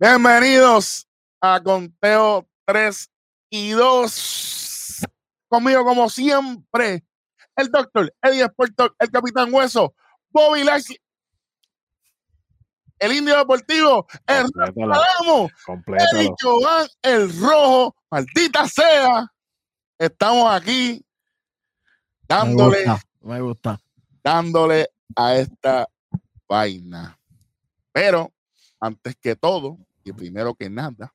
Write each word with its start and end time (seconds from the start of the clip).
Bienvenidos 0.00 1.06
a 1.42 1.60
Conteo 1.62 2.48
3 2.64 3.10
y 3.50 3.72
2. 3.72 5.02
Conmigo, 5.46 5.84
como 5.84 6.08
siempre, 6.08 7.04
el 7.54 7.70
doctor 7.70 8.10
Eddie 8.22 8.46
Sporto, 8.46 8.96
el 8.98 9.10
capitán 9.10 9.52
Hueso, 9.52 9.94
Bobby 10.30 10.64
Lashley, 10.64 10.96
el 12.98 13.12
indio 13.12 13.36
deportivo, 13.36 14.06
el 14.26 14.46
Ramo, 14.54 15.50
Eddie 16.14 16.30
Jovan, 16.40 16.88
el 17.02 17.38
rojo, 17.38 17.94
maldita 18.10 18.66
sea. 18.68 19.30
Estamos 19.98 20.50
aquí 20.50 21.04
dándole, 22.26 22.86
Me 22.86 22.90
gusta. 22.90 23.06
Me 23.20 23.40
gusta. 23.42 23.80
dándole 24.24 24.88
a 25.14 25.34
esta 25.34 25.86
vaina. 26.48 27.18
Pero 27.92 28.32
antes 28.80 29.14
que 29.16 29.36
todo, 29.36 29.76
y 30.04 30.12
primero 30.12 30.54
que 30.54 30.70
nada, 30.70 31.14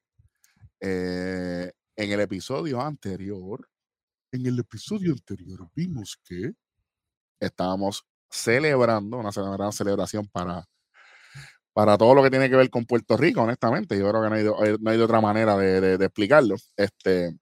eh, 0.81 1.71
en 1.98 2.12
el 2.12 2.20
episodio 2.21 2.81
anterior, 2.81 3.67
en 4.34 4.45
el 4.48 4.59
episodio 4.59 5.13
anterior 5.13 5.70
vimos 5.75 6.20
que 6.25 6.53
estábamos 7.39 8.05
celebrando 8.31 9.17
una 9.20 9.31
gran 9.31 9.71
celebración 9.73 10.27
para, 10.30 10.66
para 11.73 11.98
todo 11.98 12.16
lo 12.16 12.23
que 12.23 12.30
tiene 12.30 12.49
que 12.49 12.55
ver 12.55 12.70
con 12.70 12.85
Puerto 12.85 13.17
Rico, 13.17 13.41
honestamente. 13.41 13.98
Yo 13.98 14.09
creo 14.09 14.23
que 14.23 14.30
no 14.30 14.35
hay, 14.35 14.44
de- 14.44 14.73
eh, 14.73 14.77
no 14.80 14.91
hay 14.91 14.97
de 14.97 15.03
otra 15.03 15.22
manera 15.22 15.58
de, 15.58 15.81
de- 15.81 15.97
de 15.97 16.05
explicarlo. 16.05 16.55
Este, 16.77 17.38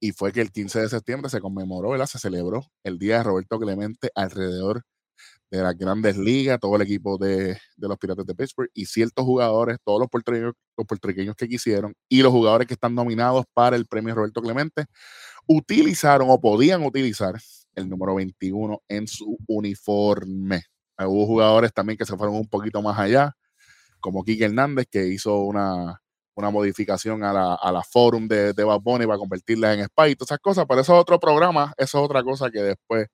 y 0.00 0.12
fue 0.12 0.32
que 0.32 0.42
el 0.42 0.52
15 0.52 0.80
de 0.80 0.88
septiembre 0.90 1.30
se 1.30 1.40
conmemoró, 1.40 1.90
¿verdad? 1.90 2.06
Se 2.06 2.18
celebró 2.20 2.66
el 2.84 2.98
Día 2.98 3.18
de 3.18 3.24
Roberto 3.24 3.58
Clemente 3.60 4.10
alrededor 4.14 4.82
de 5.52 5.62
las 5.62 5.76
grandes 5.76 6.16
ligas, 6.16 6.58
todo 6.58 6.76
el 6.76 6.82
equipo 6.82 7.18
de, 7.18 7.58
de 7.76 7.88
los 7.88 7.98
Piratas 7.98 8.24
de 8.24 8.34
Pittsburgh 8.34 8.70
y 8.72 8.86
ciertos 8.86 9.22
jugadores, 9.22 9.76
todos 9.84 10.00
los 10.00 10.08
puertorriqueños, 10.08 10.54
los 10.78 10.86
puertorriqueños 10.86 11.36
que 11.36 11.46
quisieron 11.46 11.94
y 12.08 12.22
los 12.22 12.32
jugadores 12.32 12.66
que 12.66 12.72
están 12.72 12.94
nominados 12.94 13.44
para 13.52 13.76
el 13.76 13.86
premio 13.86 14.14
Roberto 14.14 14.40
Clemente 14.40 14.86
utilizaron 15.46 16.30
o 16.30 16.40
podían 16.40 16.82
utilizar 16.82 17.34
el 17.74 17.86
número 17.86 18.14
21 18.14 18.80
en 18.88 19.06
su 19.06 19.36
uniforme. 19.46 20.62
Hubo 20.98 21.26
jugadores 21.26 21.70
también 21.74 21.98
que 21.98 22.06
se 22.06 22.16
fueron 22.16 22.34
un 22.36 22.48
poquito 22.48 22.80
más 22.80 22.98
allá, 22.98 23.36
como 24.00 24.24
Kike 24.24 24.46
Hernández, 24.46 24.86
que 24.90 25.06
hizo 25.08 25.40
una, 25.40 26.00
una 26.34 26.48
modificación 26.48 27.24
a 27.24 27.32
la, 27.34 27.54
a 27.56 27.70
la 27.72 27.82
forum 27.82 28.26
de, 28.26 28.54
de 28.54 28.64
Bad 28.64 28.80
Bunny 28.80 29.04
para 29.04 29.18
convertirla 29.18 29.74
en 29.74 29.84
Spy 29.84 30.12
y 30.12 30.16
todas 30.16 30.30
esas 30.30 30.38
cosas, 30.38 30.64
pero 30.66 30.80
eso 30.80 30.94
es 30.94 31.00
otro 31.00 31.20
programa, 31.20 31.74
eso 31.76 31.98
es 31.98 32.04
otra 32.04 32.22
cosa 32.22 32.50
que 32.50 32.62
después 32.62 33.08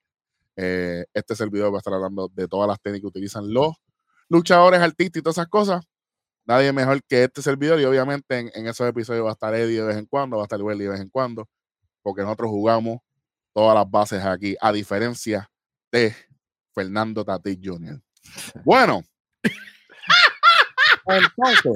eh, 0.60 1.06
este 1.14 1.36
servidor 1.36 1.72
va 1.72 1.76
a 1.76 1.78
estar 1.78 1.94
hablando 1.94 2.28
de 2.34 2.48
todas 2.48 2.66
las 2.66 2.80
técnicas 2.80 3.02
que 3.02 3.18
utilizan 3.18 3.52
los 3.52 3.76
luchadores, 4.28 4.80
artistas 4.80 5.20
y 5.20 5.22
todas 5.22 5.38
esas 5.38 5.48
cosas. 5.48 5.84
Nadie 6.44 6.72
mejor 6.72 7.00
que 7.08 7.22
este 7.24 7.42
servidor 7.42 7.78
y 7.80 7.84
obviamente 7.84 8.38
en, 8.38 8.50
en 8.54 8.66
esos 8.66 8.88
episodios 8.88 9.24
va 9.24 9.30
a 9.30 9.32
estar 9.34 9.54
Eddie 9.54 9.80
de 9.80 9.86
vez 9.86 9.96
en 9.96 10.06
cuando, 10.06 10.36
va 10.36 10.42
a 10.42 10.46
estar 10.46 10.60
Welly 10.60 10.84
de 10.84 10.90
vez 10.90 11.00
en 11.00 11.10
cuando, 11.10 11.48
porque 12.02 12.22
nosotros 12.22 12.50
jugamos 12.50 12.98
todas 13.54 13.74
las 13.74 13.88
bases 13.88 14.24
aquí, 14.24 14.56
a 14.60 14.72
diferencia 14.72 15.48
de 15.92 16.14
Fernando 16.74 17.24
Tatís 17.24 17.58
Jr. 17.62 18.00
Bueno, 18.64 19.02
entonces, 21.06 21.72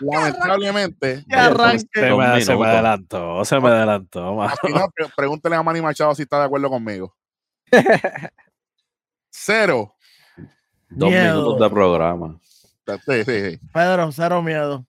lamentablemente, 0.00 1.24
Ya 1.28 1.46
arranque. 1.46 1.86
Se 1.92 2.14
me, 2.14 2.40
se 2.42 2.56
me 2.56 2.66
adelantó, 2.66 3.44
se 3.44 3.60
me 3.60 3.68
adelantó. 3.68 4.34
mano. 4.34 4.54
Si 4.64 4.72
no, 4.72 4.88
pre- 4.94 5.08
pregúntele 5.16 5.56
a 5.56 5.62
Manny 5.62 5.80
Machado 5.80 6.14
si 6.14 6.22
está 6.22 6.38
de 6.38 6.44
acuerdo 6.46 6.68
conmigo. 6.70 7.14
Cero. 9.30 9.94
Dos 10.90 11.10
Miedo. 11.10 11.34
minutos 11.42 11.60
de 11.60 11.70
programa. 11.70 12.40
Sí, 12.86 13.24
sí, 13.24 13.24
sí. 13.24 13.60
Pedro, 13.74 14.10
cero 14.12 14.42
miedo. 14.42 14.86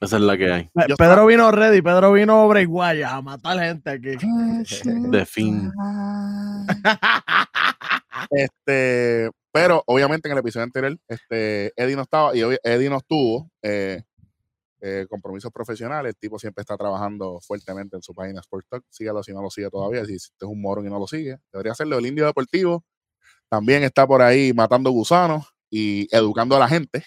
Esa 0.00 0.16
es 0.16 0.22
la 0.22 0.36
que 0.36 0.50
hay. 0.50 0.70
Yo 0.88 0.96
Pedro 0.96 1.26
vino 1.26 1.50
ready, 1.52 1.80
Pedro 1.82 2.12
vino 2.12 2.48
breguaya 2.48 3.14
a 3.14 3.22
matar 3.22 3.58
gente 3.60 3.90
aquí. 3.90 4.16
De 4.86 5.26
fin. 5.26 5.70
Este, 8.30 9.30
pero 9.50 9.82
obviamente 9.86 10.28
en 10.28 10.32
el 10.32 10.38
episodio 10.38 10.64
anterior, 10.64 10.96
este, 11.08 11.72
Eddie 11.76 11.96
no 11.96 12.02
estaba 12.02 12.34
y 12.36 12.40
Eddie 12.62 12.88
no 12.88 12.98
estuvo. 12.98 13.50
eh, 13.62 14.02
eh, 14.84 15.06
compromisos 15.08 15.52
profesionales. 15.52 16.10
El 16.10 16.16
tipo 16.16 16.38
siempre 16.38 16.62
está 16.62 16.76
trabajando 16.76 17.38
fuertemente 17.40 17.96
en 17.96 18.02
su 18.02 18.12
página 18.12 18.40
Sport 18.40 18.66
Talk. 18.68 18.84
Sígalo 18.90 19.22
si 19.22 19.32
no 19.32 19.40
lo 19.40 19.48
sigue 19.48 19.70
todavía. 19.70 20.04
Si 20.04 20.16
usted 20.16 20.46
es 20.46 20.48
un 20.48 20.60
morón 20.60 20.86
y 20.86 20.90
no 20.90 20.98
lo 20.98 21.06
sigue, 21.06 21.38
debería 21.52 21.72
hacerlo. 21.72 21.98
El 21.98 22.06
Indio 22.06 22.26
Deportivo 22.26 22.84
también 23.48 23.84
está 23.84 24.06
por 24.06 24.22
ahí 24.22 24.52
matando 24.52 24.90
gusanos 24.90 25.46
y 25.70 26.08
educando 26.14 26.56
a 26.56 26.58
la 26.58 26.68
gente 26.68 27.04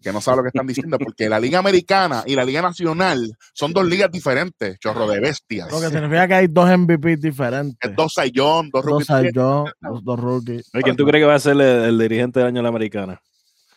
que 0.00 0.12
no 0.12 0.20
sabe 0.20 0.38
lo 0.38 0.42
que 0.44 0.48
están 0.48 0.66
diciendo, 0.66 0.98
porque 0.98 1.28
la 1.28 1.38
Liga 1.38 1.58
Americana 1.58 2.22
y 2.24 2.34
la 2.34 2.44
Liga 2.44 2.62
Nacional 2.62 3.36
son 3.52 3.72
dos 3.72 3.84
ligas 3.84 4.10
diferentes, 4.10 4.78
chorro 4.78 5.06
de 5.06 5.20
bestias. 5.20 5.70
Lo 5.70 5.80
que 5.80 5.88
significa 5.88 6.26
que 6.26 6.34
hay 6.34 6.46
dos 6.46 6.70
MVP 6.78 7.16
diferentes. 7.16 7.90
Es 7.90 7.96
dos 7.96 8.14
Sayón, 8.14 8.70
dos 8.70 8.82
Dos 8.82 8.84
rookies. 8.84 9.06
Cy 9.08 9.32
Young, 9.34 9.68
dos, 9.80 10.04
dos 10.04 10.20
rookies. 10.20 10.70
¿Quién 10.82 10.96
tú 10.96 11.04
crees 11.04 11.22
que 11.22 11.26
va 11.26 11.34
a 11.34 11.40
ser 11.40 11.52
el, 11.52 11.60
el 11.60 11.98
dirigente 11.98 12.38
del 12.38 12.48
año 12.48 12.56
de 12.58 12.62
la 12.62 12.68
americana? 12.70 13.20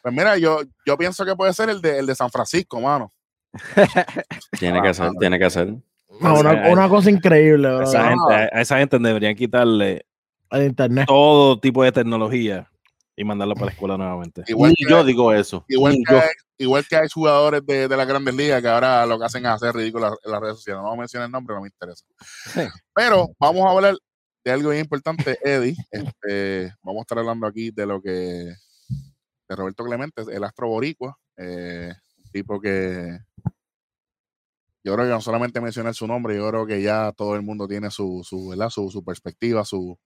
Pues 0.01 0.13
mira, 0.13 0.37
yo, 0.37 0.61
yo 0.85 0.97
pienso 0.97 1.25
que 1.25 1.35
puede 1.35 1.53
ser 1.53 1.69
el 1.69 1.81
de, 1.81 1.99
el 1.99 2.05
de 2.05 2.15
San 2.15 2.29
Francisco, 2.29 2.79
mano. 2.79 3.11
Tiene 4.59 4.81
que 4.81 4.93
ser, 4.93 5.11
tiene 5.19 5.39
que 5.39 5.49
ser. 5.49 5.73
No, 6.19 6.39
una, 6.39 6.69
una 6.69 6.89
cosa 6.89 7.09
increíble, 7.09 7.67
bro. 7.67 7.83
Esa, 7.83 8.09
gente, 8.09 8.33
a 8.33 8.61
esa 8.61 8.77
gente 8.77 8.99
deberían 8.99 9.35
quitarle 9.35 10.05
El 10.51 10.65
internet. 10.67 11.05
todo 11.07 11.59
tipo 11.59 11.83
de 11.83 11.91
tecnología 11.91 12.69
y 13.15 13.23
mandarlo 13.23 13.55
para 13.55 13.67
la 13.67 13.71
escuela 13.71 13.97
nuevamente. 13.97 14.43
Igual 14.47 14.73
que, 14.77 14.89
yo 14.89 15.03
digo 15.03 15.33
eso. 15.33 15.65
igual 15.67 15.93
que 16.07 16.13
yo. 16.13 16.19
hay, 16.19 16.27
igual 16.57 16.85
que 16.87 16.95
hay 16.95 17.07
jugadores 17.09 17.65
de, 17.65 17.87
de 17.87 17.97
las 17.97 18.07
grandes 18.07 18.35
ligas 18.35 18.61
que 18.61 18.67
ahora 18.67 19.05
lo 19.05 19.19
que 19.19 19.25
hacen 19.25 19.45
es 19.45 19.51
hacer 19.51 19.75
ridículo 19.75 20.07
en 20.23 20.31
las 20.31 20.41
redes 20.41 20.57
sociales. 20.57 20.79
No 20.79 20.83
vamos 20.83 20.97
a 20.97 21.01
mencionar 21.01 21.25
el 21.27 21.31
nombre, 21.31 21.55
no 21.55 21.61
me 21.61 21.67
interesa. 21.67 22.05
Pero 22.93 23.29
vamos 23.39 23.65
a 23.65 23.71
hablar 23.71 23.95
de 24.43 24.51
algo 24.51 24.69
bien 24.69 24.81
importante, 24.81 25.37
Eddie. 25.43 25.75
Este, 25.91 26.73
vamos 26.81 27.01
a 27.01 27.03
estar 27.03 27.19
hablando 27.19 27.47
aquí 27.47 27.71
de 27.71 27.85
lo 27.85 28.01
que 28.01 28.09
de 29.49 29.55
Roberto 29.55 29.83
Clemente, 29.83 30.23
el 30.31 30.43
astro 30.43 30.67
boricua, 30.67 31.17
eh, 31.37 31.93
tipo 32.31 32.59
que 32.59 33.17
yo 34.83 34.93
creo 34.93 35.05
que 35.05 35.11
no 35.11 35.21
solamente 35.21 35.61
mencionar 35.61 35.95
su 35.95 36.05
nombre, 36.07 36.35
yo 36.35 36.49
creo 36.49 36.65
que 36.65 36.81
ya 36.81 37.13
todo 37.15 37.35
el 37.35 37.41
mundo 37.41 37.67
tiene 37.67 37.89
su, 37.89 38.21
su, 38.23 38.49
¿verdad? 38.49 38.69
su, 38.69 38.89
su 38.91 39.03
perspectiva, 39.03 39.63
su, 39.63 39.97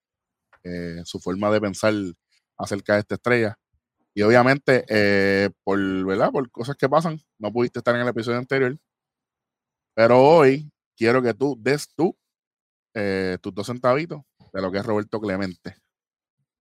eh, 0.64 1.02
su 1.04 1.20
forma 1.20 1.50
de 1.50 1.62
pensar 1.62 1.94
acerca 2.58 2.94
de 2.94 3.00
esta 3.00 3.16
estrella. 3.16 3.58
Y 4.14 4.22
obviamente, 4.22 4.86
eh, 4.90 5.50
por, 5.64 5.80
¿verdad? 6.06 6.32
por 6.32 6.50
cosas 6.52 6.76
que 6.76 6.90
pasan, 6.90 7.20
no 7.40 7.52
pudiste 7.52 7.80
estar 7.80 7.96
en 7.96 8.02
el 8.02 8.08
episodio 8.08 8.38
anterior. 8.38 8.78
Pero 9.96 10.22
hoy 10.22 10.72
quiero 10.96 11.22
que 11.22 11.34
tú 11.34 11.56
des 11.60 11.88
tú 11.96 12.16
eh, 12.94 13.38
tus 13.42 13.54
dos 13.54 13.68
centavitos 13.68 14.22
de 14.54 14.62
lo 14.62 14.72
que 14.72 14.80
es 14.80 14.86
Roberto 14.86 15.20
Clemente. 15.20 15.76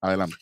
Adelante. 0.01 0.37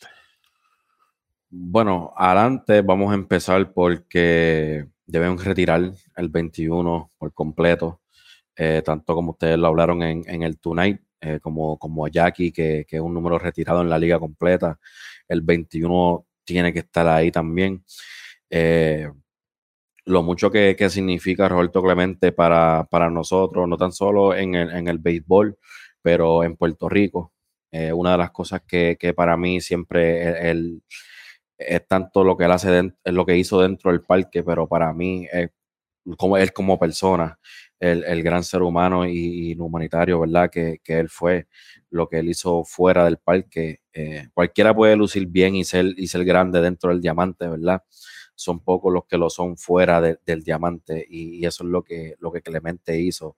Bueno, 1.50 2.12
adelante 2.16 2.82
vamos 2.82 3.12
a 3.12 3.14
empezar 3.14 3.72
porque 3.72 4.88
deben 5.06 5.38
retirar 5.38 5.92
el 6.16 6.28
21 6.28 7.12
por 7.18 7.32
completo, 7.34 8.00
eh, 8.56 8.82
tanto 8.84 9.14
como 9.14 9.32
ustedes 9.32 9.58
lo 9.58 9.68
hablaron 9.68 10.02
en, 10.02 10.42
el 10.42 10.58
Tonight, 10.58 11.00
eh, 11.20 11.40
como, 11.40 11.78
como 11.78 12.08
Jackie, 12.08 12.52
que, 12.52 12.84
que 12.88 12.96
es 12.96 13.02
un 13.02 13.14
número 13.14 13.38
retirado 13.38 13.82
en 13.82 13.90
la 13.90 13.98
liga 13.98 14.18
completa. 14.18 14.78
El 15.28 15.42
21 15.42 16.26
tiene 16.44 16.72
que 16.72 16.80
estar 16.80 17.06
ahí 17.08 17.30
también. 17.32 17.84
Eh, 18.50 19.08
lo 20.06 20.22
mucho 20.22 20.50
que, 20.50 20.76
que 20.76 20.90
significa 20.90 21.48
Roberto 21.48 21.82
Clemente 21.82 22.32
para, 22.32 22.86
para 22.90 23.10
nosotros, 23.10 23.68
no 23.68 23.76
tan 23.76 23.92
solo 23.92 24.34
en 24.34 24.54
el, 24.54 24.70
en 24.70 24.88
el 24.88 24.98
béisbol, 24.98 25.58
pero 26.02 26.44
en 26.44 26.56
Puerto 26.56 26.88
Rico. 26.88 27.32
Eh, 27.72 27.92
una 27.92 28.12
de 28.12 28.18
las 28.18 28.30
cosas 28.30 28.62
que, 28.66 28.96
que 29.00 29.14
para 29.14 29.36
mí 29.36 29.60
siempre 29.60 30.28
el, 30.28 30.36
el- 30.46 30.82
es 31.58 31.86
tanto 31.86 32.24
lo 32.24 32.36
que 32.36 32.44
él 32.44 32.52
hace, 32.52 32.70
den- 32.70 32.96
es 33.04 33.12
lo 33.14 33.26
que 33.26 33.36
hizo 33.38 33.60
dentro 33.60 33.90
del 33.92 34.02
parque, 34.02 34.42
pero 34.42 34.66
para 34.68 34.92
mí 34.92 35.26
es 35.32 35.50
como 36.18 36.36
él 36.36 36.52
como 36.52 36.78
persona, 36.78 37.38
el, 37.80 38.04
el 38.04 38.22
gran 38.22 38.44
ser 38.44 38.62
humano 38.62 39.06
y, 39.08 39.56
humanitario, 39.58 40.20
¿verdad? 40.20 40.50
Que, 40.50 40.78
que 40.84 40.98
él 40.98 41.08
fue, 41.08 41.46
lo 41.90 42.08
que 42.08 42.18
él 42.18 42.28
hizo 42.28 42.64
fuera 42.64 43.04
del 43.04 43.18
parque. 43.18 43.80
eh, 43.92 44.28
cualquiera 44.34 44.74
puede 44.74 44.96
lucir 44.96 45.26
bien 45.28 45.54
y 45.56 45.64
ser, 45.64 45.86
y 45.96 46.06
ser 46.08 46.24
grande 46.24 46.60
dentro 46.60 46.90
del 46.90 47.00
diamante, 47.00 47.48
¿verdad? 47.48 47.82
Son 48.34 48.60
pocos 48.60 48.92
los 48.92 49.04
que 49.06 49.16
lo 49.18 49.30
son 49.30 49.56
fuera 49.56 50.00
de- 50.00 50.18
del 50.26 50.42
diamante 50.42 51.04
y, 51.08 51.36
y 51.38 51.46
eso 51.46 51.64
es 51.64 51.70
lo 51.70 51.82
que, 51.82 52.16
lo 52.18 52.32
que 52.32 52.42
Clemente 52.42 52.98
hizo. 53.00 53.36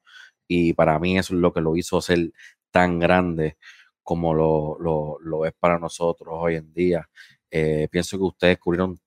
Y 0.49 0.73
para 0.75 0.99
mí 0.99 1.19
eso 1.19 1.35
es 1.35 1.41
lo 1.41 1.53
que 1.53 1.61
lo 1.61 1.77
hizo 1.77 2.01
ser 2.01 2.33
tan 2.71 2.99
grande 2.99 3.57
como 4.03 4.35
lo, 4.35 4.77
lo, 4.81 5.19
lo 5.21 5.47
es 5.47 5.53
para 5.59 5.79
nosotros 5.79 6.35
hoy 6.39 6.57
en 6.57 6.73
día. 6.73 7.09
Eh, 7.51 7.89
pienso 7.91 8.17
que 8.19 8.25
ustedes 8.25 8.57
descubrieron 8.57 8.99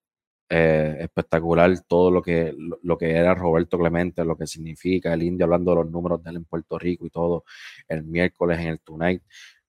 eh, 0.50 0.98
espectacular 1.02 1.72
todo 1.88 2.10
lo 2.10 2.22
que, 2.22 2.54
lo, 2.58 2.80
lo 2.82 2.98
que 2.98 3.12
era 3.12 3.36
Roberto 3.36 3.78
Clemente, 3.78 4.26
lo 4.26 4.36
que 4.38 4.48
significa 4.48 5.14
el 5.14 5.24
indio, 5.24 5.46
hablando 5.46 5.72
de 5.72 5.78
los 5.84 5.92
números 5.92 6.24
de 6.24 6.32
él 6.32 6.38
en 6.38 6.46
Puerto 6.46 6.80
Rico 6.80 7.06
y 7.06 7.10
todo, 7.10 7.44
el 7.88 8.04
miércoles 8.04 8.60
en 8.60 8.68
el 8.68 8.80
Tonight. 8.80 9.22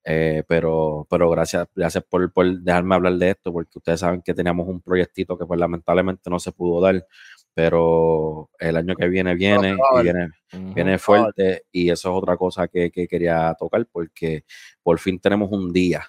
Eh, 0.03 0.43
pero, 0.47 1.05
pero 1.09 1.29
gracias, 1.29 1.67
gracias 1.75 2.03
por, 2.05 2.31
por 2.33 2.59
dejarme 2.61 2.95
hablar 2.95 3.13
de 3.13 3.29
esto, 3.31 3.53
porque 3.53 3.77
ustedes 3.77 3.99
saben 3.99 4.21
que 4.21 4.33
teníamos 4.33 4.67
un 4.67 4.81
proyectito 4.81 5.37
que 5.37 5.45
pues 5.45 5.59
lamentablemente 5.59 6.29
no 6.29 6.39
se 6.39 6.51
pudo 6.51 6.81
dar, 6.81 7.05
pero 7.53 8.49
el 8.59 8.77
año 8.77 8.95
que 8.95 9.07
viene 9.07 9.35
viene 9.35 9.75
y 9.75 10.01
viene, 10.01 10.29
viene 10.73 10.97
fuerte 10.97 11.65
y 11.71 11.89
eso 11.91 12.09
es 12.09 12.17
otra 12.17 12.37
cosa 12.37 12.67
que, 12.67 12.89
que 12.91 13.07
quería 13.07 13.55
tocar 13.59 13.85
porque 13.91 14.45
por 14.81 14.97
fin 14.99 15.19
tenemos 15.19 15.51
un 15.51 15.71
día. 15.71 16.03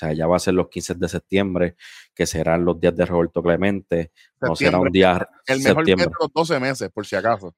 O 0.00 0.06
sea, 0.06 0.14
ya 0.14 0.26
va 0.26 0.36
a 0.36 0.38
ser 0.38 0.54
los 0.54 0.68
15 0.70 0.94
de 0.94 1.08
septiembre, 1.10 1.76
que 2.14 2.24
serán 2.24 2.64
los 2.64 2.80
días 2.80 2.96
de 2.96 3.04
Roberto 3.04 3.42
Clemente. 3.42 4.12
No 4.40 4.56
será 4.56 4.78
un 4.78 4.90
día 4.90 5.28
El 5.46 5.62
mejor 5.62 5.84
de 5.84 5.94
los 6.18 6.32
12 6.32 6.58
meses, 6.58 6.88
por 6.90 7.04
si 7.04 7.16
acaso. 7.16 7.48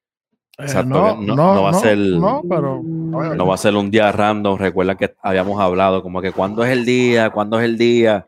Eh, 0.58 0.64
Exacto, 0.64 0.88
no, 0.88 1.14
no- 1.18 1.36
no, 1.36 1.54
no 1.54 1.62
va 1.62 1.70
a 1.70 1.74
ser- 1.74 1.96
No, 1.98 2.42
pero. 2.48 2.82
No 2.82 3.46
va 3.46 3.54
a 3.54 3.58
ser 3.58 3.76
un 3.76 3.92
día 3.92 4.10
random. 4.10 4.58
Recuerdan 4.58 4.96
que 4.96 5.14
habíamos 5.22 5.60
hablado 5.60 6.02
como 6.02 6.20
que 6.20 6.32
cuándo 6.32 6.64
es 6.64 6.70
el 6.72 6.84
día, 6.84 7.30
cuándo 7.30 7.60
es 7.60 7.64
el 7.64 7.78
día. 7.78 8.26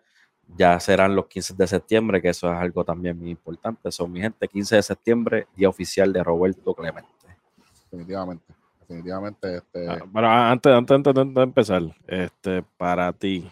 Ya 0.57 0.79
serán 0.79 1.17
los 1.17 1.27
15 1.27 1.55
de 1.55 1.67
septiembre, 1.67 2.23
que 2.23 2.29
eso 2.29 2.49
es 2.53 2.57
algo 2.57 2.85
también 2.85 3.19
muy 3.19 3.31
importante. 3.31 3.91
Son 3.91 4.13
mi 4.13 4.21
gente, 4.21 4.47
15 4.47 4.77
de 4.77 4.83
septiembre, 4.85 5.49
día 5.57 5.69
oficial 5.69 6.13
de 6.13 6.23
Roberto 6.23 6.73
Clemente. 6.73 7.09
Definitivamente. 7.91 8.45
Definitivamente. 8.81 9.57
Este, 9.57 9.89
Ah, 9.89 9.99
Pero 10.13 10.29
antes, 10.29 10.73
antes, 10.73 10.95
antes, 10.95 11.17
antes 11.17 11.35
de 11.35 11.43
empezar, 11.43 11.83
este, 12.07 12.63
para 12.77 13.13
ti, 13.13 13.51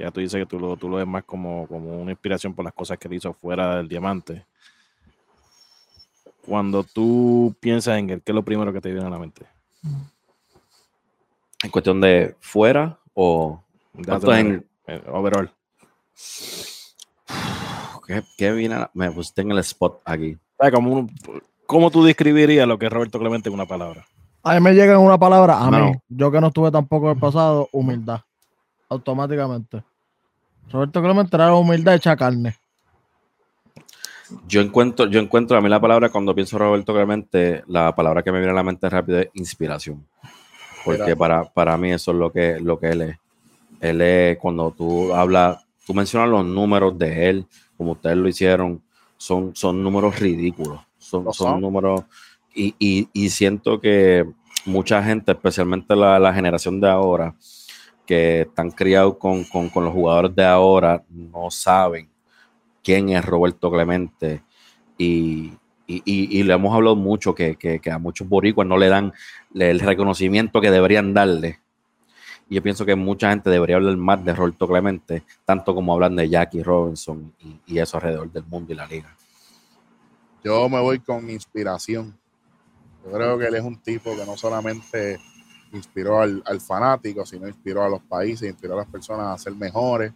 ya 0.00 0.10
tú 0.10 0.20
dices 0.20 0.38
que 0.40 0.46
tú 0.46 0.58
lo, 0.58 0.76
tú 0.76 0.88
lo 0.88 0.96
ves 0.96 1.06
más 1.06 1.24
como, 1.24 1.66
como 1.66 2.00
una 2.00 2.10
inspiración 2.10 2.54
por 2.54 2.64
las 2.64 2.74
cosas 2.74 2.98
que 2.98 3.06
él 3.08 3.14
hizo 3.14 3.32
fuera 3.32 3.76
del 3.76 3.88
diamante. 3.88 4.44
Cuando 6.46 6.82
tú 6.82 7.54
piensas 7.60 7.98
en 7.98 8.10
él, 8.10 8.22
¿qué 8.24 8.32
es 8.32 8.34
lo 8.34 8.42
primero 8.42 8.72
que 8.72 8.80
te 8.80 8.90
viene 8.90 9.06
a 9.06 9.10
la 9.10 9.18
mente? 9.18 9.46
En 11.62 11.70
cuestión 11.70 12.00
de 12.00 12.34
fuera 12.40 12.98
o 13.14 13.62
¿Cuánto 14.04 14.32
es 14.32 14.40
en- 14.40 14.66
Eh, 14.86 15.02
overall. 15.08 15.50
qué, 18.06 18.22
qué 18.36 18.52
viene 18.52 18.74
a 18.74 18.78
la- 18.80 18.90
me 18.94 19.10
pusiste 19.10 19.42
en 19.42 19.50
el 19.52 19.58
spot 19.58 20.00
aquí. 20.04 20.36
Como 20.72 20.92
un- 20.92 21.14
¿Cómo 21.66 21.90
tú 21.90 22.02
describirías 22.02 22.66
lo 22.66 22.78
que 22.78 22.86
es 22.86 22.92
Roberto 22.92 23.18
Clemente 23.20 23.48
en 23.48 23.54
una 23.54 23.66
palabra? 23.66 24.04
A 24.42 24.54
mí 24.54 24.60
me 24.60 24.72
llega 24.72 24.94
en 24.94 25.00
una 25.00 25.18
palabra, 25.18 25.58
a 25.60 25.70
mí, 25.70 25.92
yo 26.08 26.32
que 26.32 26.40
no 26.40 26.48
estuve 26.48 26.70
tampoco 26.72 27.06
en 27.10 27.12
el 27.14 27.20
pasado, 27.20 27.68
humildad. 27.72 28.20
Automáticamente. 28.88 29.84
Roberto 30.70 31.02
Clemente 31.02 31.36
era 31.36 31.46
la 31.46 31.54
humildad 31.54 31.94
hecha 31.94 32.16
carne. 32.16 32.56
Yo 34.46 34.60
encuentro, 34.60 35.06
yo 35.06 35.18
encuentro 35.20 35.56
a 35.58 35.60
mí 35.60 35.68
la 35.68 35.80
palabra 35.80 36.08
cuando 36.10 36.34
pienso 36.34 36.56
Roberto 36.58 36.94
Clemente, 36.94 37.64
la 37.66 37.94
palabra 37.94 38.22
que 38.22 38.30
me 38.30 38.38
viene 38.38 38.52
a 38.52 38.56
la 38.56 38.62
mente 38.62 38.88
rápido 38.88 39.18
es 39.18 39.28
inspiración. 39.34 40.06
Porque 40.84 41.16
para, 41.16 41.44
para 41.44 41.76
mí 41.76 41.90
eso 41.92 42.12
es 42.12 42.16
lo 42.16 42.30
que, 42.32 42.58
lo 42.60 42.78
que 42.78 42.90
él 42.90 43.00
es. 43.02 43.18
Él 43.80 44.00
es 44.00 44.38
cuando 44.38 44.70
tú 44.70 45.12
hablas, 45.14 45.64
tú 45.86 45.94
mencionas 45.94 46.28
los 46.28 46.44
números 46.44 46.96
de 46.98 47.28
él, 47.28 47.46
como 47.76 47.92
ustedes 47.92 48.16
lo 48.16 48.28
hicieron, 48.28 48.80
son, 49.16 49.54
son 49.56 49.82
números 49.82 50.18
ridículos. 50.18 50.80
Son, 50.98 51.24
Lo 51.24 51.32
son 51.32 51.48
son. 51.52 51.60
números. 51.60 52.02
Y, 52.54 52.74
y- 52.78 53.08
y 53.12 53.30
siento 53.30 53.80
que 53.80 54.24
mucha 54.64 55.02
gente, 55.02 55.32
especialmente 55.32 55.96
la, 55.96 56.18
la 56.18 56.32
generación 56.32 56.80
de 56.80 56.88
ahora, 56.88 57.34
que 58.10 58.40
están 58.42 58.72
criados 58.72 59.16
con, 59.18 59.44
con- 59.44 59.68
con 59.70 59.84
los 59.84 59.92
jugadores 59.94 60.34
de 60.34 60.44
ahora, 60.44 61.04
no 61.08 61.48
saben 61.50 62.08
quién 62.82 63.10
es 63.10 63.24
Roberto 63.24 63.70
Clemente. 63.70 64.42
Y, 64.98 65.52
y, 65.86 66.02
y- 66.06 66.42
le 66.42 66.54
hemos 66.54 66.74
hablado 66.74 66.96
mucho 66.96 67.34
que, 67.34 67.56
que- 67.56 67.80
a 67.90 67.98
muchos 67.98 68.28
boricuas 68.28 68.66
no 68.66 68.76
le 68.78 68.88
dan 68.88 69.12
el 69.54 69.80
reconocimiento 69.80 70.60
que 70.60 70.70
deberían 70.72 71.14
darle. 71.14 71.60
Y 72.48 72.56
yo 72.56 72.62
pienso 72.62 72.84
que 72.84 72.96
mucha 72.96 73.30
gente 73.30 73.50
debería 73.50 73.76
hablar 73.76 73.96
más 73.96 74.24
de 74.24 74.34
Roberto 74.34 74.66
Clemente, 74.68 75.22
tanto 75.44 75.74
como 75.74 75.94
hablan 75.94 76.16
de 76.16 76.28
Jackie 76.28 76.62
Robinson 76.64 77.32
y, 77.40 77.60
y 77.74 77.78
eso 77.78 77.96
alrededor 77.98 78.32
del 78.32 78.44
mundo 78.44 78.72
y 78.72 78.76
la 78.76 78.86
liga. 78.86 79.16
yo 80.44 80.68
me 80.68 80.80
voy 80.80 81.00
con 81.00 81.30
inspiración. 81.30 82.18
Yo 83.04 83.12
creo 83.12 83.38
que 83.38 83.46
él 83.46 83.54
es 83.54 83.62
un 83.62 83.78
tipo 83.80 84.16
que 84.16 84.26
no 84.26 84.36
solamente 84.36 85.18
inspiró 85.72 86.20
al, 86.20 86.42
al 86.46 86.60
fanático, 86.60 87.24
sino 87.24 87.46
inspiró 87.48 87.82
a 87.84 87.88
los 87.88 88.00
países, 88.02 88.48
inspiró 88.48 88.74
a 88.74 88.78
las 88.78 88.86
personas 88.86 89.26
a 89.34 89.38
ser 89.42 89.54
mejores 89.54 90.12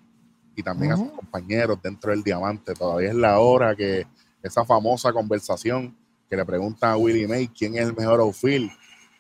y 0.57 0.63
también 0.63 0.93
a 0.93 0.97
sus 0.97 1.11
compañeros 1.13 1.79
dentro 1.83 2.11
del 2.11 2.23
diamante. 2.23 2.75
Todavía 2.75 3.11
es 3.11 3.15
la 3.15 3.39
hora 3.41 3.75
que 3.75 4.07
esa 4.43 4.65
famosa 4.65 5.13
conversación 5.13 5.97
que 6.29 6.37
le 6.37 6.45
preguntan 6.45 6.91
a 6.91 6.97
Willie 6.97 7.27
May 7.29 7.49
quién 7.49 7.75
es 7.77 7.83
el 7.87 7.95
mejor 7.97 8.21
outfield. 8.21 8.71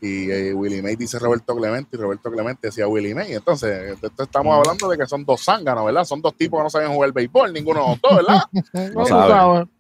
Y 0.01 0.31
eh, 0.31 0.53
Willie 0.53 0.83
May 0.83 0.97
dice 0.97 1.19
Roberto 1.19 1.57
Clemente 1.57 1.97
y 1.97 2.01
Roberto 2.01 2.31
Clemente 2.31 2.67
decía 2.69 2.87
Willie 2.87 3.15
May. 3.15 3.33
Entonces, 3.33 3.97
estamos 4.19 4.55
hablando 4.55 4.89
de 4.89 4.99
que 4.99 5.07
son 5.07 5.25
dos 5.25 5.43
zánganos, 5.45 5.85
¿verdad? 5.87 6.05
Son 6.05 6.21
dos 6.21 6.35
tipos 6.35 6.59
que 6.61 6.65
no 6.65 6.71
saben 6.71 6.93
jugar 6.93 7.13
béisbol, 7.13 7.53
ninguno 7.53 7.81
de 7.81 7.89
los 7.89 8.01
dos, 8.03 8.17
¿verdad? 8.17 8.43
No. 8.95 9.05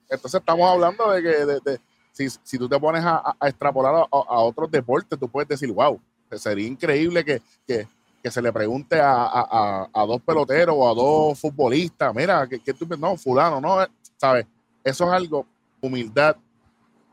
Entonces 0.08 0.38
estamos 0.40 0.70
hablando 0.70 1.10
de 1.10 1.22
que 1.22 1.28
de- 1.44 1.60
de- 1.64 1.80
si, 2.12 2.28
si 2.42 2.58
tú 2.58 2.68
te 2.68 2.78
pones 2.78 3.02
a, 3.04 3.36
extrapolar 3.42 4.06
a 4.10 4.38
otros 4.38 4.70
deportes, 4.70 5.18
tú 5.18 5.28
puedes 5.28 5.48
decir, 5.48 5.70
wow, 5.72 6.00
sería 6.38 6.66
increíble 6.66 7.24
que, 7.24 7.40
que- 7.66 7.86
que 8.22 8.30
se 8.30 8.40
le 8.40 8.50
pregunte 8.52 8.98
a, 9.00 9.12
a- 9.24 9.48
a- 9.50 9.88
a 9.92 10.06
dos 10.06 10.22
peloteros 10.22 10.74
o 10.78 10.88
a 10.90 10.94
dos 10.94 11.38
futbolistas, 11.38 12.14
mira, 12.14 12.46
que, 12.48 12.58
tú 12.72 12.86
no, 12.98 13.16
fulano, 13.18 13.60
no, 13.60 13.82
eh, 13.82 13.86
¿sabes? 14.16 14.46
Eso 14.82 15.04
es 15.04 15.10
algo, 15.12 15.46
humildad 15.82 16.36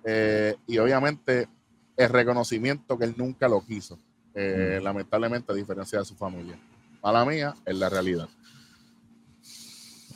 eh, 0.06 0.56
y 0.68 0.78
obviamente 0.78 1.50
el 1.98 2.10
reconocimiento 2.10 2.98
que 2.98 3.04
él 3.06 3.14
nunca 3.18 3.50
lo 3.50 3.60
quiso, 3.62 4.00
eh, 4.34 4.80
lamentablemente 4.82 5.52
a 5.52 5.56
diferencia 5.56 6.00
de 6.00 6.06
su 6.06 6.16
familia. 6.16 6.58
Mala 7.04 7.26
mía, 7.26 7.54
es 7.66 7.76
la 7.76 7.90
realidad. 7.90 8.30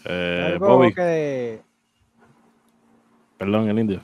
Eh, 0.05 0.51
algo, 0.53 0.77
Bobby, 0.77 0.93
que, 0.93 1.61
perdón, 3.37 3.69
el 3.69 3.79
indio. 3.79 4.01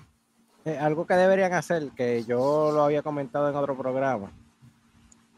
eh, 0.65 0.77
algo 0.77 1.05
que 1.05 1.13
deberían 1.13 1.53
hacer, 1.53 1.89
que 1.95 2.23
yo 2.25 2.71
lo 2.73 2.83
había 2.83 3.01
comentado 3.01 3.49
en 3.49 3.55
otro 3.55 3.77
programa. 3.77 4.31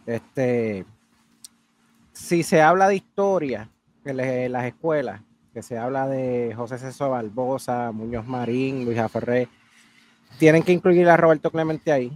Este, 0.06 0.86
si 2.12 2.44
se 2.44 2.62
habla 2.62 2.88
de 2.88 2.96
historia 2.96 3.70
en 4.06 4.52
las 4.52 4.66
escuelas, 4.66 5.22
que 5.54 5.62
se 5.62 5.78
habla 5.78 6.08
de 6.08 6.54
José 6.56 6.78
César 6.78 7.12
Barbosa, 7.12 7.92
Muñoz 7.92 8.26
Marín, 8.26 8.86
Luis 8.86 8.98
Aferré, 8.98 9.48
tienen 10.40 10.64
que 10.64 10.72
incluir 10.72 11.08
a 11.10 11.18
Roberto 11.18 11.52
Clemente 11.52 11.92
ahí. 11.92 12.12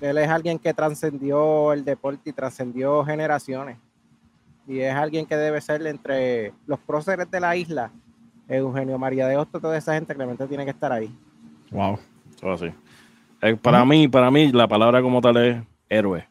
Él 0.00 0.18
es 0.18 0.28
alguien 0.28 0.58
que 0.58 0.74
trascendió 0.74 1.72
el 1.72 1.84
deporte 1.84 2.30
y 2.30 2.32
trascendió 2.32 3.04
generaciones. 3.04 3.78
Y 4.66 4.80
es 4.80 4.94
alguien 4.94 5.26
que 5.26 5.36
debe 5.36 5.60
ser 5.60 5.84
entre 5.86 6.52
los 6.66 6.78
próceres 6.78 7.30
de 7.30 7.40
la 7.40 7.56
isla, 7.56 7.90
Eugenio 8.48 8.98
María 8.98 9.26
de 9.26 9.36
Hostos, 9.36 9.60
toda 9.60 9.76
esa 9.76 9.94
gente, 9.94 10.14
Clemente 10.14 10.46
tiene 10.46 10.64
que 10.64 10.70
estar 10.70 10.92
ahí. 10.92 11.12
Wow. 11.70 11.98
Todo 12.40 12.52
así. 12.52 12.72
Eh, 13.40 13.56
para 13.56 13.84
mí, 13.84 14.08
para 14.08 14.30
mí, 14.30 14.52
la 14.52 14.68
palabra 14.68 15.02
como 15.02 15.20
tal 15.20 15.36
es 15.36 15.62
héroe. 15.88 16.28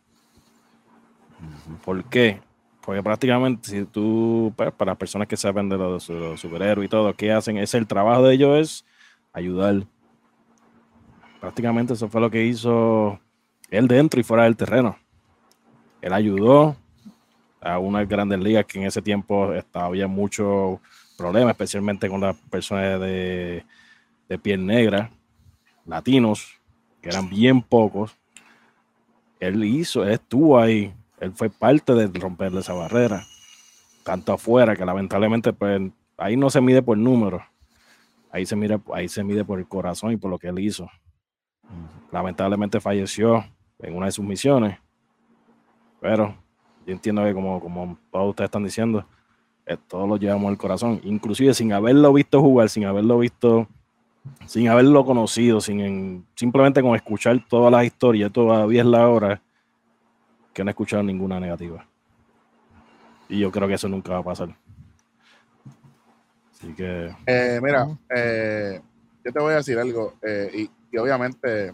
¿Por 1.83 2.03
qué? 2.05 2.41
Porque 2.81 3.03
prácticamente 3.03 3.69
si 3.69 3.85
tú, 3.85 4.53
pues, 4.55 4.71
para 4.71 4.91
las 4.91 4.97
personas 4.97 5.27
que 5.27 5.37
saben 5.37 5.69
de 5.69 5.77
los, 5.77 6.09
los 6.09 6.39
superhéroes 6.39 6.85
y 6.85 6.89
todo, 6.89 7.13
¿qué 7.13 7.31
hacen? 7.31 7.57
Es 7.57 7.73
el 7.73 7.87
trabajo 7.87 8.23
de 8.23 8.33
ellos 8.33 8.59
es 8.59 8.85
ayudar. 9.33 9.83
Prácticamente 11.39 11.93
eso 11.93 12.09
fue 12.09 12.21
lo 12.21 12.29
que 12.29 12.45
hizo 12.45 13.19
él 13.69 13.87
dentro 13.87 14.19
y 14.19 14.23
fuera 14.23 14.43
del 14.43 14.57
terreno. 14.57 14.97
Él 16.01 16.13
ayudó 16.13 16.75
a 17.61 17.77
unas 17.77 18.07
grandes 18.07 18.39
ligas 18.39 18.65
que 18.65 18.79
en 18.79 18.87
ese 18.87 19.01
tiempo 19.01 19.53
estaba, 19.53 19.85
había 19.85 20.07
muchos 20.07 20.79
problemas, 21.17 21.51
especialmente 21.51 22.09
con 22.09 22.21
las 22.21 22.35
personas 22.49 22.99
de, 22.99 23.63
de 24.27 24.39
piel 24.39 24.65
negra, 24.65 25.11
latinos, 25.85 26.59
que 27.01 27.09
eran 27.09 27.29
bien 27.29 27.61
pocos. 27.61 28.17
Él 29.39 29.63
hizo, 29.63 30.03
él 30.03 30.11
estuvo 30.11 30.59
ahí, 30.59 30.93
él 31.21 31.31
fue 31.33 31.49
parte 31.49 31.93
de 31.93 32.07
romperle 32.19 32.59
esa 32.59 32.73
barrera, 32.73 33.23
tanto 34.03 34.33
afuera 34.33 34.75
que 34.75 34.83
lamentablemente 34.85 35.53
pues 35.53 35.79
ahí 36.17 36.35
no 36.35 36.49
se 36.49 36.59
mide 36.59 36.81
por 36.81 36.97
números, 36.97 37.41
ahí 38.31 38.45
se 38.45 38.55
mide, 38.55 38.79
ahí 38.93 39.07
se 39.07 39.23
mide 39.23 39.45
por 39.45 39.59
el 39.59 39.67
corazón 39.67 40.11
y 40.11 40.17
por 40.17 40.29
lo 40.29 40.37
que 40.37 40.47
él 40.49 40.59
hizo. 40.59 40.89
Lamentablemente 42.11 42.79
falleció 42.81 43.45
en 43.79 43.95
una 43.95 44.07
de 44.07 44.11
sus 44.11 44.25
misiones, 44.25 44.77
pero 45.99 46.35
yo 46.85 46.93
entiendo 46.93 47.23
que 47.23 47.33
como, 47.33 47.59
como 47.59 47.97
todos 48.11 48.29
ustedes 48.31 48.47
están 48.47 48.63
diciendo, 48.63 49.05
eh, 49.65 49.77
todos 49.87 50.09
lo 50.09 50.17
llevamos 50.17 50.49
al 50.49 50.57
corazón, 50.57 50.99
inclusive 51.03 51.53
sin 51.53 51.71
haberlo 51.71 52.11
visto 52.13 52.41
jugar, 52.41 52.69
sin 52.69 52.85
haberlo 52.85 53.19
visto, 53.19 53.67
sin 54.45 54.67
haberlo 54.67 55.05
conocido, 55.05 55.61
sin 55.61 55.79
en- 55.79 56.25
simplemente 56.35 56.81
con 56.81 56.95
escuchar 56.95 57.39
todas 57.47 57.71
las 57.71 57.85
historias, 57.85 58.31
todavía 58.31 58.81
es 58.81 58.87
la 58.87 59.07
hora 59.07 59.41
que 60.53 60.63
no 60.63 60.69
he 60.69 60.71
escuchado 60.71 61.03
ninguna 61.03 61.39
negativa. 61.39 61.85
Y 63.29 63.39
yo 63.39 63.51
creo 63.51 63.67
que 63.67 63.75
eso 63.75 63.87
nunca 63.87 64.11
va 64.13 64.19
a 64.19 64.23
pasar. 64.23 64.55
Así 66.51 66.73
que 66.73 67.15
Eh, 67.25 67.59
mira, 67.61 67.87
eh, 68.15 68.81
yo 69.23 69.31
te 69.31 69.39
voy 69.39 69.53
a 69.53 69.57
decir 69.57 69.79
algo, 69.79 70.15
eh, 70.21 70.51
y, 70.53 70.69
y 70.91 70.97
obviamente 70.97 71.73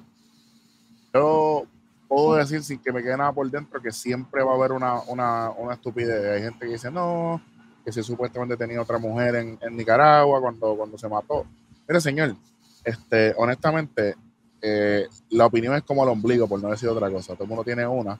yo 1.14 1.66
puedo 2.08 2.36
decir 2.36 2.64
sin 2.64 2.80
que 2.80 2.92
me 2.94 3.02
quede 3.02 3.18
nada 3.18 3.34
por 3.34 3.50
dentro 3.50 3.82
que 3.82 3.92
siempre 3.92 4.44
va 4.44 4.52
a 4.54 4.56
haber 4.56 4.72
una, 4.72 5.02
una, 5.02 5.50
una 5.52 5.74
estupidez. 5.74 6.36
Hay 6.36 6.42
gente 6.42 6.66
que 6.66 6.74
dice, 6.74 6.92
no, 6.92 7.42
que 7.84 7.92
si 7.92 8.04
supuestamente 8.04 8.56
tenía 8.56 8.82
otra 8.82 8.98
mujer 8.98 9.36
en, 9.36 9.58
en 9.62 9.76
Nicaragua 9.76 10.40
cuando, 10.40 10.76
cuando 10.76 10.98
se 10.98 11.10
mató. 11.10 11.46
Mire, 11.88 12.00
señor, 12.00 12.36
este, 12.84 13.34
honestamente, 13.38 14.16
eh, 14.62 15.08
la 15.32 15.46
opinión 15.48 15.76
es 15.76 15.84
como 15.84 16.04
el 16.04 16.10
ombligo, 16.10 16.48
por 16.48 16.62
no 16.62 16.70
decir 16.70 16.88
otra 16.90 17.10
cosa. 17.10 17.34
Todo 17.34 17.44
el 17.44 17.50
mundo 17.50 17.64
tiene 17.64 17.86
una, 17.88 18.20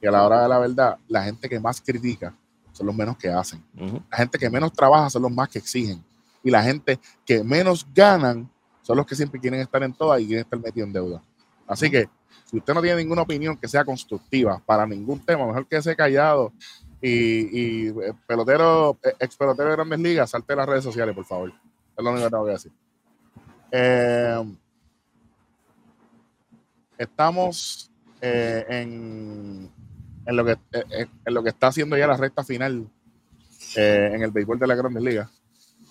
y 0.00 0.06
a 0.06 0.10
la 0.10 0.24
hora 0.24 0.42
de 0.42 0.48
la 0.48 0.58
verdad, 0.58 0.98
la 1.08 1.22
gente 1.22 1.48
que 1.48 1.58
más 1.58 1.80
critica 1.80 2.34
son 2.72 2.86
los 2.86 2.94
menos 2.94 3.16
que 3.16 3.28
hacen. 3.28 3.62
La 4.10 4.18
gente 4.18 4.38
que 4.38 4.50
menos 4.50 4.72
trabaja 4.72 5.08
son 5.08 5.22
los 5.22 5.30
más 5.30 5.48
que 5.48 5.58
exigen. 5.58 6.04
Y 6.42 6.50
la 6.50 6.62
gente 6.62 7.00
que 7.24 7.42
menos 7.42 7.86
ganan 7.94 8.48
son 8.82 8.98
los 8.98 9.06
que 9.06 9.14
siempre 9.14 9.40
quieren 9.40 9.60
estar 9.60 9.82
en 9.82 9.92
todas 9.92 10.20
y 10.20 10.26
quieren 10.26 10.44
estar 10.44 10.58
metidos 10.58 10.86
en 10.86 10.92
deuda. 10.92 11.22
Así 11.66 11.90
que, 11.90 12.08
si 12.44 12.58
usted 12.58 12.74
no 12.74 12.82
tiene 12.82 12.98
ninguna 12.98 13.22
opinión 13.22 13.56
que 13.56 13.66
sea 13.66 13.84
constructiva 13.84 14.62
para 14.64 14.86
ningún 14.86 15.18
tema, 15.18 15.46
mejor 15.46 15.66
que 15.66 15.80
quede 15.80 15.96
callado 15.96 16.52
y, 17.00 17.08
y 17.10 17.88
eh, 17.88 18.12
pelotero, 18.26 18.96
eh, 19.02 19.14
ex 19.18 19.36
pelotero 19.36 19.70
de 19.70 19.76
grandes 19.76 19.98
ligas, 19.98 20.30
salte 20.30 20.52
de 20.52 20.56
las 20.56 20.68
redes 20.68 20.84
sociales, 20.84 21.14
por 21.14 21.24
favor. 21.24 21.52
Es 21.96 22.04
lo 22.04 22.10
único 22.10 22.26
que 22.26 22.30
tengo 22.30 22.44
que 22.44 22.52
decir. 22.52 22.72
Eh, 23.72 24.56
estamos 26.98 27.90
eh, 28.20 28.64
en, 28.68 29.70
en, 30.26 30.36
lo 30.36 30.44
que, 30.44 30.52
eh, 30.52 30.84
eh, 30.90 31.06
en 31.24 31.34
lo 31.34 31.42
que 31.42 31.50
está 31.50 31.68
haciendo 31.68 31.96
ya 31.96 32.06
la 32.06 32.16
recta 32.16 32.42
final 32.44 32.88
eh, 33.76 34.10
en 34.12 34.22
el 34.22 34.30
béisbol 34.30 34.58
de 34.58 34.66
la 34.66 34.74
Grandes 34.74 35.02
Ligas. 35.02 35.30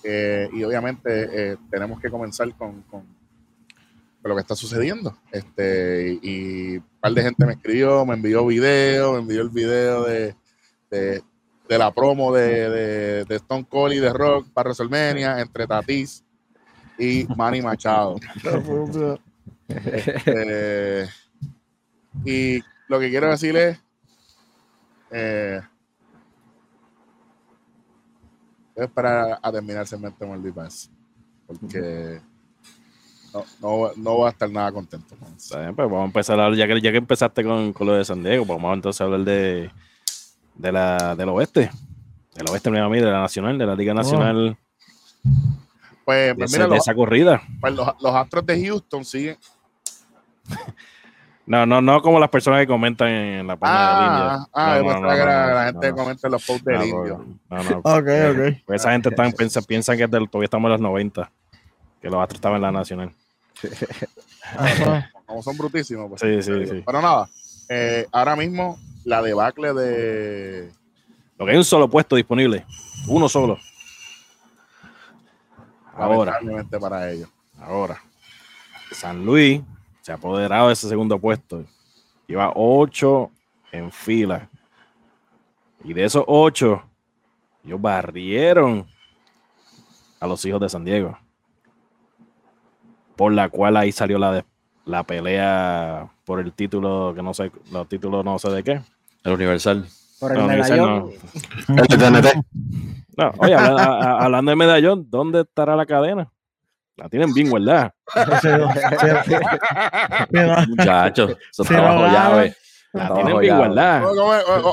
Eh, 0.03 0.47
y 0.53 0.63
obviamente 0.63 1.51
eh, 1.53 1.57
tenemos 1.71 1.99
que 1.99 2.09
comenzar 2.09 2.53
con, 2.55 2.81
con- 2.83 3.15
con 4.21 4.29
lo 4.29 4.35
que 4.35 4.41
está 4.41 4.55
sucediendo. 4.55 5.15
Este, 5.31 6.17
y 6.21 6.77
un 6.77 6.85
par 6.99 7.13
de 7.13 7.21
gente 7.23 7.45
me 7.45 7.53
escribió, 7.53 8.05
me 8.05 8.15
envió 8.15 8.45
video, 8.45 9.13
me 9.13 9.19
envió 9.19 9.41
el 9.41 9.49
video 9.49 10.03
de, 10.03 10.35
de, 10.89 11.21
de 11.69 11.77
la 11.77 11.91
promo 11.91 12.33
de, 12.33 12.69
de, 12.69 13.25
de 13.25 13.35
Stone 13.35 13.65
Cold 13.69 13.93
y 13.93 13.99
de 13.99 14.11
Rock 14.11 14.47
para 14.51 14.69
WrestleMania 14.69 15.39
entre 15.41 15.67
Tatis 15.67 16.23
y 16.97 17.27
Manny 17.35 17.61
Machado. 17.61 18.15
Eh, 19.67 21.07
y 22.23 22.59
lo 22.87 22.99
que 22.99 23.09
quiero 23.09 23.29
decir 23.29 23.55
es. 23.57 23.79
Eh, 25.17 25.61
voy 28.75 28.81
a 28.81 28.85
esperar 28.85 29.39
a 29.41 29.51
terminar 29.51 29.81
el 29.83 29.87
segmento 29.87 30.27
con 30.27 30.45
el 30.45 30.53
Pass. 30.53 30.91
Porque 31.47 32.19
no, 33.33 33.45
no, 33.61 33.91
no 33.95 34.13
voy 34.15 34.27
a 34.27 34.31
estar 34.31 34.49
nada 34.49 34.73
contento 34.73 35.15
con 35.15 35.29
eso. 35.29 35.37
Está 35.37 35.61
bien, 35.61 35.73
pues 35.75 35.87
vamos 35.87 36.03
a 36.03 36.05
empezar 36.07 36.37
a 36.39 36.45
hablar, 36.45 36.59
ya 36.59 36.67
que, 36.67 36.81
ya 36.81 36.91
que 36.91 36.97
empezaste 36.97 37.43
con, 37.45 37.71
con 37.71 37.87
lo 37.87 37.93
de 37.93 38.03
San 38.03 38.21
Diego, 38.23 38.45
pues 38.45 38.57
vamos 38.61 38.75
entonces 38.75 38.99
a 38.99 39.03
hablar 39.05 39.21
de, 39.21 39.71
de 40.55 40.71
la, 40.71 41.15
del 41.15 41.29
oeste. 41.29 41.71
Del 42.33 42.49
oeste, 42.49 42.69
mi 42.69 42.79
amigo, 42.79 43.05
de 43.05 43.11
la 43.11 43.21
Nacional, 43.21 43.57
de 43.57 43.65
la 43.65 43.75
Liga 43.75 43.93
Nacional, 43.93 44.57
Pues, 46.03 46.35
pues 46.35 46.51
mira, 46.51 46.65
de 46.65 46.71
los, 46.71 46.79
esa 46.79 46.93
corrida. 46.93 47.41
pues 47.61 47.73
los, 47.73 47.87
los 48.01 48.13
Astros 48.13 48.45
de 48.45 48.65
Houston 48.67 49.05
siguen. 49.05 49.37
No, 51.47 51.65
no, 51.65 51.79
no 51.79 52.01
como 52.01 52.19
las 52.19 52.29
personas 52.29 52.59
que 52.61 52.67
comentan 52.67 53.07
en 53.07 53.45
la 53.47 53.55
página 53.55 53.79
del 53.79 53.87
Ah, 53.87 54.05
Indio. 54.07 54.49
ah, 54.53 54.79
No, 54.79 54.83
no, 54.83 54.99
no, 55.01 55.09
que 55.15 55.25
la 55.25 55.53
no, 55.71 55.79
gente 55.81 55.91
comenta 56.01 56.27
en 56.27 56.31
los 56.31 56.45
posts 56.45 56.65
del 56.65 56.77
No, 56.79 56.85
indio. 56.85 57.25
no, 57.49 57.63
no. 57.63 57.77
Ok, 57.83 58.07
ok. 58.31 58.63
Pues 58.65 58.81
esa 58.81 58.91
gente 58.91 59.09
están, 59.09 59.31
piensa, 59.31 59.61
piensan 59.61 59.97
que 59.97 60.07
del- 60.07 60.27
todavía 60.29 60.45
estamos 60.45 60.67
en 60.69 60.71
los 60.73 60.81
90, 60.81 61.31
que 62.01 62.09
los 62.09 62.19
Astros 62.19 62.37
estaban 62.37 62.55
en 62.57 62.61
la 62.63 62.71
Nacional. 62.71 63.11
Ajá. 64.57 65.11
Como 65.25 65.43
son 65.43 65.55
brutísimos. 65.57 66.09
Pues, 66.09 66.21
Sí, 66.21 66.41
sí, 66.41 66.65
sí. 66.67 66.83
Pero 66.85 67.01
nada, 67.01 67.29
eh, 67.69 68.07
ahora 68.11 68.35
mismo 68.35 68.77
la 69.03 69.21
debacle 69.21 69.73
de. 69.73 70.71
Lo 71.37 71.45
que 71.45 71.51
hay 71.51 71.57
un 71.57 71.65
solo 71.65 71.87
puesto 71.89 72.15
disponible, 72.15 72.65
uno 73.07 73.29
solo. 73.29 73.59
Ahora, 75.95 76.39
para 76.79 77.11
ellos. 77.11 77.29
ahora. 77.61 78.01
San 78.91 79.25
Luis 79.25 79.61
se 80.05 80.11
ha 80.11 80.15
apoderado 80.15 80.67
de 80.67 80.73
ese 80.73 80.87
segundo 80.87 81.17
puesto. 81.17 81.63
Lleva 82.27 82.51
ocho 82.53 83.31
en 83.71 83.91
fila. 83.91 84.47
Y 85.83 85.93
de 85.93 86.03
esos 86.05 86.23
ocho, 86.27 86.83
ellos 87.63 87.81
barrieron 87.81 88.85
a 90.19 90.27
los 90.27 90.45
hijos 90.45 90.61
de 90.61 90.69
San 90.69 90.85
Diego. 90.85 91.17
Por 93.15 93.31
la 93.33 93.49
cual 93.49 93.77
ahí 93.77 93.91
salió 93.91 94.19
la, 94.19 94.31
de- 94.31 94.45
la 94.85 95.01
pelea 95.01 96.07
por 96.23 96.39
el 96.39 96.53
título, 96.53 97.13
que 97.15 97.23
no 97.23 97.33
sé, 97.33 97.51
los 97.71 97.89
títulos 97.89 98.23
no 98.23 98.37
sé 98.37 98.51
de 98.51 98.63
qué. 98.63 98.81
El 99.23 99.33
Universal. 99.33 99.87
Por 100.19 100.33
el 100.33 100.37
No, 100.37 100.45
Universal 100.45 100.77
medallón. 100.81 101.13
no. 101.67 101.81
El 101.81 101.87
TNT. 101.87 102.45
No, 103.17 103.31
oye, 103.39 103.55
hablando 103.55 104.51
de 104.51 104.55
medallón, 104.55 105.07
¿dónde 105.09 105.41
estará 105.41 105.75
la 105.75 105.87
cadena? 105.87 106.31
La 106.97 107.09
tienen 107.09 107.33
bien 107.33 107.49
guardada. 107.49 107.93
Muchachos, 110.67 111.31
eso 111.51 111.63
Sí, 111.65 111.73
está 111.73 111.81
bajo 111.81 111.99
lo 112.01 112.07
llave. 112.07 112.55
La 112.93 113.13
tienen 113.13 113.37
bien 113.39 113.57
guardada. 113.57 114.07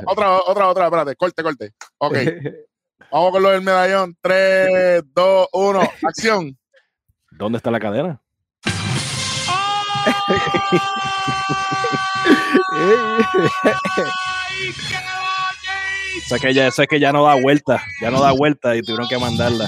Otra, 0.07 0.41
otra, 0.43 0.69
otra, 0.69 0.85
espérate, 0.85 1.17
corte, 1.17 1.43
corte. 1.43 1.73
Ok, 1.99 2.17
vamos 3.11 3.33
con 3.33 3.43
lo 3.43 3.51
del 3.51 3.63
medallón. 3.63 4.17
3, 4.21 5.03
2, 5.13 5.49
1, 5.53 5.81
acción. 6.03 6.57
¿Dónde 7.33 7.57
está 7.57 7.73
la 7.73 7.81
cadena? 7.81 8.21
Sé 16.27 16.39
que 16.39 16.55
ya, 16.55 16.71
sé 16.71 16.87
que 16.87 17.01
ya 17.01 17.13
no 17.13 17.25
da 17.25 17.35
vuelta, 17.35 17.83
ya 18.01 18.11
no 18.11 18.21
da 18.21 18.33
vuelta 18.33 18.77
y 18.77 18.83
tuvieron 18.83 19.09
que 19.09 19.19
mandarla. 19.19 19.67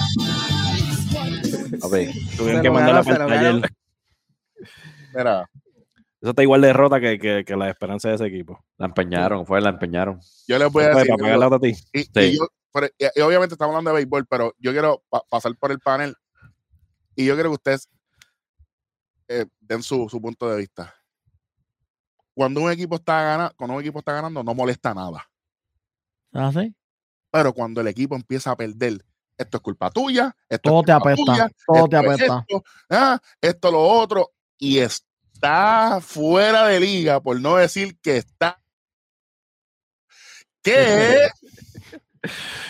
Ver, 1.69 2.11
Tuvieron 2.37 2.61
que 2.61 2.67
el 2.67 2.73
taller. 3.17 3.53
ganó. 3.53 3.61
Mira, 5.15 5.49
Eso 6.21 6.29
está 6.31 6.43
igual 6.43 6.61
de 6.61 6.67
derrota 6.67 6.99
que, 6.99 7.17
que, 7.19 7.43
que 7.45 7.55
la 7.55 7.69
esperanza 7.69 8.09
de 8.09 8.15
ese 8.15 8.25
equipo. 8.25 8.63
la 8.77 8.87
empeñaron, 8.87 9.45
fue, 9.45 9.61
la 9.61 9.69
empeñaron. 9.69 10.19
yo 10.47 10.57
les 10.59 10.71
voy 10.71 10.83
a 10.83 10.89
decir. 10.89 11.07
para 11.07 11.17
pagar 11.17 11.39
la 11.39 11.47
otra 11.47 11.57
a 11.57 11.61
ti. 11.61 11.73
y, 11.93 11.99
y 12.01 12.03
Sí. 12.03 12.37
yo- 12.37 12.47
pero- 12.73 12.87
y- 12.97 13.19
y 13.19 13.21
obviamente 13.21 13.53
estamos 13.55 13.73
hablando 13.73 13.91
de 13.91 13.95
béisbol, 13.95 14.25
pero 14.27 14.53
yo 14.59 14.71
quiero 14.71 15.03
pa- 15.09 15.23
pasar 15.29 15.55
por 15.57 15.71
el 15.71 15.79
panel 15.79 16.15
y 17.15 17.25
yo 17.25 17.35
quiero 17.35 17.49
que 17.49 17.55
ustedes 17.55 17.89
eh, 19.27 19.45
den 19.59 19.81
su, 19.81 20.07
su 20.09 20.21
punto 20.21 20.49
de 20.49 20.57
vista. 20.57 20.93
Cuando 22.33 22.61
un 22.61 22.69
equipo 22.71 22.95
está 22.97 23.23
ganando, 23.23 23.53
cuando 23.55 23.75
un 23.75 23.81
equipo 23.81 23.99
está 23.99 24.11
ganando, 24.13 24.43
no 24.43 24.53
molesta 24.53 24.93
nada. 24.93 25.25
¿Así? 26.33 26.75
Pero 27.31 27.53
cuando 27.53 27.79
el 27.81 27.87
equipo 27.87 28.15
empieza 28.15 28.51
a 28.51 28.55
perder, 28.57 29.03
esto 29.37 29.57
es 29.57 29.61
culpa 29.61 29.89
tuya, 29.91 30.35
esto 30.49 30.69
Todo 30.69 30.79
es 30.81 30.85
te 30.85 30.91
culpa 30.93 31.09
apesta, 31.11 31.31
tuya, 31.33 31.49
todo 31.65 31.87
te 31.89 31.95
esto 31.97 32.09
es 32.11 32.15
apesta. 32.21 32.45
Esto, 32.47 32.63
ah, 32.89 33.19
esto, 33.41 33.71
lo 33.71 33.81
otro, 33.83 34.31
y 34.57 34.77
está 34.79 35.99
fuera 36.01 36.67
de 36.67 36.79
liga, 36.79 37.19
por 37.21 37.39
no 37.41 37.55
decir 37.57 37.97
que 38.01 38.17
está. 38.17 38.61
¿Qué? 40.63 41.27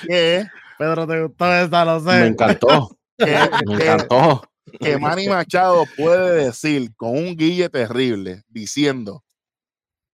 ¿Qué? 0.07 0.45
Pedro, 0.77 1.07
te 1.07 1.23
gustó 1.23 1.53
esa, 1.53 1.85
lo 1.85 1.99
Me 2.01 2.11
sé. 2.11 2.25
encantó, 2.27 2.97
que, 3.17 3.25
me 3.65 3.77
que- 3.77 3.83
encantó. 3.85 4.43
que 4.81 4.97
Manny 4.97 5.29
Machado 5.29 5.85
puede 5.95 6.45
decir 6.45 6.93
con 6.95 7.11
un 7.11 7.35
guille 7.37 7.69
terrible, 7.69 8.43
diciendo, 8.49 9.23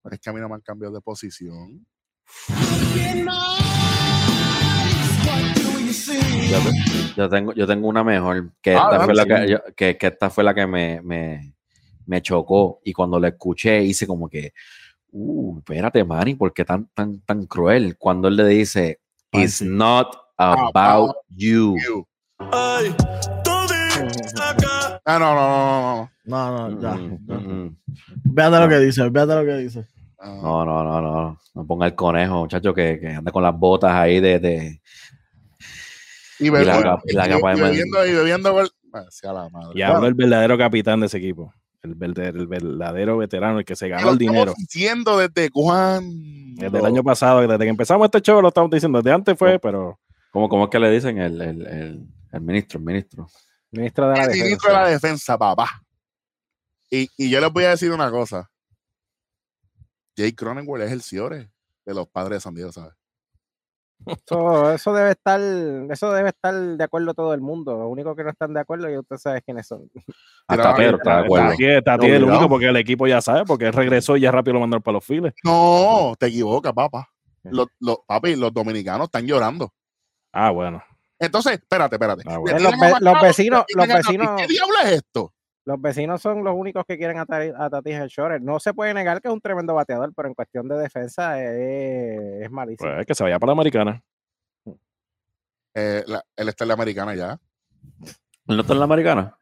pero 0.02 0.14
es 0.14 0.20
que 0.20 0.30
a 0.30 0.32
mí 0.32 0.40
no 0.40 0.48
me 0.48 0.54
han 0.54 0.60
cambiado 0.60 0.94
de 0.94 1.00
posición. 1.00 1.84
Yo, 6.52 7.14
yo 7.16 7.28
tengo, 7.28 7.52
yo 7.54 7.66
tengo 7.66 7.88
una 7.88 8.04
mejor, 8.04 8.52
que 8.60 8.74
Ah, 8.74 8.88
esta, 8.92 9.04
fue 9.04 9.14
la 9.14 9.24
que, 9.26 9.48
yo- 9.50 9.62
que, 9.76 9.96
que 9.96 10.06
esta 10.08 10.30
fue 10.30 10.44
la 10.44 10.54
que 10.54 10.66
me, 10.66 11.00
me, 11.02 11.54
me 12.06 12.20
chocó. 12.22 12.80
Y 12.84 12.92
cuando 12.92 13.18
la 13.20 13.28
escuché, 13.28 13.82
hice 13.82 14.06
como 14.06 14.28
que, 14.28 14.52
uh, 15.12 15.58
espérate, 15.58 16.04
Manny, 16.04 16.34
¿por 16.34 16.52
qué 16.52 16.64
tan, 16.64 16.86
tan, 16.94 17.20
tan 17.20 17.46
cruel? 17.46 17.96
Cuando 17.98 18.28
él 18.28 18.36
le 18.36 18.46
dice, 18.46 19.00
It's 19.32 19.62
not 19.62 20.14
about 20.36 21.16
you. 21.30 21.76
You. 21.78 22.06
Ah, 25.04 25.18
no, 25.18 25.34
no, 25.34 25.48
no, 25.48 25.96
no, 25.96 26.10
No, 26.24 26.68
no, 26.70 26.80
ya. 26.82 26.94
Mm, 26.94 27.18
mm, 27.26 27.64
mm. 27.66 27.76
Véate 28.24 28.58
lo 28.60 28.68
que 28.68 28.78
dice, 28.78 29.08
véate 29.08 29.34
lo 29.34 29.44
que 29.44 29.56
dice. 29.56 29.86
no. 30.24 30.64
No, 30.64 30.64
no, 30.64 31.00
no, 31.00 31.38
no. 31.54 31.66
Ponga 31.66 31.86
el 31.86 31.94
conejo, 31.94 32.40
muchacho, 32.40 32.72
que, 32.72 32.98
que 33.00 33.08
anda 33.08 33.30
con 33.32 33.42
las 33.42 33.56
botas 33.58 33.92
ahí 33.92 34.20
de. 34.20 34.80
Y, 36.42 36.48
Y 36.48 36.50
la 36.50 36.58
bebiendo, 36.58 36.82
capa- 36.82 37.02
y 37.06 37.14
de 37.56 37.62
bebiendo, 37.62 38.06
y 38.06 38.12
bebiendo, 38.12 38.52
gol- 38.52 38.72
sea 39.10 39.32
la 39.32 39.48
madre. 39.48 39.72
Y 39.74 39.82
habló 39.82 40.06
el 40.06 40.14
verdadero 40.14 40.58
capitán 40.58 41.00
de 41.00 41.06
ese 41.06 41.18
equipo. 41.18 41.52
El, 41.82 41.94
verde- 41.94 42.28
el 42.28 42.46
verdadero 42.46 43.16
veterano, 43.18 43.58
el 43.58 43.64
que 43.64 43.74
se 43.76 43.88
ganó 43.88 44.06
lo 44.06 44.12
el 44.12 44.18
dinero. 44.18 44.38
estamos 44.52 44.56
diciendo 44.58 45.18
desde 45.18 45.50
cuándo. 45.50 46.14
Desde 46.62 46.78
el 46.78 46.84
año 46.84 47.02
pasado, 47.02 47.40
desde 47.40 47.58
que 47.58 47.68
empezamos 47.68 48.04
este 48.04 48.20
show, 48.20 48.40
lo 48.40 48.48
estamos 48.48 48.70
diciendo. 48.70 49.00
Desde 49.02 49.14
antes 49.14 49.38
fue, 49.38 49.58
pero 49.58 49.98
¿Cómo, 50.30 50.48
cómo 50.48 50.64
es 50.64 50.70
que 50.70 50.78
le 50.78 50.90
dicen? 50.90 51.18
El, 51.18 51.40
el, 51.40 51.66
el, 51.66 52.06
el 52.32 52.40
ministro, 52.40 52.78
el 52.78 52.84
ministro. 52.84 53.26
Ministro 53.70 54.08
de 54.10 54.16
la 54.16 54.24
El 54.24 54.30
ministro 54.30 54.68
de 54.70 54.74
la 54.74 54.84
defensa. 54.86 55.06
defensa, 55.08 55.38
papá. 55.38 55.82
Y, 56.90 57.08
y 57.16 57.30
yo 57.30 57.40
les 57.40 57.52
voy 57.52 57.64
a 57.64 57.70
decir 57.70 57.90
una 57.90 58.10
cosa. 58.10 58.48
Jake 60.16 60.34
Cronenworth 60.36 60.82
es 60.84 60.92
el 60.92 61.02
Ciore 61.02 61.50
de 61.84 61.94
los 61.94 62.06
padres 62.08 62.36
de 62.36 62.40
San 62.40 62.54
Diego, 62.54 62.70
¿sabes? 62.70 62.92
Eso, 64.06 64.72
eso 64.72 64.92
debe 64.92 65.10
estar, 65.10 65.40
eso 65.90 66.12
debe 66.12 66.30
estar 66.30 66.54
de 66.54 66.84
acuerdo 66.84 67.14
todo 67.14 67.34
el 67.34 67.40
mundo. 67.40 67.76
Lo 67.76 67.88
único 67.88 68.14
que 68.16 68.24
no 68.24 68.30
están 68.30 68.52
de 68.54 68.60
acuerdo 68.60 68.90
y 68.90 68.98
usted 68.98 69.16
sabe 69.16 69.42
quiénes 69.42 69.66
son. 69.66 69.90
Hasta 70.46 70.74
Pedro 70.74 70.96
está 70.96 71.16
de 71.18 71.24
acuerdo. 71.24 71.50
Tati, 71.50 71.82
Tati 71.84 72.06
es 72.06 72.12
el 72.14 72.24
único 72.24 72.48
porque 72.48 72.66
el 72.66 72.76
equipo 72.76 73.06
ya 73.06 73.20
sabe, 73.20 73.44
porque 73.44 73.66
él 73.66 73.72
regresó 73.72 74.16
y 74.16 74.20
ya 74.20 74.30
rápido 74.30 74.54
lo 74.54 74.60
mandaron 74.60 74.82
para 74.82 74.94
los 74.94 75.04
files. 75.04 75.32
No, 75.44 76.14
te 76.18 76.26
equivocas, 76.26 76.72
papá. 76.72 77.08
Los, 77.44 77.66
los, 77.80 77.98
papi, 78.06 78.36
los 78.36 78.52
dominicanos 78.52 79.06
están 79.06 79.26
llorando. 79.26 79.72
Ah, 80.32 80.50
bueno. 80.50 80.82
Entonces, 81.18 81.52
espérate, 81.54 81.96
espérate. 81.96 82.22
Ah, 82.26 82.38
bueno. 82.38 82.58
Los 82.58 82.72
ve- 82.72 82.78
vecinos- 83.22 83.64
los 83.74 83.86
vecinos- 83.88 84.40
¿Qué 84.40 84.46
diablo 84.48 84.74
es 84.84 84.92
esto? 84.92 85.32
Los 85.64 85.80
vecinos 85.80 86.20
son 86.20 86.42
los 86.42 86.54
únicos 86.56 86.84
que 86.86 86.98
quieren 86.98 87.18
a, 87.18 87.26
Tati- 87.26 87.54
a 87.56 87.70
Tatis 87.70 87.94
el 87.94 88.08
Shore. 88.08 88.40
No 88.40 88.58
se 88.58 88.74
puede 88.74 88.92
negar 88.94 89.20
que 89.20 89.28
es 89.28 89.34
un 89.34 89.40
tremendo 89.40 89.74
bateador, 89.74 90.12
pero 90.14 90.28
en 90.28 90.34
cuestión 90.34 90.66
de 90.68 90.76
defensa 90.76 91.40
es, 91.42 92.42
es 92.42 92.50
malísimo. 92.50 92.90
Pues 92.92 93.06
que 93.06 93.14
se 93.14 93.22
vaya 93.22 93.38
para 93.38 93.48
la 93.50 93.52
americana. 93.52 94.02
Eh, 95.74 96.02
la- 96.06 96.24
él 96.36 96.48
está 96.48 96.64
en 96.64 96.68
la 96.68 96.74
americana 96.74 97.14
ya. 97.14 97.38
¿No 98.46 98.60
está 98.60 98.72
en 98.72 98.78
la 98.80 98.84
americana? 98.86 99.38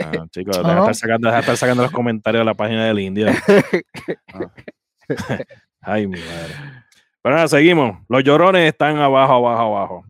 Ah, 0.00 0.24
chicos, 0.30 0.56
deja, 0.58 0.74
no. 0.74 0.80
estar 0.82 0.94
sacando, 0.94 1.28
deja 1.28 1.40
estar 1.40 1.56
sacando 1.56 1.82
los 1.82 1.92
comentarios 1.92 2.40
de 2.42 2.44
la 2.44 2.54
página 2.54 2.84
del 2.86 3.00
India. 3.00 3.34
Ay, 5.80 6.06
mi 6.06 6.18
madre. 6.20 6.54
Pero 7.20 7.34
nada, 7.34 7.48
seguimos. 7.48 7.98
Los 8.08 8.22
llorones 8.24 8.68
están 8.68 8.96
abajo, 8.98 9.32
abajo, 9.34 9.76
abajo. 9.76 10.04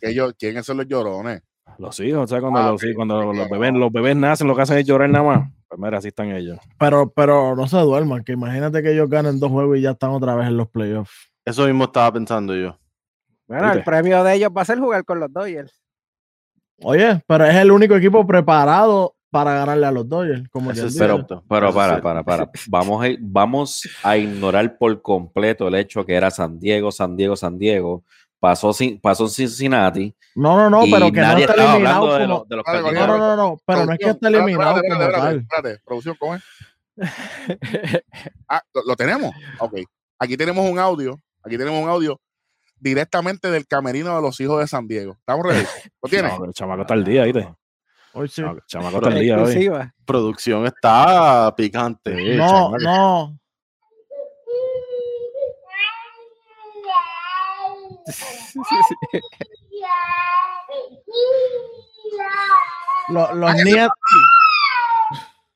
Ellos, 0.00 0.34
¿Quiénes 0.38 0.64
son 0.64 0.78
los 0.78 0.86
llorones? 0.86 1.42
Los 1.80 1.98
hijos, 2.00 2.24
o 2.24 2.26
sea, 2.26 2.42
cuando, 2.42 2.60
Ah, 2.60 2.70
los, 2.72 2.82
cuando 2.94 3.32
los, 3.32 3.48
bebés, 3.48 3.72
los 3.72 3.90
bebés 3.90 4.14
nacen, 4.14 4.46
lo 4.46 4.54
que 4.54 4.60
hacen 4.60 4.76
es 4.76 4.86
llorar 4.86 5.08
nada 5.08 5.24
más. 5.24 5.50
Pues 5.66 5.80
mira, 5.80 5.96
así 5.96 6.08
están 6.08 6.30
ellos. 6.30 6.58
Pero, 6.78 7.10
pero 7.10 7.56
no 7.56 7.66
se 7.66 7.78
duerman, 7.78 8.22
que 8.22 8.32
imagínate 8.32 8.82
que 8.82 8.92
ellos 8.92 9.08
ganen 9.08 9.40
dos 9.40 9.50
juegos 9.50 9.78
y 9.78 9.80
ya 9.80 9.92
están 9.92 10.10
otra 10.10 10.34
vez 10.34 10.48
en 10.48 10.58
los 10.58 10.68
playoffs. 10.68 11.32
Eso 11.42 11.64
mismo 11.64 11.84
estaba 11.84 12.12
pensando 12.12 12.54
yo. 12.54 12.78
Bueno, 13.48 13.72
el 13.72 13.82
premio 13.82 14.22
de 14.22 14.34
ellos 14.34 14.50
va 14.54 14.60
a 14.60 14.66
ser 14.66 14.78
jugar 14.78 15.06
con 15.06 15.20
los 15.20 15.32
Dodgers. 15.32 15.82
Oye, 16.82 17.22
pero 17.26 17.46
es 17.46 17.56
el 17.56 17.70
único 17.70 17.96
equipo 17.96 18.26
preparado 18.26 19.14
para 19.30 19.54
ganarle 19.54 19.86
a 19.86 19.90
los 19.90 20.06
Dodgers. 20.06 20.48
Como 20.50 20.72
es 20.72 20.82
dice. 20.82 20.98
Pero, 20.98 21.26
pero 21.48 21.72
para, 21.72 22.02
para, 22.02 22.22
para. 22.22 22.50
Vamos 22.68 23.04
a, 23.04 23.08
vamos 23.20 23.88
a 24.02 24.18
ignorar 24.18 24.76
por 24.76 25.00
completo 25.00 25.68
el 25.68 25.76
hecho 25.76 26.04
que 26.04 26.14
era 26.14 26.30
San 26.30 26.60
Diego, 26.60 26.92
San 26.92 27.16
Diego, 27.16 27.36
San 27.36 27.58
Diego. 27.58 28.04
Pasó, 28.40 28.72
sin, 28.72 28.98
pasó 29.00 29.28
Cincinnati. 29.28 30.16
No, 30.34 30.56
no, 30.56 30.70
no, 30.70 30.82
pero 30.90 31.12
que 31.12 31.20
no 31.20 31.36
está 31.38 31.54
eliminado 31.54 32.14
de, 32.16 32.26
los- 32.26 32.48
de 32.48 32.56
los 32.56 32.64
Vale, 32.64 32.80
No, 32.92 33.06
no, 33.06 33.18
no, 33.18 33.36
no, 33.36 33.60
pero 33.66 33.84
no 33.86 33.92
es 33.92 33.98
que 33.98 34.04
esté 34.06 34.18
Producción, 34.18 34.34
eliminado 34.44 34.76
espérate, 34.76 35.04
espérate, 35.04 35.16
espérate, 35.16 35.38
espérate. 35.42 35.82
Producción, 35.84 36.16
¿cómo 36.18 36.34
es? 36.34 36.42
Ah, 38.48 38.62
¿lo, 38.74 38.82
lo 38.86 38.96
tenemos? 38.96 39.30
Ok. 39.58 39.74
Aquí 40.18 40.36
tenemos 40.36 40.68
un 40.68 40.78
audio. 40.78 41.18
Aquí 41.42 41.56
tenemos 41.56 41.82
un 41.82 41.88
audio 41.88 42.20
directamente 42.78 43.50
del 43.50 43.66
camerino 43.66 44.14
de 44.16 44.22
los 44.22 44.40
hijos 44.40 44.60
de 44.60 44.66
San 44.66 44.86
Diego. 44.88 45.12
¿Estamos 45.18 45.46
ready? 45.46 45.64
¿Lo 46.02 46.08
tienes? 46.10 46.38
No, 46.38 46.44
el 46.46 46.52
chamaco 46.52 46.82
está 46.82 46.94
al 46.94 47.04
día, 47.04 47.24
¿viste? 47.24 47.54
Hoy 48.12 48.28
sí. 48.28 48.42
No, 48.42 48.52
el 48.52 48.60
chamaco 48.66 48.96
está 48.96 49.08
al 49.10 49.20
día 49.20 49.38
hoy. 49.38 49.70
Producción 50.04 50.66
está 50.66 51.54
picante. 51.56 52.36
No, 52.36 52.46
chamaco. 52.48 52.78
no. 52.78 53.39
Los, 63.08 63.34
los 63.34 63.54
nietos. 63.64 63.92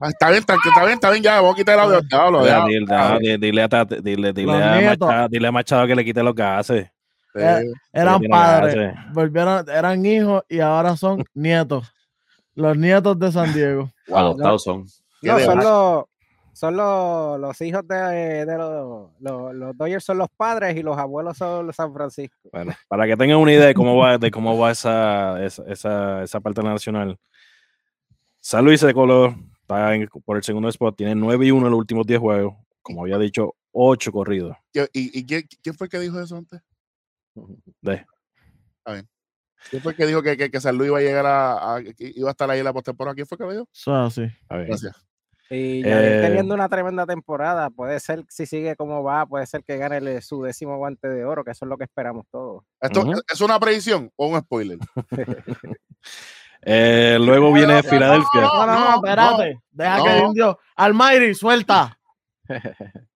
Ah, 0.00 0.08
está 0.08 0.28
bien, 0.28 0.40
está, 0.40 0.54
está 0.54 0.80
bien, 0.84 0.94
está 0.94 1.10
bien, 1.10 1.22
ya, 1.22 1.36
vamos 1.40 1.54
a 1.54 1.56
quitar 1.56 1.74
el 1.74 1.80
audio. 1.80 2.00
Ya, 2.10 2.30
Mira, 2.30 2.44
ya. 2.44 2.64
dile, 2.66 2.86
Ah, 2.90 3.18
dile, 3.20 3.38
dile 3.38 3.62
a, 3.62 3.84
dile, 3.84 4.32
dile 4.32 4.52
a. 4.52 4.80
Machado, 4.96 5.28
dile 5.28 5.48
a 5.48 5.52
Machado 5.52 5.86
que 5.86 5.94
le 5.94 6.04
quite 6.04 6.22
los 6.22 6.34
gases. 6.34 6.84
sí. 6.84 7.40
Eh, 7.40 7.62
Eran 7.92 8.20
padres, 8.22 8.74
gases. 8.74 9.12
volvieron, 9.12 9.68
eran 9.70 10.04
hijos 10.04 10.42
y 10.48 10.60
ahora 10.60 10.96
son 10.96 11.24
nietos. 11.32 11.90
Los 12.54 12.76
nietos 12.76 13.18
de 13.18 13.32
San 13.32 13.52
Diego. 13.54 13.90
Adoptados 14.12 14.62
son. 14.64 14.84
¿Qué 15.22 15.28
No, 15.28 15.38
son 15.40 15.58
los, 15.58 16.04
son 16.54 16.76
los, 16.76 17.38
los 17.40 17.60
hijos 17.60 17.86
de, 17.86 18.46
de 18.46 18.56
los, 18.56 19.10
los, 19.20 19.54
los 19.54 19.76
Dodgers 19.76 20.04
son 20.04 20.18
los 20.18 20.28
padres 20.36 20.76
y 20.76 20.82
los 20.82 20.96
abuelos 20.96 21.36
son 21.36 21.66
los 21.66 21.76
San 21.76 21.92
Francisco. 21.92 22.48
Bueno, 22.52 22.72
para 22.88 23.06
que 23.06 23.16
tengan 23.16 23.38
una 23.38 23.52
idea 23.52 23.66
de 23.66 23.74
cómo 23.74 23.96
va, 23.96 24.16
de 24.18 24.30
cómo 24.30 24.56
va 24.58 24.70
esa, 24.70 25.44
esa, 25.44 25.64
esa, 25.66 26.22
esa 26.22 26.40
parte 26.40 26.62
nacional. 26.62 27.18
San 28.40 28.64
Luis 28.64 28.80
de 28.80 28.92
Color 28.94 29.34
está 29.60 29.94
en- 29.94 30.08
por 30.24 30.36
el 30.36 30.42
segundo 30.42 30.68
spot, 30.68 30.96
tiene 30.96 31.14
9 31.14 31.46
y 31.46 31.50
1 31.50 31.66
en 31.66 31.70
los 31.72 31.78
últimos 31.78 32.06
10 32.06 32.20
juegos. 32.20 32.54
Como 32.82 33.02
había 33.02 33.16
dicho, 33.18 33.54
8 33.72 34.12
corridos. 34.12 34.54
¿Y, 34.72 35.18
y 35.18 35.24
quién, 35.24 35.44
quién 35.62 35.74
fue 35.74 35.88
que 35.88 35.98
dijo 35.98 36.20
eso 36.20 36.36
antes? 36.36 36.60
De, 37.80 38.04
¿Quién 39.70 39.82
fue 39.82 39.92
el 39.92 39.96
que 39.96 40.06
dijo 40.06 40.22
que, 40.22 40.36
que, 40.36 40.50
que 40.50 40.60
San 40.60 40.76
Luis 40.76 40.88
iba 40.88 40.98
a 40.98 41.02
llegar 41.02 41.24
a, 41.26 41.76
a- 41.76 41.80
iba 41.98 42.28
a 42.28 42.32
estar 42.32 42.50
ahí 42.50 42.58
en 42.58 42.64
la 42.66 42.72
postemporada? 42.74 43.14
¿Quién 43.14 43.26
fue 43.26 43.38
que 43.38 43.44
lo 43.44 43.52
dijo? 43.52 43.68
Es 43.72 43.88
así. 43.88 44.26
a 44.48 44.56
ver. 44.58 44.66
Gracias. 44.68 44.94
Y 45.50 45.82
Eh, 45.84 46.20
teniendo 46.22 46.54
una 46.54 46.68
tremenda 46.68 47.04
temporada, 47.06 47.68
puede 47.70 48.00
ser, 48.00 48.24
si 48.28 48.46
sigue 48.46 48.76
como 48.76 49.02
va, 49.02 49.26
puede 49.26 49.46
ser 49.46 49.62
que 49.62 49.76
gane 49.76 49.98
el- 49.98 50.22
su 50.22 50.42
décimo 50.42 50.78
guante 50.78 51.08
de 51.08 51.24
oro, 51.24 51.44
que 51.44 51.50
eso 51.50 51.64
es 51.64 51.68
lo 51.68 51.76
que 51.76 51.84
esperamos 51.84 52.24
todos. 52.30 52.64
¿Esto 52.80 53.04
es 53.32 53.40
una 53.40 53.60
predicción 53.60 54.10
o 54.16 54.28
un 54.28 54.40
spoiler? 54.40 54.78
Eh, 56.66 57.18
luego 57.20 57.52
viene 57.52 57.82
Filadelfia. 57.82 58.40
No, 58.40 58.66
no, 58.66 58.72
no, 58.72 58.90
no, 58.90 58.94
espérate. 58.96 59.60
Deja 59.70 59.96
que 60.02 60.02
no. 60.08 60.14
el 60.16 60.24
indio. 60.24 60.58
Almighty, 60.76 61.34
suelta. 61.34 61.98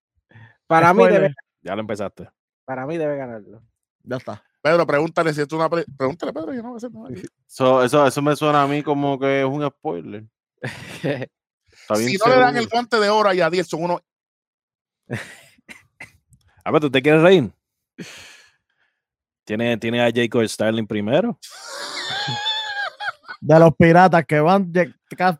Para 0.67 0.93
mí, 0.93 1.07
debe, 1.07 1.35
Ya 1.63 1.75
lo 1.75 1.81
empezaste. 1.81 2.29
para 2.67 2.85
mí 2.87 2.99
debe 2.99 3.17
ganarlo. 3.17 3.63
Ya 4.03 4.17
está. 4.17 4.43
Pedro, 4.61 4.87
pregúntale 4.87 5.33
si 5.33 5.41
esto 5.41 5.57
es 5.57 5.61
una 5.61 5.71
pre- 5.71 5.87
Pregúntale, 5.97 6.33
Pedro, 6.35 6.53
yo 6.53 6.63
no 6.63 6.79
sé. 6.79 6.91
No, 6.91 7.09
Eso, 7.09 7.83
eso, 7.85 8.07
eso 8.07 8.21
me 8.21 8.37
suena 8.37 8.63
a 8.65 8.67
mí 8.67 8.83
como 8.83 9.19
que 9.19 9.41
es 9.41 9.47
un 9.47 9.67
spoiler. 9.67 10.25
Si 11.97 12.17
no 12.19 12.27
le 12.29 12.37
dan 12.41 12.57
el 12.57 12.69
guante 12.69 12.99
de 13.01 13.09
oro 13.09 13.29
a 13.29 13.35
Yadier, 13.35 13.65
son 13.65 13.85
unos. 13.85 14.01
A 16.65 16.71
ver, 16.71 16.81
¿tú 16.83 16.91
te 16.91 17.01
quieres 17.01 17.23
reír? 17.23 17.51
Tiene, 19.45 19.77
tiene 19.79 20.03
a 20.05 20.11
Jacob 20.15 20.47
Starling 20.47 20.87
primero. 20.87 21.39
De 23.41 23.59
los 23.59 23.75
piratas 23.75 24.27
que 24.27 24.39
van 24.41 24.71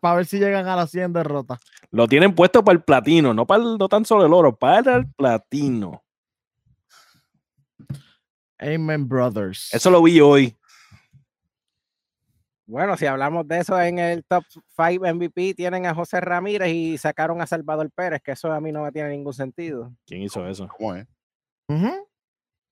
para 0.01 0.15
ver 0.15 0.25
si 0.25 0.39
llegan 0.39 0.67
a 0.67 0.75
las 0.75 0.89
100 0.89 1.13
derrotas. 1.13 1.59
Lo 1.91 2.07
tienen 2.07 2.33
puesto 2.33 2.63
para 2.63 2.75
el 2.77 2.83
platino, 2.83 3.33
no 3.33 3.45
para 3.45 3.61
el- 3.63 3.77
no 3.77 3.87
tan 3.87 4.05
solo 4.05 4.25
el 4.25 4.33
oro, 4.33 4.55
para 4.57 4.95
el 4.95 5.07
platino. 5.11 6.03
Amen, 8.57 9.07
brothers. 9.07 9.69
Eso 9.73 9.89
lo 9.91 10.01
vi 10.01 10.19
hoy. 10.19 10.57
Bueno, 12.69 12.95
si 12.97 13.07
hablamos 13.07 13.47
de 13.47 13.61
eso 13.61 13.81
en 13.81 13.97
el 13.97 14.23
top 14.23 14.43
5 14.77 15.03
MVP, 15.15 15.55
tienen 15.55 15.87
a 15.87 15.95
José 15.95 16.21
Ramírez 16.21 16.69
y 16.69 16.99
sacaron 16.99 17.41
a 17.41 17.47
Salvador 17.47 17.89
Pérez, 17.89 18.21
que 18.21 18.33
eso 18.33 18.51
a 18.51 18.61
mí 18.61 18.71
no 18.71 18.83
me 18.83 18.91
tiene 18.91 19.09
ningún 19.09 19.33
sentido. 19.33 19.91
¿Quién 20.05 20.21
hizo 20.21 20.47
eso? 20.47 20.67
¿Cómo 20.77 20.93
es? 20.93 21.07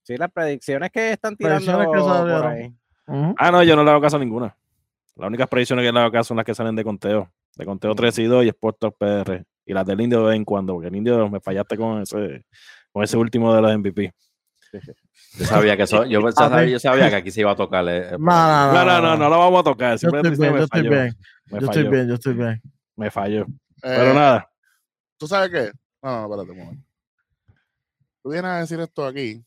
Sí, 0.03 0.15
las 0.15 0.31
predicciones 0.31 0.91
que 0.91 1.13
están 1.13 1.35
tirando 1.35 1.79
que 1.79 1.97
por. 1.97 3.35
Ah, 3.39 3.49
no, 3.51 3.63
yo 3.63 3.75
no 3.75 3.83
le 3.83 3.89
hago 3.89 3.99
caso 3.99 4.17
a 4.17 4.19
ninguna. 4.19 4.55
Las 5.15 5.29
únicas 5.29 5.47
predicciones 5.47 5.83
que 5.83 5.91
le 5.91 5.99
hago 5.99 6.11
caso 6.11 6.27
son 6.27 6.37
las 6.37 6.45
que 6.45 6.53
salen 6.53 6.75
de 6.75 6.83
conteo. 6.83 7.31
De 7.55 7.65
conteo 7.65 7.95
3 7.95 8.19
y 8.19 8.25
2 8.25 8.45
y 8.45 8.49
Sport 8.49 8.77
Talk 8.79 8.97
PR. 8.99 9.43
Y 9.65 9.73
las 9.73 9.83
del 9.83 9.99
indio 9.99 10.19
de 10.19 10.27
vez 10.27 10.35
en 10.35 10.45
cuando, 10.45 10.73
porque 10.73 10.89
el 10.89 10.95
indio 10.95 11.27
me 11.27 11.39
fallaste 11.39 11.75
con 11.75 12.03
ese, 12.03 12.45
con 12.91 13.03
ese 13.03 13.17
último 13.17 13.51
de 13.51 13.61
los 13.63 13.75
MVP. 13.75 14.13
Yo 15.37 15.45
sabía 15.45 15.77
que 15.77 15.83
eso, 15.83 16.05
yo, 16.05 16.31
sabía, 16.31 16.57
ver. 16.57 16.69
yo 16.69 16.79
sabía 16.79 17.09
que 17.09 17.15
aquí 17.17 17.31
se 17.31 17.41
iba 17.41 17.51
a 17.51 17.55
tocar. 17.55 17.85
eh, 17.87 18.11
No, 18.11 18.17
no, 18.17 18.73
No, 18.73 18.85
no, 18.85 19.01
no, 19.01 19.17
no 19.17 19.29
lo 19.29 19.39
vamos 19.39 19.59
a 19.61 19.63
tocar. 19.63 19.97
Yo 19.97 20.09
estoy 20.09 20.21
bien, 20.35 20.51
me 20.53 20.57
yo 20.59 20.63
estoy 20.63 20.81
bien. 20.89 21.15
Me 21.45 21.59
Yo 21.59 21.65
estoy 21.65 21.83
falló. 21.83 21.89
bien, 21.91 22.07
yo 22.07 22.13
estoy 22.15 22.33
bien. 22.33 22.61
Me 22.95 23.11
falló. 23.11 23.41
Eh, 23.41 23.45
Pero 23.81 24.13
nada. 24.13 24.49
¿Tú 25.17 25.27
sabes 25.27 25.49
qué? 25.51 25.71
No, 26.01 26.11
no, 26.11 26.23
espérate 26.35 26.51
un 26.51 26.57
momento. 26.65 26.83
Tú 28.23 28.29
vienes 28.31 28.51
a 28.51 28.59
decir 28.59 28.79
esto 28.79 29.05
aquí 29.05 29.43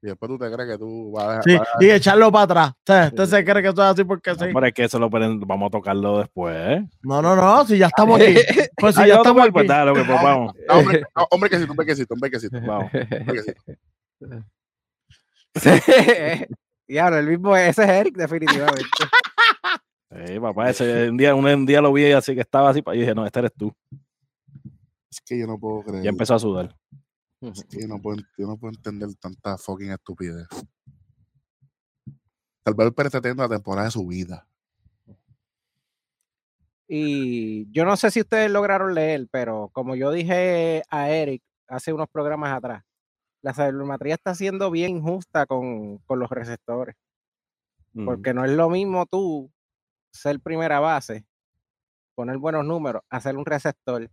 y 0.00 0.06
después 0.06 0.28
tú 0.30 0.38
te 0.38 0.50
crees 0.50 0.70
que 0.70 0.78
tú 0.78 1.10
vas 1.12 1.24
a 1.24 1.28
dejar. 1.30 1.44
Sí, 1.44 1.56
vas 1.58 1.68
a- 1.68 1.84
y 1.84 1.90
echarlo 1.90 2.30
para 2.32 2.44
atrás. 2.44 3.08
Usted 3.12 3.24
se 3.26 3.44
cree 3.44 3.62
que 3.62 3.68
esto 3.70 3.82
es 3.82 3.88
así 3.88 4.04
porque 4.04 4.34
sí. 4.34 4.44
Hombre, 4.44 4.68
es 4.68 4.74
que 4.74 4.84
eso 4.84 4.98
lo 4.98 5.10
pueden- 5.10 5.40
vamos 5.40 5.66
a 5.66 5.70
tocarlo 5.70 6.18
después. 6.18 6.56
¿eh? 6.56 6.88
No, 7.02 7.20
no, 7.20 7.34
no, 7.36 7.66
si 7.66 7.76
ya 7.78 7.86
estamos 7.86 8.20
aquí. 8.20 8.34
Pues 8.76 8.94
si 8.94 9.02
Ah, 9.02 9.06
ya 9.08 9.14
estamos 9.16 9.48
pues 9.50 9.62
aquí. 9.62 9.68
dale, 9.68 9.90
pues, 9.92 10.06
pues, 10.06 10.22
vamos. 10.22 10.54
No, 10.68 10.74
hombre, 10.78 11.02
no, 11.16 11.26
hombre 11.30 11.50
que 11.50 11.58
sí, 11.58 11.64
hombre 11.68 11.86
que 11.86 11.96
sí, 11.96 12.04
hombre 12.08 12.30
que 12.30 12.38
sí. 12.40 12.48
vamos. 12.52 12.90
hombre 12.94 13.42
que 13.44 13.54
sí. 15.54 15.70
Diablo, 16.88 17.18
el 17.18 17.26
mismo, 17.26 17.56
ese 17.56 17.84
es 17.84 17.88
Eric, 17.88 18.16
definitivamente. 18.16 18.82
Sí, 20.10 20.40
papá, 20.40 20.70
ese 20.70 21.10
un 21.10 21.18
día, 21.18 21.34
un, 21.34 21.44
un 21.44 21.66
día 21.66 21.82
lo 21.82 21.92
vi 21.92 22.10
así 22.12 22.34
que 22.34 22.40
estaba 22.40 22.70
así, 22.70 22.82
y 22.94 22.98
dije, 22.98 23.14
no, 23.14 23.26
este 23.26 23.40
eres 23.40 23.52
tú. 23.52 23.70
Es 25.10 25.20
que 25.20 25.38
yo 25.38 25.46
no 25.46 25.58
puedo 25.58 25.82
creer. 25.82 26.02
Y 26.02 26.08
empezó 26.08 26.34
a 26.34 26.38
sudar. 26.38 26.74
Es 27.42 27.62
que 27.64 27.82
yo 27.82 27.88
no 27.88 28.00
puedo, 28.00 28.16
yo 28.38 28.46
no 28.46 28.56
puedo 28.56 28.74
entender 28.74 29.14
tanta 29.16 29.58
fucking 29.58 29.90
estupidez. 29.92 30.48
Salvador 32.64 32.94
Pérez 32.94 33.08
está 33.08 33.20
teniendo 33.20 33.42
la 33.42 33.50
temporada 33.50 33.84
de 33.84 33.90
su 33.90 34.06
vida. 34.06 34.48
Y 36.88 37.70
yo 37.70 37.84
no 37.84 37.94
sé 37.98 38.10
si 38.10 38.20
ustedes 38.20 38.50
lograron 38.50 38.94
leer, 38.94 39.28
pero 39.30 39.68
como 39.74 39.94
yo 39.94 40.10
dije 40.10 40.82
a 40.88 41.10
Eric 41.10 41.42
hace 41.68 41.92
unos 41.92 42.08
programas 42.08 42.56
atrás. 42.56 42.82
La 43.48 43.54
sabermetría 43.54 44.12
está 44.12 44.34
siendo 44.34 44.70
bien 44.70 44.98
injusta 44.98 45.46
con, 45.46 45.96
con 46.04 46.18
los 46.18 46.28
receptores. 46.28 46.96
Mm. 47.94 48.04
Porque 48.04 48.34
no 48.34 48.44
es 48.44 48.50
lo 48.50 48.68
mismo 48.68 49.06
tú 49.06 49.50
ser 50.12 50.38
primera 50.38 50.80
base, 50.80 51.24
poner 52.14 52.36
buenos 52.36 52.66
números, 52.66 53.00
hacer 53.08 53.38
un 53.38 53.46
receptor, 53.46 54.10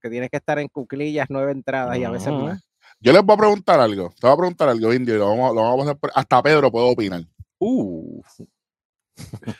que 0.00 0.08
tienes 0.08 0.30
que 0.30 0.38
estar 0.38 0.58
en 0.58 0.68
cuclillas, 0.68 1.26
nueve 1.28 1.52
entradas 1.52 1.98
y 1.98 2.04
a 2.04 2.10
veces 2.10 2.32
más. 2.32 2.66
Yo 3.00 3.12
les 3.12 3.22
voy 3.22 3.34
a 3.34 3.38
preguntar 3.38 3.80
algo. 3.80 4.08
Te 4.18 4.26
voy 4.26 4.32
a 4.32 4.38
preguntar 4.38 4.70
algo, 4.70 4.94
Indio, 4.94 5.14
y 5.14 5.18
lo 5.18 5.28
vamos, 5.28 5.54
lo 5.54 5.60
vamos 5.60 5.86
a 5.86 5.94
por- 5.94 6.12
Hasta 6.14 6.42
Pedro 6.42 6.72
puede 6.72 6.90
opinar. 6.90 7.20
Uh, 7.58 8.22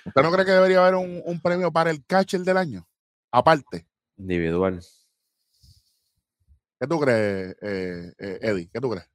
¿Usted 0.07 0.23
no 0.23 0.33
cree 0.33 0.47
que 0.47 0.53
debería 0.53 0.81
haber 0.81 0.95
un, 0.95 1.21
un 1.27 1.40
premio 1.43 1.71
para 1.71 1.90
el 1.90 2.03
catcher 2.07 2.40
del 2.40 2.57
año? 2.57 2.88
Aparte. 3.31 3.87
Individual. 4.17 4.81
¿Qué 6.85 6.88
tú 6.88 7.01
crees, 7.01 7.57
eh, 7.62 8.12
eh, 8.18 8.38
Eddie? 8.42 8.68
¿Qué 8.70 8.79
tú 8.79 8.90
crees? 8.90 9.09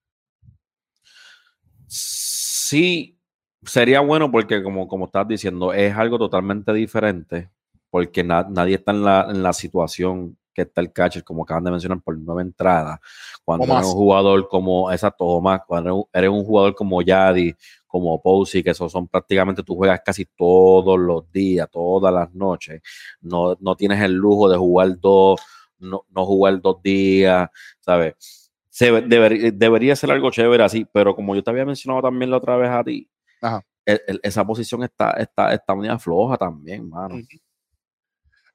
Sí, 1.88 3.16
sería 3.64 4.00
bueno 4.00 4.32
porque, 4.32 4.64
como, 4.64 4.88
como 4.88 5.06
estás 5.06 5.28
diciendo, 5.28 5.72
es 5.72 5.96
algo 5.96 6.18
totalmente 6.18 6.74
diferente 6.74 7.52
porque 7.92 8.24
na- 8.24 8.48
nadie 8.50 8.76
está 8.78 8.92
en 8.92 9.04
la, 9.04 9.28
en 9.30 9.44
la 9.44 9.54
situación 9.54 10.36
que 10.52 10.64
está 10.64 10.82
el 10.82 10.92
catcher, 10.92 11.24
como 11.24 11.44
acaban 11.44 11.64
de 11.64 11.70
mencionar, 11.70 12.02
por 12.02 12.18
nueva 12.18 12.42
entrada. 12.42 13.00
Cuando 13.46 13.66
eres 13.66 13.86
un 13.86 13.94
jugador 13.94 14.48
como, 14.48 14.92
exacto, 14.92 15.26
o 15.26 15.40
más, 15.40 15.62
cuando 15.68 15.90
eres 15.92 15.98
un- 16.00 16.10
eres 16.12 16.30
un 16.32 16.44
jugador 16.46 16.74
como 16.74 17.04
Yadi, 17.04 17.54
como 17.86 18.20
Posey, 18.20 18.64
que 18.64 18.72
esos 18.72 18.92
son 18.92 19.08
prácticamente, 19.08 19.62
tú 19.62 19.76
juegas 19.76 20.02
casi 20.04 20.26
todos 20.26 20.98
los 21.00 21.32
días, 21.32 21.70
todas 21.72 22.12
las 22.12 22.34
noches. 22.34 22.82
No, 23.22 23.56
no 23.60 23.76
tienes 23.76 24.02
el 24.02 24.14
lujo 24.14 24.50
de 24.50 24.58
jugar 24.58 25.00
dos, 25.00 25.40
no, 25.80 26.06
no 26.10 26.26
jugar 26.26 26.62
dos 26.62 26.82
días, 26.84 27.50
¿sabes? 27.80 28.52
Se, 28.70 28.92
deber- 28.92 29.54
debería 29.54 29.96
ser 29.96 30.12
algo 30.12 30.32
chévere 30.32 30.64
así, 30.64 30.86
pero 30.94 31.16
como 31.16 31.36
yo 31.36 31.44
te 31.44 31.50
había 31.50 31.66
mencionado 31.66 32.02
también 32.04 32.32
la 32.32 32.38
otra 32.38 32.56
vez 32.58 32.70
a 32.70 32.84
ti, 32.84 33.10
Ajá. 33.42 33.66
el- 33.86 34.02
el- 34.08 34.20
esa 34.24 34.46
posición 34.46 34.84
está, 34.84 35.12
está, 35.12 35.54
está 35.54 35.76
muy 35.76 35.88
floja 36.00 36.38
también, 36.38 36.88
mano. 36.88 37.16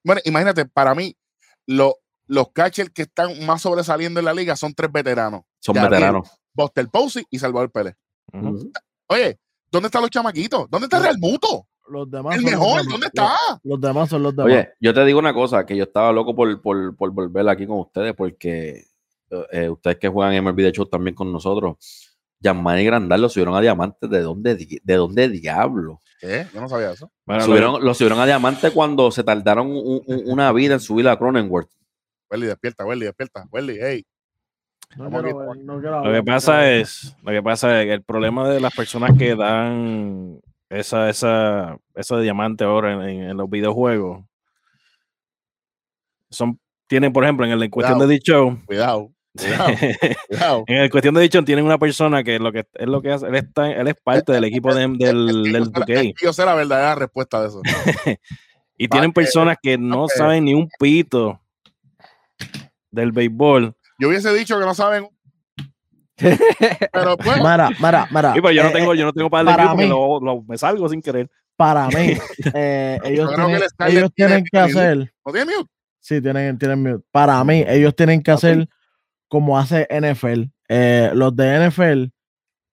Bueno, 0.03 0.21
imagínate, 0.25 0.67
para 0.67 0.95
mí, 0.95 1.17
lo- 1.67 1.97
los 2.27 2.53
catchers 2.53 2.91
que 2.91 3.03
están 3.03 3.45
más 3.45 3.63
sobresaliendo 3.63 4.21
en 4.21 4.27
la 4.27 4.35
liga 4.35 4.57
son 4.57 4.73
tres 4.75 4.91
veteranos. 4.93 5.43
Son 5.61 5.75
veteranos. 5.75 6.31
Buster 6.53 6.87
Posey 6.89 7.25
y 7.31 7.39
Salvador 7.39 7.71
Pérez. 7.71 7.97
Oye, 9.09 9.39
¿dónde 9.71 9.87
están 9.89 10.03
los 10.03 10.11
chamaquitos? 10.11 10.69
¿Dónde 10.71 10.87
está. 10.87 11.01
Real 11.01 11.19
Muto? 11.19 11.67
Los 11.89 12.11
demás 12.11 12.37
El 12.37 12.43
son 12.43 12.51
los 12.53 12.61
mejor, 12.61 12.77
demás. 12.79 12.89
¿dónde 12.93 13.07
está? 13.07 13.37
Los 13.63 13.81
demás 13.81 14.09
son 14.09 14.23
los 14.23 14.35
demás. 14.37 14.53
Oye, 14.53 14.69
yo 14.81 14.95
te 14.95 15.05
digo 15.05 15.19
una 15.19 15.35
cosa, 15.35 15.67
que 15.67 15.77
yo 15.77 15.85
estaba 15.85 16.13
loco 16.13 16.35
por, 16.35 16.61
por, 16.63 16.97
por 16.97 17.11
volver 17.11 17.49
aquí 17.49 17.67
con 17.67 17.79
ustedes, 17.81 18.15
porque 18.15 18.85
eh, 19.31 19.47
eh, 19.53 19.69
ustedes 19.69 19.99
que 19.99 20.09
juegan 20.09 20.43
MLB 20.45 20.57
de 20.63 20.73
Show 20.73 20.87
también 20.87 21.15
con 21.15 21.31
nosotros, 21.33 21.77
Yamani 22.41 22.83
y 22.83 22.85
Grandal 22.87 23.21
lo 23.23 23.29
subieron 23.29 23.55
a 23.55 23.61
Diamante, 23.61 24.07
¿de 24.09 24.21
dónde, 24.23 24.55
di- 24.55 24.81
de 24.83 24.95
dónde 24.95 25.29
diablo? 25.29 26.01
¿Qué? 26.21 26.47
Yo 26.55 26.61
no 26.61 26.69
sabía 26.69 26.93
eso. 26.93 27.11
Bueno, 27.27 27.41
lo- 27.41 27.47
Subieron, 27.47 27.85
lo 27.85 27.95
subieron 27.95 28.19
a 28.21 28.27
Diamante 28.27 28.71
cuando 28.71 29.11
se 29.11 29.23
tardaron 29.25 29.67
un- 29.71 30.03
un- 30.07 30.23
una 30.27 30.53
vida 30.53 30.75
en 30.75 30.81
subir 30.81 31.09
a 31.09 31.19
Cronenworth. 31.19 31.71
Welly, 32.31 32.47
despierta, 32.47 32.85
Welly, 32.87 33.05
despierta. 33.07 33.47
Welly, 33.51 33.79
hey. 33.81 34.05
no 34.97 35.05
Vamos 35.05 35.23
quiero 35.23 35.41
aquí. 35.41 35.59
ver, 35.59 35.67
no 35.67 35.81
quiero 35.81 36.05
Lo 36.05 36.13
que 36.13 36.23
pasa 36.23 36.71
es, 36.71 37.17
lo 37.23 37.33
que 37.33 37.43
pasa 37.43 37.81
es 37.81 37.87
que 37.87 37.93
el 37.95 38.03
problema 38.03 38.49
de 38.49 38.61
las 38.61 38.75
personas 38.75 39.17
que 39.19 39.35
dan 39.37 40.41
esa, 40.79 41.09
esa, 41.11 41.79
de 41.95 42.23
diamante 42.23 42.65
ahora 42.65 42.93
en, 42.93 43.03
en- 43.03 43.31
en 43.31 43.37
los 43.37 43.49
videojuegos 43.51 44.25
son, 46.31 46.59
tienen, 46.87 47.13
por 47.13 47.25
ejemplo, 47.25 47.47
en 47.47 47.53
el 47.53 47.63
en 47.63 47.71
cuestión 47.71 47.99
de 47.99 48.07
dicho, 48.09 48.59
Cuidado, 48.67 49.13
cuidado, 49.37 49.67
cuidado. 50.29 50.65
en 50.67 50.77
el 50.79 50.91
cuestión 50.91 51.15
de 51.15 51.23
dicho, 51.23 51.43
tienen 51.45 51.65
una 51.65 51.79
persona 51.79 52.23
que 52.25 52.39
lo 52.39 52.53
que 52.53 52.67
es 52.75 52.87
lo 52.89 53.01
que 53.03 53.13
hace, 53.13 53.27
él 53.27 53.35
está, 53.37 53.71
él 53.71 53.89
es 53.89 53.95
parte 54.03 54.33
del 54.33 54.45
equipo 54.45 54.75
de- 54.75 54.89
del, 54.99 55.43
del 55.45 55.53
yo 55.53 55.65
sé 55.65 55.71
la- 55.81 55.87
2K. 55.87 55.91
es 56.09 56.15
que 56.15 56.25
yo 56.27 56.33
sé 56.33 56.45
la 56.45 56.55
verdadera 56.55 56.95
respuesta 56.97 57.41
de 57.41 57.49
eso. 57.49 57.63
Y 58.77 58.89
tienen 58.89 59.13
personas 59.13 59.57
que 59.63 59.79
no 59.79 60.09
saben 60.09 60.47
ni 60.47 60.53
un 60.55 60.69
pito 60.81 61.41
del 62.91 63.13
béisbol. 63.13 63.73
Yo 64.01 64.09
hubiese 64.09 64.35
dicho 64.35 64.59
que 64.59 64.65
no 64.67 64.75
saben. 64.75 65.09
Pero 66.17 67.17
pues, 67.19 67.37
mira. 67.39 68.35
Y 68.37 68.41
pues 68.41 68.55
yo 68.57 68.63
no 68.63 68.69
eh, 68.69 68.73
tengo, 68.73 68.95
yo 68.95 69.05
no 69.05 69.13
tengo 69.13 69.31
para 69.31 69.51
el 69.51 69.57
para 69.57 69.69
porque 69.71 69.85
mí- 69.85 69.89
lo, 69.89 70.21
lo- 70.21 70.43
me 70.43 70.57
salgo 70.59 70.89
sin 70.89 71.03
querer. 71.03 71.31
para 71.57 71.89
mí, 71.89 72.13
eh, 72.55 72.99
ellos, 73.05 73.31
que 73.31 73.37
tienen, 73.37 73.55
el 73.57 73.69
Scarlett 73.69 73.97
ellos 73.99 74.13
tiene 74.15 74.29
tienen 74.31 74.45
que 74.51 74.59
hacer. 74.59 75.15
¿no 75.25 75.33
tiene 75.33 75.53
mute? 75.57 75.71
Sí, 76.01 76.21
tienen, 76.21 76.59
tienen 76.59 76.83
mute. 76.83 77.05
Para 77.11 77.43
mí, 77.45 77.65
ellos 77.67 77.95
tienen 77.97 78.23
que 78.23 78.31
hacer 78.31 78.69
como 79.29 79.59
hace 79.59 79.87
NFL. 79.91 80.45
Eh, 80.69 81.11
los 81.15 81.35
de 81.35 81.69
NFL 81.71 82.05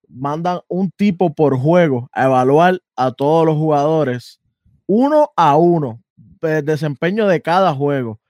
mandan 0.08 0.60
un 0.68 0.90
tipo 0.90 1.34
por 1.34 1.56
juego 1.58 2.08
a 2.12 2.24
evaluar 2.26 2.80
a 2.96 3.10
todos 3.12 3.46
los 3.46 3.56
jugadores, 3.56 4.40
uno 4.86 5.30
a 5.36 5.56
uno, 5.56 6.02
el 6.42 6.64
desempeño 6.64 7.26
de 7.26 7.40
cada 7.40 7.74
juego. 7.74 8.20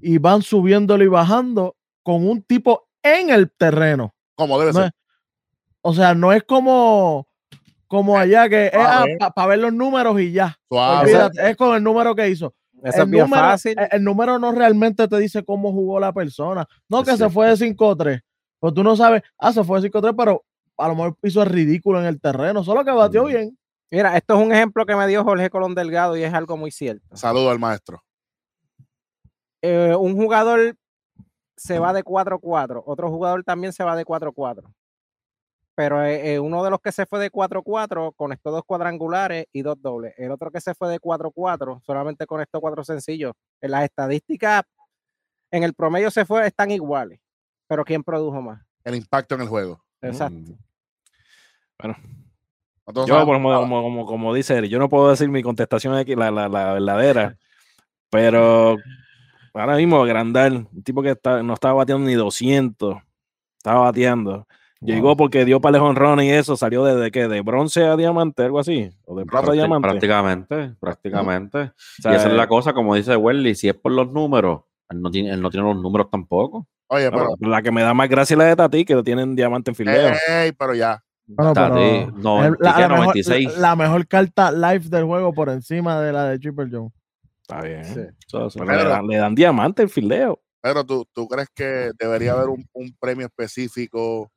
Y 0.00 0.18
van 0.18 0.42
subiéndolo 0.42 1.04
y 1.04 1.08
bajando 1.08 1.76
con 2.02 2.26
un 2.28 2.42
tipo 2.42 2.88
en 3.02 3.30
el 3.30 3.50
terreno. 3.50 4.14
Como 4.34 4.58
debe 4.58 4.72
No 4.72 4.78
ser. 4.80 4.86
es- 4.88 4.92
o 5.82 5.92
sea, 5.94 6.14
no 6.14 6.32
es 6.32 6.42
como, 6.44 7.26
como 7.88 8.16
allá 8.18 8.48
que 8.48 8.66
es 8.66 8.74
A 8.74 9.04
ver. 9.04 9.18
para 9.34 9.46
ver 9.48 9.58
los 9.58 9.72
números 9.72 10.20
y 10.20 10.32
ya. 10.32 10.56
Suave. 10.68 11.02
Olvídate, 11.10 11.50
es 11.50 11.56
con 11.56 11.74
el 11.76 11.82
número 11.82 12.14
que 12.14 12.28
hizo 12.28 12.54
Eso 12.82 13.02
el 13.02 13.02
es 13.02 13.08
número, 13.08 13.42
fácil. 13.42 13.74
el- 13.78 13.88
el 13.92 14.04
número 14.04 14.38
no 14.38 14.52
realmente 14.52 15.06
te 15.08 15.18
dice 15.18 15.44
cómo 15.44 15.72
jugó 15.72 15.98
la 16.00 16.12
persona. 16.12 16.66
No 16.88 17.00
Es 17.00 17.08
que 17.08 17.16
se 17.16 17.28
fue 17.30 17.48
de 17.48 17.56
5-3. 17.56 18.20
Pues 18.60 18.74
tú 18.74 18.82
no 18.84 18.94
sabes, 18.96 19.22
ah, 19.38 19.52
se 19.52 19.64
fue 19.64 19.78
de 19.80 19.88
5-3, 19.88 20.14
pero 20.16 20.44
a 20.78 20.88
lo 20.88 20.94
mejor 20.94 21.16
hizo 21.22 21.42
el 21.42 21.48
ridículo 21.50 22.00
en 22.00 22.06
el 22.06 22.20
terreno. 22.20 22.62
Solo 22.64 22.84
que 22.84 22.92
batió 22.92 23.24
Mm. 23.24 23.26
bien. 23.26 23.58
Mira, 23.90 24.16
esto 24.16 24.34
es 24.38 24.46
un 24.46 24.52
ejemplo 24.52 24.86
que 24.86 24.96
me 24.96 25.06
dio 25.06 25.22
Jorge 25.24 25.50
Colón 25.50 25.74
Delgado 25.74 26.16
y 26.16 26.22
es 26.22 26.32
algo 26.32 26.56
muy 26.56 26.70
cierto. 26.70 27.14
Saludo 27.16 27.50
al 27.50 27.58
maestro. 27.58 28.02
Eh, 29.62 29.94
un 29.98 30.16
jugador 30.16 30.76
se 31.62 31.78
va 31.78 31.92
de 31.92 32.02
4-4, 32.02 32.82
otro 32.84 33.08
jugador 33.08 33.44
también 33.44 33.72
se 33.72 33.84
va 33.84 33.94
de 33.94 34.04
4-4. 34.04 34.64
Pero 35.74 36.04
eh, 36.04 36.34
eh, 36.34 36.38
uno 36.40 36.62
de 36.64 36.70
los 36.70 36.80
que 36.80 36.92
se 36.92 37.06
fue 37.06 37.20
de 37.20 37.30
4-4 37.30 38.14
conectó 38.16 38.50
dos 38.50 38.64
cuadrangulares 38.64 39.46
y 39.52 39.62
dos 39.62 39.80
dobles. 39.80 40.12
El 40.18 40.32
otro 40.32 40.50
que 40.50 40.60
se 40.60 40.74
fue 40.74 40.90
de 40.90 41.00
4-4 41.00 41.80
solamente 41.82 42.26
conectó 42.26 42.60
cuatro 42.60 42.84
sencillos. 42.84 43.32
En 43.60 43.70
las 43.70 43.84
estadísticas, 43.84 44.64
en 45.50 45.62
el 45.62 45.72
promedio 45.72 46.10
se 46.10 46.24
fue, 46.24 46.46
están 46.46 46.70
iguales. 46.72 47.20
Pero 47.68 47.84
¿quién 47.84 48.02
produjo 48.02 48.42
más? 48.42 48.60
El 48.84 48.96
impacto 48.96 49.36
en 49.36 49.42
el 49.42 49.48
juego. 49.48 49.82
Exacto. 50.02 50.52
Mm. 50.52 50.58
Bueno, 51.78 51.96
yo, 53.06 53.24
como, 53.24 53.42
como, 53.42 53.82
como, 53.82 54.06
como 54.06 54.34
dice 54.34 54.58
él, 54.58 54.68
yo 54.68 54.78
no 54.78 54.88
puedo 54.88 55.10
decir 55.10 55.28
mi 55.28 55.42
contestación 55.42 55.94
aquí, 55.94 56.14
la, 56.14 56.30
la, 56.30 56.48
la 56.48 56.72
verdadera, 56.74 57.38
pero 58.10 58.76
ahora 59.54 59.76
mismo 59.76 60.02
Grandal, 60.04 60.66
un 60.72 60.82
tipo 60.82 61.02
que 61.02 61.10
está, 61.10 61.42
no 61.42 61.54
estaba 61.54 61.74
bateando 61.74 62.06
ni 62.06 62.14
200, 62.14 62.96
estaba 63.58 63.80
bateando. 63.80 64.46
Llegó 64.80 65.16
porque 65.16 65.44
dio 65.44 65.60
para 65.60 65.78
Ron 65.78 66.20
y 66.22 66.30
eso, 66.30 66.56
salió 66.56 66.84
desde 66.84 67.12
que 67.12 67.28
de 67.28 67.40
bronce 67.42 67.84
a 67.86 67.94
diamante, 67.96 68.42
algo 68.42 68.58
así, 68.58 68.90
o 69.04 69.16
de 69.16 69.24
plata 69.24 69.50
a 69.52 69.54
diamante. 69.54 69.88
Prácticamente, 69.88 70.74
prácticamente. 70.80 71.58
O 71.58 71.72
sea, 72.02 72.12
y 72.12 72.14
esa 72.16 72.26
es 72.28 72.34
la 72.34 72.48
cosa, 72.48 72.72
como 72.72 72.96
dice 72.96 73.14
Welly, 73.14 73.54
si 73.54 73.68
es 73.68 73.74
por 73.74 73.92
los 73.92 74.10
números, 74.10 74.62
él 74.88 75.00
no 75.00 75.08
tiene, 75.10 75.30
él 75.30 75.40
no 75.40 75.50
tiene 75.50 75.68
los 75.68 75.80
números 75.80 76.10
tampoco. 76.10 76.66
Oye, 76.88 77.10
pero. 77.12 77.28
la 77.40 77.62
que 77.62 77.70
me 77.70 77.82
da 77.82 77.94
más 77.94 78.08
gracia 78.08 78.34
es 78.34 78.38
la 78.38 78.44
de 78.44 78.56
Tati, 78.56 78.84
que 78.84 78.94
lo 78.96 79.04
tienen 79.04 79.36
diamante 79.36 79.70
en 79.70 79.76
fildeo. 79.76 80.14
Ey, 80.28 80.50
pero 80.50 80.74
ya. 80.74 81.00
Bueno, 81.26 81.52
Tati, 81.52 81.74
pero 81.78 82.10
no, 82.16 82.42
la, 82.42 82.74
¿qué, 82.74 82.80
la 82.82 82.88
mejor, 82.88 83.06
96? 83.06 83.52
la- 83.54 83.60
la 83.60 83.76
mejor 83.76 84.06
carta 84.08 84.50
live 84.50 84.88
del 84.88 85.04
juego 85.04 85.32
por 85.32 85.48
encima 85.48 86.00
de 86.00 86.12
la 86.12 86.24
de 86.24 86.40
Triple 86.40 86.66
Jones. 86.72 86.92
Está 87.42 87.60
bien. 87.62 87.84
Sí. 87.84 88.00
Eso, 88.26 88.46
eso. 88.46 88.58
Pero 88.58 88.76
le, 88.84 88.88
dan, 88.88 89.06
le 89.06 89.16
dan 89.16 89.34
diamante 89.34 89.82
en 89.82 89.90
fildeo. 89.90 90.40
Pero 90.60 90.84
tú, 90.86 91.04
tú 91.12 91.26
crees 91.28 91.48
que 91.54 91.90
debería 91.98 92.32
haber 92.32 92.48
un, 92.48 92.64
un 92.72 92.96
premio 93.00 93.26
específico 93.26 94.30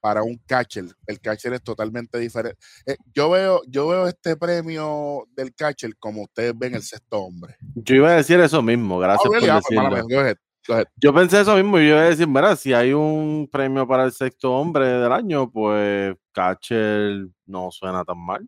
para 0.00 0.22
un 0.22 0.36
catcher. 0.46 0.84
El 1.06 1.18
catcher 1.20 1.54
es 1.54 1.62
totalmente 1.62 2.18
diferente. 2.18 2.58
Eh, 2.86 2.96
yo 3.14 3.30
veo, 3.30 3.62
yo 3.66 3.88
veo 3.88 4.06
este 4.06 4.36
premio 4.36 5.26
del 5.34 5.54
catcher 5.54 5.96
como 5.98 6.22
ustedes 6.22 6.56
ven 6.56 6.74
el 6.74 6.82
sexto 6.82 7.18
hombre. 7.22 7.56
Yo 7.74 7.96
iba 7.96 8.10
a 8.10 8.16
decir 8.16 8.38
eso 8.38 8.62
mismo, 8.62 8.98
gracias 8.98 9.26
Oh, 9.26 9.32
really? 9.32 9.48
por 9.48 9.62
pues, 9.62 9.76
mala 9.76 9.88
decirlo. 9.90 10.06
mía, 10.08 10.16
go 10.16 10.22
ahead, 10.22 10.36
go 10.68 10.74
ahead. 10.74 10.86
Yo 10.96 11.14
pensé 11.14 11.40
eso 11.40 11.56
mismo 11.56 11.78
y 11.80 11.88
yo 11.88 11.94
iba 11.94 12.02
a 12.02 12.10
decir, 12.10 12.28
mira, 12.28 12.54
si 12.54 12.72
hay 12.72 12.92
un 12.92 13.48
premio 13.50 13.88
para 13.88 14.04
el 14.04 14.12
sexto 14.12 14.52
hombre 14.52 14.86
del 14.86 15.10
año, 15.10 15.50
pues 15.50 16.14
Catcher 16.32 17.26
no 17.46 17.70
suena 17.72 18.04
tan 18.04 18.18
mal. 18.18 18.46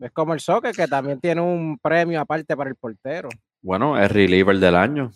Es 0.00 0.10
como 0.12 0.32
el 0.34 0.40
soccer, 0.40 0.74
que 0.74 0.86
también 0.86 1.20
tiene 1.20 1.40
un 1.40 1.78
premio 1.78 2.20
aparte 2.20 2.56
para 2.56 2.70
el 2.70 2.76
portero. 2.76 3.28
Bueno, 3.60 4.00
es 4.00 4.10
reliever 4.10 4.58
del 4.58 4.76
año. 4.76 5.10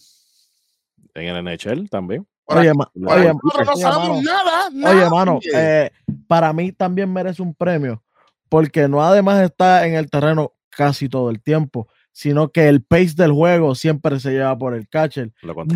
En 1.14 1.36
el 1.36 1.44
NHL 1.44 1.88
también. 1.88 2.26
Oye, 2.46 2.72
ma- 2.74 2.90
oye, 3.06 3.32
nosotros 3.32 3.66
no 3.66 3.72
oye, 3.72 3.82
sabemos 3.82 4.22
nada, 4.22 4.68
Oye, 4.92 5.10
mano, 5.10 5.38
eh, 5.54 5.90
para 6.26 6.52
mí 6.52 6.72
también 6.72 7.12
merece 7.12 7.40
un 7.42 7.54
premio, 7.54 8.02
porque 8.48 8.88
no 8.88 9.02
además 9.02 9.40
está 9.42 9.86
en 9.86 9.94
el 9.94 10.10
terreno 10.10 10.52
casi 10.68 11.08
todo 11.08 11.30
el 11.30 11.40
tiempo, 11.40 11.86
sino 12.10 12.50
que 12.50 12.68
el 12.68 12.82
pace 12.82 13.14
del 13.16 13.32
juego 13.32 13.74
siempre 13.74 14.18
se 14.18 14.32
lleva 14.32 14.58
por 14.58 14.74
el 14.74 14.88
catcher. 14.88 15.30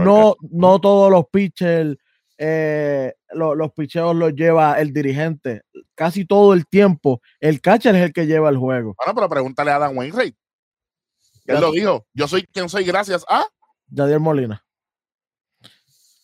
No, 0.05 0.35
no 0.51 0.81
todos 0.81 1.11
los 1.11 1.27
pitchers 1.31 1.97
eh, 2.39 3.15
lo- 3.33 3.55
los 3.55 3.73
picheos 3.73 4.15
los 4.15 4.35
lleva 4.35 4.79
el 4.81 4.93
dirigente. 4.93 5.63
Casi 5.97 6.25
todo 6.27 6.53
el 6.53 6.67
tiempo, 6.67 7.21
el 7.41 7.61
catcher 7.61 7.97
es 7.97 8.03
el 8.03 8.13
que 8.13 8.27
lleva 8.27 8.49
el 8.51 8.59
juego. 8.59 8.95
Bueno, 8.99 9.15
pero 9.15 9.29
pregúntale 9.29 9.71
a 9.73 9.79
Dan 9.79 9.97
Wainwright. 9.97 10.37
Él 11.47 11.61
lo 11.61 11.73
dijo. 11.73 12.07
Yo 12.13 12.29
soy 12.29 12.43
quien 12.45 12.69
soy 12.69 12.85
gracias 12.85 13.25
a. 13.29 13.45
Yadier 13.89 14.21
Molina. 14.21 14.63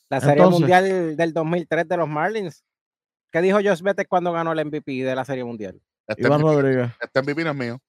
La 0.09 0.21
Serie 0.21 0.35
Entonces- 0.35 0.61
Mundial 0.61 1.17
del 1.17 1.33
2003 1.33 1.89
de 1.89 1.97
los 1.97 2.09
Marlins. 2.09 2.65
¿Qué 3.31 3.41
dijo 3.41 3.59
Josh 3.65 3.81
Betes 3.81 4.07
cuando 4.07 4.31
ganó 4.31 4.53
el 4.53 4.61
MVP 4.67 5.03
de 5.05 5.15
la 5.17 5.25
Serie 5.25 5.43
Mundial? 5.43 5.81
Este 6.07 6.27
Iván 6.27 6.43
MVP, 6.43 6.53
Rodríguez. 6.55 6.91
este 7.01 7.23
MVP 7.23 7.45
no 7.45 7.51
es 7.51 7.57
mío. 7.57 7.81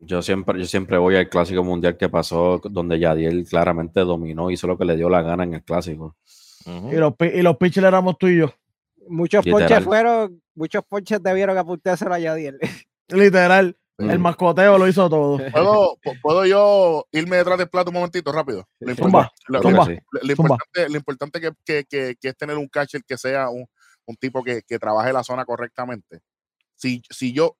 Yo 0.00 0.22
siempre, 0.22 0.58
yo 0.58 0.66
siempre 0.66 0.98
voy 0.98 1.14
al 1.14 1.28
clásico 1.28 1.62
mundial 1.62 1.96
que 1.96 2.08
pasó, 2.08 2.60
donde 2.68 2.98
Yadiel 2.98 3.46
claramente 3.48 4.00
dominó, 4.00 4.50
hizo 4.50 4.66
lo 4.66 4.76
que 4.76 4.84
le 4.84 4.96
dio 4.96 5.08
la 5.08 5.22
gana 5.22 5.44
en 5.44 5.54
el 5.54 5.62
clásico. 5.62 6.16
Y 6.66 6.96
los, 6.96 7.14
y 7.20 7.42
los 7.42 7.56
pitchers 7.58 7.86
éramos 7.86 8.18
tú 8.18 8.26
y 8.26 8.38
yo. 8.38 8.52
Muchos 9.08 9.44
Literal. 9.44 9.68
ponches 9.68 9.84
fueron, 9.84 10.42
muchos 10.54 10.84
ponches 10.84 11.22
debieron 11.22 11.56
apuntárselo 11.58 12.14
a 12.14 12.18
Yadiel. 12.18 12.58
Literal. 13.08 13.76
El 13.98 14.18
Mm. 14.18 14.22
mascoteo 14.22 14.76
lo 14.76 14.88
hizo 14.88 15.08
todo. 15.08 15.36
¿Puedo, 15.54 15.96
pu- 16.02 16.18
¿Puedo 16.20 16.44
yo 16.46 17.06
irme 17.12 17.36
detrás 17.36 17.58
del 17.58 17.68
plato 17.68 17.90
un 17.90 17.94
momentito 17.94 18.32
rápido? 18.32 18.66
Lo 18.80 18.90
importante, 18.90 19.30
lo- 19.48 19.62
zumba. 19.62 19.78
lo- 19.78 19.84
Sí. 19.84 19.92
lo 20.12 20.20
zumba. 20.34 20.54
importante, 20.56 20.88
lo 20.90 20.96
importante 20.96 21.40
que, 21.40 21.50
que- 21.64 21.84
que- 21.88 22.16
que 22.20 22.28
es 22.28 22.36
tener 22.36 22.56
un 22.56 22.66
catcher 22.68 23.02
que 23.04 23.16
sea 23.16 23.50
un, 23.50 23.66
un 24.06 24.16
tipo 24.16 24.42
que, 24.42 24.62
que 24.66 24.78
trabaje 24.80 25.12
la 25.12 25.22
zona 25.22 25.44
correctamente. 25.44 26.20
Si, 26.74 27.02
si 27.08 27.32
yo, 27.32 27.56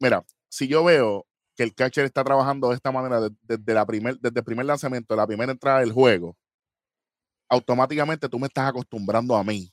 mira, 0.00 0.24
si 0.48 0.66
yo 0.66 0.82
veo 0.82 1.24
que 1.56 1.62
el 1.62 1.72
catcher 1.74 2.04
está 2.04 2.24
trabajando 2.24 2.68
de 2.70 2.74
esta 2.74 2.90
manera 2.90 3.20
de- 3.20 3.30
desde, 3.42 3.72
la 3.74 3.86
primer, 3.86 4.18
desde 4.18 4.40
el 4.40 4.44
primer 4.44 4.66
lanzamiento, 4.66 5.14
la 5.14 5.26
primera 5.26 5.52
entrada 5.52 5.80
del 5.80 5.92
juego, 5.92 6.36
automáticamente 7.48 8.28
tú 8.28 8.38
me 8.38 8.46
estás 8.48 8.68
acostumbrando 8.68 9.36
a 9.36 9.44
mí 9.44 9.70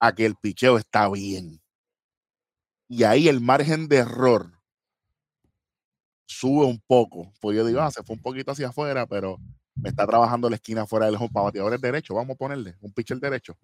a 0.00 0.14
que 0.14 0.26
el 0.26 0.36
picheo 0.36 0.78
está 0.78 1.08
bien. 1.10 1.60
Y 2.88 3.04
ahí 3.04 3.28
el 3.28 3.40
margen 3.40 3.88
de 3.88 3.96
error 3.98 4.52
sube 6.26 6.64
un 6.64 6.80
poco. 6.86 7.32
Pues 7.40 7.56
yo 7.56 7.64
digo, 7.66 7.80
ah, 7.80 7.90
se 7.90 8.02
fue 8.02 8.16
un 8.16 8.22
poquito 8.22 8.52
hacia 8.52 8.68
afuera, 8.68 9.06
pero 9.06 9.38
me 9.74 9.88
está 9.88 10.06
trabajando 10.06 10.48
la 10.48 10.56
esquina 10.56 10.86
fuera 10.86 11.06
del 11.06 11.16
home 11.16 11.30
para 11.32 11.44
bateadores 11.44 11.80
derecho. 11.80 12.14
Vamos 12.14 12.34
a 12.34 12.38
ponerle 12.38 12.76
un 12.80 12.92
pitcher 12.92 13.18
derecho. 13.18 13.56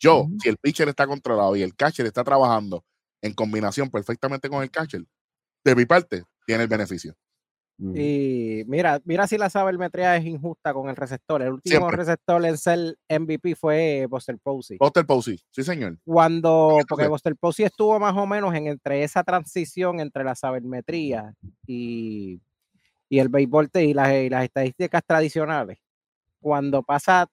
Yo, 0.00 0.26
si 0.42 0.48
el 0.48 0.56
pitcher 0.56 0.88
está 0.88 1.06
controlado 1.06 1.54
y 1.56 1.62
el 1.62 1.76
catcher 1.76 2.06
está 2.06 2.24
trabajando 2.24 2.84
en 3.22 3.34
combinación 3.34 3.90
perfectamente 3.90 4.48
con 4.48 4.62
el 4.62 4.70
catcher, 4.70 5.04
de 5.64 5.76
mi 5.76 5.86
parte, 5.86 6.24
tiene 6.44 6.64
el 6.64 6.68
beneficio. 6.68 7.14
Mm. 7.82 7.96
Y 7.96 8.64
mira, 8.68 9.00
mira 9.04 9.26
si 9.26 9.36
la 9.36 9.50
sabermetría 9.50 10.16
es 10.16 10.24
injusta 10.24 10.72
con 10.72 10.88
el 10.88 10.94
receptor. 10.94 11.42
El 11.42 11.54
último 11.54 11.78
Siempre. 11.78 11.96
receptor 11.96 12.46
en 12.46 12.56
ser 12.56 12.96
MVP 13.08 13.56
fue 13.56 14.06
Buster 14.08 14.38
Posey. 14.38 14.76
Buster 14.78 15.04
Posey, 15.04 15.40
sí, 15.50 15.64
señor. 15.64 15.98
Cuando, 16.04 16.78
porque 16.88 17.08
Buster 17.08 17.34
Posey 17.34 17.64
estuvo 17.64 17.98
más 17.98 18.16
o 18.16 18.24
menos 18.24 18.54
en 18.54 18.68
entre 18.68 19.02
esa 19.02 19.24
transición 19.24 19.98
entre 19.98 20.22
la 20.22 20.36
sabermetría 20.36 21.34
y, 21.66 22.40
y 23.08 23.18
el 23.18 23.28
béisbol 23.28 23.68
y 23.74 23.94
las, 23.94 24.12
y 24.12 24.30
las 24.30 24.44
estadísticas 24.44 25.02
tradicionales. 25.04 25.78
Cuando 26.40 26.84
pasa 26.84 27.26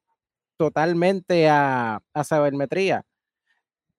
totalmente 0.58 1.48
a, 1.48 2.02
a 2.12 2.24
sabermetría, 2.24 3.06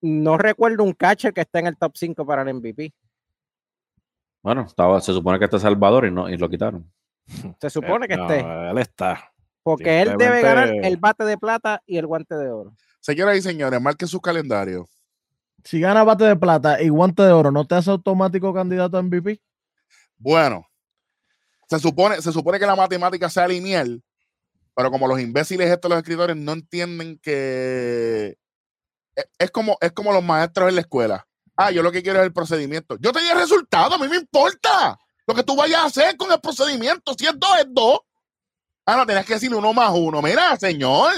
no 0.01 0.37
recuerdo 0.37 0.83
un 0.83 0.91
catcher 0.91 1.33
que 1.33 1.41
esté 1.41 1.59
en 1.59 1.67
el 1.67 1.77
top 1.77 1.93
5 1.95 2.25
para 2.25 2.41
el 2.41 2.53
MVP. 2.55 2.93
Bueno, 4.43 4.65
estaba, 4.67 4.99
se 5.01 5.13
supone 5.13 5.37
que 5.39 5.45
está 5.45 5.59
Salvador 5.59 6.05
y, 6.05 6.11
no, 6.11 6.29
y 6.29 6.37
lo 6.37 6.49
quitaron. 6.49 6.91
Se 7.59 7.69
supone 7.69 8.07
que 8.07 8.15
Eh, 8.15 8.17
no, 8.17 8.23
esté, 8.23 8.69
Él 8.71 8.77
está. 8.79 9.31
porque 9.63 10.01
él 10.01 10.15
debe 10.17 10.41
ganar 10.41 10.69
el 10.83 10.97
bate 10.97 11.23
de 11.23 11.37
plata 11.37 11.81
y 11.85 11.97
el 11.97 12.07
guante 12.07 12.35
de 12.35 12.49
oro. 12.49 12.73
Señoras 12.99 13.37
y 13.37 13.41
señores, 13.41 13.79
marquen 13.81 14.07
su 14.07 14.19
calendario. 14.19 14.89
Si 15.63 15.79
gana 15.79 16.03
bate 16.03 16.23
de 16.23 16.35
plata 16.35 16.81
y 16.81 16.89
guante 16.89 17.21
de 17.21 17.31
oro, 17.31 17.51
¿no 17.51 17.65
te 17.67 17.75
hace 17.75 17.91
automático 17.91 18.51
candidato 18.53 18.97
a 18.97 19.01
MVP? 19.03 19.39
Bueno, 20.17 20.65
se 21.69 21.79
supone, 21.79 22.21
se 22.21 22.31
supone 22.31 22.59
que 22.59 22.65
la 22.65 22.75
matemática 22.75 23.29
sea 23.29 23.47
lineal, 23.47 24.03
pero 24.75 24.89
como 24.89 25.07
los 25.07 25.19
imbéciles 25.21 25.69
estos, 25.69 25.89
los 25.89 25.99
escritores, 25.99 26.35
no 26.35 26.53
entienden 26.53 27.19
que 27.21 28.37
es, 29.15 29.25
es 29.37 29.51
como, 29.51 29.77
es 29.81 29.91
como 29.91 30.11
los 30.11 30.23
maestros 30.23 30.69
en 30.69 30.75
la 30.75 30.81
escuela. 30.81 31.27
Ah, 31.67 31.71
yo 31.71 31.83
lo 31.83 31.91
que 31.91 32.01
quiero 32.03 32.19
es 32.19 32.25
el 32.25 32.33
procedimiento. 32.33 32.97
Yo 32.99 33.11
tenía 33.11 33.33
el 33.33 33.39
resultado, 33.39 33.95
a 33.95 33.97
mí 33.97 34.07
me 34.07 34.17
importa 34.17 34.97
lo 35.27 35.33
que 35.35 35.43
tú 35.43 35.55
vayas 35.55 35.79
a 35.81 35.85
hacer 35.85 36.17
con 36.17 36.31
el 36.31 36.39
procedimiento. 36.39 37.13
Si 37.17 37.25
es 37.25 37.39
dos, 37.39 37.51
es 37.59 37.67
dos. 37.69 37.99
Ah, 38.85 38.97
no, 38.97 39.05
tenías 39.05 39.25
que 39.25 39.35
decir 39.35 39.53
uno 39.53 39.73
más 39.73 39.91
uno. 39.93 40.21
Mira, 40.21 40.55
señor, 40.57 41.11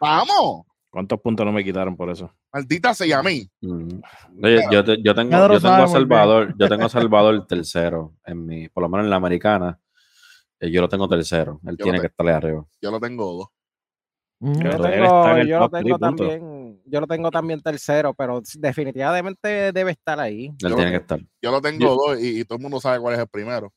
vamos. 0.00 0.66
¿Cuántos 0.90 1.20
puntos 1.20 1.44
no 1.46 1.52
me 1.52 1.64
quitaron 1.64 1.96
por 1.96 2.10
eso? 2.10 2.30
Maldita 2.52 2.92
sea 2.94 3.18
a 3.18 3.22
mí. 3.22 3.48
Mm. 3.62 4.00
Oye, 4.44 4.62
yo, 4.70 4.84
te- 4.84 5.02
yo 5.02 5.14
tengo, 5.14 5.30
yo 5.54 5.60
tengo 5.60 5.74
a. 5.74 5.88
Salvador, 5.88 6.54
yo 6.58 6.68
tengo 6.68 6.84
a 6.84 6.88
Salvador 6.90 7.46
tercero, 7.46 8.14
en 8.26 8.44
mi, 8.44 8.68
por 8.68 8.82
lo 8.82 8.88
menos 8.90 9.04
en 9.04 9.10
la 9.10 9.16
americana, 9.16 9.80
eh, 10.60 10.70
yo 10.70 10.82
lo 10.82 10.88
tengo 10.88 11.08
tercero. 11.08 11.60
Él 11.66 11.76
Yo 11.78 11.84
tiene 11.84 11.98
lo 11.98 12.02
que 12.02 12.06
estarle 12.08 12.32
arriba. 12.32 12.64
Yo 12.80 12.90
lo 12.90 13.00
tengo 13.00 13.32
dos. 13.32 13.46
Ujú. 14.40 14.60
Yo 14.60 14.70
tengo, 14.80 15.58
lo 15.60 15.70
tengo 15.70 15.70
punto. 15.70 15.98
también, 15.98 16.51
yo 16.92 17.00
lo 17.00 17.06
tengo 17.06 17.30
también 17.30 17.60
tercero, 17.62 18.12
pero 18.14 18.40
definitivamente 18.58 19.72
debe 19.72 19.92
estar 19.92 20.20
ahí. 20.20 20.46
Él 20.46 20.70
Yo- 20.70 20.76
tiene 20.76 20.90
que 20.90 20.96
estar. 20.98 21.18
Yo 21.40 21.50
lo 21.50 21.60
tengo 21.60 21.80
Yo- 21.80 21.94
dos 21.96 22.20
y, 22.20 22.40
y 22.40 22.44
todo 22.44 22.56
el 22.56 22.62
mundo 22.62 22.80
sabe 22.80 23.00
cuál 23.00 23.14
es 23.14 23.20
el 23.20 23.28
primero. 23.28 23.72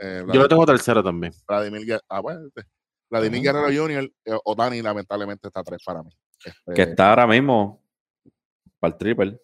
Eh, 0.00 0.24
Yo 0.32 0.40
lo 0.42 0.48
tengo 0.48 0.64
tercero 0.64 1.02
también. 1.02 1.32
Vladimir, 1.46 1.82
Guer- 1.86 2.00
ah, 2.08 2.20
bueno, 2.20 2.46
este, 2.46 2.62
Vladimir. 3.10 3.42
Guerrero 3.42 3.66
Jr. 3.66 4.10
eh, 4.24 4.38
Otani 4.44 4.80
lamentablemente 4.80 5.48
está 5.48 5.62
tres 5.62 5.82
para 5.84 6.02
mí. 6.02 6.10
Este, 6.44 6.72
Que 6.72 6.82
está 6.82 7.10
ahora 7.10 7.26
mismo 7.26 7.82
para 8.78 8.92
el 8.94 8.98
triple. 8.98 9.40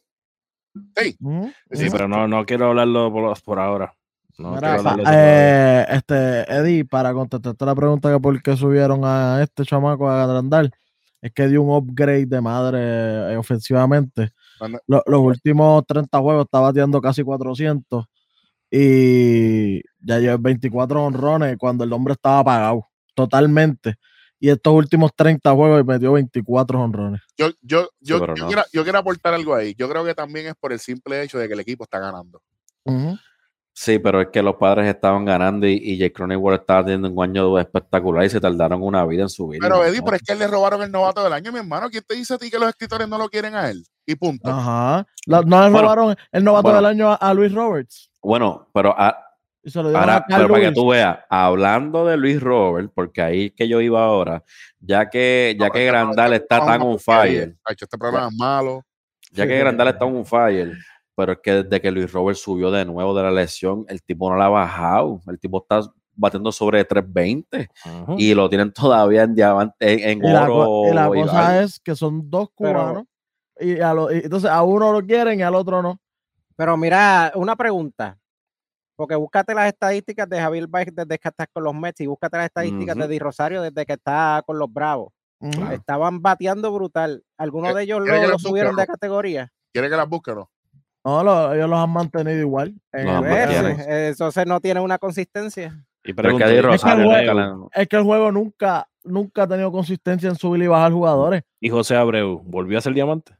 Sí, 0.96 1.16
Ujú. 1.20 1.51
pero 1.92 2.07
no, 2.09 2.29
no 2.29 2.46
quiero 2.46 2.68
hablarlo 2.68 3.12
por, 3.12 3.42
por 3.42 3.59
ahora. 3.59 3.92
No 4.38 4.53
Mira, 4.55 4.77
eh, 5.09 5.87
este, 5.90 6.42
Eddie, 6.53 6.85
para 6.85 7.12
contestarte 7.14 7.64
la 7.64 7.75
pregunta 7.75 8.12
que 8.12 8.20
por 8.20 8.42
qué 8.42 8.55
subieron 8.57 9.01
a 9.03 9.42
este 9.42 9.64
chamaco 9.64 10.09
a 10.11 10.25
agrandar, 10.25 10.70
es 11.20 11.33
que 11.33 11.48
dio 11.48 11.62
un 11.62 11.74
upgrade 11.74 12.26
de 12.26 12.40
madre 12.40 12.79
eh, 13.33 13.37
ofensivamente. 13.37 14.31
Los 14.87 15.02
últimos 15.09 15.85
30 15.87 16.18
juegos 16.18 16.44
está 16.44 16.61
bateando 16.61 17.00
casi 17.00 17.22
400 17.22 18.05
y 18.70 19.81
ya 20.00 20.18
lleva 20.18 20.37
24 20.38 21.05
honrones 21.05 21.57
cuando 21.59 21.85
el 21.85 21.92
hombre 21.92 22.14
estaba 22.14 22.40
apagado 22.40 22.87
totalmente. 23.14 23.96
Y 24.38 24.50
estos 24.50 24.74
últimos 24.74 25.12
30 25.16 25.50
juegos 25.55 25.85
metió 25.87 26.12
24 26.12 26.81
honrones. 26.81 27.22
yo, 27.38 27.48
yo, 27.62 27.88
yo, 28.00 28.18
yo 28.18 28.26
no. 28.35 28.46
quiero, 28.46 28.62
yo 28.70 28.83
quiero 28.83 28.98
aportar 28.98 29.33
algo 29.33 29.55
ahí. 29.55 29.74
Yo 29.79 29.88
creo 29.88 30.05
que 30.05 30.14
también 30.14 30.46
es 30.46 30.55
por 30.55 30.72
el 30.72 30.79
simple 30.79 31.22
hecho 31.22 31.38
de 31.38 31.48
que 31.48 31.55
el 31.55 31.61
equipo 31.61 31.85
está 31.85 31.98
ganando. 31.98 32.42
Ujú. 32.85 33.18
Sí, 33.78 33.98
pero 33.98 34.22
es 34.22 34.28
que 34.32 34.42
los 34.42 34.54
padres 34.56 34.86
estaban 34.88 35.26
ganando 35.26 35.66
y, 35.66 35.74
y 35.74 35.98
Jake 35.98 36.14
Cronenworth 36.14 36.60
estaba 36.62 36.82
teniendo 36.82 37.10
un 37.10 37.22
año 37.22 37.58
espectacular 37.58 38.24
y 38.24 38.30
se 38.30 38.40
tardaron 38.40 38.82
una 38.82 39.04
vida 39.04 39.20
en 39.24 39.28
subir. 39.28 39.60
Pero 39.60 39.84
Eddie, 39.84 40.00
pero 40.02 40.16
es 40.16 40.22
que 40.22 40.34
le 40.34 40.46
robaron 40.46 40.80
el 40.82 40.90
novato 40.90 41.22
del 41.22 41.34
año, 41.34 41.52
mi 41.52 41.58
hermano. 41.58 41.90
¿Quién 41.90 42.02
te 42.08 42.14
dice 42.14 42.32
a 42.32 42.38
ti 42.38 42.50
que 42.50 42.58
los 42.58 42.70
escritores 42.70 43.06
no 43.06 43.18
lo 43.18 43.28
quieren 43.28 43.54
a 43.54 43.68
él? 43.68 43.84
Y 44.06 44.14
punto. 44.14 44.48
Ajá. 44.48 45.06
La- 45.26 45.42
no 45.42 45.62
le 45.62 45.70
Bueno, 45.70 45.80
robaron 45.82 46.16
el 46.32 46.42
novato 46.42 46.62
bueno. 46.62 46.76
del 46.76 46.86
año 46.86 47.10
a, 47.10 47.16
a 47.16 47.34
Luis 47.34 47.52
Roberts. 47.52 48.10
Bueno, 48.22 48.66
pero 48.72 48.94
a- 48.98 49.14
ahora, 49.84 50.16
a 50.16 50.24
pero 50.26 50.48
para 50.48 50.60
que 50.62 50.72
tú 50.72 50.88
veas, 50.88 51.18
hablando 51.28 52.06
de 52.06 52.16
Luis 52.16 52.40
Robert, 52.40 52.90
porque 52.94 53.20
ahí 53.20 53.46
es 53.46 53.52
que 53.52 53.68
yo 53.68 53.82
iba 53.82 54.02
ahora, 54.02 54.42
ya 54.80 55.10
que, 55.10 55.54
ya 55.60 55.66
No, 55.66 55.72
que 55.72 55.80
este 55.80 55.86
Grandal 55.90 56.14
programa 56.14 56.36
está 56.36 56.56
es 56.56 56.64
tan 56.66 56.80
on 56.80 56.98
fire, 56.98 57.56
Este 57.68 57.98
programa 57.98 58.28
es 58.28 58.34
malo. 58.38 58.82
ya 59.32 59.46
que 59.46 59.58
Grandal 59.58 59.88
está 59.88 60.04
on 60.06 60.24
fire, 60.24 60.72
pero 61.16 61.33
es 61.33 61.38
que 61.42 61.62
desde 61.64 61.81
que 61.81 61.90
Luis 61.90 62.12
Robert 62.12 62.37
subió 62.38 62.70
de 62.70 62.85
nuevo 62.85 63.14
de 63.16 63.22
la 63.24 63.31
lesión, 63.33 63.85
el 63.88 64.02
tipo 64.02 64.31
no 64.31 64.37
la 64.37 64.46
ha 64.46 64.50
bajado, 64.50 65.20
el 65.26 65.38
tipo 65.40 65.59
está 65.62 65.81
batiendo 66.14 66.52
sobre 66.52 66.85
320 66.85 67.68
Ujú. 68.02 68.14
y 68.18 68.35
lo 68.35 68.48
tienen 68.48 68.72
todavía 68.74 69.22
en 69.24 69.35
diamante, 69.35 69.76
en, 70.12 70.22
en 70.22 70.24
Y 70.29 70.33
la, 70.33 70.44
oro. 70.44 70.55
co- 70.55 70.88
y 70.90 70.94
la 70.94 71.07
y 71.07 71.22
cosa 71.22 71.62
es 71.62 71.81
que 71.81 71.96
son 71.96 72.31
dos 72.31 72.50
Pero- 72.57 72.79
cubanos. 72.81 73.05
y, 73.59 73.81
a 73.81 73.92
lo- 73.94 74.12
y 74.12 74.18
entonces 74.18 74.50
a 74.50 74.62
uno 74.62 74.92
lo 74.92 75.05
quieren 75.05 75.40
y 75.40 75.42
al 75.42 75.55
otro 75.55 75.83
no. 75.83 75.98
Pero 76.57 76.76
mira, 76.76 77.33
una 77.35 77.57
pregunta. 77.57 78.18
Porque 78.98 79.14
búscate 79.14 79.52
las 79.55 79.66
estadísticas 79.68 80.26
de 80.26 80.40
Javier 80.40 80.66
Baez 80.68 80.88
desde 80.94 81.18
que 81.18 81.29
está 81.29 81.46
con 81.46 81.64
los 81.64 81.74
Mets 81.74 82.00
y 82.00 82.07
búscate 82.07 82.38
las 82.38 82.46
estadísticas 82.46 82.96
de 82.96 83.09
Di 83.09 83.18
Rosario 83.18 83.61
desde 83.61 83.85
que 83.85 83.92
está 83.92 84.42
con 84.46 84.59
los 84.59 84.72
Bravos. 84.72 85.12
Estaban 85.70 86.22
bateando 86.22 86.72
brutal. 86.72 87.22
¿Algunos 87.37 87.72
¿Qué- 87.72 87.76
de 87.76 87.83
ellos 87.83 88.00
lo, 88.00 88.38
subieron 88.38 88.74
de 88.74 88.87
categoría? 88.87 89.52
¿Quiere 89.70 89.90
que 89.90 89.96
las 89.96 90.09
busque 90.09 90.31
o 90.31 90.35
no? 90.37 90.50
No, 91.06 91.22
lo- 91.22 91.54
ellos 91.54 91.70
los 91.70 91.78
han 91.78 91.90
mantenido 91.90 92.36
igual. 92.40 92.74
Eh, 92.92 94.08
Entonces 94.08 94.44
no 94.44 94.60
tiene 94.60 94.80
una 94.80 94.98
consistencia. 94.98 95.84
Y 96.04 96.12
Pero 96.12 96.30
es 96.30 96.34
que 96.34 96.38
pregunto, 96.38 96.44
a 96.44 96.48
Di 96.48 96.54
¿y- 96.56 96.60
Rosario 96.60 97.04
el 97.12 97.26
juego- 97.28 97.70
Es 97.72 97.86
que 97.88 97.96
el 97.96 98.02
juego 98.02 98.32
nunca, 98.32 98.88
nunca 99.04 99.42
ha 99.44 99.46
tenido 99.46 99.70
consistencia 99.70 100.28
en 100.28 100.34
subir 100.34 100.64
y 100.64 100.66
bajar 100.66 100.90
jugadores. 100.92 101.42
¿Y 101.60 101.68
José 101.68 101.94
Abreu 101.94 102.42
volvió 102.44 102.76
a 102.78 102.80
ser 102.80 102.92
diamante? 102.92 103.36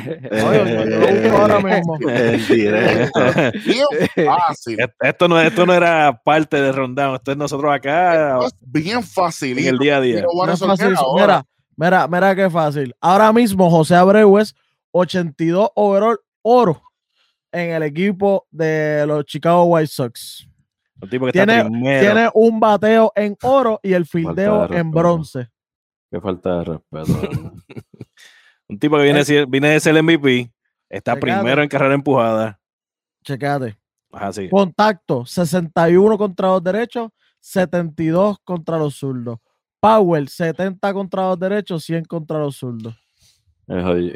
Esto 5.00 5.28
no, 5.28 5.40
esto 5.40 5.66
no 5.66 5.74
era 5.74 6.20
parte 6.24 6.60
de 6.60 6.72
Rundown, 6.72 7.16
esto 7.16 7.32
es 7.32 7.36
nosotros 7.36 7.72
acá 7.74 8.34
Esto 8.38 8.46
es 8.46 8.54
bien 8.60 9.02
fácil. 9.02 9.58
en 9.58 9.66
el 9.66 9.78
día 9.78 9.96
a 9.98 10.00
día. 10.00 10.22
No 10.22 10.52
es 10.52 10.58
fácil. 10.60 10.94
Mira, 11.16 11.44
mira, 11.76 12.08
mira 12.08 12.34
qué 12.36 12.50
fácil. 12.50 12.94
Ahora 13.00 13.32
mismo 13.32 13.70
José 13.70 13.94
Abreu 13.96 14.38
es 14.38 14.54
82 14.92 15.70
overall 15.74 16.18
oro 16.42 16.82
en 17.52 17.70
el 17.70 17.82
equipo 17.82 18.46
de 18.50 19.04
los 19.06 19.24
Chicago 19.24 19.64
White 19.64 19.88
Sox. 19.88 20.46
Un 21.00 21.08
tipo 21.10 21.26
que 21.26 21.32
Tiene- 21.32 21.58
está. 21.58 21.68
Tiene 21.70 22.30
un 22.34 22.60
bateo 22.60 23.12
en 23.14 23.36
oro 23.42 23.80
y 23.82 23.92
el 23.92 24.06
fildeo 24.06 24.72
en 24.72 24.90
bronce. 24.90 25.48
Qué 26.10 26.20
falta 26.20 26.58
de 26.58 26.64
respeto. 26.64 27.52
Un 28.68 28.78
tipo 28.78 28.96
que 28.96 29.02
viene, 29.04 29.22
viene 29.46 29.68
de 29.70 29.80
ser 29.80 30.02
MVP, 30.02 30.50
está 30.88 31.14
Checate. 31.14 31.20
primero 31.36 31.62
en 31.62 31.68
carrera 31.68 31.94
empujada. 31.94 32.58
Checate. 33.22 33.76
Así. 34.12 34.48
Contacto, 34.48 35.26
61 35.26 36.16
contra 36.18 36.48
los 36.48 36.62
derechos, 36.62 37.10
72 37.40 38.38
contra 38.44 38.78
los 38.78 38.94
zurdos. 38.96 39.38
Power, 39.80 40.28
70 40.28 40.94
contra 40.94 41.22
los 41.28 41.38
derechos, 41.38 41.84
100 41.84 42.04
contra 42.06 42.38
los 42.38 42.56
zurdos. 42.56 42.94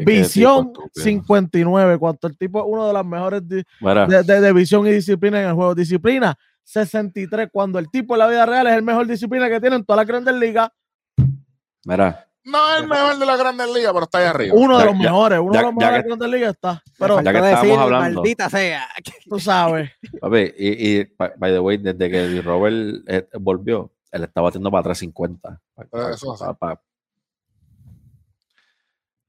Visión, 0.04 0.68
tipo 0.72 0.84
estúpido. 0.86 1.04
59. 1.04 1.98
Cuanto 1.98 2.26
el 2.26 2.36
tipo 2.36 2.58
es 2.60 2.64
uno 2.68 2.86
de 2.86 2.92
las 2.92 3.04
mejores 3.04 3.46
de, 3.48 3.64
de- 4.24 4.40
de 4.40 4.52
visión 4.52 4.86
y 4.86 4.90
disciplina 4.92 5.40
en 5.42 5.48
el 5.48 5.54
juego. 5.54 5.74
Disciplina, 5.74 6.38
63. 6.64 7.48
Cuando 7.50 7.78
el 7.78 7.90
tipo 7.90 8.14
en 8.14 8.18
la 8.20 8.28
vida 8.28 8.44
real 8.46 8.66
es 8.66 8.74
el 8.74 8.82
mejor 8.82 9.06
disciplina 9.06 9.48
que 9.48 9.60
tiene 9.60 9.76
en 9.76 9.84
toda 9.84 9.96
la 9.98 10.04
grandes 10.04 10.34
ligas. 10.34 10.68
mira, 11.84 12.27
No 12.44 12.74
es 12.74 12.80
el 12.82 12.88
mejor 12.88 13.18
de 13.18 13.26
la 13.26 13.36
Grandes 13.36 13.66
Ligas, 13.74 13.92
pero 13.92 14.04
está 14.04 14.18
ahí 14.18 14.24
arriba. 14.26 14.54
Uno 14.56 14.78
de 14.78 14.84
Ya- 14.84 14.90
los 14.90 14.98
ya- 14.98 15.02
mejores. 15.10 15.38
Uno 15.40 15.52
ya- 15.52 15.58
de 15.60 15.64
los 15.66 15.74
mejores 15.74 16.02
que- 16.02 16.06
grandes 16.08 16.28
ligas 16.30 16.50
está. 16.54 16.82
Pero 16.98 17.20
ya 17.20 17.32
que 17.32 17.40
decir, 17.40 17.54
estábamos 17.54 17.78
hablando. 17.78 18.20
maldita 18.20 18.48
sea. 18.50 18.88
tú 19.28 19.38
sabes. 19.38 19.90
papi, 20.20 20.54
y, 20.56 20.98
y 21.00 21.04
by 21.18 21.52
the 21.52 21.58
way, 21.60 21.76
desde 21.76 22.10
que 22.10 22.40
Robert 22.42 23.02
eh, 23.06 23.28
volvió, 23.38 23.92
él 24.10 24.24
está 24.24 24.40
batiendo 24.40 24.70
para 24.70 24.82
350. 24.84 25.60
Pa- 25.74 26.54
pa- 26.54 26.80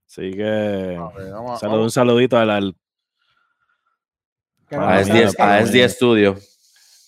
Así 0.07 0.31
que 0.31 0.97
un 1.83 1.91
saludito 1.91 2.37
al, 2.37 2.75
a 4.71 4.77
me 4.77 5.01
es 5.01 5.07
S10 5.09 5.31
salga 5.31 5.55
a 5.55 5.59
que- 5.59 5.65
S10 5.65 5.89
Studio. 5.89 6.35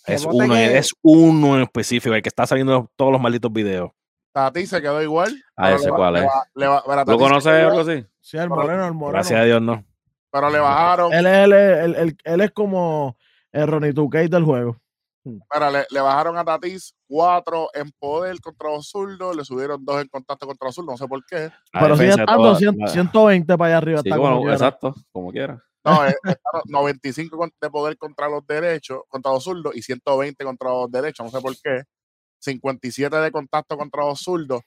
Es 0.08 0.26
uno, 0.26 0.56
es 0.56 0.90
uno 1.04 1.56
en 1.56 1.62
específico, 1.64 2.14
el 2.16 2.22
que 2.22 2.30
está 2.30 2.46
saliendo 2.46 2.92
todos 2.96 3.12
los 3.12 3.22
malditos 3.22 3.52
videos. 3.54 3.92
Tati 4.34 4.66
se 4.66 4.82
quedó 4.82 5.02
igual. 5.02 5.34
Ah, 5.58 5.66
pero 5.68 5.76
ese 5.78 5.90
cuál 5.90 6.16
es. 6.18 6.24
le 6.56 6.68
ba- 6.68 6.84
mira, 6.88 6.98
Tati 7.06 7.12
¿Lo 7.12 7.18
se 7.18 7.24
conoces 7.24 7.52
algo 7.54 7.80
así? 7.82 8.06
Sí, 8.20 8.38
el 8.38 8.50
moreno, 8.50 8.86
el 8.88 8.94
moreno. 8.94 9.14
Gracias 9.14 9.40
a 9.40 9.44
Dios, 9.44 9.62
no. 9.62 9.84
Pero 10.32 10.50
le 10.50 10.60
bajaron, 10.60 11.14
Él 11.14 11.26
es, 11.26 11.38
el, 11.46 11.54
el- 11.54 11.96
el- 11.96 12.18
él 12.24 12.42
es 12.42 12.52
como 12.52 13.18
el 13.52 13.68
Ronnie 13.68 13.92
2K 13.94 14.30
del 14.30 14.46
juego. 14.46 14.78
mira, 15.26 15.70
le, 15.70 15.86
le 15.90 16.00
bajaron 16.02 16.38
a 16.38 16.46
Tatis 16.46 16.96
cuatro 17.08 17.70
en 17.74 17.92
poder 18.00 18.40
contra 18.40 18.70
los 18.70 18.88
zurdos, 18.90 19.36
le 19.36 19.44
subieron 19.44 19.84
dos 19.84 20.02
en 20.02 20.08
contacto 20.08 20.48
contra 20.48 20.68
los 20.68 20.76
zurdos, 20.76 20.94
no 20.94 20.98
sé 20.98 21.08
por 21.08 21.24
qué. 21.26 21.50
La 21.74 21.82
Pero 21.82 21.98
sigue 21.98 22.10
estando 22.12 22.34
toda- 22.38 22.56
100 22.56 22.78
la- 22.80 22.88
120 22.88 23.58
para 23.58 23.68
allá 23.68 23.78
arriba. 23.80 24.02
Sí, 24.02 24.10
está 24.10 24.18
como- 24.18 24.40
quiera. 24.40 24.54
exacto, 24.54 24.96
como 25.12 25.32
quiera. 25.32 25.62
No, 25.84 26.06
eh, 26.08 26.16
está 26.24 26.50
95 26.66 27.38
con- 27.38 27.52
de 27.60 27.70
poder 27.70 27.98
contra 27.98 28.30
los 28.30 28.46
derechos, 28.48 29.02
contra 29.10 29.32
los 29.34 29.44
zurdos, 29.44 29.76
y 29.76 29.82
120 29.82 30.44
contra 30.46 30.70
los 30.70 30.90
derechos, 30.90 31.26
no 31.26 31.32
sé 31.32 31.42
por 31.42 31.54
qué. 31.62 31.84
57 32.42 33.16
de 33.16 33.32
contacto 33.32 33.78
contra 33.78 34.06
los 34.06 34.20
zurdos 34.20 34.62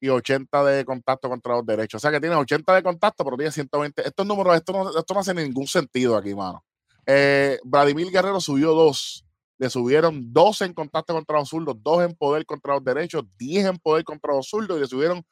y 0.00 0.08
80 0.08 0.64
de 0.64 0.84
contacto 0.84 1.28
contra 1.28 1.54
los 1.56 1.66
derechos. 1.66 1.98
O 1.98 2.02
sea 2.02 2.10
que 2.10 2.20
tiene 2.20 2.36
80 2.36 2.74
de 2.74 2.82
contacto, 2.82 3.24
pero 3.24 3.36
tiene 3.36 3.52
120. 3.52 4.06
Estos 4.06 4.26
números, 4.26 4.56
esto 4.56 4.72
no, 4.72 4.98
esto 4.98 5.14
no 5.14 5.20
hace 5.20 5.34
ningún 5.34 5.66
sentido 5.66 6.16
aquí, 6.16 6.34
mano. 6.34 6.64
Eh, 7.06 7.58
Vladimir 7.64 8.10
Guerrero 8.10 8.40
subió 8.40 8.72
dos. 8.72 9.24
Le 9.58 9.70
subieron 9.70 10.32
12 10.34 10.66
en 10.66 10.74
contacto 10.74 11.14
contra 11.14 11.38
los 11.38 11.48
zurdos, 11.48 11.76
2 11.82 12.04
en 12.04 12.14
poder 12.14 12.44
contra 12.44 12.74
los 12.74 12.84
derechos, 12.84 13.24
10 13.38 13.66
en 13.66 13.78
poder 13.78 14.04
contra 14.04 14.34
los 14.34 14.48
zurdos 14.48 14.76
y 14.76 14.80
le 14.80 14.86
subieron 14.86 15.24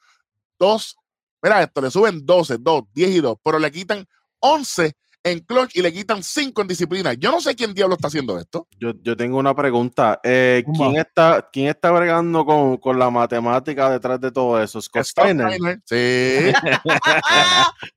2. 0.57 0.95
Mira 1.43 1.61
esto, 1.61 1.79
le 1.81 1.91
suben 1.91 2.25
12, 2.25 2.57
2, 2.57 2.83
10 2.91 3.09
y 3.11 3.21
2, 3.21 3.37
pero 3.43 3.59
le 3.59 3.71
quitan 3.71 4.03
11 4.39 4.95
en 5.25 5.39
clutch 5.39 5.75
y 5.75 5.81
le 5.81 5.91
quitan 5.91 6.21
5 6.21 6.61
en 6.61 6.67
disciplina. 6.67 7.13
Yo 7.13 7.31
no 7.31 7.41
sé 7.41 7.55
quién 7.55 7.73
diablo 7.73 7.95
está 7.95 8.07
haciendo 8.07 8.37
esto. 8.39 8.67
Yo, 8.79 8.93
yo 9.01 9.17
tengo 9.17 9.39
una 9.39 9.55
pregunta. 9.55 10.19
Eh. 10.23 10.63
¿quién, 10.77 10.97
está, 10.97 11.49
¿Quién 11.51 11.67
está 11.69 11.89
bregando 11.91 12.45
con, 12.45 12.77
con 12.77 12.99
la 12.99 13.09
matemática 13.09 13.89
detrás 13.89 14.21
de 14.21 14.31
todo 14.31 14.61
eso? 14.61 14.79
Scott 14.79 15.03
Steiner. 15.03 15.51
Steiner. 15.51 15.81
Sí. 15.85 15.95
Eh, 15.95 16.53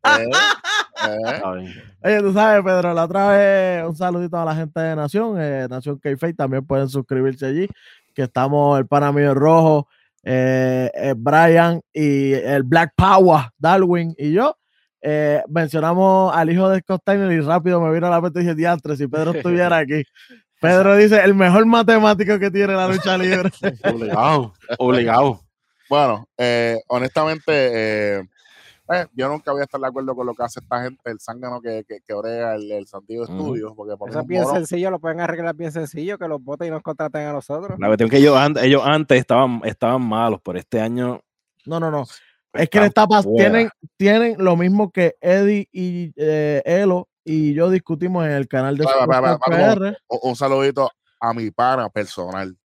eh. 0.04 1.26
Bien. 1.54 1.82
Oye, 2.02 2.20
tú 2.20 2.32
sabes, 2.32 2.64
Pedro, 2.64 2.94
la 2.94 3.04
otra 3.04 3.28
vez 3.28 3.84
un 3.86 3.96
saludito 3.96 4.38
a 4.38 4.44
la 4.44 4.54
gente 4.54 4.80
de 4.80 4.96
Nación, 4.96 5.36
eh, 5.38 5.66
Nación 5.68 5.98
k 5.98 6.16
también 6.36 6.64
pueden 6.64 6.88
suscribirse 6.88 7.46
allí, 7.46 7.68
que 8.14 8.22
estamos 8.22 8.78
el 8.78 8.86
pana 8.86 9.12
mío 9.12 9.32
el 9.32 9.36
rojo, 9.36 9.88
eh, 10.22 10.90
eh, 10.94 11.14
Brian 11.16 11.80
y 11.92 12.32
el 12.32 12.62
Black 12.62 12.92
Power, 12.96 13.46
Darwin 13.56 14.14
y 14.18 14.32
yo. 14.32 14.57
Eh, 15.02 15.42
mencionamos 15.48 16.34
al 16.34 16.50
hijo 16.50 16.68
de 16.68 16.80
Scott 16.80 17.00
Steiner 17.02 17.30
y 17.32 17.40
rápido 17.40 17.80
me 17.80 17.92
vino 17.92 18.06
a 18.06 18.10
la 18.10 18.20
mente 18.20 18.40
y 18.40 18.42
dije, 18.42 18.54
diantre, 18.54 18.96
si 18.96 19.06
Pedro 19.06 19.30
estuviera 19.34 19.76
aquí. 19.78 20.02
Pedro 20.60 20.96
dice, 20.96 21.22
el 21.22 21.34
mejor 21.34 21.64
matemático 21.66 22.38
que 22.38 22.50
tiene 22.50 22.74
la 22.74 22.88
lucha 22.88 23.16
libre. 23.16 23.50
Obligado. 23.84 24.54
Obligado. 24.78 25.40
Bueno, 25.88 26.26
eh, 26.36 26.78
honestamente, 26.88 27.42
eh, 28.18 28.22
eh, 28.92 29.06
yo 29.14 29.28
nunca 29.28 29.52
voy 29.52 29.60
a 29.60 29.64
estar 29.64 29.80
de 29.80 29.86
acuerdo 29.86 30.14
con 30.16 30.26
lo 30.26 30.34
que 30.34 30.42
hace 30.42 30.60
esta 30.60 30.82
gente, 30.82 31.00
el 31.10 31.20
zángano 31.20 31.60
que, 31.60 31.84
que, 31.86 31.98
que 32.06 32.12
orea 32.12 32.54
el, 32.56 32.70
el 32.72 32.86
Santiago 32.88 33.24
Ujú. 33.24 33.32
Studios, 33.34 33.72
porque 33.76 33.96
por 33.96 34.08
Eso 34.10 34.18
es 34.18 34.22
un 34.24 34.28
bien 34.28 34.42
morón- 34.42 34.54
sencillo, 34.56 34.90
lo 34.90 34.98
pueden 34.98 35.20
arreglar 35.20 35.54
bien 35.54 35.70
sencillo, 35.72 36.18
que 36.18 36.26
los 36.26 36.42
voten 36.42 36.68
y 36.68 36.70
nos 36.72 36.82
contraten 36.82 37.26
a 37.26 37.32
nosotros. 37.32 37.78
La 37.78 37.86
cuestión 37.86 38.08
es 38.08 38.10
que 38.10 38.18
ellos, 38.18 38.36
ellos 38.62 38.82
antes 38.84 39.18
estaban, 39.20 39.60
estaban 39.64 40.02
malos, 40.02 40.40
pero 40.44 40.58
este 40.58 40.80
año 40.80 41.20
No, 41.66 41.78
no, 41.78 41.90
no. 41.90 42.04
Es 42.52 42.68
que 42.68 42.80
le 42.80 42.86
está 42.86 43.06
tienen, 43.36 43.70
tienen 43.96 44.36
lo 44.38 44.56
mismo 44.56 44.90
que 44.90 45.16
Eddie 45.20 45.68
y 45.72 46.12
eh, 46.16 46.62
Elo 46.64 47.08
y 47.24 47.52
yo 47.52 47.70
discutimos 47.70 48.24
en 48.24 48.32
el 48.32 48.48
canal 48.48 48.76
de 48.76 48.84
vamos. 48.84 49.38
PR. 49.46 49.98
un, 50.08 50.18
un 50.22 50.36
saludito 50.36 50.90
a 51.20 51.34
mi 51.34 51.50
pana 51.50 51.90
personal, 51.90 52.56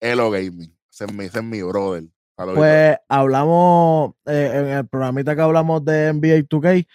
Elo 0.00 0.30
Gaming. 0.30 0.74
Ese 0.90 1.04
es 1.04 1.12
mi, 1.12 1.24
ese 1.24 1.38
es 1.38 1.44
mi 1.44 1.62
brother. 1.62 2.04
Saludito. 2.36 2.60
Pues 2.60 2.96
hablamos 3.08 4.14
eh, 4.24 4.50
en 4.54 4.66
el 4.68 4.88
programita 4.88 5.36
que 5.36 5.42
hablamos 5.42 5.84
de 5.84 6.12
NBA 6.12 6.48
2K, 6.48 6.86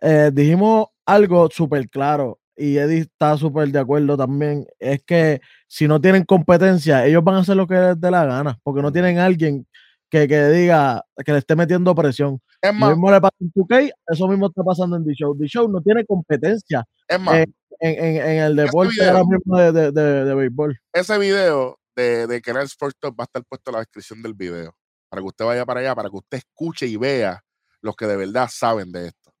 eh, 0.00 0.30
dijimos 0.32 0.88
algo 1.06 1.48
súper 1.50 1.88
claro 1.88 2.38
y 2.54 2.76
Eddie 2.76 3.00
está 3.00 3.36
súper 3.36 3.68
de 3.68 3.78
acuerdo 3.78 4.16
también. 4.16 4.66
Es 4.78 5.02
que 5.04 5.40
si 5.66 5.88
no 5.88 6.00
tienen 6.00 6.24
competencia, 6.24 7.06
ellos 7.06 7.24
van 7.24 7.36
a 7.36 7.38
hacer 7.38 7.56
lo 7.56 7.66
que 7.66 7.74
les 7.74 8.00
dé 8.00 8.10
la 8.10 8.26
gana, 8.26 8.58
porque 8.62 8.82
no 8.82 8.92
tienen 8.92 9.18
alguien 9.18 9.66
que, 10.10 10.26
que 10.28 10.44
diga 10.48 11.04
que 11.24 11.32
le 11.32 11.38
esté 11.38 11.54
metiendo 11.56 11.94
presión. 11.94 12.40
es 12.62 12.72
Lo 12.72 12.78
más, 12.78 12.90
mismo 12.90 13.10
le 13.10 13.20
pasa 13.20 13.34
en 13.40 13.52
2K, 13.52 13.92
eso 14.08 14.28
mismo 14.28 14.46
está 14.48 14.62
pasando 14.62 14.96
en 14.96 15.04
The 15.04 15.12
Show. 15.14 15.36
The 15.38 15.46
Show 15.46 15.68
no 15.68 15.80
tiene 15.82 16.04
competencia 16.04 16.84
es 17.06 17.20
más, 17.20 17.36
en, 17.36 17.54
en- 17.80 18.16
en 18.16 18.38
el 18.42 18.56
deporte 18.56 18.92
video- 18.92 19.10
ahora 19.12 19.24
mismo 19.24 19.58
de, 19.58 19.72
de, 19.72 19.92
de- 19.92 20.24
de 20.24 20.34
béisbol. 20.34 20.78
ese 20.92 21.18
video 21.18 21.78
de, 21.96 22.26
de 22.26 22.40
Canal 22.40 22.64
Sports 22.64 22.96
Talk 23.00 23.14
va 23.18 23.24
a 23.24 23.26
estar 23.26 23.42
puesto 23.44 23.70
en 23.70 23.74
la 23.74 23.78
descripción 23.80 24.22
del 24.22 24.34
video. 24.34 24.74
Para 25.10 25.22
que 25.22 25.26
usted 25.28 25.44
vaya 25.44 25.64
para 25.64 25.80
allá, 25.80 25.94
para 25.94 26.10
que 26.10 26.16
usted 26.16 26.38
escuche 26.38 26.86
y 26.86 26.96
vea 26.96 27.42
los 27.80 27.96
que 27.96 28.06
de 28.06 28.16
verdad 28.16 28.48
saben 28.52 28.92
de 28.92 29.06
esto. 29.08 29.32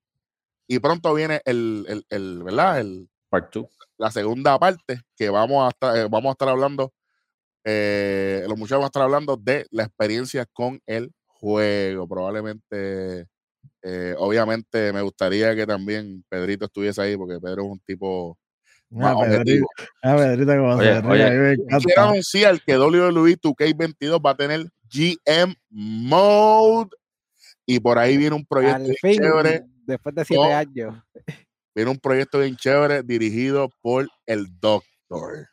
Y 0.66 0.78
pronto 0.80 1.12
viene 1.14 1.40
el, 1.44 1.84
el, 1.88 2.04
el 2.10 2.42
¿verdad? 2.42 2.80
El, 2.80 3.08
Part 3.30 3.52
2. 3.54 3.66
la 3.98 4.10
segunda 4.10 4.58
parte 4.58 5.00
que 5.16 5.28
vamos 5.28 5.66
a 5.66 5.68
estar, 5.68 5.96
eh, 5.96 6.08
vamos 6.10 6.30
a 6.30 6.32
estar 6.32 6.48
hablando, 6.48 6.92
eh, 7.64 8.44
los 8.48 8.58
muchachos 8.58 8.78
van 8.78 8.84
a 8.84 8.86
estar 8.86 9.02
hablando 9.02 9.36
de 9.36 9.66
la 9.70 9.84
experiencia 9.84 10.46
con 10.52 10.80
el 10.86 11.10
juego. 11.26 12.08
Probablemente, 12.08 13.26
eh, 13.82 14.14
obviamente, 14.18 14.92
me 14.92 15.02
gustaría 15.02 15.54
que 15.54 15.66
también 15.66 16.24
Pedrito 16.28 16.66
estuviese 16.66 17.00
ahí, 17.02 17.16
porque 17.16 17.40
Pedro 17.40 17.62
es 17.64 17.68
un 17.70 17.80
tipo 17.80 18.38
más 18.90 19.14
Ah, 19.16 19.24
Pedrito, 19.28 19.66
ah, 20.02 20.16
Pedrito, 20.16 20.52
Oye, 20.52 20.92
a 20.92 21.02
me 21.02 21.56
Quiero 21.84 22.02
anunciar 22.02 22.60
que 22.62 22.78
WWE 22.78 23.36
2K22 23.36 24.24
va 24.24 24.30
a 24.30 24.36
tener 24.36 24.66
GM 24.90 25.54
Mode 25.70 26.90
y 27.66 27.80
por 27.80 27.98
ahí 27.98 28.16
viene 28.16 28.34
un 28.34 28.46
proyecto 28.46 28.90
fin, 29.00 29.18
chévere. 29.20 29.62
después 29.84 30.14
de 30.14 30.24
siete 30.24 30.52
años. 30.52 31.04
Viene 31.74 31.90
un 31.90 31.98
proyecto 31.98 32.40
bien 32.40 32.56
chévere 32.56 33.02
dirigido 33.02 33.70
por 33.82 34.08
el 34.26 34.46
Doctor. 34.58 35.48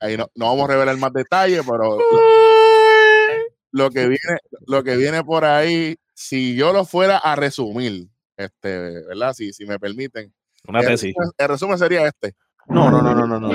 Ahí 0.00 0.16
no, 0.16 0.30
no 0.34 0.46
vamos 0.46 0.68
a 0.68 0.72
revelar 0.72 0.96
más 0.96 1.12
detalles, 1.12 1.62
pero 1.68 1.98
lo 3.72 3.90
que 3.90 4.08
viene, 4.08 4.38
lo 4.66 4.82
que 4.82 4.96
viene 4.96 5.22
por 5.24 5.44
ahí, 5.44 5.96
si 6.14 6.56
yo 6.56 6.72
lo 6.72 6.84
fuera 6.84 7.18
a 7.18 7.36
resumir, 7.36 8.08
este, 8.36 9.04
¿verdad? 9.06 9.32
Si, 9.34 9.52
si 9.52 9.66
me 9.66 9.78
permiten. 9.78 10.32
una 10.66 10.80
el, 10.80 10.86
tesis. 10.86 11.14
resumen, 11.14 11.30
el 11.38 11.48
resumen 11.48 11.78
sería 11.78 12.06
este. 12.06 12.34
No, 12.68 12.90
no, 12.90 13.00
no, 13.02 13.14
no, 13.14 13.26
no, 13.26 13.38
no. 13.38 13.52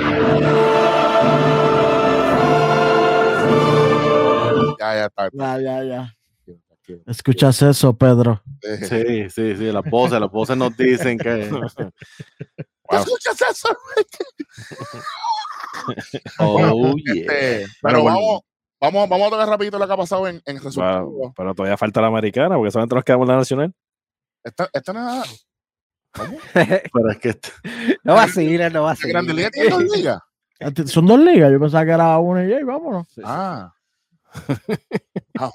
Ya, 4.78 4.94
ya 4.94 5.06
está. 5.06 5.28
Ya, 5.32 5.60
ya, 5.60 5.84
ya. 5.84 6.16
¿Escuchas 7.06 7.62
eso, 7.62 7.96
Pedro? 7.96 8.42
Sí, 8.60 9.30
sí, 9.30 9.56
sí, 9.56 9.72
las 9.72 9.84
voces, 9.84 10.20
las 10.20 10.30
voces 10.30 10.56
nos 10.56 10.76
dicen 10.76 11.18
que. 11.18 11.42
¿Escuchas 12.90 13.40
eso? 13.50 13.68
Oh, 16.38 16.94
yeah. 16.96 17.14
Este, 17.14 17.66
pero 17.80 18.02
bueno. 18.02 18.16
vamos, 18.16 18.40
vamos, 18.80 19.08
vamos 19.08 19.26
a 19.26 19.30
tocar 19.30 19.48
rapidito 19.48 19.78
lo 19.78 19.86
que 19.86 19.92
ha 19.92 19.96
pasado 19.96 20.28
en, 20.28 20.42
en 20.44 20.62
resultados. 20.62 21.10
Pero, 21.18 21.32
pero 21.36 21.54
todavía 21.54 21.76
falta 21.76 22.00
la 22.00 22.08
americana, 22.08 22.56
porque 22.56 22.70
solamente 22.70 22.94
nos 22.94 23.04
quedamos 23.04 23.24
en 23.26 23.32
la 23.32 23.38
nacional. 23.38 23.74
Esta, 24.44 24.68
esta 24.72 24.92
no 24.92 25.22
es 25.22 25.46
Pero 26.92 27.10
es 27.10 27.18
que 27.18 27.28
este- 27.30 27.50
no 28.04 28.14
vacilen, 28.14 28.72
no 28.72 28.86
la 28.86 28.94
Grande 29.02 29.32
vacilen. 29.32 29.36
Liga 29.36 29.50
tiene 29.50 29.70
dos 29.70 29.84
ligas. 29.84 30.20
Son 30.86 31.06
dos 31.06 31.18
ligas. 31.18 31.50
Yo 31.50 31.58
pensaba 31.58 31.84
que 31.84 31.90
era 31.90 32.18
una 32.18 32.44
y 32.44 32.50
ya, 32.50 32.60
y 32.60 32.64
vámonos. 32.64 33.06
Ah. 33.24 33.72
Wow. 35.38 35.52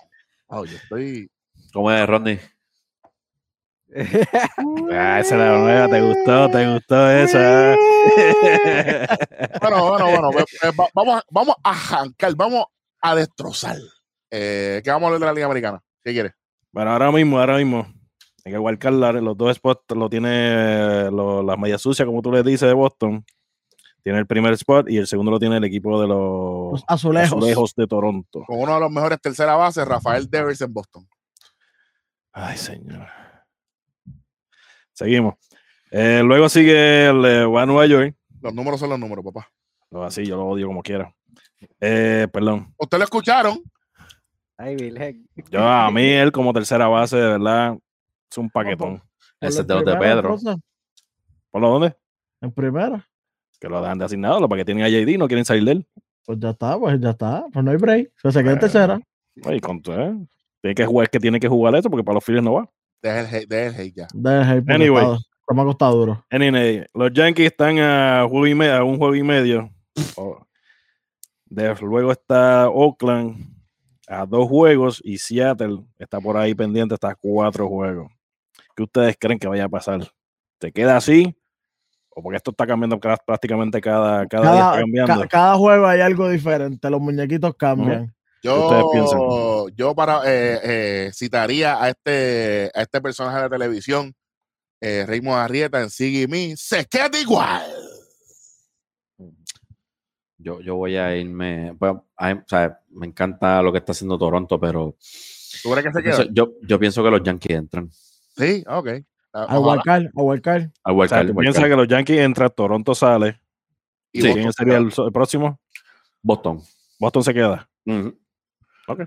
Wow, 0.50 0.66
yo 0.66 0.78
estoy. 0.78 1.32
¿Cómo 1.74 1.92
es, 1.92 2.08
Rodney? 2.08 2.40
Ah, 4.92 5.20
esa 5.20 5.36
era 5.36 5.54
la 5.54 5.60
nueva, 5.60 5.88
te 5.90 6.02
gustó, 6.02 6.50
te 6.52 6.74
gustó 6.74 7.10
esa. 7.12 7.76
Bueno, 9.62 9.90
bueno, 9.90 10.06
bueno. 10.10 10.30
pues, 10.32 10.46
pues, 10.62 10.74
va- 10.80 10.90
vamos, 10.94 11.16
a- 11.20 11.24
vamos 11.30 11.56
a 11.64 11.74
jancar, 11.74 12.36
vamos 12.36 12.66
a 13.02 13.16
destrozar. 13.16 13.78
Eh, 14.32 14.82
¿Qué 14.84 14.90
vamos 14.92 15.04
a 15.04 15.08
hablar 15.08 15.20
de 15.20 15.26
la 15.28 15.34
Liga 15.34 15.46
Americana? 15.46 15.82
¿Qué 16.04 16.14
quieres? 16.14 16.34
Bueno, 16.72 16.92
ahora 16.92 17.12
mismo, 17.12 17.40
ahora 17.40 17.58
mismo. 17.58 17.88
En 18.46 18.54
el 18.54 18.60
Wildcard, 18.60 18.94
la- 18.94 19.12
los 19.14 19.38
dos 19.38 19.56
spots 19.58 19.84
lo 19.96 20.10
tiene 20.10 21.10
lo- 21.12 21.44
las 21.44 21.58
medias 21.58 21.82
sucias, 21.82 22.06
como 22.06 22.22
tú 22.22 22.32
le 22.32 22.44
dices, 22.44 22.68
de 22.68 22.74
Boston. 22.74 23.26
Tiene 24.04 24.20
el 24.20 24.28
primer 24.28 24.54
spot 24.54 24.90
y 24.90 24.98
el 24.98 25.08
segundo 25.08 25.32
lo 25.32 25.40
tiene 25.40 25.58
el 25.58 25.64
equipo 25.66 26.00
de 26.02 26.08
los 26.08 26.72
Los 26.74 26.84
azulejos. 26.88 27.28
azulejos 27.38 27.74
de 27.76 27.88
Toronto. 27.88 28.44
Con 28.48 28.60
uno 28.62 28.76
de 28.76 28.80
los 28.80 28.92
mejores 28.92 29.20
tercera 29.20 29.56
base, 29.56 29.84
Rafael 29.84 30.30
Devers 30.30 30.62
en 30.62 30.74
Boston. 30.74 31.08
Ay, 32.32 32.56
señor. 32.58 33.06
Seguimos. 34.98 35.36
Eh, 35.92 36.24
luego 36.26 36.50
sigue 36.50 37.06
el 37.06 37.24
eh, 37.24 37.46
va 37.46 37.62
a 37.62 37.66
Nueva 37.68 37.86
York. 37.86 38.16
Los 38.42 38.52
números 38.52 38.80
son 38.80 38.90
los 38.90 39.00
números, 39.00 39.24
papá. 39.24 39.48
No, 39.92 40.04
así, 40.04 40.26
yo 40.26 40.36
lo 40.36 40.48
odio 40.48 40.66
como 40.66 40.82
quiera. 40.82 41.14
Eh, 41.80 42.28
perdón. 42.34 42.74
Ustedes 42.78 43.00
lo 43.02 43.04
escucharon. 43.04 43.62
Ay, 44.58 44.76
Virgen. 44.76 45.30
Yo, 45.52 45.62
a 45.62 45.92
mí, 45.92 46.02
él 46.04 46.32
como 46.32 46.52
tercera 46.52 46.88
base, 46.88 47.16
de 47.16 47.28
verdad, 47.28 47.78
es 48.30 48.38
un 48.40 48.50
paquetón. 48.50 49.00
Ese 49.40 49.62
es 49.62 49.68
de 49.68 49.76
los 49.76 49.86
de 49.86 49.96
Pedro. 49.98 50.34
entonces. 50.34 50.56
¿Por 51.52 51.62
lo 51.62 51.70
dónde? 51.70 51.96
En 52.42 52.52
primera. 52.52 53.08
Que 53.60 53.70
lo 53.70 53.80
dejan 53.80 54.00
de 54.00 54.06
asignado, 54.06 54.40
lo 54.40 54.50
para 54.50 54.62
que 54.62 54.66
tienen 54.66 54.84
a 54.84 54.90
JD, 54.90 55.20
no 55.20 55.28
quieren 55.28 55.46
salir 55.46 55.64
de 55.64 55.72
él. 55.74 55.88
Pues 56.26 56.40
ya 56.40 56.50
está, 56.50 56.78
pues 56.80 57.00
ya 57.00 57.12
está. 57.12 57.46
Pues 57.54 57.64
no 57.64 57.70
hay 57.70 57.78
break. 57.78 58.08
O 58.16 58.20
sea, 58.22 58.32
se 58.32 58.42
queda 58.42 58.54
en 58.54 58.60
tercera. 58.60 59.00
Oye, 59.46 59.62
con, 59.62 59.78
eh, 59.78 60.26
tiene 60.60 60.74
que 60.74 60.86
jugar, 60.88 61.04
es 61.04 61.10
que 61.12 61.20
tiene 61.20 61.40
que 61.40 61.48
jugar 61.48 61.76
eso, 61.76 61.88
porque 61.88 62.04
para 62.04 62.16
los 62.16 62.24
Phillies 62.24 62.44
no 62.44 62.54
va. 62.54 62.68
Deja 63.08 63.20
el 63.22 63.36
hate, 63.36 63.48
deja 63.50 63.66
el 63.68 63.76
hate 63.88 63.96
ya. 63.96 64.08
Deja 64.14 64.52
ahí 64.52 64.60
porque 64.62 64.74
Anyway. 64.74 65.04
está- 65.04 65.16
está 65.18 65.54
me 65.54 65.62
ha 65.62 65.66
costado 65.66 65.96
duro. 65.98 66.26
Anyway, 66.30 66.86
los 66.94 67.14
Yankees 67.14 67.48
están 67.48 67.80
a, 67.80 68.26
juego 68.28 68.48
y 68.48 68.56
me- 68.56 68.70
a 68.72 68.84
un 68.84 68.98
juego 68.98 69.16
y 69.16 69.24
medio. 69.24 69.70
Oh. 70.16 70.40
De- 71.46 71.74
luego 71.82 72.12
está 72.12 72.70
Oakland 72.70 73.38
a 74.08 74.26
dos 74.26 74.48
juegos 74.48 75.02
y 75.04 75.18
Seattle 75.18 75.80
está 75.98 76.20
por 76.20 76.38
ahí 76.38 76.54
pendiente 76.54 76.94
hasta 76.94 77.16
cuatro 77.16 77.68
juegos. 77.68 78.12
¿Qué 78.76 78.84
ustedes 78.84 79.16
creen 79.20 79.40
que 79.40 79.48
vaya 79.48 79.66
a 79.66 79.70
pasar? 79.70 80.02
¿Se 80.62 80.72
queda 80.72 80.98
así? 80.98 81.36
¿O 82.10 82.22
porque 82.22 82.38
esto 82.38 82.52
está 82.52 82.66
cambiando 82.68 83.00
ca- 83.00 83.18
prácticamente 83.26 83.80
cada, 83.80 84.26
cada, 84.28 84.44
día 84.52 84.52
está 84.60 84.70
Cada, 84.72 84.80
cambiando? 84.82 85.22
ca- 85.22 85.28
cada 85.28 85.56
juego 85.56 85.86
hay 85.88 86.02
algo 86.02 86.30
diferente. 86.30 86.90
Los 86.90 87.00
muñequitos 87.02 87.56
cambian. 87.56 88.14
Yo, 88.44 89.68
yo 89.70 89.96
para 89.96 90.22
eh, 90.26 90.60
eh, 90.64 91.12
citaría 91.14 91.82
a 91.82 91.90
este, 91.90 92.72
a 92.74 92.82
este 92.84 93.02
personaje 93.02 93.42
de 93.42 93.50
televisión, 93.50 94.14
eh, 94.80 95.06
Raymond 95.08 95.40
Arrieta 95.40 95.82
en 95.82 95.90
Sigue 95.90 96.28
Me, 96.28 96.56
se 96.56 96.86
queda 96.86 97.20
igual. 97.20 97.66
Yo, 100.38 100.62
yo 100.62 100.76
voy 100.76 100.96
a 100.98 101.16
irme. 101.16 101.76
a- 102.18 102.34
o 102.34 102.44
sea, 102.48 102.80
me 102.92 103.08
encanta 103.08 103.62
lo 103.62 103.72
que 103.72 103.80
está 103.80 103.92
haciendo 103.92 104.18
Toronto, 104.18 104.60
pero 104.60 104.96
¿Tú 105.64 105.72
crees 105.72 105.86
que 105.88 105.92
se 105.94 106.00
yo 106.00 106.04
pienso, 106.04 106.24
queda? 106.24 106.32
yo, 106.34 106.54
yo 106.62 106.80
pienso 106.80 107.04
que 107.04 107.10
los 107.10 107.24
Yankees 107.24 107.58
entran 107.58 107.90
Sí, 108.36 108.64
ok. 108.68 108.90
Ah, 109.34 109.46
A. 109.50 109.60
Wildcard, 109.60 110.06
a 110.06 110.10
¿tú 110.12 110.22
wildcard. 110.22 111.36
piensas 111.38 111.64
que 111.66 111.76
los 111.76 111.88
Yankees 111.88 112.20
entran, 112.20 112.52
Toronto 112.56 112.94
sale? 112.96 113.42
Y 114.12 114.22
Sí. 114.22 114.34
¿Quién 114.34 114.52
se 114.54 114.58
sería 114.60 114.78
el, 114.78 114.86
el 114.96 115.12
próximo? 115.12 115.60
Boston. 116.22 116.62
Boston 117.00 117.24
se 117.24 117.34
queda. 117.34 117.68
Ujú. 118.88 119.04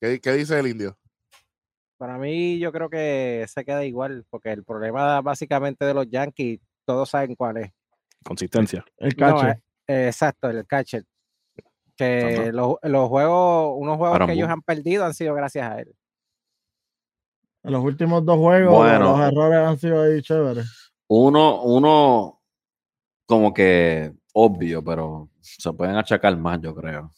¿Qué, 0.00 0.20
qué 0.20 0.32
dice 0.32 0.58
el 0.58 0.66
indio? 0.66 0.98
Para 1.96 2.18
mí, 2.18 2.58
yo 2.58 2.72
creo 2.72 2.90
que 2.90 3.44
se 3.48 3.64
queda 3.64 3.84
igual, 3.84 4.26
porque 4.28 4.50
el 4.52 4.64
problema 4.64 5.20
básicamente 5.20 5.84
de 5.84 5.94
los 5.94 6.08
Yankees, 6.10 6.60
todos 6.84 7.08
saben 7.08 7.34
cuál 7.36 7.58
es. 7.58 7.70
Consistencia. 8.24 8.84
El 8.96 9.14
No, 9.16 9.36
catcher. 9.36 9.62
eh, 9.86 10.06
exacto, 10.08 10.50
el 10.50 10.66
catcher. 10.66 11.04
Que 11.96 12.50
los, 12.52 12.74
los 12.82 13.08
juegos, 13.08 13.74
unos 13.78 13.96
juegos 13.96 14.16
Aaron 14.16 14.26
que 14.28 14.34
ellos 14.34 14.48
han 14.48 14.62
perdido 14.62 15.04
han 15.04 15.14
sido 15.14 15.32
gracias 15.34 15.70
a 15.70 15.78
él. 15.80 15.94
En 17.62 17.72
los 17.72 17.84
últimos 17.84 18.24
dos 18.24 18.36
juegos, 18.36 18.76
Bueno. 18.76 19.16
los 19.16 19.20
errores 19.20 19.58
han 19.60 19.78
sido 19.78 20.02
ahí 20.02 20.20
chéveres. 20.20 20.92
Uno, 21.06 21.62
uno 21.62 22.42
como 23.26 23.54
que 23.54 24.12
obvio, 24.32 24.82
pero 24.82 25.30
se 25.40 25.72
pueden 25.72 25.94
achacar 25.96 26.36
más, 26.36 26.60
yo 26.60 26.74
creo. 26.74 27.12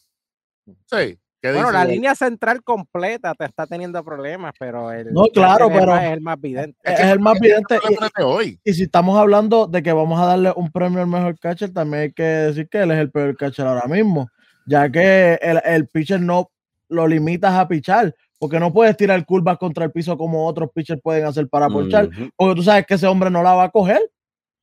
Sí. 0.85 1.19
¿Qué 1.41 1.51
Bueno, 1.51 1.67
dice 1.67 1.73
la 1.73 1.85
línea 1.85 2.15
central 2.15 2.63
completa 2.63 3.35
te 3.35 3.45
está 3.45 3.67
teniendo 3.67 4.03
problemas, 4.03 4.53
pero 4.59 4.91
el 4.91 5.13
No, 5.13 5.23
claro, 5.33 5.69
pero- 5.69 5.95
es 5.95 6.11
el 6.13 6.21
más 6.21 6.37
evidente. 6.37 6.77
Es 6.83 6.99
el 6.99 7.19
más 7.19 7.37
evidente. 7.37 7.77
¿Qué 7.79 7.93
hablaste 7.95 8.21
de 8.21 8.27
hoy? 8.27 8.59
Y, 8.63 8.71
y 8.71 8.73
si 8.73 8.83
estamos 8.83 9.17
hablando 9.19 9.67
de 9.67 9.83
que 9.83 9.91
vamos 9.93 10.19
a 10.19 10.25
darle 10.25 10.51
un 10.55 10.71
premio 10.71 11.01
al 11.01 11.07
mejor 11.07 11.37
catcher, 11.39 11.71
también 11.71 12.03
hay 12.03 12.11
que 12.11 12.23
decir 12.23 12.67
que 12.69 12.79
él 12.79 12.91
es 12.91 12.97
el 12.97 13.11
peor 13.11 13.37
catcher 13.37 13.67
ahora 13.67 13.87
mismo, 13.87 14.29
ya 14.65 14.89
que 14.91 15.35
el, 15.41 15.61
el 15.63 15.87
pitcher 15.87 16.19
no 16.19 16.49
lo 16.89 17.07
limitas 17.07 17.53
a 17.53 17.67
pichar, 17.67 18.15
porque 18.39 18.59
no 18.59 18.73
puedes 18.73 18.97
tirar 18.97 19.23
curvas 19.25 19.57
contra 19.59 19.85
el 19.85 19.91
piso 19.91 20.17
como 20.17 20.47
otros 20.47 20.69
pitchers 20.73 21.01
pueden 21.01 21.25
hacer 21.25 21.47
para 21.49 21.67
ponchar, 21.69 22.07
Ujú. 22.07 22.29
porque 22.35 22.55
tú 22.55 22.63
sabes 22.63 22.85
que 22.87 22.95
ese 22.95 23.05
hombre 23.07 23.29
no 23.29 23.43
la 23.43 23.53
va 23.53 23.63
a 23.65 23.69
coger. 23.69 24.01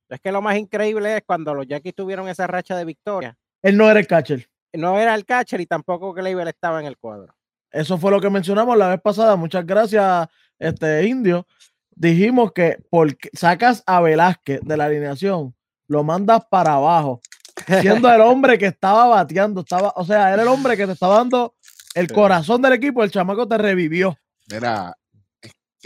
Es 0.09 0.20
que 0.20 0.33
lo 0.33 0.43
más 0.43 0.57
increíble 0.57 1.16
es 1.18 1.22
cuando 1.25 1.55
los 1.55 1.66
Yankees 1.66 1.95
tuvieron 1.95 2.29
esa 2.29 2.47
racha 2.47 2.77
de 2.77 2.85
victoria. 2.85 3.37
Él 3.62 3.77
no 3.77 3.89
era 3.91 4.01
el 4.01 4.07
catcher. 4.07 4.47
No 4.75 4.99
era 4.99 5.14
el 5.14 5.25
catcher 5.25 5.61
y 5.61 5.66
tampoco 5.66 6.12
Gleyber 6.12 6.49
estaba 6.49 6.81
en 6.81 6.87
el 6.87 6.99
cuadro. 6.99 7.35
Eso 7.70 7.99
fue 7.99 8.11
lo 8.11 8.20
que 8.20 8.31
mencionamos 8.31 8.77
la 8.77 8.89
vez 8.89 9.01
pasada. 9.01 9.37
Muchas 9.37 9.66
gracias, 9.66 10.29
este 10.59 11.07
indio. 11.07 11.47
Dijimos 11.91 12.53
que 12.53 12.79
porque 12.91 13.31
sacas 13.33 13.83
a 13.87 14.01
Velázquez 14.01 14.61
de 14.62 14.77
la 14.77 14.87
alineación, 14.87 15.55
lo 15.87 16.03
mandas 16.03 16.45
para 16.51 16.75
abajo, 16.75 17.20
siendo 17.81 18.12
el 18.12 18.20
hombre 18.20 18.59
que 18.59 18.66
estaba 18.66 19.07
bateando, 19.07 19.61
estaba, 19.61 19.93
o 19.97 20.05
sea, 20.05 20.33
era 20.33 20.43
el 20.43 20.49
hombre 20.49 20.77
que 20.77 20.87
te 20.87 20.93
estaba 20.93 21.16
dando 21.18 21.55
el 21.95 22.11
corazón 22.12 22.62
del 22.62 22.72
equipo, 22.72 23.03
el 23.05 23.11
chamaco 23.11 23.47
te 23.47 23.59
revivió. 23.59 24.18
Mira, 24.51 24.97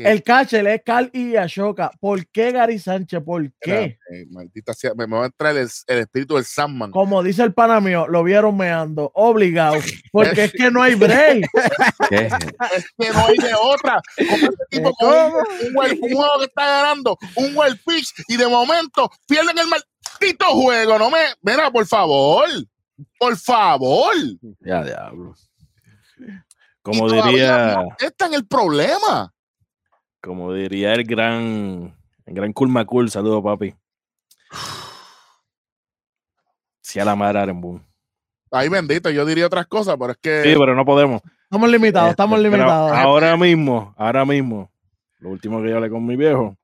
que- 0.03 0.11
El 0.11 0.23
catcher 0.23 0.67
es 0.69 0.83
Carl 0.85 1.11
y 1.13 1.37
Ashoka. 1.37 1.91
¿Por 2.01 2.27
qué 2.29 2.53
Gary 2.53 2.79
Sánchez? 2.79 3.21
¿Por 3.25 3.51
qué? 3.61 3.99
eh, 4.13 4.27
maldita 4.31 4.73
sea, 4.75 4.93
me, 4.95 5.07
me 5.07 5.17
va 5.17 5.23
a 5.25 5.27
entrar 5.27 5.57
el, 5.57 5.69
el 5.87 5.99
espíritu 5.99 6.37
del 6.37 6.45
Sandman. 6.45 6.91
Como 6.91 7.23
dice 7.23 7.43
el 7.43 7.53
pana 7.53 7.81
mío, 7.81 8.07
lo 8.09 8.23
vieron 8.23 8.57
meando, 8.57 9.11
obligado, 9.15 9.77
porque 10.13 10.45
es 10.45 10.53
que 10.53 10.71
no 10.71 10.83
hay 10.83 10.95
break. 10.95 11.47
Es 12.11 12.87
que 12.99 13.11
no 13.13 13.27
hay 13.27 13.37
de 13.37 13.53
otra. 13.61 14.01
Como 14.17 14.35
este 14.47 14.65
tipo 14.71 14.93
con 14.95 15.09
un, 15.09 15.33
un 15.35 15.75
wild- 15.77 15.99
un 16.01 16.13
juego 16.15 16.39
que 16.39 16.45
está 16.47 16.67
ganando, 16.67 17.19
un 17.37 17.53
wild 17.57 17.79
pitch, 17.87 18.13
y 18.29 18.37
de 18.37 18.47
momento 18.49 19.11
pierden 19.27 19.59
el 19.59 19.67
maldito 19.67 20.45
juego. 20.47 20.99
No 20.99 21.11
me. 21.11 21.19
Mira, 21.43 21.71
por 21.71 21.87
favor. 21.87 22.49
Por 23.19 23.37
favor. 23.37 24.15
Ya, 24.61 24.83
diablo. 24.83 25.35
Como 26.83 27.09
diría, 27.11 27.75
no 27.77 27.89
Está 28.01 28.27
en 28.27 28.35
el 28.35 28.47
problema. 28.47 29.33
Como 30.23 30.53
diría 30.53 30.93
el 30.95 31.05
gran, 31.05 31.95
el 32.27 32.35
gran 32.35 32.53
Cool 32.53 32.69
McCool, 32.69 33.11
saludo 33.11 33.43
papi. 33.43 33.75
Si 36.81 36.99
a 37.01 37.05
la 37.05 37.17
madre 37.17 37.41
Aaron 37.41 37.61
Boone. 37.61 37.85
Ay, 38.51 38.69
bendito, 38.69 39.11
yo 39.11 39.27
diría 39.27 39.47
otras 39.47 39.67
cosas, 39.67 39.97
pero 39.99 40.13
es 40.13 40.19
que. 40.19 40.43
Sí, 40.43 40.55
pero 40.59 40.75
no 40.75 40.85
podemos. 40.85 41.21
Estamos 41.45 41.71
limitados, 41.71 42.11
estamos 42.11 42.39
Pero 42.41 42.51
limitados. 42.51 42.93
ahora 42.93 43.37
mismo, 43.37 43.95
ahora 43.97 44.25
mismo, 44.25 44.71
lo 45.19 45.31
último 45.31 45.63
que 45.63 45.69
yo 45.71 45.77
hablé 45.77 45.91
con 45.91 46.05
mi 46.07 46.17
viejo 46.17 46.57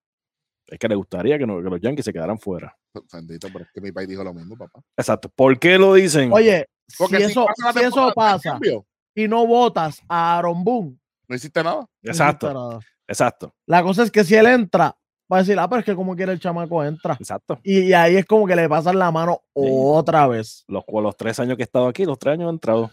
es 0.66 0.78
que 0.78 0.88
le 0.88 0.94
gustaría 0.94 1.38
que, 1.38 1.46
no- 1.46 1.62
que 1.62 1.68
los 1.70 1.80
Yankees 1.80 2.04
se 2.06 2.12
quedaran 2.12 2.38
fuera. 2.38 2.74
Bendito, 3.12 3.48
pero 3.52 3.64
es 3.64 3.70
que 3.72 3.80
mi 3.80 3.92
país 3.92 4.08
dijo 4.08 4.24
lo 4.24 4.32
mismo, 4.32 4.56
papá. 4.56 4.80
Exacto. 4.96 5.28
¿Por 5.34 5.58
qué 5.58 5.78
lo 5.78 5.94
dicen? 5.94 6.32
Oye, 6.32 6.66
Porque 6.98 7.16
si 7.18 7.22
eso, 7.24 7.46
pasa 7.46 7.72
si 7.80 7.84
eso 7.86 8.12
pasa 8.14 8.50
cambio, 8.52 8.86
y 9.14 9.28
no 9.28 9.46
votas 9.46 10.00
a 10.08 10.38
Aaron 10.38 10.64
Boone, 10.64 10.98
No 11.28 11.36
hiciste 11.36 11.62
nada. 11.62 11.80
no 12.02 12.10
exacto, 12.10 12.46
hiciste 12.46 12.58
nada. 12.60 12.80
Exacto, 13.08 13.54
La 13.66 13.82
cosa 13.82 14.02
es 14.02 14.10
que 14.10 14.24
si 14.24 14.34
él 14.34 14.46
entra, 14.46 14.96
va 15.32 15.36
a 15.36 15.40
decir, 15.40 15.58
ah, 15.58 15.68
pero 15.68 15.80
es 15.80 15.86
que 15.86 15.94
como 15.94 16.14
quiere 16.14 16.32
el 16.32 16.40
chamaco 16.40 16.84
entra. 16.84 17.16
exacto. 17.18 17.58
Y, 17.62 17.80
y 17.80 17.92
ahí 17.92 18.16
es 18.16 18.26
como 18.26 18.46
que 18.46 18.56
le 18.56 18.68
pasan 18.68 18.98
la 18.98 19.10
mano 19.10 19.40
otra 19.52 20.26
vez. 20.26 20.64
Los, 20.68 20.84
los 20.88 21.16
tres 21.16 21.38
años 21.40 21.56
que 21.56 21.62
he 21.62 21.64
estado 21.64 21.86
aquí, 21.86 22.04
los 22.04 22.18
tres 22.18 22.34
años 22.34 22.48
he 22.48 22.50
entrado. 22.50 22.90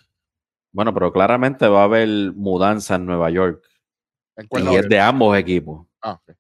Bueno, 0.72 0.94
pero 0.94 1.12
claramente 1.12 1.68
va 1.68 1.82
a 1.82 1.86
haber 1.86 2.08
mudanza 2.34 2.96
en 2.96 3.06
Nueva 3.06 3.30
York. 3.30 3.62
¿En 4.38 4.48
cuál 4.48 4.72
Y 4.72 4.76
es 4.76 4.88
de 4.88 5.00
ambos 5.00 5.38
equipos. 5.38 5.86
Ah, 6.02 6.14
ok. 6.14 6.36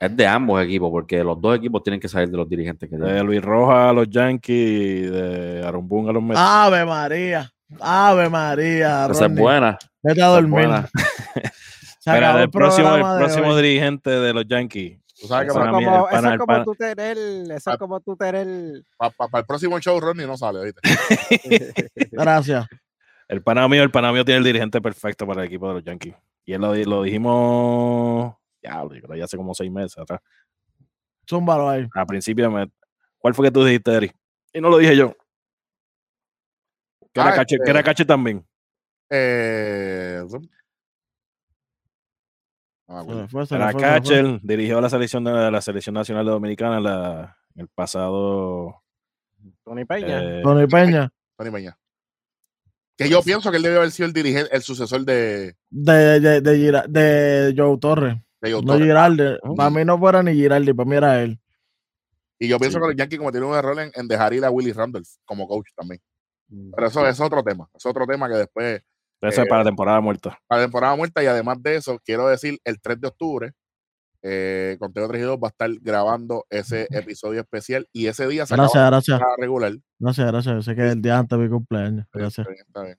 Es 0.00 0.16
de 0.16 0.26
ambos 0.26 0.62
equipos, 0.62 0.90
porque 0.90 1.22
los 1.22 1.40
dos 1.40 1.56
equipos 1.56 1.82
tienen 1.82 2.00
que 2.00 2.08
salir 2.08 2.28
de 2.30 2.36
los 2.36 2.48
dirigentes 2.48 2.88
que 2.88 2.96
De 2.96 3.04
tienen. 3.04 3.26
Luis 3.26 3.40
Rojas 3.42 3.90
a 3.90 3.92
los 3.92 4.08
Yankees 4.10 4.54
y 4.56 5.00
de 5.02 5.70
Boone 5.82 6.10
a 6.10 6.12
los 6.12 6.22
Mets. 6.22 6.40
Ave 6.40 6.84
María. 6.84 7.50
Ave 7.80 8.28
María. 8.28 9.06
Esa 9.10 9.26
es 9.26 9.34
buena. 9.34 9.78
Vete 10.02 10.20
a 10.22 10.26
Esa 10.26 10.38
es 10.38 10.42
dormir. 10.42 10.68
Pero 12.04 12.26
acabó 12.26 12.38
el 12.42 12.50
próximo, 12.50 12.94
el 12.96 13.02
de 13.02 13.18
próximo 13.18 13.56
dirigente 13.56 14.10
de 14.10 14.32
los 14.32 14.46
Yankees. 14.46 14.98
Tú 15.20 15.28
sabes 15.28 15.44
que 15.44 15.50
Eso 15.50 15.58
Para 15.60 15.70
es 15.70 15.76
mí, 15.78 15.84
como, 15.84 15.96
el 15.96 16.02
pana- 16.02 16.18
eso 16.18 16.26
es 16.26 16.32
el 16.32 16.38
como 16.38 16.64
tú 16.64 16.74
tener, 16.74 17.18
eso 17.18 17.70
es 17.70 17.76
como 17.78 18.00
tú 18.00 18.16
tener 18.16 18.82
para 18.98 19.38
el 19.40 19.46
próximo 19.46 19.78
show, 19.80 19.98
Rodney 20.00 20.26
no 20.26 20.36
sale, 20.36 20.64
¿viste? 20.64 20.80
Gracias. 22.12 22.66
El 23.28 23.42
pana 23.42 23.66
mío, 23.68 23.82
el 23.82 23.90
pana 23.90 24.12
mío 24.12 24.24
tiene 24.24 24.38
el 24.38 24.44
dirigente 24.44 24.80
perfecto 24.82 25.26
para 25.26 25.42
el 25.42 25.46
equipo 25.46 25.68
de 25.68 25.74
los 25.74 25.84
Yankees. 25.84 26.14
Y 26.44 26.52
él 26.52 26.60
lo, 26.60 26.74
lo 26.74 27.02
dijimos 27.04 28.34
ya, 28.62 28.82
ya 29.16 29.24
hace 29.24 29.36
como 29.36 29.54
seis 29.54 29.70
meses 29.70 29.96
atrás. 29.98 30.20
Zúmbalo 31.28 31.68
ahí. 31.70 31.86
A 31.94 32.04
principio. 32.04 32.52
¿Cuál 33.18 33.34
fue 33.34 33.46
que 33.46 33.52
tú 33.52 33.64
dijiste, 33.64 33.94
Eri? 33.94 34.12
Y 34.52 34.60
no 34.60 34.68
lo 34.68 34.76
dije 34.78 34.96
yo. 34.96 35.16
Que 37.14 37.20
era, 37.20 37.30
Ah, 37.30 37.34
cache, 37.34 37.54
este- 37.54 37.64
que 37.64 37.70
era 37.70 37.82
cache 37.82 38.04
también. 38.04 38.44
Eh, 39.08 40.18
no 40.22 40.26
me 40.28 40.36
Se 40.36 40.36
acuerdo. 40.36 40.38
le 40.38 40.40
fue, 40.40 40.42
se 40.42 40.42
le 40.42 40.42
Era 40.42 40.44
fue, 40.44 40.50
se 42.66 42.72
catcher, 43.78 44.40
dirigió 44.42 44.78
a 44.78 44.82
la 44.82 44.90
selección 44.90 45.24
de 45.24 45.50
la 45.50 45.60
selección 45.60 45.94
nacional 45.94 46.24
de 46.24 46.30
dominicana 46.32 46.78
en 46.78 46.82
la- 46.84 47.36
el 47.56 47.68
pasado. 47.68 48.82
Tony 49.64 49.84
Peña. 49.84 50.22
eh, 50.22 50.40
Tony 50.42 50.66
Peña. 50.66 51.10
Tony 51.36 51.50
Peña. 51.50 51.78
Que 52.96 53.08
yo 53.08 53.22
pienso 53.22 53.50
que 53.50 53.56
él 53.56 53.62
debe 53.62 53.76
haber 53.76 53.90
sido 53.90 54.06
el 54.06 54.12
dirigente, 54.12 54.54
el 54.54 54.62
sucesor 54.62 55.04
de, 55.04 55.56
De, 55.70 56.20
de, 56.20 56.40
de, 56.40 56.56
Gira- 56.56 56.86
de 56.86 57.54
Joe 57.56 57.78
Torres. 57.78 58.16
de 58.40 58.52
Joe 58.52 58.62
No 58.62 58.72
Torre. 58.74 58.84
Giraldi. 58.84 59.22
Oh. 59.42 59.54
Para 59.54 59.70
mí 59.70 59.84
no 59.84 59.98
fuera 59.98 60.22
ni 60.22 60.32
Giraldi, 60.34 60.72
para 60.72 60.88
mí 60.88 60.96
era 60.96 61.22
él. 61.22 61.38
Y 62.38 62.48
yo 62.48 62.58
pienso 62.58 62.78
Sí. 62.78 62.82
que 62.82 62.88
los 62.88 62.96
Yankees 62.96 63.18
cometieron 63.18 63.50
un 63.50 63.56
error 63.56 63.78
en, 63.80 63.90
en 63.94 64.06
dejar 64.08 64.34
ir 64.34 64.44
a 64.44 64.50
Willie 64.50 64.72
Randolph 64.72 65.08
como 65.24 65.46
coach 65.48 65.68
también. 65.76 66.00
Pero 66.74 66.86
eso 66.86 67.06
es 67.06 67.18
otro 67.20 67.42
tema. 67.42 67.68
Es 67.74 67.84
otro 67.86 68.06
tema 68.06 68.28
que 68.28 68.34
después, 68.36 68.82
eso 69.28 69.40
es 69.42 69.46
eh, 69.46 69.48
para 69.48 69.62
la 69.62 69.70
temporada 69.70 70.00
muerta. 70.00 70.38
para 70.46 70.60
la 70.62 70.66
temporada 70.66 70.96
muerta, 70.96 71.22
y 71.22 71.26
además 71.26 71.62
de 71.62 71.76
eso, 71.76 71.98
quiero 72.04 72.28
decir, 72.28 72.58
el 72.64 72.80
3 72.80 73.00
de 73.00 73.08
octubre, 73.08 73.52
eh, 74.22 74.76
Conteo 74.80 75.06
3 75.06 75.20
y 75.20 75.24
2 75.24 75.36
va 75.38 75.48
a 75.48 75.50
estar 75.50 75.70
grabando 75.82 76.46
ese 76.48 76.86
episodio 76.90 77.40
especial 77.42 77.86
y 77.92 78.06
ese 78.06 78.26
día 78.26 78.46
se 78.46 78.54
Gracias, 78.56 78.86
gracias. 78.86 79.20
regular. 79.38 79.72
Gracias, 79.98 80.26
gracias. 80.26 80.54
Yo 80.54 80.62
sé 80.62 80.74
que 80.74 80.86
es 80.86 80.92
el 80.92 81.02
día 81.02 81.18
antes 81.18 81.38
de 81.38 81.44
mi 81.44 81.50
cumpleaños. 81.50 82.06
Gracias. 82.10 82.46
Está 82.46 82.50
bien, 82.50 82.64
está 82.66 82.82
bien, 82.84 82.98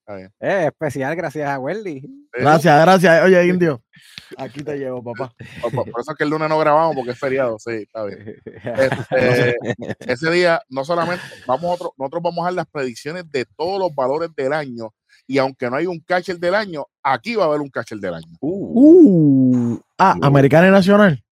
está 0.00 0.16
bien. 0.16 0.32
Eh, 0.40 0.66
especial 0.66 1.14
gracias 1.14 1.48
a 1.48 1.58
Welly. 1.60 2.02
Gracias, 2.32 2.80
gracias. 2.82 3.24
Oye, 3.24 3.46
Indio. 3.46 3.80
Aquí 4.38 4.64
te 4.64 4.76
llevo, 4.76 5.04
papá. 5.04 5.32
Por, 5.62 5.72
por- 5.72 6.00
eso 6.00 6.10
es 6.10 6.16
que 6.18 6.24
el 6.24 6.30
lunes 6.30 6.48
no 6.48 6.58
grabamos 6.58 6.96
porque 6.96 7.12
es 7.12 7.18
feriado, 7.18 7.56
sí, 7.60 7.70
está 7.86 8.02
bien. 8.04 8.34
Este, 8.44 9.56
ese 10.00 10.30
día, 10.32 10.60
no 10.68 10.84
solamente, 10.84 11.22
vamos 11.46 11.74
otro, 11.76 11.94
nosotros 11.96 12.22
vamos 12.24 12.40
a 12.40 12.44
dar 12.46 12.54
las 12.54 12.66
predicciones 12.66 13.30
de 13.30 13.46
todos 13.56 13.78
los 13.78 13.94
valores 13.94 14.30
del 14.34 14.52
año. 14.52 14.92
Y 15.26 15.38
aunque 15.38 15.68
no 15.68 15.76
hay 15.76 15.86
un 15.86 15.98
catcher 16.00 16.38
del 16.38 16.54
año, 16.54 16.86
aquí 17.02 17.34
va 17.34 17.44
a 17.44 17.46
haber 17.48 17.60
un 17.60 17.68
catcher 17.68 17.98
del 17.98 18.14
año. 18.14 18.28
Uh. 18.40 19.76
Ah, 19.98 20.14
Americana 20.22 20.68
y 20.68 20.70
Nacional. 20.70 21.22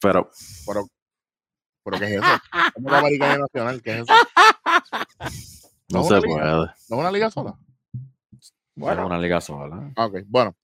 Pero 0.00 0.30
Pero, 0.66 0.86
¿pero 1.84 1.98
qué 1.98 2.04
es 2.04 2.10
eso? 2.12 2.24
¿Cómo 2.74 2.90
la 2.90 2.98
Americana 2.98 3.38
Nacional? 3.38 3.82
¿Qué 3.82 3.90
es 3.98 4.00
eso? 4.02 4.12
No 5.90 6.00
¿No 6.00 6.04
se 6.04 6.14
liga? 6.20 6.26
puede. 6.28 6.44
¿No 6.56 6.66
es 6.66 6.90
una 6.90 7.10
liga 7.10 7.30
sola? 7.30 7.54
es 8.76 8.98
una 8.98 9.18
liga 9.18 9.40
sola. 9.40 9.92
Ah, 9.96 10.06
Ok, 10.06 10.18
bueno. 10.26 10.54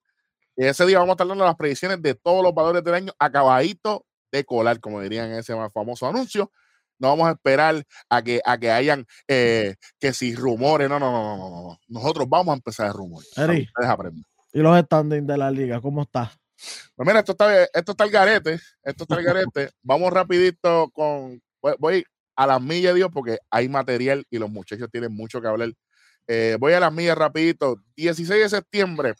Y 0.57 0.67
ese 0.67 0.87
día 0.87 0.99
vamos 1.01 1.13
a 1.13 1.15
estar 1.15 1.27
dando 1.27 1.45
las 1.45 1.57
predicciones 1.57 2.01
de 2.01 2.15
todos 2.15 2.43
los 2.45 2.55
valores 2.55 2.85
del 2.85 2.95
año 2.95 3.13
acabadito 3.19 4.07
de 4.31 4.45
colar, 4.45 4.79
como 4.79 5.01
dirían 5.01 5.33
en 5.33 5.39
ese 5.41 5.57
más 5.57 5.73
famoso 5.73 6.07
anuncio. 6.07 6.53
No 7.05 7.11
vamos 7.11 7.29
a 7.29 7.33
esperar 7.33 7.85
a 8.09 8.23
que, 8.23 8.41
a 8.43 8.57
que 8.57 8.71
hayan 8.71 9.05
eh, 9.29 9.75
que 10.01 10.15
si 10.15 10.35
rumores. 10.35 10.89
No, 10.89 10.99
no, 10.99 11.13
no, 11.13 11.37
no, 11.37 11.51
no, 11.51 11.63
no. 11.63 11.79
Nosotros 11.87 12.27
vamos 12.27 12.53
a 12.53 12.57
empezar 12.57 12.87
a 12.87 12.93
rumores. 12.95 13.29
Eri. 13.37 13.69
Y 14.55 14.61
los 14.61 14.81
standings 14.81 15.27
de 15.27 15.37
la 15.37 15.51
liga, 15.51 15.83
¿cómo 15.83 16.01
está? 16.01 16.33
Pues 16.97 17.07
mira, 17.07 17.19
esto 17.19 17.33
está, 17.33 17.65
esto 17.65 17.93
está 17.93 18.05
el 18.05 18.11
garete. 18.11 18.59
Esto 18.83 19.03
está 19.03 19.17
el 19.17 19.25
garete. 19.25 19.69
Vamos 19.83 20.11
rapidito 20.15 20.89
con. 20.95 21.43
Voy, 21.61 21.75
voy 21.79 22.05
a 22.37 22.47
las 22.47 22.63
millas, 22.63 22.95
Dios, 22.95 23.11
porque 23.13 23.37
hay 23.51 23.69
material 23.69 24.25
y 24.31 24.39
los 24.39 24.49
muchachos 24.49 24.89
tienen 24.91 25.15
mucho 25.15 25.43
que 25.43 25.49
hablar. 25.49 25.73
Eh, 26.27 26.57
voy 26.59 26.73
a 26.73 26.81
las 26.81 26.93
millas 26.93 27.19
rapidito. 27.19 27.77
16 27.97 28.45
de 28.45 28.49
septiembre. 28.49 29.15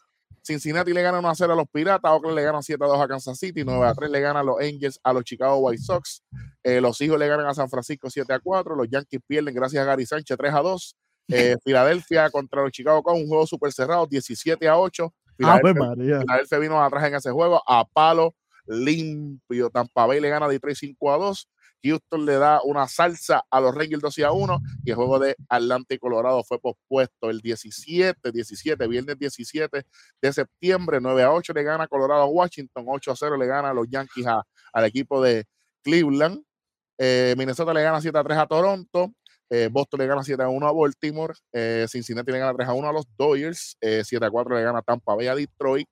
Cincinnati 0.45 0.93
le 0.93 1.01
gana 1.01 1.17
1 1.17 1.27
a 1.27 1.33
0 1.33 1.53
a 1.53 1.55
los 1.55 1.67
Piratas, 1.67 2.11
Oakland 2.11 2.35
le 2.35 2.43
gana 2.43 2.61
7 2.61 2.83
a 2.83 2.87
2 2.87 3.01
a 3.01 3.07
Kansas 3.07 3.39
City, 3.39 3.63
9 3.65 3.87
a 3.87 3.93
3 3.95 4.11
le 4.11 4.21
ganan 4.21 4.45
los 4.45 4.57
Angels 4.59 4.99
a 5.03 5.11
los 5.11 5.23
Chicago 5.23 5.57
White 5.57 5.81
Sox, 5.81 6.21
eh, 6.63 6.79
los 6.79 7.01
Hijos 7.01 7.17
le 7.17 7.27
ganan 7.27 7.47
a 7.47 7.53
San 7.55 7.67
Francisco 7.67 8.09
7 8.11 8.31
a 8.31 8.39
4, 8.39 8.75
los 8.75 8.87
Yankees 8.87 9.21
pierden 9.25 9.55
gracias 9.55 9.81
a 9.81 9.85
Gary 9.85 10.05
Sánchez 10.05 10.37
3 10.37 10.53
a 10.53 10.59
2, 10.59 10.95
eh, 11.29 11.55
Filadelfia 11.63 12.29
contra 12.29 12.61
los 12.61 12.71
Chicago 12.71 13.01
Cubs, 13.01 13.19
un 13.19 13.27
juego 13.27 13.47
súper 13.47 13.71
cerrado, 13.73 14.05
17 14.05 14.67
a 14.67 14.77
8, 14.77 15.03
Ave 15.03 15.13
Filadelfia, 15.35 15.73
María. 15.73 16.19
Filadelfia 16.19 16.59
vino 16.59 16.83
atrás 16.83 17.05
en 17.05 17.15
ese 17.15 17.31
juego 17.31 17.63
a 17.67 17.83
palo 17.83 18.35
limpio, 18.67 19.69
Tampa 19.71 20.05
Bay 20.05 20.19
le 20.19 20.29
gana 20.29 20.45
a 20.45 20.49
Detroit 20.49 20.77
5 20.77 21.11
a 21.11 21.17
2, 21.17 21.49
Houston 21.85 22.25
le 22.25 22.33
da 22.35 22.61
una 22.63 22.87
salsa 22.87 23.45
a 23.49 23.59
los 23.61 23.73
Rangers 23.75 24.01
12 24.01 24.25
a 24.25 24.31
1 24.31 24.59
y 24.83 24.89
el 24.89 24.95
juego 24.95 25.19
de 25.19 25.35
Atlanta 25.49 25.93
y 25.93 25.99
Colorado 25.99 26.43
fue 26.43 26.59
pospuesto 26.59 27.29
el 27.29 27.39
17, 27.41 28.31
17, 28.31 28.87
viernes 28.87 29.17
17 29.19 29.85
de 30.21 30.33
septiembre, 30.33 30.99
9 31.01 31.23
a 31.23 31.31
8 31.31 31.53
le 31.53 31.63
gana 31.63 31.87
Colorado 31.87 32.21
a 32.23 32.25
Washington, 32.27 32.85
8 32.87 33.11
a 33.11 33.15
0 33.15 33.37
le 33.37 33.45
gana 33.47 33.69
a 33.69 33.73
los 33.73 33.87
Yankees 33.89 34.25
a- 34.27 34.43
al 34.73 34.85
equipo 34.85 35.21
de 35.21 35.45
Cleveland, 35.83 36.43
Eh, 36.97 37.35
Minnesota 37.37 37.73
le 37.73 37.83
gana 37.83 37.99
7 37.99 38.17
a 38.17 38.23
3 38.23 38.37
a 38.37 38.47
Toronto, 38.47 39.11
eh, 39.49 39.67
Boston 39.69 39.99
le 39.99 40.07
gana 40.07 40.23
7 40.23 40.41
a 40.43 40.47
1 40.47 40.65
a 40.65 40.71
Baltimore, 40.71 41.33
eh, 41.51 41.85
Cincinnati 41.89 42.31
le 42.31 42.39
gana 42.39 42.53
3 42.53 42.69
a 42.69 42.73
1 42.73 42.87
a 42.87 42.93
los 42.93 43.05
Dodgers, 43.17 43.75
eh, 43.81 44.01
7 44.05 44.25
a 44.25 44.29
4 44.31 44.55
le 44.55 44.63
gana 44.63 44.81
Tampa 44.81 45.13
Bay 45.13 45.27
a 45.27 45.35
Detroit, 45.35 45.89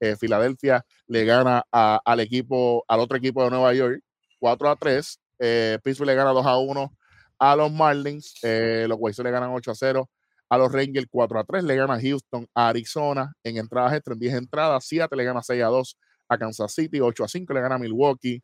eh, 0.00 0.16
Filadelfia 0.16 0.82
le 1.08 1.24
gana 1.26 1.62
a- 1.70 2.00
al 2.02 2.20
equipo, 2.20 2.84
al 2.88 3.00
otro 3.00 3.18
equipo 3.18 3.44
de 3.44 3.50
Nueva 3.50 3.74
York, 3.74 4.00
4 4.38 4.70
a 4.70 4.76
3, 4.76 5.20
eh, 5.38 5.78
Pittsburgh 5.82 6.08
le 6.08 6.14
gana 6.14 6.30
2 6.30 6.46
a 6.46 6.58
1 6.58 6.96
a 7.38 7.56
los 7.56 7.72
Marlins, 7.72 8.34
eh, 8.42 8.86
los 8.88 8.98
White 9.00 9.22
le 9.22 9.30
ganan 9.30 9.50
8 9.50 9.70
a 9.70 9.74
0 9.74 10.10
a 10.48 10.58
los 10.58 10.72
Rangers 10.72 11.06
4 11.10 11.38
a 11.38 11.44
3, 11.44 11.64
le 11.64 11.76
gana 11.76 12.00
Houston 12.00 12.46
a 12.54 12.68
Arizona 12.68 13.32
en 13.42 13.56
entradas 13.58 13.94
extra, 13.94 14.14
en 14.14 14.20
10 14.20 14.34
entradas, 14.34 14.84
7 14.86 15.14
le 15.16 15.24
gana 15.24 15.42
6 15.42 15.62
a 15.62 15.66
2 15.66 15.98
a 16.28 16.38
Kansas 16.38 16.72
City, 16.72 17.00
8 17.00 17.24
a 17.24 17.28
5 17.28 17.52
le 17.52 17.60
gana 17.60 17.78
Milwaukee 17.78 18.42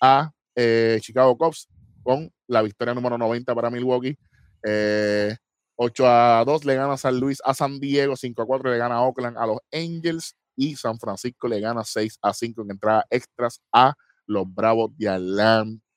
a 0.00 0.30
eh, 0.54 0.98
Chicago 1.00 1.36
Cubs 1.36 1.68
con 2.02 2.30
la 2.46 2.62
victoria 2.62 2.94
número 2.94 3.18
90 3.18 3.54
para 3.54 3.70
Milwaukee. 3.70 4.16
Eh, 4.62 5.36
8 5.76 6.06
a 6.06 6.44
2 6.44 6.64
le 6.64 6.74
gana 6.74 6.96
San 6.96 7.18
Luis 7.20 7.40
a 7.44 7.54
San 7.54 7.78
Diego, 7.78 8.16
5 8.16 8.42
a 8.42 8.46
4 8.46 8.70
le 8.70 8.78
gana 8.78 9.02
Oakland 9.02 9.36
a 9.38 9.46
los 9.46 9.58
Angels 9.72 10.34
y 10.56 10.74
San 10.74 10.98
Francisco 10.98 11.46
le 11.46 11.60
gana 11.60 11.84
6 11.84 12.18
a 12.20 12.34
5 12.34 12.62
en 12.62 12.70
entradas 12.72 13.04
extras 13.10 13.60
a 13.72 13.94
los 14.26 14.44
Bravos 14.52 14.90
de 14.96 15.08
Atlanta. 15.08 15.87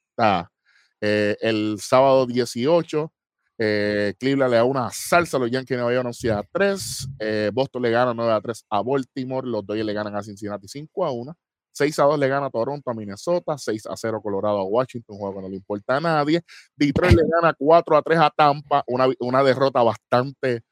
Eh, 1.01 1.36
el 1.41 1.78
sábado 1.80 2.26
18, 2.26 3.11
eh, 3.57 4.13
Cleveland 4.19 4.51
le 4.51 4.57
da 4.57 4.63
una 4.63 4.89
salsa 4.91 5.38
a 5.38 5.39
los 5.39 5.51
Yankees 5.51 5.78
de 5.78 5.84
Nueva 5.84 5.93
York 5.93 6.07
11 6.07 6.32
a 6.32 6.43
3. 6.51 7.07
eh, 7.19 7.51
Boston 7.53 7.82
le 7.84 7.91
gana 7.91 8.13
9 8.13 8.32
a 8.34 8.41
3 8.41 8.65
a 8.69 8.82
Baltimore. 8.82 9.47
Los 9.47 9.65
Dodgers 9.65 9.86
le 9.86 9.93
ganan 9.93 10.15
a 10.15 10.24
Cincinnati 10.24 10.67
5 10.67 11.05
a 11.05 11.11
1. 11.11 11.34
6 11.74 11.99
a 11.99 12.03
2 12.03 12.19
le 12.19 12.28
gana 12.28 12.49
Toronto 12.49 12.89
a 12.89 12.93
Minnesota. 12.93 13.57
6 13.57 13.86
a 13.88 13.95
0 13.95 14.22
Colorado 14.22 14.57
a 14.59 14.63
Washington. 14.63 15.15
Un 15.15 15.19
juego 15.19 15.36
que 15.36 15.41
no 15.43 15.49
le 15.49 15.55
importa 15.57 15.97
a 15.97 15.99
nadie. 15.99 16.41
Detroit 16.76 17.13
le 17.13 17.24
gana 17.30 17.53
4 17.57 17.97
a 17.97 18.01
3 18.01 18.19
a 18.19 18.30
Tampa. 18.36 18.84
Una, 18.88 19.07
una 19.19 19.43
derrota 19.43 19.84
bastante 19.84 20.63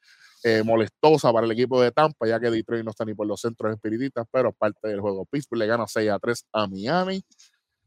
eh, 0.43 0.63
molestosa 0.63 1.33
para 1.33 1.45
el 1.45 1.51
equipo 1.51 1.81
de 1.81 1.91
Tampa, 1.91 2.25
ya 2.27 2.39
que 2.39 2.49
Detroit 2.49 2.83
no 2.83 2.91
está 2.91 3.05
ni 3.05 3.13
por 3.13 3.27
los 3.27 3.41
centros 3.41 3.73
espiritistas, 3.73 4.25
pero 4.31 4.53
parte 4.53 4.87
del 4.87 5.01
juego. 5.01 5.25
Pittsburgh 5.25 5.59
le 5.59 5.67
gana 5.67 5.85
6 5.87 6.09
a 6.09 6.19
3 6.19 6.45
a 6.53 6.67
Miami. 6.67 7.21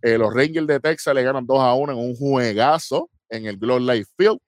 Eh, 0.02 0.18
los 0.18 0.34
Rangers 0.34 0.66
de 0.66 0.80
Texas 0.80 1.14
le 1.14 1.22
ganan 1.22 1.46
2 1.46 1.60
a 1.60 1.74
1 1.74 1.92
en 1.92 1.98
un 1.98 2.14
juegazo 2.16 3.08
en 3.28 3.46
el 3.46 3.56
Globe 3.56 3.80
Life 3.80 4.10
Field. 4.16 4.38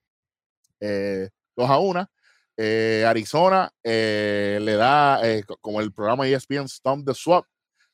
Eh, 0.81 1.29
2 1.57 1.71
a 1.71 1.79
1. 1.79 2.07
Eh, 2.57 3.05
Arizona 3.07 3.71
eh, 3.83 4.59
le 4.61 4.75
da, 4.75 5.21
eh, 5.29 5.43
co- 5.45 5.57
como 5.61 5.81
el 5.81 5.93
programa 5.93 6.27
ESPN 6.29 6.69
Stomp 6.69 7.07
the 7.07 7.15
Swap, 7.15 7.45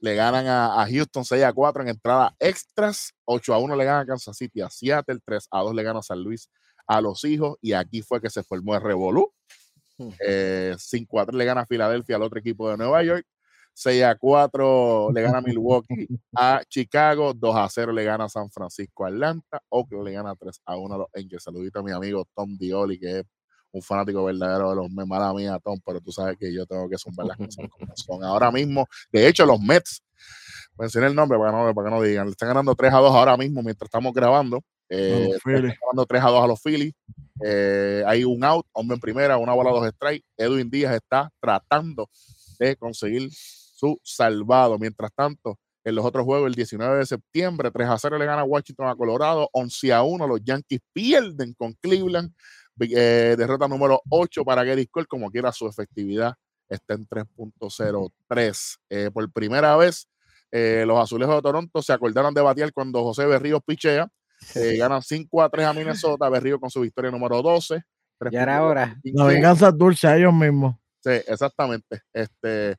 le 0.00 0.14
ganan 0.14 0.46
a, 0.46 0.82
a 0.82 0.86
Houston 0.86 1.24
6 1.24 1.44
a 1.44 1.52
4 1.52 1.82
en 1.82 1.88
entrada 1.88 2.34
extras. 2.38 3.12
8 3.24 3.52
a 3.54 3.58
1 3.58 3.76
le 3.76 3.84
ganan 3.84 4.02
a 4.02 4.06
Kansas 4.06 4.36
City 4.36 4.60
a 4.62 4.70
Seattle. 4.70 5.18
3 5.24 5.46
a 5.50 5.60
2 5.60 5.74
le 5.74 5.82
gana 5.82 5.98
a 6.00 6.02
San 6.02 6.22
Luis 6.22 6.48
a 6.86 7.00
los 7.00 7.24
hijos. 7.24 7.56
Y 7.60 7.72
aquí 7.74 8.00
fue 8.02 8.20
que 8.20 8.30
se 8.30 8.42
formó 8.42 8.74
el 8.74 8.82
Revolú. 8.82 9.32
Eh, 10.26 10.74
5 10.78 11.20
a 11.20 11.26
3 11.26 11.36
le 11.36 11.44
gana 11.44 11.60
a 11.62 11.66
Filadelfia 11.66 12.16
al 12.16 12.22
otro 12.22 12.38
equipo 12.40 12.70
de 12.70 12.78
Nueva 12.78 13.02
York. 13.02 13.26
6 13.80 14.02
a 14.04 14.14
4 14.14 15.10
le 15.14 15.22
gana 15.22 15.40
Milwaukee 15.40 16.06
a 16.36 16.60
Chicago. 16.68 17.32
2 17.32 17.56
a 17.56 17.68
0 17.68 17.92
le 17.92 18.04
gana 18.04 18.28
San 18.28 18.50
Francisco 18.50 19.04
a 19.06 19.08
Atlanta. 19.08 19.62
Oakland 19.70 20.04
le 20.04 20.12
gana 20.12 20.34
3 20.36 20.60
a 20.66 20.76
1 20.76 20.94
a 20.94 20.98
los 20.98 21.08
Angels. 21.14 21.42
Saludito 21.42 21.78
a 21.78 21.82
mi 21.82 21.90
amigo 21.90 22.26
Tom 22.34 22.58
Dioli, 22.58 22.98
que 22.98 23.20
es 23.20 23.26
un 23.72 23.80
fanático 23.80 24.24
verdadero 24.24 24.70
de 24.70 24.76
los 24.76 24.90
Mets, 24.90 25.08
mala 25.08 25.32
mía, 25.32 25.58
Tom, 25.62 25.80
pero 25.86 26.00
tú 26.00 26.12
sabes 26.12 26.36
que 26.36 26.52
yo 26.52 26.66
tengo 26.66 26.88
que 26.88 26.98
zumbar 26.98 27.26
las 27.26 27.36
cosas 27.36 27.68
como 27.70 27.86
son. 27.94 28.24
Ahora 28.24 28.50
mismo, 28.50 28.86
de 29.12 29.28
hecho, 29.28 29.46
los 29.46 29.60
Mets, 29.60 30.02
mencioné 30.76 31.06
el 31.06 31.14
nombre 31.14 31.38
para 31.38 31.52
que 31.52 31.56
no, 31.56 31.74
para 31.74 31.88
que 31.88 31.94
no 31.94 32.02
digan, 32.02 32.26
le 32.26 32.32
están 32.32 32.48
ganando 32.48 32.74
3 32.74 32.92
a 32.92 32.98
2 32.98 33.14
ahora 33.14 33.36
mismo 33.36 33.62
mientras 33.62 33.86
estamos 33.86 34.12
grabando. 34.12 34.60
Eh, 34.90 35.30
están 35.36 35.54
ganando 35.54 36.04
3 36.06 36.22
a 36.22 36.28
2 36.30 36.44
a 36.44 36.46
los 36.48 36.60
Phillies. 36.60 36.92
Eh, 37.42 38.02
hay 38.06 38.24
un 38.24 38.44
out, 38.44 38.66
hombre 38.72 38.96
en 38.96 39.00
primera, 39.00 39.38
una 39.38 39.54
bola, 39.54 39.70
dos 39.70 39.88
strikes. 39.88 40.26
Edwin 40.36 40.68
Díaz 40.68 40.94
está 40.94 41.30
tratando 41.40 42.10
de 42.58 42.76
conseguir 42.76 43.30
su 43.80 43.98
salvado. 44.02 44.78
Mientras 44.78 45.10
tanto, 45.14 45.58
en 45.84 45.94
los 45.94 46.04
otros 46.04 46.24
juegos, 46.24 46.48
el 46.48 46.54
19 46.54 46.98
de 46.98 47.06
septiembre, 47.06 47.70
3 47.70 47.88
a 47.88 47.98
0 47.98 48.18
le 48.18 48.26
gana 48.26 48.44
Washington 48.44 48.88
a 48.88 48.94
Colorado, 48.94 49.48
11 49.52 49.92
a 49.92 50.02
1. 50.02 50.26
Los 50.26 50.40
Yankees 50.44 50.80
pierden 50.92 51.54
con 51.54 51.72
Cleveland. 51.80 52.32
Eh, 52.80 53.34
derrota 53.36 53.68
número 53.68 54.00
8 54.08 54.44
para 54.44 54.64
Gary 54.64 54.86
Cole, 54.86 55.06
como 55.06 55.30
quiera 55.30 55.52
su 55.52 55.66
efectividad 55.66 56.34
está 56.70 56.94
en 56.94 57.06
3.03. 57.06 58.78
Eh, 58.88 59.10
por 59.12 59.30
primera 59.32 59.76
vez, 59.76 60.08
eh, 60.50 60.84
los 60.86 60.98
azulejos 60.98 61.34
de 61.36 61.42
Toronto 61.42 61.82
se 61.82 61.92
acordaron 61.92 62.32
de 62.32 62.40
batear 62.40 62.72
cuando 62.72 63.02
José 63.02 63.26
Berríos 63.26 63.60
pichea. 63.66 64.08
Eh, 64.54 64.76
ganan 64.78 65.02
5 65.02 65.42
a 65.42 65.50
3 65.50 65.66
a 65.66 65.72
Minnesota. 65.74 66.28
Berríos 66.28 66.60
con 66.60 66.70
su 66.70 66.80
victoria 66.80 67.10
número 67.10 67.42
12. 67.42 67.82
Ya 68.30 68.42
era 68.42 68.62
hora. 68.62 68.96
3.15. 69.02 69.12
La 69.14 69.24
venganza 69.24 69.70
dulce 69.72 70.06
a 70.06 70.16
ellos 70.16 70.32
mismos. 70.32 70.76
Sí, 71.00 71.10
exactamente. 71.10 72.02
Este, 72.12 72.76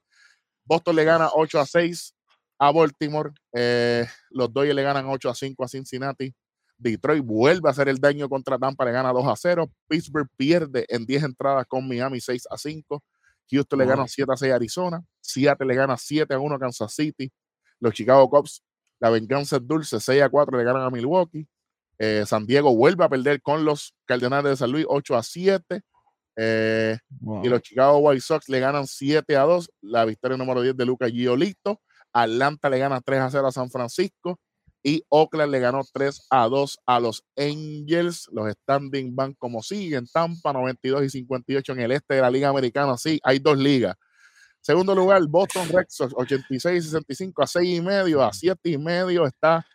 Boston 0.66 0.96
le 0.96 1.04
gana 1.04 1.30
8 1.34 1.60
a 1.60 1.66
6 1.66 2.16
a 2.60 2.72
Baltimore. 2.72 3.32
Eh, 3.54 4.06
los 4.30 4.52
Dodgers 4.52 4.76
le 4.76 4.84
ganan 4.84 5.08
8 5.08 5.30
a 5.30 5.36
5 5.36 5.64
a 5.64 5.68
Cincinnati. 5.68 6.34
Detroit 6.78 7.24
vuelve 7.24 7.70
a 7.70 7.72
hacer 7.72 7.90
el 7.90 8.00
daño 8.00 8.28
contra 8.28 8.58
Tampa, 8.58 8.86
le 8.86 8.92
gana 8.92 9.12
2 9.12 9.28
a 9.28 9.36
0. 9.36 9.72
Pittsburgh 9.88 10.28
pierde 10.36 10.86
en 10.90 11.06
10 11.06 11.24
entradas 11.24 11.66
con 11.68 11.88
Miami 11.88 12.20
6 12.20 12.48
a 12.50 12.58
5. 12.58 13.04
Houston 13.52 13.80
le 13.80 13.86
gana 13.86 14.08
7 14.08 14.32
a 14.32 14.38
6 14.38 14.52
a 14.52 14.56
Arizona. 14.56 15.04
Seattle 15.20 15.68
le 15.68 15.76
gana 15.76 15.98
7 15.98 16.34
a 16.34 16.40
1 16.40 16.56
a 16.56 16.60
Kansas 16.60 16.94
City. 16.94 17.32
Los 17.80 17.94
Chicago 17.94 18.30
Cubs, 18.30 18.64
la 19.00 19.10
venganza 19.10 19.58
es 19.58 19.68
dulce, 19.68 20.00
6 20.00 20.22
a 20.22 20.30
4 20.30 20.58
le 20.58 20.64
ganan 20.64 20.84
a 20.84 20.90
Milwaukee. 20.90 21.48
Eh, 22.00 22.24
San 22.26 22.46
Diego 22.46 22.76
vuelve 22.76 23.04
a 23.04 23.10
perder 23.10 23.42
con 23.42 23.64
los 23.64 23.94
Cardenales 24.06 24.52
de 24.52 24.58
San 24.58 24.72
Luis 24.72 24.86
8 24.88 25.16
a 25.16 25.24
7. 25.24 25.82
Eh, 26.38 26.98
Wow. 27.20 27.46
y 27.46 27.50
los 27.50 27.62
Chicago 27.62 27.98
White 27.98 28.22
Sox 28.22 28.50
le 28.50 28.60
ganan 28.60 28.88
7 28.88 29.36
a 29.38 29.42
2. 29.44 29.70
La 29.82 30.06
victoria 30.06 30.38
número 30.38 30.62
10 30.62 30.76
de 30.78 30.86
Lucas 30.86 31.12
Giolito. 31.12 31.82
Atlanta 32.14 32.70
le 32.70 32.80
gana 32.80 33.02
3 33.02 33.20
a 33.22 33.30
0 33.30 33.48
a 33.48 33.52
San 33.52 33.70
Francisco. 33.70 34.40
Y 34.84 35.04
Oakland 35.10 35.52
le 35.52 35.60
ganó 35.60 35.82
3 35.94 36.26
a 36.32 36.48
2 36.48 36.80
a 36.88 37.00
los 37.00 37.24
Angels. 37.38 38.28
Los 38.32 38.52
standing 38.52 39.16
van 39.16 39.34
como 39.36 39.62
siguen. 39.62 40.08
Tampa 40.12 40.52
92 40.54 41.04
y 41.04 41.10
58 41.10 41.74
en 41.74 41.80
el 41.82 41.92
este 41.92 42.16
de 42.16 42.22
la 42.22 42.32
Liga 42.32 42.50
Americana. 42.50 42.98
Sí, 42.98 43.20
hay 43.24 43.38
dos 43.40 43.58
ligas. 43.58 43.96
Segundo 44.60 44.94
lugar, 44.96 45.22
Boston 45.28 45.68
Red 45.70 45.86
Sox 45.90 46.14
86 46.16 46.84
y 46.86 46.88
65 46.88 47.44
a 47.44 47.48
6 47.48 47.78
y 47.78 47.82
medio. 47.82 48.24
A 48.24 48.32
7 48.34 48.70
y 48.70 48.78
medio 48.78 49.26
está 49.26 49.66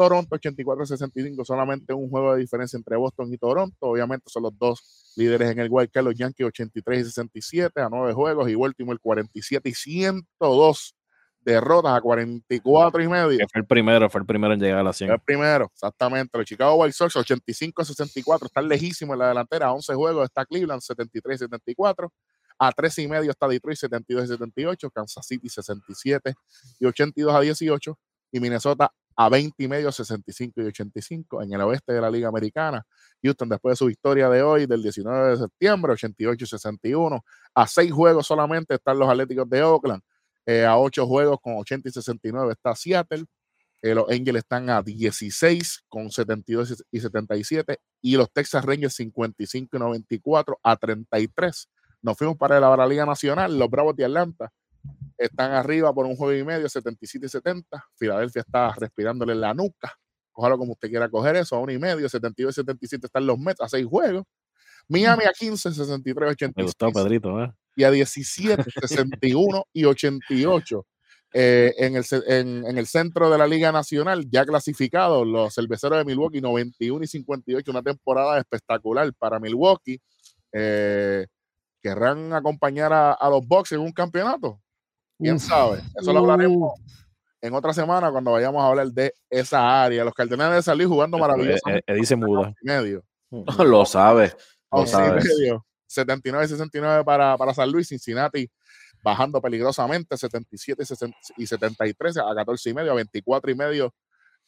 Toronto 0.00 0.36
84 0.36 0.82
y 0.82 0.86
65. 0.86 1.44
Solamente 1.44 1.92
un 1.92 2.08
juego 2.08 2.32
de 2.32 2.40
diferencia 2.40 2.78
entre 2.78 2.96
Boston 2.96 3.30
y 3.34 3.36
Toronto. 3.36 3.76
Obviamente 3.80 4.30
son 4.30 4.44
los 4.44 4.58
dos 4.58 5.12
líderes 5.14 5.50
en 5.50 5.58
el 5.58 5.68
wild 5.70 5.90
card, 5.90 6.06
los 6.06 6.14
Yankees 6.14 6.46
83 6.46 7.00
y 7.00 7.04
67 7.04 7.82
a 7.82 7.90
9 7.90 8.14
juegos 8.14 8.48
y 8.48 8.54
Baltimore 8.54 8.98
47 8.98 9.68
y 9.68 9.74
102 9.74 10.94
derrotas 11.42 11.92
a 11.92 12.00
44 12.00 13.02
y 13.02 13.08
medio. 13.08 13.38
Que 13.40 13.46
fue 13.52 13.60
el 13.60 13.66
primero, 13.66 14.08
fue 14.08 14.22
el 14.22 14.26
primero 14.26 14.54
en 14.54 14.60
llegar 14.60 14.78
a 14.78 14.84
la 14.84 14.94
100. 14.94 15.10
El 15.10 15.20
primero, 15.20 15.70
exactamente. 15.70 16.38
Los 16.38 16.46
Chicago 16.46 16.76
White 16.76 16.94
Sox 16.94 17.16
85 17.16 17.82
a 17.82 17.84
64 17.84 18.46
están 18.46 18.66
lejísimos 18.66 19.12
en 19.12 19.18
la 19.18 19.28
delantera. 19.28 19.66
A 19.66 19.72
11 19.74 19.94
juegos 19.94 20.24
está 20.24 20.46
Cleveland 20.46 20.80
73 20.80 21.34
y 21.34 21.38
74. 21.40 22.10
A 22.58 22.72
13 22.72 23.02
y 23.02 23.08
medio 23.08 23.30
está 23.30 23.46
Detroit 23.46 23.76
72 23.76 24.24
y 24.24 24.28
78. 24.28 24.90
Kansas 24.92 25.26
City 25.26 25.50
67 25.50 26.32
y 26.78 26.86
82 26.86 27.34
a 27.34 27.40
18. 27.40 27.98
Y 28.32 28.40
Minnesota 28.40 28.90
a 29.20 29.28
20 29.28 29.62
y 29.62 29.68
medio 29.68 29.92
65 29.92 30.62
y 30.62 30.64
85. 30.64 31.42
En 31.42 31.52
el 31.52 31.60
oeste 31.60 31.92
de 31.92 32.00
la 32.00 32.10
Liga 32.10 32.28
Americana, 32.28 32.82
Houston 33.22 33.50
después 33.50 33.72
de 33.72 33.76
su 33.76 33.84
victoria 33.84 34.30
de 34.30 34.40
hoy 34.42 34.64
del 34.64 34.82
19 34.82 35.32
de 35.32 35.36
septiembre 35.36 35.92
88 35.92 36.42
y 36.42 36.48
61. 36.48 37.24
A 37.54 37.66
6 37.66 37.92
juegos 37.92 38.26
solamente 38.26 38.76
están 38.76 38.98
los 38.98 39.10
Atléticos 39.10 39.46
de 39.50 39.62
Oakland. 39.62 40.02
Eh, 40.46 40.64
a 40.64 40.78
8 40.78 41.06
juegos 41.06 41.38
con 41.42 41.54
80 41.58 41.90
y 41.90 41.92
69 41.92 42.52
está 42.52 42.74
Seattle. 42.74 43.26
Eh, 43.82 43.94
los 43.94 44.08
Angels 44.08 44.38
están 44.38 44.70
a 44.70 44.80
16 44.80 45.84
con 45.86 46.10
72 46.10 46.82
y 46.90 47.00
77 47.00 47.78
y 48.00 48.16
los 48.16 48.32
Texas 48.32 48.64
Rangers 48.64 48.94
55 48.94 49.76
y 49.76 49.80
94 49.80 50.60
a 50.62 50.76
33. 50.76 51.68
Nos 52.00 52.16
fuimos 52.16 52.38
para 52.38 52.58
la 52.58 52.86
Liga 52.86 53.04
Nacional, 53.04 53.58
los 53.58 53.68
Bravos 53.68 53.94
de 53.96 54.06
Atlanta 54.06 54.50
están 55.18 55.52
arriba 55.52 55.92
por 55.92 56.06
un 56.06 56.16
juego 56.16 56.38
y 56.38 56.44
medio, 56.44 56.68
77 56.68 57.26
y 57.26 57.28
70. 57.28 57.84
Filadelfia 57.96 58.40
está 58.40 58.72
respirándole 58.78 59.32
en 59.32 59.40
la 59.40 59.54
nuca. 59.54 59.92
Cójalo 60.32 60.58
como 60.58 60.72
usted 60.72 60.88
quiera 60.88 61.08
coger 61.08 61.36
eso, 61.36 61.56
a 61.56 61.58
uno 61.60 61.72
y 61.72 61.78
medio, 61.78 62.08
72 62.08 62.52
y 62.52 62.54
77 62.54 63.06
están 63.06 63.26
los 63.26 63.38
Mets 63.38 63.60
a 63.60 63.68
6 63.68 63.86
juegos. 63.86 64.24
Miami 64.88 65.24
a 65.24 65.32
15, 65.32 65.72
63 65.72 66.26
Me 66.26 66.32
86 66.32 66.64
gustó, 66.66 66.90
Pedrito. 66.92 67.42
¿eh? 67.42 67.52
y 67.76 67.84
a 67.84 67.90
17, 67.90 68.64
61 68.70 69.64
y 69.72 69.84
88. 69.84 70.86
Eh, 71.32 71.74
en, 71.78 71.94
el, 71.96 72.04
en, 72.26 72.66
en 72.66 72.76
el 72.78 72.86
centro 72.86 73.30
de 73.30 73.38
la 73.38 73.46
Liga 73.46 73.70
Nacional, 73.70 74.28
ya 74.30 74.44
clasificados, 74.44 75.26
los 75.26 75.54
cerveceros 75.54 75.98
de 75.98 76.04
Milwaukee, 76.04 76.40
91 76.40 77.04
y 77.04 77.06
58, 77.06 77.70
una 77.70 77.82
temporada 77.82 78.38
espectacular 78.38 79.12
para 79.14 79.38
Milwaukee. 79.38 80.00
Eh, 80.52 81.26
¿Querrán 81.82 82.32
acompañar 82.32 82.92
a, 82.92 83.12
a 83.12 83.30
los 83.30 83.46
Bucks 83.46 83.72
en 83.72 83.80
un 83.80 83.92
campeonato? 83.92 84.60
¿Quién 85.20 85.36
Uf. 85.36 85.42
sabe? 85.42 85.80
Eso 85.94 86.12
lo 86.12 86.20
hablaremos 86.20 86.80
en 87.42 87.54
otra 87.54 87.72
semana 87.72 88.10
cuando 88.10 88.32
vayamos 88.32 88.62
a 88.62 88.66
hablar 88.68 88.88
de 88.88 89.12
esa 89.28 89.82
área. 89.84 90.04
Los 90.04 90.14
Cardenales 90.14 90.56
de 90.56 90.62
San 90.62 90.76
Luis 90.76 90.88
jugando 90.88 91.16
Eh, 91.16 91.20
maravillosamente. 91.20 91.84
eh, 91.86 91.94
Eddie 91.94 92.06
se 92.06 92.16
muda. 92.16 92.54
y 92.62 92.66
medio. 92.66 93.02
Lo 93.58 93.84
sabes. 93.84 94.36
Lo 94.72 94.84
medio. 94.84 95.64
79 95.86 96.44
y 96.44 96.48
69 96.48 97.04
para, 97.04 97.36
para 97.36 97.52
San 97.52 97.70
Luis, 97.70 97.88
Cincinnati 97.88 98.48
bajando 99.02 99.40
peligrosamente, 99.40 100.16
77 100.16 100.82
y 100.82 100.86
60 100.86 101.16
y 101.38 101.46
73 101.46 102.18
a 102.18 102.34
14 102.34 102.70
y 102.70 102.74
medio, 102.74 102.92
a 102.92 102.94
24 102.94 103.50
y 103.50 103.54
medio. 103.54 103.94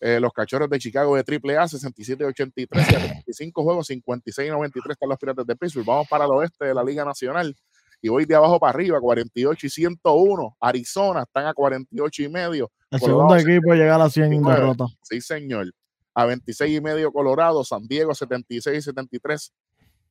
eh, 0.04 0.18
los 0.20 0.32
cachorros 0.32 0.68
de 0.68 0.78
Chicago 0.78 1.16
de 1.16 1.22
AAA, 1.22 1.68
67 1.68 2.22
y 2.24 2.26
83, 2.26 2.90
y 2.90 2.94
a 2.96 2.98
25 2.98 3.62
juegos, 3.62 3.86
56 3.86 4.48
y 4.48 4.50
93 4.50 4.92
están 4.94 5.08
los 5.08 5.18
Piratas 5.18 5.46
de 5.46 5.56
Pittsburgh. 5.56 5.86
Vamos 5.86 6.06
para 6.08 6.24
el 6.26 6.30
oeste 6.32 6.64
de 6.66 6.74
la 6.74 6.82
Liga 6.84 7.04
Nacional 7.04 7.56
y 8.04 8.08
voy 8.08 8.24
de 8.26 8.34
abajo 8.34 8.58
para 8.58 8.70
arriba, 8.70 9.00
48 9.00 9.66
y 9.66 9.70
101. 9.70 10.56
Arizona 10.60 11.22
están 11.22 11.46
a 11.46 11.54
48 11.54 12.22
y 12.24 12.28
medio. 12.28 12.70
El 12.90 12.98
Colorado, 12.98 13.30
segundo 13.30 13.52
equipo 13.52 13.74
llega 13.74 13.94
a 13.94 13.98
las 13.98 14.12
100 14.12 14.28
69. 14.28 14.60
derrotas. 14.60 14.98
Sí, 15.02 15.20
señor. 15.20 15.72
A 16.12 16.26
26 16.26 16.78
y 16.78 16.80
medio 16.80 17.12
Colorado, 17.12 17.62
San 17.62 17.86
Diego 17.86 18.12
76 18.12 18.76
y 18.76 18.82
73. 18.82 19.52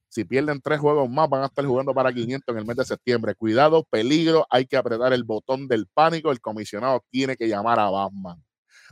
Si 0.07 0.23
pierden 0.23 0.61
tres 0.61 0.79
juegos 0.79 1.09
más, 1.09 1.29
van 1.29 1.43
a 1.43 1.47
estar 1.47 1.65
jugando 1.65 1.93
para 1.93 2.13
500 2.13 2.53
en 2.53 2.59
el 2.59 2.65
mes 2.65 2.77
de 2.77 2.85
septiembre. 2.85 3.35
Cuidado, 3.35 3.83
peligro, 3.83 4.47
hay 4.49 4.65
que 4.65 4.77
apretar 4.77 5.11
el 5.11 5.25
botón 5.25 5.67
del 5.67 5.85
pánico. 5.93 6.31
El 6.31 6.39
comisionado 6.39 7.03
tiene 7.09 7.35
que 7.35 7.47
llamar 7.49 7.77
a 7.77 7.89
Batman. 7.89 8.41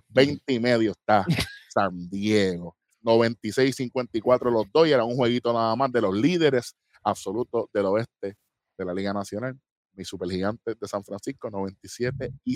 20 0.09 0.53
y 0.53 0.59
medio 0.59 0.91
está 0.91 1.25
San 1.73 2.09
Diego. 2.09 2.75
96 3.01 3.69
y 3.69 3.73
54 3.73 4.51
los 4.51 4.65
dos 4.73 4.85
y 4.85 4.91
era 4.91 5.05
un 5.05 5.15
jueguito 5.15 5.53
nada 5.53 5.73
más 5.77 5.89
de 5.89 6.01
los 6.01 6.13
líderes 6.13 6.75
absolutos 7.01 7.67
del 7.73 7.85
oeste 7.85 8.35
de 8.79 8.85
la 8.85 8.93
Liga 8.93 9.13
Nacional. 9.13 9.57
Mis 9.93 10.07
supergigantes 10.07 10.79
de 10.79 10.87
San 10.87 11.03
Francisco, 11.03 11.49
97 11.49 12.31
y 12.45 12.55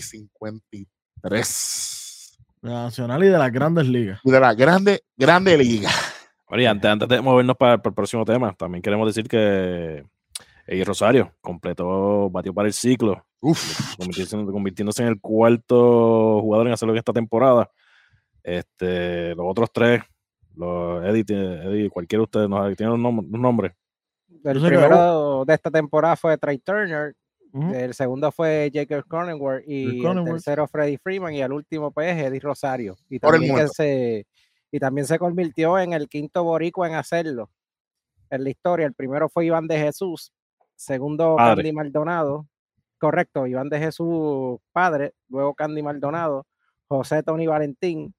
53 1.23 2.37
De 2.61 2.69
la 2.69 2.83
Nacional 2.83 3.23
y 3.23 3.27
de 3.27 3.37
las 3.37 3.51
grandes 3.51 3.87
ligas. 3.87 4.19
de 4.23 4.39
la 4.39 4.53
grande, 4.53 5.03
grande 5.17 5.57
liga. 5.57 5.89
Oye, 6.47 6.67
antes, 6.67 6.89
antes 6.89 7.09
de 7.09 7.21
movernos 7.21 7.57
para, 7.57 7.77
para 7.79 7.89
el 7.91 7.95
próximo 7.95 8.23
tema, 8.25 8.53
también 8.55 8.81
queremos 8.81 9.07
decir 9.07 9.27
que 9.27 10.05
Eddie 10.67 10.85
Rosario 10.85 11.33
completó, 11.41 12.29
batió 12.29 12.53
para 12.53 12.67
el 12.67 12.73
ciclo, 12.73 13.25
Uf, 13.41 13.95
convirtiéndose, 13.97 14.51
convirtiéndose 14.51 15.01
en 15.03 15.09
el 15.09 15.19
cuarto 15.19 16.39
jugador 16.41 16.67
en 16.67 16.73
hacerlo 16.73 16.93
en 16.93 16.99
esta 16.99 17.11
temporada. 17.13 17.69
Este, 18.43 19.33
los 19.35 19.45
otros 19.49 19.69
tres, 19.73 20.03
los 20.55 21.03
Eddie, 21.05 21.23
tiene- 21.25 21.63
Eddie, 21.65 21.89
cualquiera 21.89 22.19
de 22.19 22.23
ustedes 22.25 22.49
nos 22.49 22.75
tiene 22.77 22.93
un, 22.93 23.01
nom- 23.01 23.27
un 23.33 23.41
nombre. 23.41 23.75
El 24.43 24.59
Yo 24.59 24.67
primero 24.67 25.45
de 25.45 25.53
esta 25.53 25.71
temporada 25.71 26.15
fue 26.15 26.37
Trey 26.37 26.59
Turner, 26.59 27.15
el 27.53 27.93
segundo 27.93 28.31
fue 28.31 28.71
Jacob 28.73 29.05
Cronenworth 29.07 29.63
y 29.67 30.03
el 30.05 30.23
tercero 30.23 30.67
Freddie 30.67 30.97
Freeman 30.97 31.35
y 31.35 31.41
el 31.41 31.53
último 31.53 31.91
pues 31.91 32.17
Eddie 32.17 32.39
Rosario. 32.39 32.95
Y 33.09 33.19
Por 33.19 33.35
el 33.35 33.41
también, 33.41 33.67
que 33.67 33.67
se, 33.67 34.27
y 34.71 34.79
también 34.79 35.05
se 35.05 35.19
convirtió 35.19 35.77
en 35.77 35.93
el 35.93 36.09
quinto 36.09 36.43
boricua 36.43 36.87
en 36.87 36.95
hacerlo 36.95 37.51
en 38.31 38.43
la 38.43 38.49
historia. 38.49 38.87
El 38.87 38.93
primero 38.93 39.29
fue 39.29 39.45
Iván 39.45 39.67
de 39.67 39.77
Jesús, 39.77 40.33
segundo 40.75 41.35
Padre. 41.35 41.57
Candy 41.57 41.71
Maldonado, 41.73 42.47
correcto, 42.97 43.45
Iván 43.45 43.69
de 43.69 43.79
Jesús 43.79 44.59
padre, 44.71 45.13
luego 45.29 45.53
Candy 45.53 45.83
Maldonado, 45.83 46.47
José 46.87 47.21
Tony 47.21 47.45
Valentín, 47.45 48.15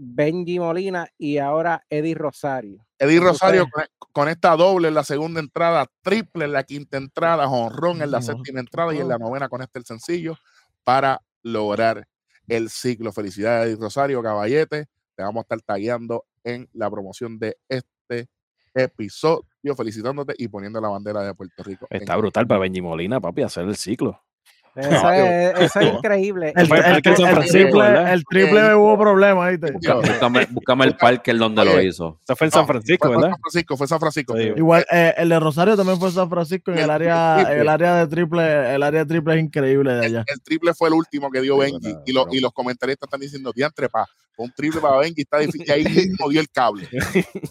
Benji 0.00 0.60
Molina 0.60 1.08
y 1.18 1.38
ahora 1.38 1.84
Eddie 1.90 2.14
Rosario. 2.14 2.86
Eddie. 3.00 3.18
Rosario 3.20 3.66
con, 3.70 3.84
con 4.12 4.28
esta 4.28 4.54
doble 4.56 4.88
en 4.88 4.94
la 4.94 5.02
segunda 5.02 5.40
entrada, 5.40 5.86
triple 6.02 6.44
en 6.44 6.52
la 6.52 6.62
quinta 6.62 6.96
entrada, 6.98 7.48
jonrón 7.48 8.00
en 8.02 8.10
la 8.12 8.18
No. 8.18 8.22
séptima 8.22 8.60
entrada 8.60 8.94
y 8.94 8.98
en 8.98 9.08
la 9.08 9.18
novena 9.18 9.48
con 9.48 9.60
este 9.60 9.80
el 9.80 9.84
sencillo 9.84 10.36
para 10.84 11.20
lograr 11.42 12.06
el 12.46 12.70
ciclo. 12.70 13.12
Felicidades, 13.12 13.66
Eddie 13.66 13.80
Rosario, 13.80 14.22
caballete. 14.22 14.86
Te 15.16 15.22
vamos 15.24 15.40
a 15.40 15.42
estar 15.42 15.60
tagueando 15.62 16.24
en 16.44 16.68
la 16.72 16.88
promoción 16.88 17.38
de 17.38 17.56
este 17.68 18.28
episodio, 18.74 19.44
felicitándote 19.76 20.34
y 20.38 20.46
poniendo 20.46 20.80
la 20.80 20.88
bandera 20.88 21.22
de 21.22 21.34
Puerto 21.34 21.62
Rico. 21.64 21.88
Está 21.90 22.16
brutal 22.16 22.46
para 22.46 22.60
Benji 22.60 22.80
Molina, 22.80 23.20
papi, 23.20 23.42
hacer 23.42 23.64
el 23.64 23.76
ciclo. 23.76 24.22
Eso 24.82 25.10
es, 25.12 25.60
eso 25.60 25.80
es 25.80 25.94
increíble. 25.94 26.52
El, 26.56 26.68
triple, 26.68 27.78
¿verdad? 27.78 28.12
el 28.12 28.24
triple 28.24 28.74
hubo 28.74 28.98
problemas, 28.98 29.50
¿viste? 29.50 29.72
Búscame, 29.72 30.46
búscame 30.50 30.84
el 30.86 30.96
parque 30.96 31.30
en 31.32 31.38
donde 31.38 31.64
lo 31.64 31.80
hizo. 31.82 32.18
Eso 32.24 32.36
fue 32.36 32.46
en 32.46 32.50
No, 32.50 32.58
San 32.58 32.66
Francisco, 32.66 33.06
fue, 33.08 33.14
fue 33.14 33.22
¿verdad? 33.22 33.30
San 33.36 33.40
Francisco, 33.40 33.76
fue 33.76 33.86
San 33.88 34.00
Francisco. 34.00 34.36
Sí. 34.36 34.52
Igual, 34.56 34.86
eh, 34.90 35.14
el 35.16 35.28
de 35.28 35.40
Rosario 35.40 35.76
también 35.76 35.98
fue 35.98 36.10
San 36.12 36.28
Francisco 36.30 36.70
en 36.72 36.78
Y 36.78 36.80
el 36.82 36.90
área, 36.90 37.40
el 37.52 37.68
área 37.68 37.94
de 37.96 38.06
triple, 38.06 38.74
el 38.74 38.82
área 38.82 39.04
de 39.04 39.06
triple 39.06 39.34
es 39.34 39.40
increíble 39.44 39.92
de 39.94 40.06
allá. 40.06 40.24
El 40.26 40.40
triple 40.42 40.74
fue 40.74 40.88
el 40.88 40.94
último 40.94 41.30
que 41.30 41.40
dio 41.40 41.56
Benji 41.58 41.94
y, 42.06 42.12
lo- 42.12 42.24
pero- 42.24 42.34
y 42.36 42.40
los 42.40 42.52
comentaristas 42.52 43.06
están 43.06 43.20
diciendo, 43.20 43.52
diantre, 43.54 43.88
pa, 43.88 44.06
fue 44.34 44.46
un 44.46 44.52
triple 44.52 44.80
para 44.80 44.98
Benji, 44.98 45.22
está 45.22 45.38
difícil, 45.38 45.64
y 45.66 45.70
ahí 45.72 45.84
mismo 46.18 46.28
dio 46.28 46.40
el 46.40 46.48
cable. 46.50 46.88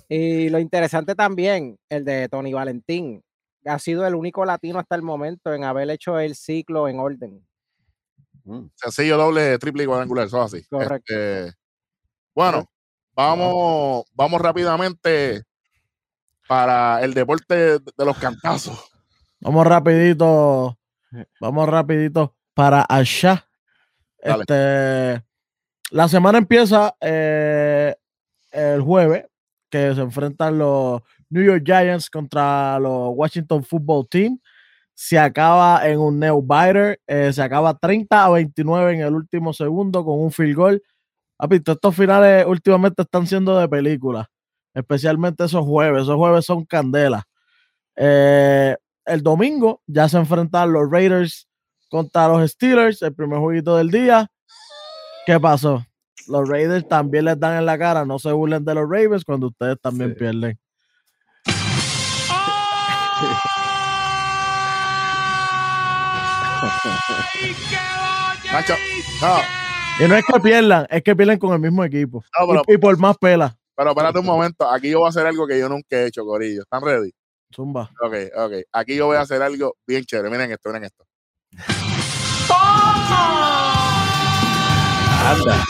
Y 0.09 0.49
lo 0.49 0.59
interesante 0.59 1.15
también, 1.15 1.77
el 1.89 2.05
de 2.05 2.29
Tony 2.29 2.53
Valentín, 2.53 3.21
ha 3.67 3.79
sido 3.79 4.05
el 4.07 4.15
único 4.15 4.45
latino 4.45 4.79
hasta 4.79 4.95
el 4.95 5.01
momento 5.01 5.53
en 5.53 5.63
haber 5.63 5.89
hecho 5.89 6.19
el 6.19 6.35
ciclo 6.35 6.87
en 6.87 6.99
orden. 6.99 7.47
Mm. 8.43 8.67
Sencillo, 8.75 9.17
doble, 9.17 9.57
triple 9.59 9.83
y 9.83 9.85
cuadrangular, 9.87 10.27
eso 10.27 10.37
es 10.43 10.53
así. 10.53 10.67
Correcto. 10.69 11.13
Este, 11.13 11.53
bueno, 12.33 12.65
vamos, 13.15 14.05
vamos 14.13 14.41
rápidamente 14.41 15.43
para 16.47 17.01
el 17.03 17.13
deporte 17.13 17.55
de 17.55 17.79
de 17.79 18.05
los 18.05 18.17
cantazos. 18.17 18.89
Vamos 19.39 19.67
rapidito, 19.67 20.79
vamos 21.39 21.69
rapidito 21.69 22.35
para 22.53 22.85
allá. 22.87 23.45
Dale. 24.23 24.41
Este, 24.41 25.25
la 25.91 26.07
semana 26.07 26.37
empieza 26.37 26.95
eh, 26.99 27.95
el 28.51 28.81
jueves, 28.81 29.25
que 29.69 29.93
se 29.93 30.01
enfrentan 30.01 30.57
los 30.57 31.01
New 31.29 31.43
York 31.43 31.63
Giants 31.65 32.09
contra 32.09 32.79
los 32.79 33.11
Washington 33.15 33.63
Football 33.63 34.07
Team. 34.09 34.39
Se 34.93 35.19
acaba 35.19 35.87
en 35.87 35.99
un 35.99 36.19
nail 36.19 36.41
biter, 36.41 36.99
eh, 37.07 37.31
se 37.31 37.41
acaba 37.41 37.77
30 37.77 38.25
a 38.25 38.29
29 38.29 38.93
en 38.95 39.01
el 39.01 39.13
último 39.13 39.53
segundo 39.53 40.03
con 40.03 40.19
un 40.19 40.31
field 40.31 40.55
goal. 40.55 40.83
Papi, 41.37 41.59
todos 41.59 41.75
estos 41.77 41.95
finales 41.95 42.45
últimamente 42.47 43.03
están 43.03 43.27
siendo 43.27 43.57
de 43.59 43.67
película, 43.69 44.27
especialmente 44.73 45.43
esos 45.45 45.63
jueves. 45.65 46.03
Esos 46.03 46.15
jueves 46.15 46.45
son 46.45 46.65
candela. 46.65 47.23
Eh, 47.95 48.75
el 49.05 49.21
domingo 49.23 49.81
ya 49.87 50.09
se 50.09 50.17
enfrentan 50.17 50.71
los 50.73 50.89
Raiders 50.89 51.47
contra 51.89 52.27
los 52.27 52.49
Steelers, 52.51 53.01
el 53.03 53.13
primer 53.13 53.39
jueguito 53.39 53.77
del 53.77 53.91
día. 53.91 54.27
¿Qué 55.25 55.39
pasó? 55.39 55.85
Los 56.27 56.49
Raiders 56.49 56.87
también 56.87 57.25
les 57.25 57.39
dan 57.39 57.57
en 57.57 57.65
la 57.65 57.77
cara, 57.77 58.03
no 58.05 58.19
se 58.19 58.31
burlen 58.31 58.65
de 58.65 58.73
los 58.75 58.83
Ravens 58.89 59.23
cuando 59.23 59.47
ustedes 59.47 59.77
también 59.79 60.11
Sí. 60.11 60.15
pierden. 60.19 60.59
Nacho, 68.51 68.73
no, 69.21 70.05
Y 70.05 70.07
no 70.07 70.15
es 70.15 70.23
que 70.25 70.39
pierdan, 70.39 70.87
es 70.89 71.03
que 71.03 71.15
pierden 71.15 71.37
con 71.37 71.53
el 71.53 71.59
mismo 71.59 71.83
equipo. 71.83 72.23
no, 72.39 72.47
pero, 72.47 72.61
Y, 72.67 72.73
y 72.73 72.77
por 72.77 72.97
más 72.97 73.17
pela. 73.17 73.55
pero 73.75 73.89
espérate 73.91 74.19
un 74.19 74.25
momento, 74.25 74.69
aquí 74.71 74.89
yo 74.89 74.99
voy 74.99 75.07
a 75.07 75.09
hacer 75.09 75.25
algo 75.25 75.45
que 75.47 75.59
yo 75.59 75.69
nunca 75.69 75.97
he 75.97 76.07
hecho, 76.07 76.25
Corillo. 76.25 76.61
¿Están 76.61 76.81
ready? 76.83 77.11
Zumba. 77.53 77.91
Ok, 78.01 78.13
ok. 78.35 78.51
Aquí 78.73 78.95
yo 78.95 79.07
voy 79.07 79.17
a 79.17 79.21
hacer 79.21 79.41
algo 79.41 79.75
bien 79.85 80.03
chévere. 80.03 80.29
Miren 80.29 80.51
esto, 80.51 80.69
miren 80.69 80.83
esto. 80.85 81.05
Anda. 85.25 85.65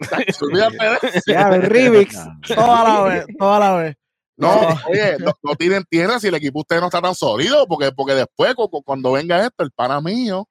Ya, 1.26 1.48
el 1.48 1.62
remix. 1.62 2.16
Toda 2.54 2.84
la 2.84 3.02
vez, 3.02 3.26
toda 3.36 3.58
la 3.58 3.72
vez. 3.74 3.96
No, 4.38 4.48
oye, 4.88 5.16
no, 5.18 5.32
no 5.42 5.54
tiren 5.56 5.84
tierra 5.90 6.18
si 6.20 6.28
el 6.28 6.34
equipo 6.36 6.60
usted 6.60 6.80
no 6.80 6.86
está 6.86 7.02
tan 7.02 7.14
sólido, 7.14 7.66
porque, 7.66 7.92
porque 7.92 8.14
después, 8.14 8.54
cu- 8.54 8.70
cu- 8.70 8.82
cuando 8.82 9.12
venga 9.12 9.44
esto, 9.44 9.62
el 9.64 9.70
pana 9.72 10.00
mío 10.00 10.48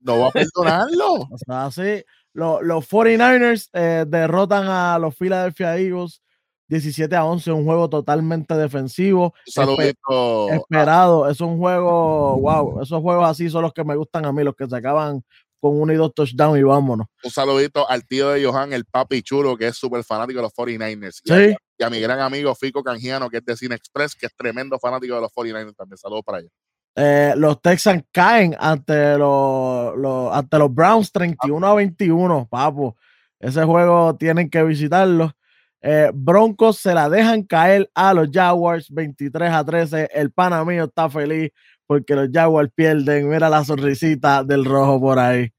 no 0.00 0.18
va 0.20 0.28
a 0.28 0.32
perdonarlo. 0.32 1.14
O 1.30 1.38
sea, 1.38 1.66
así, 1.66 2.02
lo- 2.32 2.62
los 2.62 2.88
49ers 2.88 3.68
eh, 3.72 4.04
derrotan 4.08 4.66
a 4.68 4.98
los 4.98 5.14
Philadelphia 5.14 5.76
Eagles 5.76 6.22
17 6.68 7.16
a 7.16 7.24
11, 7.24 7.50
un 7.52 7.64
juego 7.64 7.88
totalmente 7.88 8.54
defensivo. 8.54 9.32
Un 9.46 9.52
saludito. 9.52 10.48
esperado. 10.50 11.28
Es 11.30 11.40
un 11.40 11.56
juego, 11.58 12.38
wow, 12.40 12.82
esos 12.82 13.00
juegos 13.00 13.26
así 13.26 13.48
son 13.48 13.62
los 13.62 13.72
que 13.72 13.84
me 13.84 13.96
gustan 13.96 14.26
a 14.26 14.32
mí, 14.32 14.42
los 14.44 14.54
que 14.54 14.66
se 14.66 14.76
acaban 14.76 15.22
con 15.60 15.80
uno 15.80 15.92
y 15.94 15.96
dos 15.96 16.12
touchdowns 16.14 16.58
y 16.58 16.62
vámonos. 16.62 17.06
Un 17.24 17.30
saludito 17.30 17.88
al 17.88 18.06
tío 18.06 18.28
de 18.30 18.44
Johan, 18.44 18.72
el 18.74 18.84
papi 18.84 19.22
chulo, 19.22 19.56
que 19.56 19.68
es 19.68 19.76
súper 19.76 20.04
fanático 20.04 20.38
de 20.38 20.42
los 20.42 20.52
49ers. 20.52 21.20
Y, 21.24 21.32
a, 21.32 21.36
Sí, 21.36 21.56
y 21.78 21.84
a 21.84 21.90
mi 21.90 22.00
gran 22.00 22.20
amigo 22.20 22.54
Fico 22.54 22.82
Canjiano, 22.82 23.30
que 23.30 23.38
es 23.38 23.44
de 23.44 23.56
Cine 23.56 23.76
Express, 23.76 24.14
que 24.16 24.26
es 24.26 24.34
tremendo 24.34 24.78
fanático 24.78 25.14
de 25.14 25.20
los 25.20 25.32
49ers 25.32 25.76
también. 25.76 25.96
Saludos 25.96 26.22
para 26.24 26.40
ellos. 26.40 26.50
eh, 26.96 27.34
los 27.36 27.62
Texans 27.62 28.02
caen 28.10 28.56
ante 28.58 29.16
los, 29.16 29.94
ante 30.34 30.58
los 30.58 30.74
Browns 30.74 31.12
31 31.12 31.64
a 31.64 31.74
21, 31.74 32.48
papo. 32.50 32.96
Ese 33.38 33.62
juego 33.64 34.16
tienen 34.16 34.50
que 34.50 34.64
visitarlo. 34.64 35.32
Eh, 35.80 36.10
Broncos 36.12 36.78
se 36.78 36.92
la 36.92 37.08
dejan 37.08 37.44
caer 37.44 37.88
a 37.94 38.12
los 38.12 38.28
Jaguars 38.32 38.90
23 38.90 39.52
a 39.52 39.64
13. 39.64 40.08
El 40.12 40.32
pana 40.32 40.64
mío 40.64 40.84
está 40.86 41.08
feliz 41.08 41.52
porque 41.86 42.16
los 42.16 42.28
Jaguars 42.32 42.70
pierden. 42.74 43.28
Mira 43.28 43.48
la 43.48 43.64
sonrisita 43.64 44.42
del 44.42 44.64
rojo 44.64 45.00
por 45.00 45.20
ahí. 45.20 45.52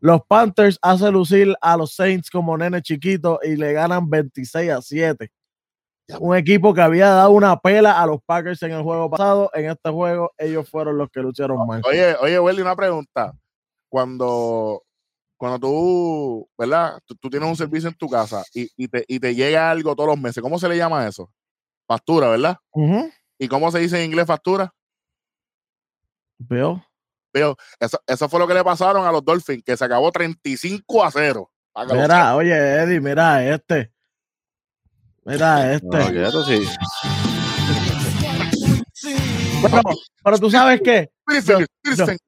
Los 0.00 0.22
Panthers 0.26 0.78
hacen 0.80 1.12
lucir 1.12 1.54
a 1.60 1.76
los 1.76 1.94
Saints 1.94 2.30
como 2.30 2.56
nene 2.56 2.80
chiquito 2.80 3.38
y 3.42 3.56
le 3.56 3.74
ganan 3.74 4.08
26 4.08 4.70
a 4.70 4.80
7. 4.80 5.30
Un 6.18 6.36
equipo 6.36 6.74
que 6.74 6.80
había 6.80 7.08
dado 7.10 7.30
una 7.30 7.58
pela 7.60 8.00
a 8.00 8.06
los 8.06 8.22
Packers 8.24 8.62
en 8.62 8.72
el 8.72 8.82
juego 8.82 9.10
pasado. 9.10 9.50
En 9.54 9.70
este 9.70 9.90
juego, 9.90 10.32
ellos 10.38 10.68
fueron 10.68 10.98
los 10.98 11.08
que 11.10 11.20
lucharon 11.20 11.66
mal. 11.66 11.82
Oye, 11.86 12.16
oye, 12.20 12.38
Welly, 12.40 12.62
una 12.62 12.76
pregunta. 12.76 13.32
Cuando, 13.88 14.82
cuando 15.36 15.58
tú, 15.58 16.48
¿verdad? 16.56 17.00
Tú, 17.04 17.14
tú 17.16 17.30
tienes 17.30 17.48
un 17.48 17.56
servicio 17.56 17.88
en 17.88 17.94
tu 17.94 18.08
casa 18.08 18.42
y, 18.54 18.68
y 18.76 18.88
te, 18.88 19.04
y 19.06 19.18
te 19.20 19.34
llega 19.34 19.70
algo 19.70 19.94
todos 19.94 20.08
los 20.08 20.18
meses, 20.18 20.42
¿cómo 20.42 20.58
se 20.58 20.68
le 20.68 20.76
llama 20.76 21.06
eso? 21.06 21.30
Factura, 21.86 22.28
¿verdad? 22.28 22.56
¿Y 23.38 23.48
cómo 23.48 23.70
se 23.70 23.80
dice 23.80 23.98
en 23.98 24.10
inglés 24.10 24.26
factura? 24.26 24.72
Veo. 26.38 26.84
Veo, 27.32 27.56
eso, 27.78 28.00
eso 28.06 28.28
fue 28.28 28.40
lo 28.40 28.46
que 28.46 28.54
le 28.54 28.64
pasaron 28.64 29.06
a 29.06 29.12
los 29.12 29.24
Dolphins, 29.24 29.62
que 29.64 29.76
se 29.76 29.84
acabó 29.84 30.10
35 30.10 31.04
a 31.04 31.10
0. 31.10 31.50
Para 31.72 31.86
que 31.86 31.94
lo 31.94 32.02
Mira, 32.02 32.36
oye, 32.36 32.54
Eddie, 32.54 33.00
mira 33.00 33.44
este. 33.44 33.92
Mira 35.24 35.74
este. 35.74 35.86
No, 35.86 36.06
quieto, 36.10 36.44
sí. 36.44 36.66
Bueno, 39.60 39.82
pero 40.24 40.38
tú 40.38 40.50
sabes 40.50 40.80
qué, 40.82 41.10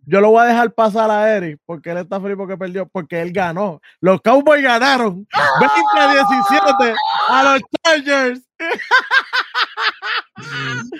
yo, 0.07 0.20
lo 0.20 0.30
voy 0.30 0.43
a 0.43 0.47
dejar 0.47 0.72
pasar 0.72 1.11
a 1.11 1.34
Eric 1.34 1.59
porque 1.66 1.90
él 1.90 1.99
está 1.99 2.20
feliz 2.20 2.36
porque 2.36 2.57
perdió, 2.57 2.86
porque 2.88 3.20
él 3.20 3.32
ganó. 3.32 3.80
Los 4.01 4.20
Cowboys 4.20 4.62
ganaron 4.62 5.26
20 5.61 5.74
a 5.99 6.12
17 6.12 6.95
a 7.28 7.43
los 7.43 7.61
Chargers. 7.84 8.40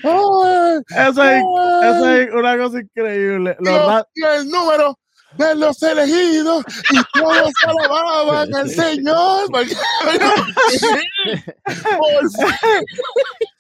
Eso 0.03 1.25
es, 1.25 1.43
eso 1.83 2.11
es 2.13 2.33
una 2.33 2.57
cosa 2.59 2.81
increíble. 2.81 3.57
Los 3.61 3.75
Dios 3.75 3.87
Ra- 3.87 4.07
dio 4.15 4.33
el 4.33 4.49
número 4.49 4.99
de 5.39 5.55
los 5.55 5.83
elegidos 5.83 6.65
y 6.91 7.19
todos 7.19 7.53
alababan 7.67 8.55
al 8.55 8.69
Señor. 8.69 9.51
Por 9.51 9.67
fin. 9.67 9.77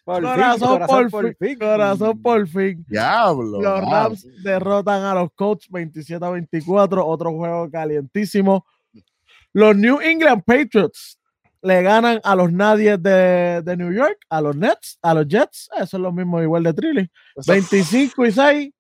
Por 0.04 0.16
fin, 0.16 0.32
corazón, 0.32 1.10
por, 1.10 1.36
fin, 1.36 1.58
corazón 1.58 2.22
por 2.22 2.48
fin. 2.48 2.84
Diablo. 2.88 3.60
Los. 3.60 3.80
Rams 3.80 4.26
derrotan 4.42 5.02
a 5.04 5.14
los 5.14 5.30
Colts 5.34 5.68
27 5.70 6.24
a 6.24 6.30
24, 6.30 7.06
otro 7.06 7.32
juego 7.32 7.70
calientísimo. 7.70 8.66
Los 9.52 9.76
New 9.76 10.00
England 10.00 10.42
Patriots 10.44 11.18
le 11.62 11.82
ganan 11.82 12.20
a 12.24 12.34
los 12.34 12.52
Nadies 12.52 13.00
de, 13.00 13.62
de 13.64 13.76
New 13.76 13.92
York, 13.92 14.18
a 14.28 14.40
los 14.40 14.56
Nets, 14.56 14.98
a 15.02 15.14
los 15.14 15.28
Jets, 15.28 15.68
eso 15.76 15.96
es 15.96 16.02
lo 16.02 16.10
mismo 16.10 16.42
igual 16.42 16.64
de 16.64 16.72
Trilly. 16.72 17.10
Eso- 17.36 17.52
25 17.52 18.26
y 18.26 18.32
6. 18.32 18.72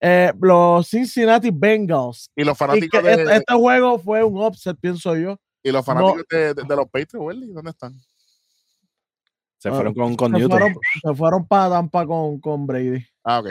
Eh, 0.00 0.32
los 0.40 0.88
Cincinnati 0.88 1.50
Bengals. 1.52 2.30
Y 2.34 2.44
los 2.44 2.56
fanáticos, 2.56 3.00
que 3.00 3.06
de, 3.06 3.22
este, 3.22 3.36
este 3.36 3.54
juego 3.54 3.98
fue 3.98 4.24
un 4.24 4.42
upset, 4.42 4.76
pienso 4.80 5.14
yo. 5.16 5.36
y 5.62 5.70
los 5.70 5.84
fanáticos 5.84 6.24
de, 6.30 6.54
de- 6.54 6.62
de 6.62 6.76
los 6.76 6.86
Patriots, 6.86 7.14
Welly, 7.14 7.52
¿dónde 7.52 7.70
están? 7.70 7.94
Se 9.58 9.70
fueron 9.70 9.92
con, 9.92 10.16
con 10.16 10.32
Se 10.32 10.38
Newton. 10.38 10.58
fueron, 10.58 10.78
se 11.02 11.14
fueron 11.14 11.46
para 11.46 11.68
Tampa 11.70 12.06
con, 12.06 12.40
con 12.40 12.66
Brady. 12.66 13.04
Ah, 13.24 13.40
ok. 13.40 13.48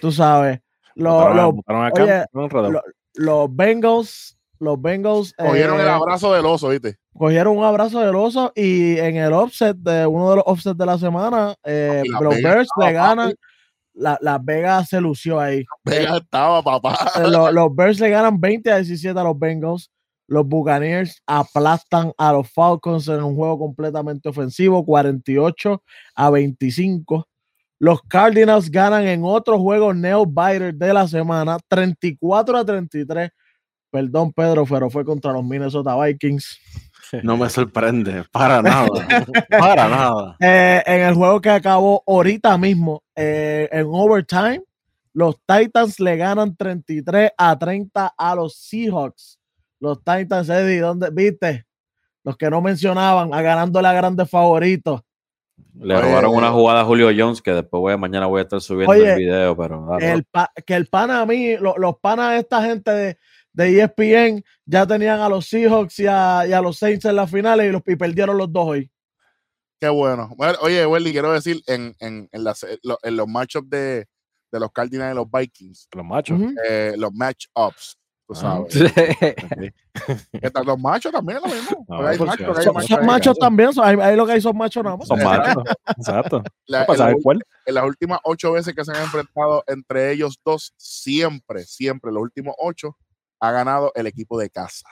Tú 0.00 0.10
sabes. 0.10 0.60
Lo- 0.94 1.12
Botaron 1.12 1.38
a- 1.38 1.42
lo- 1.42 1.52
botaron 1.52 1.82
a 1.82 1.88
oye, 1.88 2.06
Cam, 2.06 2.26
un 2.32 2.42
enredado. 2.44 2.70
lo- 2.72 2.82
los 3.14 3.54
Bengals 3.56 4.38
los 4.60 4.80
Bengals 4.80 5.34
Cogieron 5.36 5.78
el 5.80 5.86
eh, 5.86 5.90
abrazo 5.90 6.32
del 6.32 6.46
oso, 6.46 6.68
¿viste? 6.70 6.96
cogieron 7.12 7.58
un 7.58 7.64
abrazo 7.64 8.00
del 8.00 8.14
oso 8.16 8.52
y 8.56 8.96
en 8.98 9.16
el 9.16 9.32
offset 9.32 9.76
de 9.76 10.06
uno 10.06 10.30
de 10.30 10.36
los 10.36 10.44
offsets 10.46 10.78
de 10.78 10.86
la 10.86 10.96
semana, 10.96 11.54
eh, 11.64 12.02
los 12.20 12.34
Bears 12.40 12.68
le 12.80 12.92
ganan. 12.92 13.30
papi. 13.32 13.40
La, 13.94 14.18
Las 14.20 14.44
Vegas 14.44 14.88
se 14.88 15.00
lució 15.00 15.38
ahí. 15.40 15.64
Vega 15.84 16.16
estaba, 16.18 16.62
papá. 16.62 16.98
Eh, 17.16 17.28
lo- 17.30 17.50
los 17.52 17.74
Bears 17.74 18.00
le 18.00 18.10
ganan 18.10 18.40
20 18.40 18.70
a 18.72 18.76
17 18.76 19.18
a 19.18 19.22
los 19.22 19.38
Bengals. 19.38 19.90
Los 20.26 20.46
Buccaneers 20.46 21.20
aplastan 21.26 22.12
a 22.16 22.32
los 22.32 22.50
Falcons 22.50 23.06
en 23.08 23.22
un 23.22 23.36
juego 23.36 23.58
completamente 23.58 24.28
ofensivo, 24.28 24.84
48 24.84 25.82
a 26.14 26.30
25. 26.30 27.28
Los 27.78 28.00
Cardinals 28.02 28.70
ganan 28.70 29.06
en 29.06 29.20
otro 29.24 29.58
juego 29.58 29.92
nail 29.92 30.24
biter 30.26 30.74
de 30.74 30.94
la 30.94 31.06
semana, 31.06 31.58
34 31.68 32.56
a 32.56 32.64
33. 32.64 33.30
Perdón, 33.90 34.32
Pedro, 34.32 34.64
pero 34.64 34.88
fue 34.90 35.04
contra 35.04 35.32
los 35.32 35.44
Minnesota 35.44 35.94
Vikings. 36.02 36.58
No 37.22 37.36
me 37.36 37.48
sorprende, 37.50 38.24
para 38.32 38.60
nada. 38.62 38.88
para 39.50 39.88
nada. 39.88 40.36
Eh, 40.40 40.82
en 40.86 41.02
el 41.02 41.14
juego 41.14 41.40
que 41.40 41.50
acabó 41.50 42.02
ahorita 42.06 42.56
mismo, 42.58 43.02
eh, 43.14 43.68
en 43.70 43.86
overtime, 43.90 44.62
los 45.12 45.36
Titans 45.46 46.00
le 46.00 46.16
ganan 46.16 46.56
33 46.56 47.30
a 47.38 47.58
30 47.58 48.14
a 48.16 48.34
los 48.34 48.56
Seahawks. 48.56 49.38
Los 49.80 50.02
Titans, 50.02 50.48
Eddie, 50.48 50.80
¿dónde 50.80 51.10
viste? 51.12 51.66
Los 52.24 52.36
que 52.36 52.50
no 52.50 52.60
mencionaban, 52.60 53.32
a 53.34 53.42
ganándole 53.42 53.86
a 53.88 53.92
grandes 53.92 54.28
favoritos. 54.30 55.02
Le 55.78 55.94
Oye, 55.94 56.02
robaron 56.02 56.34
una 56.34 56.48
eh, 56.48 56.50
jugada 56.50 56.80
a 56.80 56.84
Julio 56.84 57.10
Jones 57.16 57.40
que 57.42 57.52
después 57.52 57.80
voy 57.80 57.92
a- 57.92 57.96
mañana 57.96 58.26
voy 58.26 58.40
a 58.40 58.42
estar 58.42 58.60
subiendo 58.60 58.92
Oye, 58.92 59.12
el 59.12 59.18
video, 59.18 59.56
pero 59.56 59.86
dale, 59.88 60.10
El 60.12 60.24
pa- 60.24 60.50
que 60.66 60.74
el 60.74 60.86
pana 60.86 61.20
a 61.20 61.26
mí, 61.26 61.56
lo- 61.58 61.76
los 61.78 61.98
panas 62.00 62.32
de 62.32 62.38
esta 62.38 62.64
gente 62.64 62.90
de, 62.90 63.18
de 63.54 63.80
ESPN 63.80 64.44
ya 64.66 64.86
tenían 64.86 65.20
a 65.20 65.28
los 65.30 65.46
Seahawks 65.46 65.98
y 66.00 66.06
a, 66.06 66.44
y 66.46 66.52
a 66.52 66.60
los 66.60 66.76
Saints 66.76 67.06
en 67.06 67.16
las 67.16 67.30
finales 67.30 67.66
y, 67.68 67.72
los, 67.72 67.82
y 67.86 67.96
perdieron 67.96 68.36
los 68.36 68.52
dos 68.52 68.66
hoy. 68.68 68.90
Qué 69.80 69.88
bueno. 69.88 70.30
Bueno, 70.36 70.58
oye, 70.60 70.84
Welly, 70.86 71.12
quiero 71.12 71.32
decir, 71.32 71.62
en, 71.66 71.94
en, 72.00 72.28
en, 72.32 72.44
las- 72.44 72.66
lo- 72.82 72.98
en 73.02 73.16
los 73.16 73.26
matchups 73.28 73.68
de, 73.70 74.06
de 74.52 74.60
los 74.60 74.70
Cardinals 74.72 75.12
y 75.12 75.16
los 75.16 75.30
Vikings, 75.30 75.88
Los 75.94 76.04
machos. 76.04 76.38
Ujú. 76.40 76.54
eh, 76.68 76.94
los 76.96 77.12
matchups, 77.12 77.98
tú 78.26 78.34
Ah. 78.36 78.64
sabes. 78.70 78.92
Tal- 80.52 80.66
los 80.66 80.78
machos 80.78 81.12
también 81.12 81.38
es 81.38 81.44
lo 81.44 81.54
mismo. 81.54 81.84
No, 81.88 82.06
hay 82.06 82.16
pues, 82.18 82.28
machos, 82.30 82.58
hay 82.58 82.64
Son, 82.64 83.22
son 83.22 83.34
también, 83.36 83.72
son- 83.72 83.84
ahí, 83.84 83.96
ahí 84.00 84.16
lo 84.16 84.26
que 84.26 84.32
hay 84.32 84.40
son 84.40 84.56
machos 84.56 84.82
nada 84.82 84.96
más. 84.96 85.06
Son 85.08 85.22
machos. 85.22 85.62
Exacto. 85.98 86.42
La- 86.66 86.86
para 86.86 87.10
en, 87.10 87.16
en 87.66 87.74
las 87.74 87.84
últimas 87.84 88.18
ocho 88.24 88.52
veces 88.52 88.74
que 88.74 88.84
se 88.84 88.92
han 88.92 89.02
enfrentado 89.02 89.62
entre 89.66 90.12
ellos 90.12 90.38
dos, 90.44 90.72
siempre, 90.76 91.64
siempre, 91.64 92.10
los 92.10 92.22
últimos 92.22 92.54
ocho, 92.58 92.96
ha 93.48 93.52
ganado 93.52 93.92
el 93.94 94.06
equipo 94.06 94.38
de 94.38 94.50
casa 94.50 94.86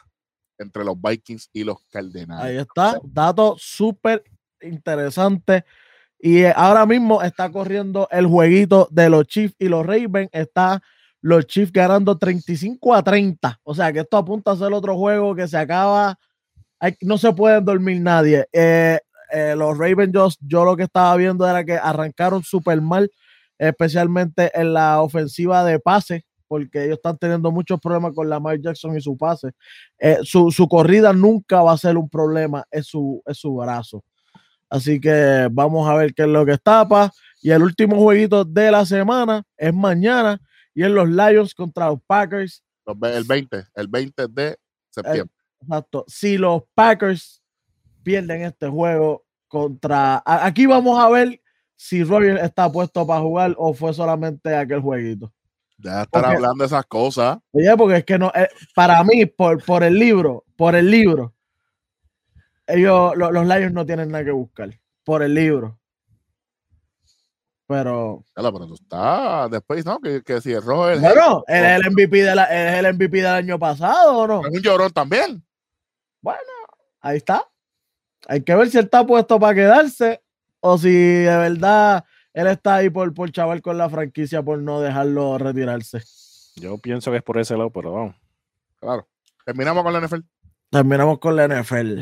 entre 0.59 0.85
los 0.85 1.01
Vikings 1.01 1.49
y 1.53 1.65
los 1.65 1.79
Cardenales. 1.91 2.45
Ahí 2.45 2.57
está, 2.59 3.01
dato 3.05 3.57
súper 3.59 4.23
interesante. 4.61 5.65
Y 6.19 6.45
ahora 6.45 6.87
mismo 6.87 7.23
está 7.23 7.51
corriendo 7.51 8.07
el 8.11 8.27
jueguito 8.27 8.87
de 8.91 9.09
los 9.09 9.27
Chiefs 9.27 9.57
y 9.59 9.69
los 9.69 9.85
Ravens. 9.85 10.29
Está 10.33 10.81
los 11.21 11.47
Chiefs 11.47 11.73
ganando 11.73 12.17
35 12.17 12.95
a 12.95 13.03
30. 13.03 13.59
O 13.65 13.75
sea 13.75 13.93
que 13.93 14.01
esto 14.01 14.17
apunta 14.17 14.53
a 14.53 14.57
ser 14.57 14.73
otro 14.73 14.97
juego 14.97 15.35
que 15.35 15.49
se 15.49 15.57
acaba. 15.57 16.19
hay- 16.79 16.97
no 17.01 17.17
se 17.17 17.33
pueden 17.33 17.65
dormir 17.65 18.01
nadie. 18.01 18.47
Eh, 18.53 18.99
eh, 19.33 19.55
los 19.57 19.79
Ravens, 19.79 20.13
yo, 20.13 20.29
yo 20.41 20.65
lo 20.65 20.77
que 20.77 20.83
estaba 20.83 21.15
viendo 21.17 21.49
era 21.49 21.65
que 21.65 21.75
arrancaron 21.77 22.43
súper 22.43 22.81
mal, 22.81 23.09
especialmente 23.57 24.51
en 24.55 24.75
la 24.75 25.01
ofensiva 25.01 25.65
de 25.65 25.79
pase, 25.79 26.25
porque 26.53 26.85
ellos 26.85 26.99
están 26.99 27.17
teniendo 27.17 27.51
muchos 27.51 27.81
problemas 27.81 28.13
con 28.13 28.29
Lamar 28.29 28.61
Jackson 28.61 28.95
y 28.95 29.01
su 29.01 29.17
pase. 29.17 29.53
Eh, 29.99 30.19
su, 30.23 30.51
su 30.51 30.69
corrida 30.69 31.15
nunca 31.15 31.63
va 31.63 31.73
a 31.73 31.79
ser 31.79 31.97
un 31.97 32.11
problema, 32.11 32.63
es 32.71 32.89
su, 32.89 33.23
es 33.25 33.39
su 33.39 33.55
brazo. 33.55 34.05
Así 34.69 35.01
que 35.01 35.49
vamos 35.51 35.89
a 35.89 35.95
ver 35.95 36.13
qué 36.13 36.25
es 36.25 36.29
lo 36.29 36.45
que 36.45 36.59
tapa. 36.59 37.11
Y 37.41 37.53
el 37.53 37.63
último 37.63 37.97
jueguito 37.97 38.45
de 38.45 38.71
la 38.71 38.85
semana 38.85 39.43
es 39.57 39.73
mañana 39.73 40.39
y 40.75 40.83
es 40.83 40.91
los 40.91 41.09
Lions 41.09 41.55
contra 41.55 41.87
los 41.87 42.03
Packers. 42.07 42.63
El 42.87 43.25
20, 43.25 43.65
el 43.75 43.89
20 43.89 44.29
de 44.29 44.59
septiembre. 44.91 45.35
Exacto. 45.63 46.05
Si 46.07 46.37
los 46.37 46.65
Packers 46.75 47.43
pierden 48.03 48.43
este 48.43 48.69
juego 48.69 49.25
contra. 49.49 50.23
Aquí 50.27 50.67
vamos 50.67 51.03
a 51.03 51.09
ver 51.09 51.41
si 51.77 52.05
Roger 52.05 52.37
está 52.45 52.71
puesto 52.71 53.07
para 53.07 53.23
jugar 53.23 53.55
o 53.57 53.73
fue 53.73 53.95
solamente 53.95 54.55
aquel 54.55 54.81
jueguito. 54.81 55.33
Ya 55.83 56.03
estar 56.03 56.23
porque- 56.23 56.37
hablando 56.37 56.63
de 56.63 56.67
esas 56.67 56.87
cosas. 56.87 57.39
Oye, 57.53 57.77
porque 57.77 57.97
es 57.99 58.05
que 58.05 58.19
no, 58.19 58.31
eh, 58.35 58.49
para 58.75 59.03
mí, 59.05 59.27
por, 59.27 59.63
por 59.65 59.83
el 59.83 59.95
libro, 59.99 60.45
por 60.57 60.75
el 60.77 60.91
libro, 60.91 61.35
ellos, 62.67 63.17
lo- 63.17 63.33
los 63.33 63.47
Lions 63.47 63.73
no 63.73 63.85
tienen 63.85 64.11
nada 64.11 64.25
que 64.25 64.31
buscar. 64.31 64.71
Por 65.05 65.23
el 65.23 65.35
libro. 65.35 65.79
Pero, 67.67 68.25
Yala, 68.37 68.53
pero 68.53 68.67
tú 68.67 68.75
estás 68.75 69.51
después, 69.51 69.85
¿no? 69.87 69.99
Que, 70.01 70.23
que 70.23 70.41
si 70.41 70.53
el 70.53 70.63
rojo 70.63 70.91
es, 70.91 71.01
bueno, 71.01 71.43
él 71.47 71.65
es 71.65 71.81
el 71.81 71.91
MVP, 71.93 72.23
de 72.23 72.35
la, 72.35 72.45
él 72.45 72.69
es 72.69 72.85
el 72.85 72.95
MVP 72.95 73.17
del 73.19 73.27
año 73.27 73.59
pasado, 73.59 74.19
¿o 74.19 74.27
no? 74.27 74.47
es 74.47 74.53
un 74.55 74.61
llorón 74.63 74.93
también. 74.93 75.43
Ahí 77.01 77.17
está. 77.17 77.45
Hay 78.29 78.43
que 78.43 78.55
ver 78.55 78.69
si 78.71 78.79
él 78.79 78.85
está 78.85 79.05
puesto 79.05 79.41
para 79.41 79.55
quedarse 79.55 80.23
o 80.61 80.79
si 80.79 80.93
de 80.93 81.37
verdad 81.37 82.05
él 82.35 82.47
está 82.47 82.77
ahí 82.77 82.91
por, 82.91 83.13
por 83.15 83.31
chaval 83.31 83.61
con 83.63 83.79
la 83.79 83.89
franquicia 83.91 84.43
por 84.43 84.59
no 84.59 84.81
dejarlo 84.81 85.39
retirarse. 85.39 86.03
Yo 86.57 86.79
pienso 86.79 87.11
que 87.11 87.19
es 87.19 87.23
por 87.23 87.39
ese 87.39 87.57
lado, 87.57 87.71
pero 87.71 87.93
vamos. 87.93 88.17
Claro. 88.81 89.09
Terminamos 89.45 89.83
con 89.83 89.93
la 89.93 90.01
NFL. 90.01 90.21
Terminamos 90.71 91.19
con 91.19 91.37
la 91.37 91.47
NFL. 91.49 92.01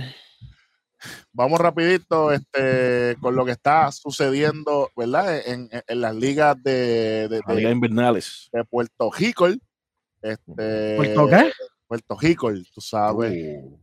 Vamos 1.33 1.59
rapidito 1.61 2.31
este, 2.31 3.17
con 3.21 3.35
lo 3.35 3.45
que 3.47 3.53
está 3.53 3.91
sucediendo, 3.91 4.91
¿verdad? 4.97 5.39
En, 5.49 5.69
en- 5.73 5.83
en 5.87 6.01
las 6.01 6.15
ligas 6.15 6.63
de, 6.63 7.27
de- 7.29 7.41
Liga 7.55 7.69
de- 7.69 7.75
Invernales. 7.75 8.49
de 8.53 8.65
Puerto 8.65 9.11
Rico. 9.11 9.49
Este, 10.21 10.97
¿Puerto 10.97 11.27
qué? 11.29 11.51
Puerto 11.87 12.19
Rico, 12.21 12.51
tú 12.75 12.81
sabes. 12.83 13.33
Uh, 13.33 13.81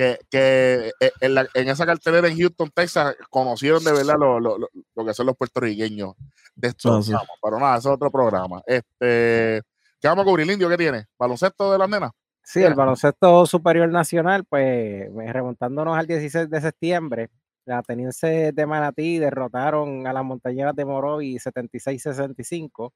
que, 0.00 0.18
que 0.30 0.92
eh, 0.98 1.12
en, 1.20 1.34
la- 1.34 1.46
en 1.52 1.68
esa 1.68 1.84
cartelera 1.84 2.26
en 2.26 2.38
Houston, 2.38 2.70
Texas, 2.74 3.14
conocieron 3.28 3.84
de 3.84 3.92
verdad 3.92 4.14
lo, 4.18 4.40
lo- 4.40 4.68
que 5.04 5.12
son 5.12 5.26
los 5.26 5.36
puertorriqueños 5.36 6.14
de 6.54 6.68
estos 6.68 6.96
Ah, 6.98 7.02
sí. 7.02 7.12
ramos. 7.12 7.28
Pero 7.42 7.58
nada, 7.60 7.76
ese 7.76 7.88
es 7.88 7.94
otro 7.94 8.10
programa. 8.10 8.62
Este, 8.66 9.60
¿Qué 10.00 10.08
vamos 10.08 10.22
a 10.22 10.24
cubrir, 10.28 10.50
Indio? 10.50 10.70
¿Qué 10.70 10.78
tiene? 10.78 11.04
¿Baloncesto 11.18 11.70
de 11.70 11.76
las 11.78 11.88
nenas? 11.90 12.12
Sí, 12.42 12.62
el 12.62 12.72
baloncesto 12.74 13.44
superior 13.44 13.90
nacional, 13.90 14.44
pues 14.48 15.06
remontándonos 15.32 15.98
al 15.98 16.06
16 16.06 16.48
de 16.48 16.60
septiembre, 16.62 17.28
las 17.66 17.80
atenienses 17.80 18.54
de 18.54 18.66
Manatí 18.66 19.18
derrotaron 19.18 20.06
a 20.06 20.12
las 20.14 20.24
montañeras 20.24 20.74
de 20.74 20.86
Morovi 20.86 21.38
76-65. 21.38 22.92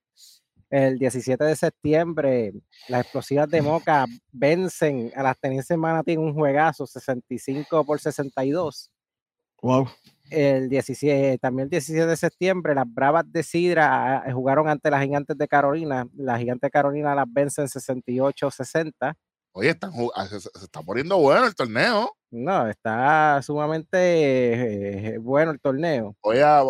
El 0.74 0.98
17 0.98 1.44
de 1.44 1.54
septiembre, 1.54 2.52
las 2.88 3.02
explosivas 3.02 3.48
de 3.48 3.62
Moca 3.62 4.06
vencen 4.32 5.12
a 5.14 5.22
las 5.22 5.36
de 5.40 5.76
Manatí 5.76 6.14
en 6.14 6.18
un 6.18 6.34
juegazo 6.34 6.84
65 6.84 7.84
por 7.84 8.00
62. 8.00 8.90
Wow. 9.62 9.86
El 10.30 10.68
17, 10.68 11.38
también 11.38 11.66
el 11.66 11.70
17 11.70 12.06
de 12.08 12.16
septiembre, 12.16 12.74
las 12.74 12.92
Bravas 12.92 13.24
de 13.30 13.44
Sidra 13.44 14.24
eh, 14.26 14.32
jugaron 14.32 14.68
ante 14.68 14.90
las 14.90 15.00
Gigantes 15.04 15.38
de 15.38 15.46
Carolina. 15.46 16.08
Las 16.16 16.40
Gigantes 16.40 16.66
de 16.66 16.70
Carolina 16.72 17.14
las 17.14 17.26
vencen 17.32 17.68
68-60. 17.68 19.14
Oye, 19.52 19.70
están, 19.70 19.92
ah, 20.16 20.26
se, 20.26 20.40
se- 20.40 20.50
se 20.58 20.64
está 20.64 20.82
poniendo 20.82 21.16
bueno 21.18 21.46
el 21.46 21.54
torneo. 21.54 22.10
No, 22.32 22.66
está 22.68 23.40
sumamente 23.42 25.14
eh, 25.14 25.18
bueno 25.18 25.52
el 25.52 25.60
torneo. 25.60 26.16
Voy 26.20 26.38
a, 26.40 26.62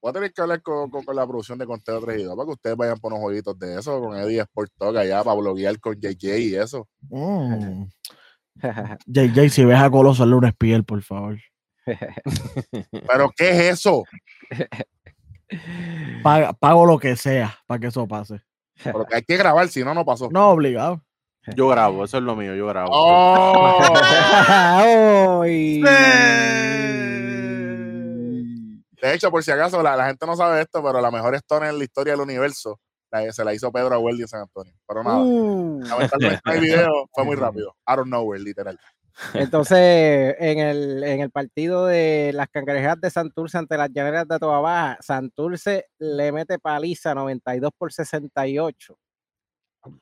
voy 0.00 0.10
a 0.10 0.12
tener 0.12 0.32
que 0.32 0.40
hablar 0.42 0.62
con, 0.62 0.90
con- 0.90 1.04
con 1.04 1.14
la 1.16 1.26
producción 1.26 1.58
de 1.58 1.66
Conteo 1.66 2.00
3 2.00 2.20
y 2.20 2.22
2 2.24 2.34
para 2.36 2.46
que 2.46 2.52
ustedes 2.52 2.76
vayan 2.76 2.98
por 2.98 3.12
unos 3.12 3.22
jueguitos 3.24 3.58
de 3.58 3.78
eso, 3.78 4.00
con 4.00 4.16
Eddie 4.16 4.40
Sport 4.40 4.72
Talk 4.78 4.96
allá 4.96 5.22
para 5.24 5.36
bloguear 5.36 5.78
con 5.80 5.94
JJ 6.00 6.38
y 6.38 6.54
eso. 6.56 6.88
Mm. 7.10 7.84
JJ, 9.06 9.48
si 9.50 9.64
ves 9.64 9.78
a 9.80 9.90
Coloso, 9.90 10.22
hazle 10.22 10.34
un 10.36 10.44
espiel, 10.44 10.84
por 10.84 11.02
favor. 11.02 11.38
Pero, 11.84 13.30
¿qué 13.36 13.50
es 13.50 13.60
eso? 13.78 14.04
Paga- 16.22 16.52
pago 16.52 16.86
lo 16.86 16.98
que 16.98 17.16
sea 17.16 17.58
para 17.66 17.80
que 17.80 17.86
eso 17.88 18.06
pase. 18.06 18.40
Pero 18.84 19.04
que 19.06 19.16
hay 19.16 19.22
que 19.22 19.36
grabar, 19.36 19.68
si 19.68 19.82
no, 19.84 19.92
no 19.94 20.04
pasó. 20.04 20.28
No 20.30 20.50
obligado. 20.50 21.02
Yo 21.56 21.68
grabo, 21.68 22.04
eso 22.04 22.18
es 22.18 22.22
lo 22.22 22.36
mío, 22.36 22.54
yo 22.54 22.66
grabo. 22.66 22.90
¡Oh! 22.92 23.94
Ay. 25.42 25.80
De 29.02 29.14
hecho, 29.14 29.30
por 29.30 29.42
si 29.42 29.50
acaso, 29.50 29.82
la, 29.82 29.96
la 29.96 30.06
gente 30.06 30.26
no 30.26 30.36
sabe 30.36 30.60
esto, 30.62 30.82
pero 30.82 31.00
la 31.00 31.10
mejor 31.10 31.34
stoner 31.36 31.70
en 31.70 31.78
la 31.78 31.84
historia 31.84 32.12
del 32.12 32.22
universo 32.22 32.78
la- 33.10 33.32
se 33.32 33.44
la 33.44 33.52
hizo 33.54 33.72
Pedro 33.72 33.94
Abueli 33.94 34.22
en 34.22 34.28
San 34.28 34.42
Antonio. 34.42 34.74
Pero 34.86 35.02
nada, 35.02 35.18
Uh. 35.18 35.80
lamentablemente 35.84 36.40
el 36.52 36.60
video 36.60 37.08
fue 37.12 37.24
muy 37.24 37.36
rápido. 37.64 37.74
Out 37.86 38.00
of 38.00 38.06
nowhere, 38.06 38.42
literal. 38.42 38.78
Entonces, 39.34 40.34
en 40.38 40.58
el, 40.60 41.02
en 41.04 41.20
el 41.20 41.30
partido 41.30 41.86
de 41.86 42.30
las 42.32 42.48
cangrejas 42.48 42.98
de 43.00 43.10
Santurce 43.10 43.58
ante 43.58 43.76
las 43.76 43.90
llaneras 43.92 44.26
de 44.28 44.38
Toa 44.38 44.60
Baja, 44.60 44.98
Santurce 45.00 45.86
le 45.98 46.32
mete 46.32 46.58
paliza 46.58 47.14
92 47.14 47.70
por 47.76 47.92
68. 47.92 48.96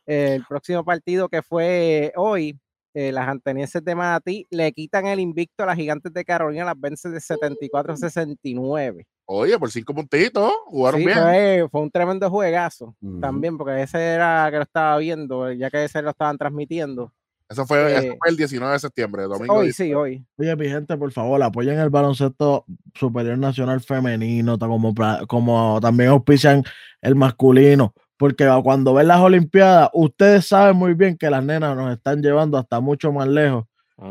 El 0.07 0.45
próximo 0.47 0.85
partido 0.85 1.29
que 1.29 1.43
fue 1.43 2.13
hoy, 2.17 2.59
eh, 3.01 3.13
las 3.13 3.29
atenienses 3.29 3.85
de 3.85 3.95
Manatí 3.95 4.47
le 4.51 4.73
quitan 4.73 5.07
el 5.07 5.21
invicto 5.21 5.63
a 5.63 5.67
las 5.67 5.77
gigantes 5.77 6.13
de 6.13 6.25
Carolina, 6.25 6.65
las 6.65 6.81
vence 6.81 7.09
de 7.09 7.21
74 7.21 7.93
a 7.93 7.97
69. 7.97 9.07
Oye, 9.27 9.59
por 9.59 9.71
cinco 9.71 9.95
puntitos, 9.95 10.51
jugaron 10.67 10.99
Sí, 11.01 11.07
bien. 11.07 11.19
fue, 11.19 11.69
fue 11.71 11.81
un 11.83 11.91
tremendo 11.91 12.29
juegazo 12.31 12.97
también, 13.21 13.57
porque 13.57 13.83
ese 13.83 13.99
era 14.15 14.49
que 14.51 14.57
lo 14.57 14.63
estaba 14.63 14.97
viendo, 14.99 15.53
ya 15.53 15.71
que 15.71 15.85
ese 15.85 16.03
lo 16.03 16.11
estaban 16.11 16.37
transmitiendo. 16.39 17.13
Eso 17.51 17.65
fue, 17.67 17.95
eso 17.97 18.07
Eh, 18.07 18.17
fue 18.19 18.31
el 18.31 18.37
19 18.37 18.73
de 18.75 18.79
septiembre, 18.79 19.23
domingo. 19.23 19.55
Hoy 19.55 19.67
19. 19.67 19.73
sí, 19.73 19.95
hoy. 19.95 20.27
Oye, 20.37 20.57
mi 20.57 20.69
gente, 20.69 20.97
por 20.97 21.13
favor, 21.13 21.43
apoyen 21.43 21.79
el 21.79 21.89
baloncesto 21.91 22.65
superior 22.95 23.39
nacional 23.39 23.81
femenino, 23.81 24.59
como, 24.59 24.95
como 25.27 25.79
también 25.81 26.11
auspician 26.11 26.63
el 27.01 27.15
masculino, 27.15 27.95
porque 28.19 28.47
cuando 28.63 28.93
ven 28.95 29.09
las 29.09 29.21
Olimpiadas, 29.21 29.91
ustedes 29.95 30.47
saben 30.47 30.77
muy 30.77 30.95
bien 30.95 31.17
que 31.17 31.31
las 31.31 31.43
nenas 31.45 31.77
nos 31.77 31.93
están 31.93 32.21
llevando 32.21 32.59
hasta 32.59 32.81
mucho 32.81 33.13
más 33.13 33.29
lejos 33.29 33.65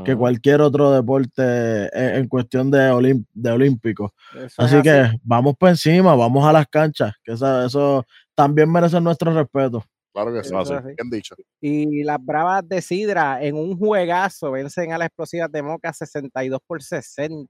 que 0.03 0.15
cualquier 0.17 0.59
otro 0.59 0.91
deporte 0.91 1.41
en, 1.97 2.15
en 2.17 2.27
cuestión 2.27 2.69
de, 2.69 2.91
olim- 2.91 3.25
de 3.33 3.51
olímpicos. 3.51 4.11
Eso 4.35 4.61
Así 4.61 4.81
que 4.81 5.11
vamos 5.23 5.55
por 5.57 5.69
encima, 5.69 6.13
vamos 6.13 6.45
a 6.45 6.51
las 6.51 6.67
canchas, 6.67 7.13
que 7.23 7.31
eso 7.31 8.05
también 8.35 8.69
merece 8.69 8.99
nuestro 8.99 9.33
respeto. 9.33 9.83
Claro 10.13 10.33
que 10.33 10.43
sí. 10.43 10.49
Eso 10.49 10.61
es 10.61 10.71
así. 10.71 10.87
Bien 10.97 11.09
dicho. 11.09 11.35
Y 11.61 12.03
las 12.03 12.17
Bravas 12.23 12.67
de 12.67 12.81
Sidra 12.81 13.41
en 13.41 13.55
un 13.55 13.77
juegazo 13.77 14.51
vencen 14.51 14.91
a 14.91 14.97
las 14.97 15.05
Explosivas 15.07 15.49
de 15.51 15.61
Moca 15.61 15.93
62 15.93 16.59
por 16.67 16.81
60. 16.83 17.47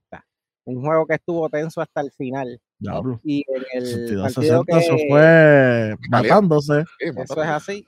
Un 0.64 0.80
juego 0.84 1.06
que 1.06 1.14
estuvo 1.14 1.48
tenso 1.48 1.80
hasta 1.80 2.02
el 2.02 2.12
final. 2.12 2.60
Diablo. 2.78 3.20
Y 3.24 3.44
en 3.48 3.64
el 3.72 3.86
62, 3.86 4.22
partido 4.34 4.64
60, 4.64 4.78
eso 4.78 4.96
que- 4.96 5.06
fue 5.08 5.20
Caliente. 5.20 6.08
matándose. 6.10 6.84
Sí, 7.00 7.06
Eso 7.16 7.42
es 7.42 7.48
así. 7.48 7.86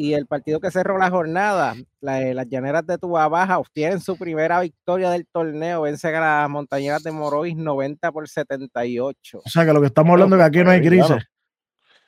Y 0.00 0.12
el 0.12 0.26
partido 0.26 0.60
que 0.60 0.70
cerró 0.70 0.96
la 0.96 1.10
jornada, 1.10 1.74
la- 2.00 2.22
eh, 2.22 2.32
las 2.32 2.48
llaneras 2.48 2.86
de 2.86 2.98
Tuba 2.98 3.26
Baja 3.28 3.58
obtienen 3.58 3.98
su 4.00 4.16
primera 4.16 4.60
victoria 4.60 5.10
del 5.10 5.26
torneo, 5.26 5.82
vencen 5.82 6.14
a 6.14 6.20
las 6.42 6.50
montañeras 6.50 7.02
de 7.02 7.10
Morovis 7.10 7.56
90 7.56 8.12
por 8.12 8.28
78. 8.28 9.42
O 9.44 9.48
sea 9.48 9.66
que 9.66 9.72
lo 9.72 9.80
que 9.80 9.88
estamos 9.88 10.12
hablando 10.12 10.36
es 10.36 10.40
que 10.40 10.46
aquí 10.46 10.64
no 10.64 10.70
hay 10.70 10.80
grises. 10.80 11.24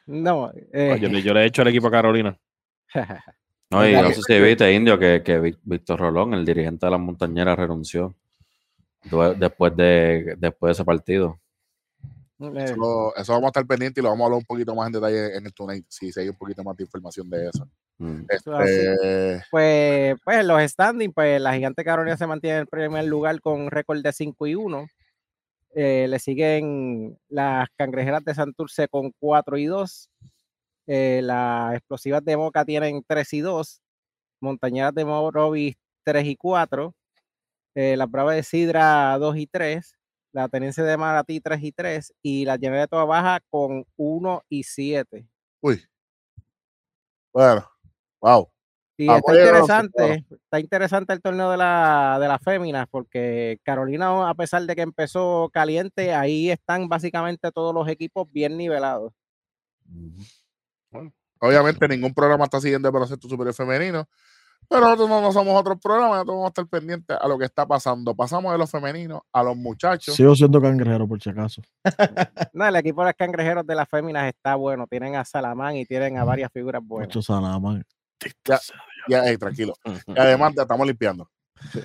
No, 0.07 0.53
eh, 0.73 0.99
Yo, 1.01 1.09
le- 1.09 1.23
yo 1.23 1.35
le 1.35 1.43
he 1.43 1.47
hecho 1.47 1.63
al 1.63 1.69
equipo 1.69 1.89
a 1.89 1.91
Carolina. 1.91 2.39
No, 3.73 3.89
y 3.89 3.93
no 3.93 4.11
sé 4.11 4.21
si 4.23 4.41
viste, 4.41 4.73
Indio, 4.73 4.99
que, 4.99 5.23
que 5.25 5.55
Víctor 5.63 6.01
Rolón, 6.01 6.35
el 6.35 6.45
dirigente 6.45 6.87
de 6.87 6.91
las 6.91 6.99
montañeras, 6.99 7.57
renunció 7.57 8.17
después 9.39 9.77
de, 9.77 10.35
después 10.39 10.71
de 10.71 10.73
ese 10.73 10.85
partido. 10.85 11.39
Eso, 12.41 13.15
eso 13.17 13.33
vamos 13.35 13.45
a 13.45 13.49
estar 13.49 13.67
pendientes 13.67 14.01
y 14.01 14.05
lo 14.05 14.09
vamos 14.09 14.23
a 14.23 14.27
hablar 14.27 14.39
un 14.39 14.45
poquito 14.47 14.75
más 14.75 14.87
en 14.87 14.93
detalle 14.95 15.37
en 15.37 15.45
el 15.45 15.53
Tonight, 15.53 15.85
si 15.89 16.11
si 16.11 16.21
hay 16.21 16.29
un 16.31 16.37
poquito 16.37 16.65
más 16.65 16.75
de 16.77 16.85
información 16.85 17.29
de 17.29 17.49
eso. 17.49 17.69
Mm. 17.99 18.23
Este, 18.31 19.43
Pues, 19.51 20.17
pues 20.25 20.45
los 20.47 20.63
standings, 20.63 21.13
pues 21.15 21.41
la 21.41 21.53
gigante 21.55 21.85
Carolina 21.85 22.17
se 22.17 22.27
mantiene 22.27 22.57
en 22.57 22.61
el 22.63 22.67
primer 22.67 23.05
lugar 23.05 23.41
con 23.43 23.71
récord 23.71 24.01
de 24.03 24.13
5 24.13 24.47
y 24.47 24.55
1. 24.55 24.87
Eh, 25.75 26.07
le 26.09 26.19
siguen 26.19 27.19
las 27.29 27.69
cangrejeras 27.77 28.25
de 28.25 28.35
Santurce 28.35 28.89
con 28.89 29.13
4 29.21 29.59
y 29.59 29.67
2. 29.67 30.09
Eh, 30.87 31.21
las 31.23 31.75
explosivas 31.75 32.25
de 32.25 32.37
Moca 32.37 32.65
tienen 32.65 33.05
3 33.07 33.33
y 33.35 33.41
2. 33.41 33.83
Montañeras 34.41 34.95
de 34.95 35.05
Morovis 35.05 35.77
3 36.05 36.25
y 36.27 36.37
4. 36.37 36.95
Eh, 37.75 37.97
las 37.97 38.11
Bravas 38.11 38.37
de 38.37 38.43
Sidra 38.43 39.17
2 39.19 39.37
y 39.37 39.47
3. 39.47 39.95
La 40.33 40.49
Tenencia 40.49 40.85
de 40.85 40.97
Maratí 40.97 41.41
3 41.41 41.63
y 41.63 41.73
3. 41.73 42.15
Y 42.23 42.45
la 42.45 42.57
Llanera 42.57 42.83
de 42.83 42.89
Toda 42.89 43.05
Baja 43.05 43.41
con 43.51 43.85
1 43.97 44.45
y 44.49 44.63
7. 44.63 45.27
uy. 45.61 45.83
Bueno, 47.33 47.71
wow. 48.21 48.51
Ah, 49.09 49.17
está 49.17 49.33
interesante, 49.33 50.27
está 50.31 50.61
interesante 50.61 51.13
el 51.15 51.23
torneo 51.23 51.51
de 51.51 51.57
la 51.57 52.19
de 52.21 52.29
las 52.29 52.43
féminas, 52.43 52.87
porque 52.91 53.59
Carolina, 53.63 54.29
a 54.29 54.35
pesar 54.35 54.63
de 54.65 54.77
que 54.77 54.83
empezó 54.83 55.49
caliente, 55.53 56.13
ahí 56.13 56.51
están 56.51 56.87
básicamente 56.89 57.51
todos 57.51 57.75
los 57.75 57.89
equipos 57.89 58.31
bien 58.31 58.59
nivelados. 58.59 59.13
Obviamente 61.39 61.89
ningún 61.89 62.13
programa 62.13 62.45
está 62.45 62.61
siguiendo 62.61 62.89
el 62.89 62.93
baloncesto 62.93 63.27
superior 63.27 63.55
femenino, 63.55 64.07
pero 64.71 64.83
nosotros 64.83 65.09
no, 65.09 65.21
no 65.21 65.33
somos 65.33 65.61
otros 65.61 65.81
programas, 65.81 66.13
nosotros 66.13 66.35
vamos 66.37 66.47
a 66.47 66.49
estar 66.51 66.67
pendientes 66.69 67.17
a 67.21 67.27
lo 67.27 67.37
que 67.37 67.45
está 67.45 67.67
pasando. 67.67 68.15
Pasamos 68.15 68.53
de 68.53 68.59
los 68.59 68.71
femeninos 68.71 69.23
a 69.33 69.43
los 69.43 69.57
muchachos. 69.57 70.15
Sigo 70.15 70.37
siendo 70.37 70.63
cangrejero, 70.63 71.09
por 71.09 71.21
si 71.21 71.31
acaso. 71.31 71.61
No, 72.53 72.67
el 72.67 72.77
equipo 72.77 73.01
de 73.03 73.09
los 73.09 73.17
cangrejeros 73.17 73.67
de 73.67 73.75
las 73.75 73.89
féminas 73.89 74.29
está 74.29 74.55
bueno, 74.55 74.87
tienen 74.87 75.17
a 75.17 75.25
Salamán 75.25 75.75
y 75.77 75.87
tienen 75.87 76.19
a 76.19 76.25
varias 76.25 76.53
figuras 76.53 76.81
buenas. 76.85 77.09
Mucho 77.09 77.21
salaman. 77.21 77.85
Ya. 78.45 78.61
Ya, 79.09 79.39
tranquilo. 79.39 79.75
Y 80.07 80.19
además 80.19 80.55
te 80.55 80.63
estamos 80.63 80.87
limpiando. 80.87 81.29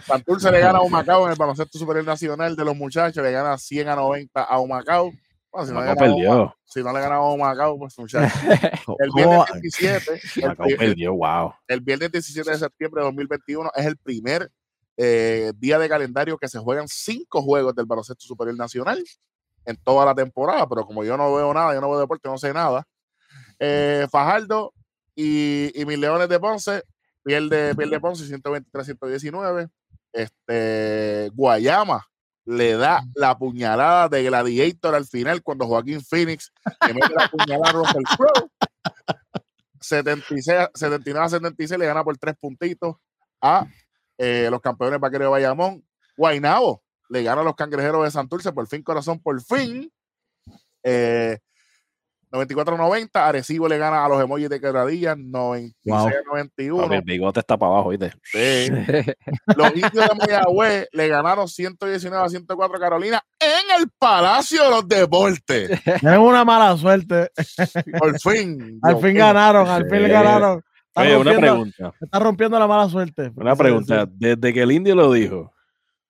Santurce 0.05 0.51
le 0.51 0.59
gana 0.59 0.77
a 0.77 0.81
Humacao 0.81 1.25
en 1.25 1.31
el 1.31 1.38
baloncesto 1.38 1.79
superior 1.79 2.05
nacional 2.05 2.55
de 2.55 2.65
los 2.65 2.75
muchachos, 2.75 3.23
le 3.23 3.31
gana 3.31 3.57
100 3.57 3.89
a 3.89 3.95
90 3.95 4.43
a 4.43 4.59
Humacao. 4.59 5.11
Bueno, 5.55 5.67
si 5.67 5.73
no, 5.73 5.79
le 5.81 5.87
Macao 5.87 5.95
gana 5.95 6.05
a 6.05 6.15
Huma- 6.15 6.15
perdió. 6.15 6.55
si 6.65 6.83
no 6.83 6.93
le 6.93 6.99
gana 6.99 7.15
a 7.15 7.21
Humacao, 7.33 7.79
pues 7.79 7.97
muchachos. 7.97 8.31
El 8.99 9.09
¿Cómo 9.09 9.15
viernes 9.15 9.39
va? 9.39 9.59
17, 9.61 10.21
el, 10.41 10.47
Macao 10.49 10.67
perdió, 10.77 11.13
wow. 11.13 11.53
el 11.67 11.79
viernes 11.79 12.11
17 12.11 12.51
de 12.51 12.57
septiembre 12.57 12.99
de 13.01 13.05
2021 13.05 13.71
es 13.73 13.85
el 13.85 13.95
primer 13.97 14.51
eh, 14.97 15.53
día 15.55 15.79
de 15.79 15.87
calendario 15.87 16.37
que 16.37 16.49
se 16.49 16.59
juegan 16.59 16.87
cinco 16.89 17.41
juegos 17.41 17.73
del 17.73 17.85
baloncesto 17.85 18.25
superior 18.25 18.57
nacional 18.57 19.01
en 19.65 19.77
toda 19.77 20.05
la 20.05 20.13
temporada, 20.13 20.67
pero 20.67 20.85
como 20.85 21.03
yo 21.05 21.15
no 21.15 21.33
veo 21.33 21.53
nada, 21.53 21.73
yo 21.73 21.79
no 21.79 21.89
veo 21.89 21.99
deporte, 22.01 22.27
no 22.27 22.37
sé 22.37 22.53
nada. 22.53 22.85
Eh, 23.57 24.05
Fajardo 24.11 24.73
y, 25.15 25.71
y 25.79 25.85
mis 25.85 25.97
Leones 25.97 26.27
de 26.27 26.37
Ponce 26.39 26.83
pierde, 27.23 27.73
pierde 27.75 27.99
Ponce 28.01 28.25
123-119. 28.25 29.69
Este, 30.11 31.29
Guayama 31.33 32.05
le 32.45 32.73
da 32.77 33.03
la 33.15 33.37
puñalada 33.37 34.07
de 34.07 34.23
Gladiator 34.23 34.95
al 34.95 35.05
final 35.05 35.41
cuando 35.41 35.65
Joaquín 35.65 36.01
Phoenix 36.03 36.51
le 36.87 36.93
mete 36.93 37.13
la 37.13 37.27
puñalada 37.27 37.69
a 37.69 37.73
Russell 37.73 38.03
Crowe. 38.15 38.49
76, 39.81 40.69
79 40.73 41.25
a 41.25 41.29
76 41.29 41.79
le 41.79 41.85
gana 41.85 42.03
por 42.03 42.17
tres 42.17 42.35
puntitos 42.39 42.95
a 43.41 43.67
eh, 44.17 44.47
los 44.49 44.61
campeones 44.61 44.99
vaqueros 44.99 45.25
de 45.25 45.31
Bayamón. 45.31 45.85
Guainabo 46.17 46.83
le 47.09 47.23
gana 47.23 47.41
a 47.41 47.43
los 47.43 47.55
cangrejeros 47.55 48.03
de 48.03 48.11
Santurce, 48.11 48.51
por 48.51 48.67
fin, 48.67 48.81
corazón, 48.81 49.19
por 49.19 49.39
fin. 49.41 49.91
Eh, 50.83 51.39
94-90, 52.36 53.09
Arecibo 53.13 53.67
le 53.67 53.77
gana 53.77 54.03
a 54.05 54.09
los 54.09 54.21
emojis 54.21 54.49
de 54.49 54.59
Quebradilla, 54.59 55.15
96-91. 55.15 56.81
Papi, 56.81 56.95
el 56.95 57.01
bigote 57.01 57.39
está 57.39 57.57
para 57.57 57.71
abajo, 57.73 57.89
¿viste? 57.89 58.13
Sí. 58.23 58.69
Los 59.55 59.71
indios 59.75 59.93
de 59.93 60.15
Mayagüez 60.19 60.88
le 60.91 61.07
ganaron 61.07 61.47
119 61.47 62.25
a 62.25 62.29
104 62.29 62.77
a 62.77 62.79
Carolina 62.79 63.21
en 63.39 63.79
el 63.81 63.89
Palacio 63.97 64.63
de 64.63 64.69
los 64.69 64.88
Deportes. 64.88 65.81
Tienen 66.01 66.19
una 66.19 66.43
mala 66.45 66.75
suerte. 66.77 67.29
Por 67.99 68.19
fin. 68.19 68.79
Al 68.81 68.99
fin 69.01 69.15
ganaron, 69.15 69.67
al 69.67 69.89
fin 69.89 69.99
Sí. 70.05 70.11
ganaron. 70.11 70.63
Está 70.88 71.01
Oye, 71.01 71.17
una 71.17 71.36
pregunta. 71.38 71.93
Está 71.99 72.19
rompiendo 72.19 72.57
la 72.59 72.67
mala 72.67 72.88
suerte. 72.89 73.31
Una 73.36 73.53
Sí, 73.55 73.59
pregunta. 73.59 74.05
sí. 74.05 74.11
Desde 74.15 74.53
que 74.53 74.61
el 74.61 74.71
indio 74.71 74.95
lo 74.95 75.11
dijo, 75.11 75.53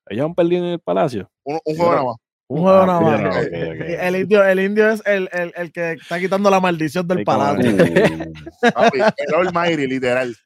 ¿ellos 0.06 0.26
han 0.26 0.34
perdido 0.34 0.64
en 0.64 0.72
el 0.72 0.80
palacio? 0.80 1.28
Un, 1.44 1.58
un 1.64 1.76
juego 1.76 1.92
nada 1.92 2.04
más. 2.04 2.16
Un 2.48 2.60
juego 2.62 2.78
Ah, 2.82 2.86
nada 2.86 2.98
sí, 2.98 3.04
más. 3.04 3.20
no, 3.22 3.30
ok, 3.40 3.80
El, 3.98 4.16
indio, 4.16 4.44
el 4.44 4.60
indio 4.60 4.88
es 4.90 5.02
el, 5.04 5.28
el, 5.32 5.52
el 5.56 5.72
que 5.72 5.92
está 5.92 6.18
quitando 6.20 6.48
la 6.50 6.60
maldición 6.60 7.06
del 7.08 7.18
Sí, 7.18 7.24
palacio. 7.24 7.76
Papi, 8.74 8.98
el 9.16 9.34
Almighty, 9.34 9.86
literal. 9.88 10.36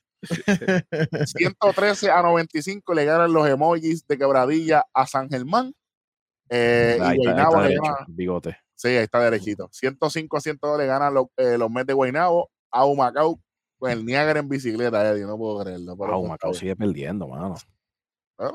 113 1.26 2.10
a 2.10 2.22
95 2.22 2.94
le 2.94 3.04
ganan 3.04 3.32
los 3.32 3.46
emojis 3.48 4.06
de 4.06 4.18
quebradilla 4.18 4.84
a 4.94 5.06
San 5.06 5.28
Germán. 5.28 5.74
Eh, 6.48 6.98
Ahí 7.00 7.18
y 7.18 7.28
está, 7.28 7.36
ahí 7.36 7.42
está 7.46 7.58
le 7.60 7.68
derecho, 7.68 7.82
gana, 7.82 8.06
bigote. 8.08 8.56
sí, 8.74 8.88
ahí 8.88 8.96
está 9.04 9.20
derechito. 9.20 9.68
105 9.72 10.36
a 10.36 10.40
102 10.40 10.78
le 10.78 10.86
ganan 10.86 11.14
los, 11.14 11.26
eh, 11.36 11.56
los 11.58 11.70
Mets 11.70 11.86
de 11.86 11.92
Guaynabo 11.94 12.50
a 12.70 12.84
Humacao 12.86 13.40
con 13.78 13.90
el 13.90 14.04
Niágara 14.04 14.40
en 14.40 14.48
bicicleta, 14.48 15.10
Eddie, 15.10 15.24
no 15.26 15.38
puedo 15.38 15.62
creerlo. 15.62 15.96
pero 15.96 16.12
Wow, 16.12 16.20
pues, 16.22 16.30
Macao 16.30 16.50
está 16.50 16.60
sigue 16.60 16.76
perdiendo, 16.76 17.28
mano. 17.28 17.54
Bueno, 18.38 18.54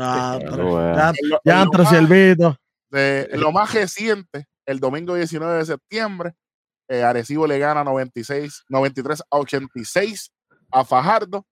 Ah, 0.00 0.38
pero 0.40 0.66
bueno. 0.70 0.96
ya, 0.96 1.12
ya 1.44 1.62
entre 1.62 1.84
de- 2.90 3.28
en 3.30 3.40
lo 3.40 3.52
más 3.52 3.72
reciente, 3.72 4.46
el 4.66 4.80
domingo 4.80 5.14
19 5.14 5.58
de 5.58 5.64
septiembre, 5.64 6.32
eh, 6.88 7.02
Arecibo 7.02 7.46
le 7.46 7.58
gana 7.58 7.84
96, 7.84 8.64
93 8.68 9.22
a 9.30 9.38
86 9.38 10.30
a 10.72 10.84
Fajardo. 10.84 11.44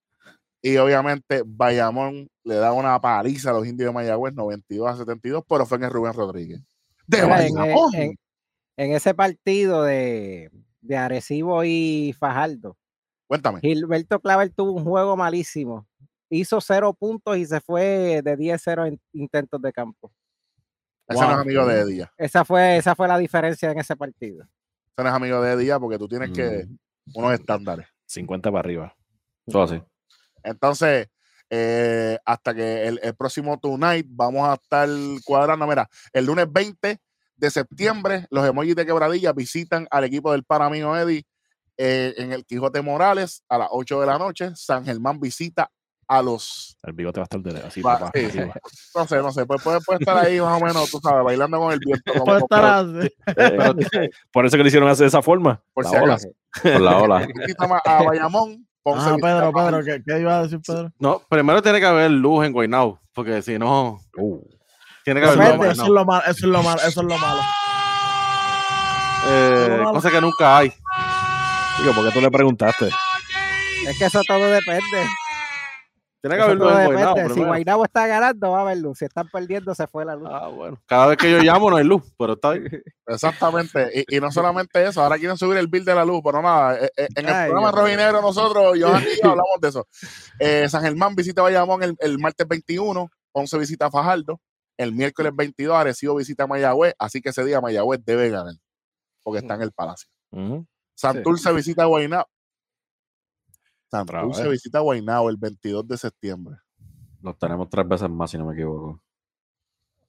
Y 0.61 0.75
obviamente 0.75 1.43
Bayamón 1.45 2.27
le 2.43 2.55
da 2.55 2.73
una 2.73 2.99
paliza 2.99 3.51
a 3.51 3.53
los 3.53 3.65
indios 3.65 3.87
de 3.89 3.93
Mayagüez, 3.93 4.33
92 4.33 4.89
a 4.89 4.97
72, 4.97 5.43
pero 5.47 5.65
fue 5.65 5.77
en 5.77 5.85
el 5.85 5.91
Rubén 5.91 6.11
Rodríguez. 6.13 6.59
¡De 7.07 7.21
Mira, 7.21 7.45
en, 7.45 7.55
Bayamón! 7.55 7.95
en- 7.95 8.15
en 8.77 8.91
ese 8.93 9.13
partido 9.13 9.83
de, 9.83 10.49
de 10.81 10.97
Arecibo 10.97 11.63
y 11.63 12.13
Fajardo, 12.19 12.75
Cuéntame. 13.27 13.59
Gilberto 13.61 14.19
Claver 14.19 14.49
tuvo 14.49 14.71
un 14.73 14.83
juego 14.83 15.15
malísimo. 15.15 15.85
Hizo 16.29 16.61
cero 16.61 16.93
puntos 16.93 17.37
y 17.37 17.45
se 17.45 17.59
fue 17.59 18.21
de 18.23 18.37
10-0 18.37 18.87
en 18.87 19.01
intentos 19.13 19.61
de 19.61 19.71
campo. 19.73 20.11
Ese 21.07 21.21
no 21.21 21.31
es 21.31 21.37
amigo 21.37 21.65
de 21.65 21.79
Edía. 21.79 22.13
Esa 22.17 22.45
fue, 22.45 22.77
esa 22.77 22.95
fue 22.95 23.07
la 23.07 23.17
diferencia 23.17 23.71
en 23.71 23.79
ese 23.79 23.95
partido. 23.95 24.43
Ese 24.43 25.03
no 25.03 25.07
es 25.09 25.15
amigo 25.15 25.41
de 25.41 25.53
Edía 25.53 25.79
porque 25.79 25.97
tú 25.97 26.07
tienes 26.07 26.31
que 26.31 26.67
unos 27.15 27.33
estándares. 27.33 27.87
50 28.05 28.51
para 28.51 28.59
arriba. 28.59 28.95
Todo 29.47 29.63
así. 29.63 29.81
Entonces, 30.43 31.09
eh, 31.49 32.17
hasta 32.25 32.53
que 32.53 32.87
el, 32.87 32.99
el 33.01 33.15
próximo 33.15 33.59
Tonight 33.59 34.05
vamos 34.07 34.47
a 34.47 34.53
estar 34.53 34.87
cuadrando. 35.25 35.65
Mira, 35.65 35.89
el 36.13 36.25
lunes 36.25 36.45
20 36.51 36.99
de 37.35 37.49
septiembre, 37.49 38.27
los 38.29 38.47
emojis 38.47 38.75
de 38.75 38.85
quebradilla 38.85 39.33
visitan 39.33 39.87
al 39.89 40.03
equipo 40.03 40.31
del 40.31 40.43
para 40.43 40.65
amigo 40.65 40.95
Eddie 40.95 41.25
eh, 41.77 42.13
en 42.17 42.33
el 42.33 42.45
Quijote 42.45 42.81
Morales 42.81 43.43
a 43.47 43.57
las 43.57 43.69
8 43.71 44.01
de 44.01 44.05
la 44.05 44.17
noche. 44.17 44.51
San 44.55 44.85
Germán 44.85 45.19
visita 45.19 45.71
a 46.09 46.21
los. 46.21 46.75
El 46.83 46.93
bigote 46.93 47.19
va 47.19 47.23
a 47.23 47.25
estar 47.25 47.39
de 47.39 47.59
así, 47.67 47.81
Va- 47.81 47.99
papá. 47.99 48.11
sí, 48.15 48.25
así 48.25 48.39
va. 48.39 48.53
No 48.95 49.07
sé, 49.07 49.17
no 49.17 49.31
sé, 49.31 49.45
puede, 49.45 49.59
puede, 49.61 49.79
puede 49.81 49.99
estar 49.99 50.17
ahí 50.17 50.41
más 50.41 50.61
o 50.61 50.65
menos, 50.65 50.89
tú 50.89 50.99
sabes, 51.01 51.23
bailando 51.23 51.59
con 51.59 51.71
el 51.71 51.79
viento. 51.79 52.11
como- 52.13 52.25
Puede 52.25 52.39
estar 52.39 52.85
como- 52.85 52.99
así. 52.99 53.09
Eh, 53.37 54.09
Por 54.31 54.45
eso 54.45 54.57
que 54.57 54.63
lo 54.63 54.67
hicieron 54.67 54.89
así 54.89 55.01
de 55.03 55.07
esa 55.07 55.21
forma. 55.21 55.61
por 55.73 55.83
La 55.85 55.89
si 55.91 55.95
ola. 55.97 56.13
acaso. 56.15 56.29
Por 56.63 56.81
la 56.81 56.97
ola. 56.97 57.27
A 57.85 58.03
Bayamón. 58.03 58.65
Ah, 58.85 59.15
Pedro, 59.21 59.53
Pedro, 59.53 59.83
¿qué, 59.83 60.01
qué 60.03 60.19
iba 60.19 60.39
a 60.39 60.43
decir 60.43 60.59
Pedro? 60.65 60.91
No, 60.97 61.21
primero 61.29 61.61
tiene 61.61 61.79
que 61.79 61.85
haber 61.85 62.09
luz 62.09 62.43
en 62.45 62.53
Guaynabo, 62.53 62.99
porque 63.13 63.43
si 63.43 63.59
no, 63.59 63.99
Uh, 64.17 64.41
tiene 65.05 65.21
que 65.21 65.27
haber 65.27 65.37
luz 65.57 65.65
en 65.65 65.71
Eso 65.73 65.83
es 65.83 65.89
lo 65.89 66.05
malo, 66.05 66.23
eso 66.23 66.31
es 66.31 66.43
lo 66.43 66.63
malo, 66.63 66.81
eso 66.81 67.01
es 67.01 67.07
lo 67.07 67.17
malo. 67.19 67.41
Eh, 69.27 69.83
cosa 69.93 70.09
que 70.09 70.21
nunca 70.21 70.57
hay. 70.57 70.73
digo, 71.77 71.93
¿por 71.93 72.05
qué 72.05 72.11
tú 72.11 72.21
le 72.21 72.31
preguntaste? 72.31 72.89
Es 73.87 73.97
que 73.99 74.05
eso 74.05 74.21
todo 74.27 74.43
depende. 74.49 75.05
Tiene 76.21 76.35
que 76.35 76.41
haber 76.41 76.57
luz 76.57 76.71
en 76.73 76.85
Guaynabo. 76.85 77.33
Si. 77.33 77.43
Guaynabo 77.43 77.85
está 77.85 78.05
ganando, 78.05 78.51
va 78.51 78.59
a 78.59 78.61
haber 78.61 78.77
luz. 78.79 78.97
Si 78.97 79.05
están 79.05 79.29
perdiendo, 79.29 79.73
se 79.73 79.87
fue 79.87 80.03
la 80.03 80.15
luz. 80.15 80.27
Ah, 80.29 80.49
bueno. 80.49 80.77
Cada 80.85 81.07
vez 81.07 81.17
que 81.17 81.31
yo 81.31 81.39
llamo 81.39 81.69
no 81.69 81.77
hay 81.77 81.85
luz, 81.85 82.03
pero 82.17 82.33
está 82.33 82.51
bien. 82.51 82.83
Exactamente. 83.07 83.89
Y, 83.93 84.17
y 84.17 84.19
no 84.19 84.29
solamente 84.31 84.85
eso, 84.85 85.01
ahora 85.01 85.17
quieren 85.17 85.37
subir 85.37 85.57
el 85.57 85.67
bill 85.67 85.85
de 85.85 85.95
la 85.95 86.03
luz, 86.03 86.21
pero 86.23 86.41
nada, 86.41 86.77
eh, 86.77 86.91
eh, 86.97 87.07
en 87.15 87.25
el 87.25 87.33
Ay, 87.33 87.49
programa 87.49 87.69
Dios 87.69 87.75
Rojo 87.75 87.87
y 87.87 87.91
mío. 87.91 87.99
Negro 87.99 88.21
nosotros, 88.21 88.77
yo 88.77 88.87
hablamos 88.89 89.61
de 89.61 89.67
eso. 89.69 89.87
Eh, 90.39 90.67
San 90.67 90.83
Germán 90.83 91.15
visita 91.15 91.41
Bayamón 91.41 91.83
el, 91.83 91.95
el 91.99 92.19
martes 92.19 92.47
21, 92.47 93.09
11 93.31 93.57
visita 93.57 93.89
Fajardo, 93.89 94.41
el 94.77 94.93
miércoles 94.93 95.31
22 95.33 95.75
Arecibo 95.75 96.15
visita 96.15 96.47
Mayagüez, 96.47 96.95
así 96.99 97.21
que 97.21 97.29
ese 97.29 97.45
día 97.45 97.61
Mayagüez 97.61 98.03
debe 98.03 98.29
ganar, 98.29 98.55
porque 99.23 99.39
está 99.39 99.55
en 99.55 99.61
el 99.61 99.71
Palacio. 99.71 100.09
Ujú. 100.31 100.65
Santurce 100.95 101.53
visita 101.53 101.85
Guaynabo. 101.85 102.27
Santurce 103.89 104.47
visita 104.49 104.79
Guaynabo 104.79 105.29
el 105.29 105.37
22 105.37 105.87
de 105.87 105.97
septiembre. 105.97 106.57
Los 107.21 107.37
tenemos 107.37 107.69
tres 107.69 107.87
veces 107.87 108.09
más, 108.09 108.29
si 108.31 108.37
no 108.37 108.45
me 108.45 108.53
equivoco. 108.53 109.01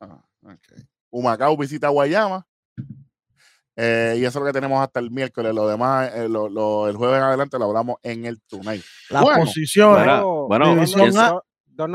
Ah, 0.00 0.22
ok. 0.44 0.80
Humacao 1.10 1.56
visita 1.56 1.88
Guayama. 1.88 2.46
Eh, 3.76 4.16
y 4.18 4.24
eso 4.24 4.38
es 4.38 4.42
lo 4.42 4.44
que 4.44 4.52
tenemos 4.52 4.80
hasta 4.82 5.00
el 5.00 5.10
miércoles. 5.10 5.54
Lo 5.54 5.66
demás, 5.66 6.12
eh, 6.14 6.28
lo- 6.28 6.48
lo- 6.48 6.88
el 6.88 6.96
jueves 6.96 7.16
en 7.16 7.22
adelante 7.22 7.58
lo 7.58 7.64
hablamos 7.66 7.96
en 8.02 8.26
el 8.26 8.40
Tonight. 8.42 8.82
Las 9.08 9.22
Bueno. 9.22 9.40
posiciones. 9.44 10.06
Bueno, 10.48 10.64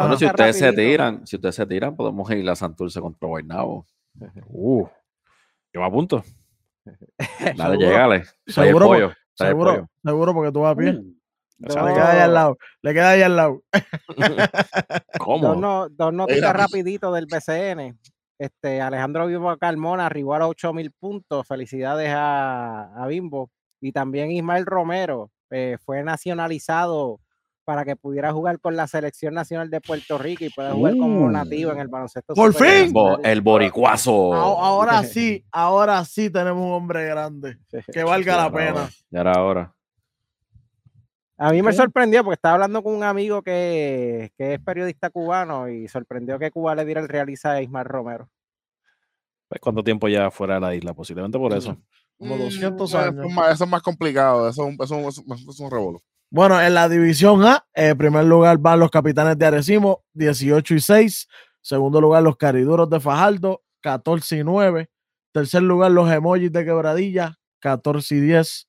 A. 0.02 0.18
si 0.18 0.26
ustedes 0.26 0.58
se 0.58 0.74
tiran, 0.74 1.28
si 1.28 1.36
ustedes 1.36 1.56
se 1.56 1.66
tiran, 1.68 1.96
podemos 1.96 2.30
ir 2.32 2.50
a 2.50 2.56
Santurce 2.56 3.00
contra 3.00 3.28
Guaynabo. 3.28 3.86
Uh, 4.48 4.88
yo 5.74 5.82
me 5.82 5.86
apunto. 5.86 6.24
Dale, 7.58 7.78
llegale. 7.78 8.24
Seguro, 8.48 8.88
Seguro, 9.36 9.72
pollo. 9.72 9.88
seguro 10.04 10.34
porque 10.34 10.52
tú 10.52 10.62
vas 10.62 10.72
a 10.74 10.76
pie. 10.76 10.90
O 10.92 11.15
sea, 11.70 11.84
Le 11.86 11.94
queda 11.94 12.12
ahí 12.12 12.20
al 12.20 12.34
lado. 12.34 12.58
Le 12.82 12.94
queda 12.94 13.10
ahí 13.12 13.22
al 13.22 13.36
lado. 13.36 13.62
¿Cómo? 15.20 15.48
Dos, 15.48 15.58
no- 15.58 15.90
dos 15.90 16.14
noticias 16.14 16.54
rapidito 16.56 17.12
del 17.12 17.26
BCN. 17.28 17.98
Este, 18.38 18.82
Alejandro 18.82 19.28
Vivo 19.28 19.56
Carmona 19.58 20.06
arribó 20.08 20.34
a 20.36 20.40
los 20.40 20.50
8000 20.50 20.92
puntos. 20.92 21.48
Felicidades 21.48 22.10
a, 22.14 22.92
a 23.02 23.08
Bimbo. 23.08 23.50
Y 23.82 23.92
también 23.92 24.32
Ismael 24.32 24.66
Romero 24.66 25.32
eh, 25.52 25.78
fue 25.86 26.04
nacionalizado 26.04 27.20
para 27.64 27.84
que 27.84 27.96
pudiera 27.96 28.32
jugar 28.32 28.60
con 28.60 28.76
la 28.76 28.86
selección 28.86 29.34
nacional 29.34 29.72
de 29.72 29.82
Puerto 29.82 30.20
Rico 30.20 30.44
y 30.46 30.50
pueda 30.52 30.72
jugar 30.74 30.96
como 30.98 31.26
Uh. 31.26 31.30
nativo 31.32 31.72
en 31.72 31.80
el 31.80 31.88
baloncesto. 31.88 32.36
¡Por 32.36 32.54
fin! 32.54 32.94
El, 33.24 33.42
boricuazo. 33.42 34.34
Ahora 34.36 35.02
sí, 35.04 35.44
ahora 35.52 36.06
sí 36.06 36.30
tenemos 36.30 36.64
un 36.64 36.74
hombre 36.74 37.06
grande. 37.08 37.58
Que 37.92 38.04
valga 38.04 38.38
la 38.38 38.52
pena. 38.52 38.90
Ya 39.10 39.22
era 39.22 39.42
hora. 39.42 39.74
A 41.38 41.52
mí 41.52 41.62
me 41.62 41.72
¿Qué? 41.72 41.78
sorprendió 41.78 42.24
porque 42.24 42.36
estaba 42.36 42.54
hablando 42.56 42.82
con 42.82 42.96
un 42.96 43.04
amigo 43.04 43.42
que, 43.42 44.32
que 44.38 44.54
es 44.54 44.60
periodista 44.62 45.10
cubano 45.10 45.68
y 45.70 45.88
sorprendió 45.90 46.40
que 46.40 46.50
Cuba 46.52 46.76
le 46.76 46.86
diera 46.86 47.02
el 47.02 47.10
realiza 47.10 47.52
a 47.52 47.62
Ismael 47.62 47.86
Romero. 47.86 48.30
Pues, 49.50 49.60
¿Cuánto 49.62 49.84
tiempo 49.84 50.08
ya 50.08 50.32
fuera 50.32 50.56
de 50.56 50.62
la 50.62 50.76
isla? 50.76 50.94
Posiblemente 50.94 51.38
por 51.38 51.54
eso. 51.54 51.78
Como 52.18 52.36
Mm, 52.36 52.40
200 52.40 52.90
eso 52.90 53.00
es 53.02 53.08
años. 53.08 53.32
más- 53.34 53.54
Eso 53.54 53.64
es 53.66 53.70
más 53.70 53.82
complicado. 53.82 54.48
Eso 54.50 54.64
es 54.64 54.70
un, 54.70 54.74
eso 54.82 55.10
es 55.10 55.18
un- 55.18 55.34
eso 55.38 55.52
es 55.52 55.60
un 55.60 55.70
revolú. 55.72 56.02
Bueno, 56.32 56.60
en 56.62 56.74
la 56.74 56.88
división 56.90 57.44
A, 57.44 57.66
en 57.74 57.98
primer 57.98 58.24
lugar 58.26 58.58
van 58.58 58.80
los 58.80 58.90
capitanes 58.90 59.38
de 59.38 59.46
Arecibo, 59.46 60.04
18 60.14 60.74
y 60.74 60.80
6. 60.80 61.28
Segundo 61.62 62.00
lugar, 62.00 62.24
los 62.24 62.38
cariduros 62.38 62.90
de 62.90 63.00
Fajardo, 63.00 63.62
14 63.82 64.38
y 64.38 64.44
9. 64.44 64.90
Tercer 65.34 65.64
lugar, 65.64 65.92
los 65.92 66.10
emojis 66.10 66.52
de 66.52 66.64
Quebradilla, 66.64 67.38
14 67.60 68.16
y 68.16 68.22
10. 68.22 68.68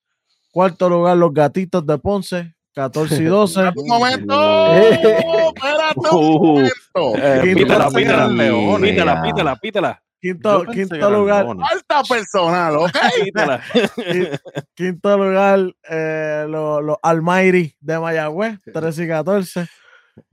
Cuarto 0.51 0.89
lugar, 0.89 1.17
los 1.17 1.33
gatitos 1.33 1.87
de 1.87 1.99
Ponce, 1.99 2.55
14 2.81 3.23
y 3.23 3.25
12. 3.25 3.61
Un 3.75 3.89
momento. 3.89 4.73
Espérate 4.75 5.99
un 6.13 6.17
Uh, 6.19 6.39
momento. 6.47 7.13
pítala, 7.43 7.89
pítala, 7.91 8.29
Leones. 8.29 8.91
pítala, 8.91 9.23
pítala, 9.23 9.57
pítala, 9.57 10.03
Quinto, 10.21 10.65
Yo 10.65 10.71
quinto 10.73 11.11
lugar. 11.11 11.47
Falta 11.47 12.03
personal, 12.09 12.77
¿ok? 12.77 12.91
pítala. 13.25 13.61
qui- 13.63 14.41
quinto 14.75 15.17
lugar, 15.19 15.61
eh, 15.89 16.47
los, 16.49 16.83
los 16.83 16.97
Almighty 17.03 17.75
de 17.81 17.99
Mayagüez, 17.99 18.59
13 18.73 19.05
y 19.05 19.09
14. 19.09 19.67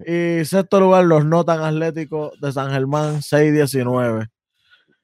Y 0.05 0.45
sexto 0.45 0.79
lugar, 0.79 1.03
los 1.05 1.25
no 1.25 1.43
tan 1.45 1.61
atléticos 1.61 2.31
de 2.39 2.51
San 2.51 2.71
Germán, 2.71 3.21
6 3.21 3.49
y 3.49 3.51
19. 3.51 4.27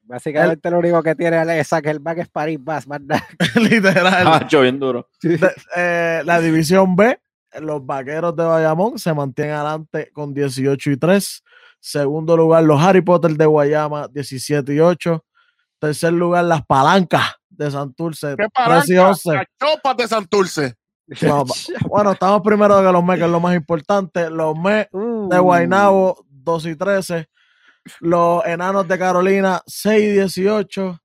Básicamente 0.02 0.70
lo 0.70 0.78
único 0.78 1.02
que 1.02 1.14
tiene 1.14 1.60
es 1.60 1.68
Zuckerberg 1.68 2.18
es 2.20 2.28
París 2.28 2.58
Bas, 2.60 2.86
más 2.86 3.00
nada. 3.02 3.24
Literal. 3.56 4.26
Hacho, 4.26 4.62
bien 4.62 4.78
duro. 4.80 5.08
De- 5.22 5.52
eh, 5.76 6.22
la 6.24 6.40
división 6.40 6.96
B, 6.96 7.18
los 7.60 7.84
vaqueros 7.84 8.36
de 8.36 8.44
Bayamón 8.44 8.98
se 8.98 9.12
mantienen 9.12 9.54
adelante 9.54 10.10
con 10.12 10.32
18 10.32 10.90
y 10.90 10.96
3. 10.96 11.42
Segundo 11.80 12.36
lugar, 12.36 12.62
los 12.62 12.80
Harry 12.80 13.00
Potter 13.00 13.32
de 13.32 13.46
Guayama, 13.46 14.08
17 14.08 14.74
y 14.74 14.80
8. 14.80 15.24
Tercer 15.78 16.12
lugar, 16.12 16.44
las 16.44 16.64
palancas 16.66 17.34
de 17.48 17.70
Santurce, 17.70 18.36
¿Qué 18.36 18.46
13 18.54 18.92
y 18.92 18.96
palanca? 18.96 19.08
11. 19.08 19.32
Las 19.32 19.46
chopas 19.58 19.96
de 19.96 20.08
Santurce. 20.08 20.74
No, 21.22 21.44
bueno, 21.88 22.12
estamos 22.12 22.40
primero 22.42 22.76
que 22.78 22.92
los 22.92 23.02
MES, 23.02 23.18
que 23.18 23.24
es 23.24 23.30
lo 23.30 23.40
más 23.40 23.56
importante. 23.56 24.30
Los 24.30 24.56
MES 24.56 24.86
de 24.92 25.38
Uh, 25.38 25.42
Guaynabo, 25.42 26.24
2 26.28 26.66
y 26.66 26.76
13. 26.76 27.28
Los 28.00 28.44
enanos 28.46 28.86
de 28.86 28.98
Carolina, 28.98 29.60
6 29.66 30.02
y 30.02 30.12
18. 30.12 31.00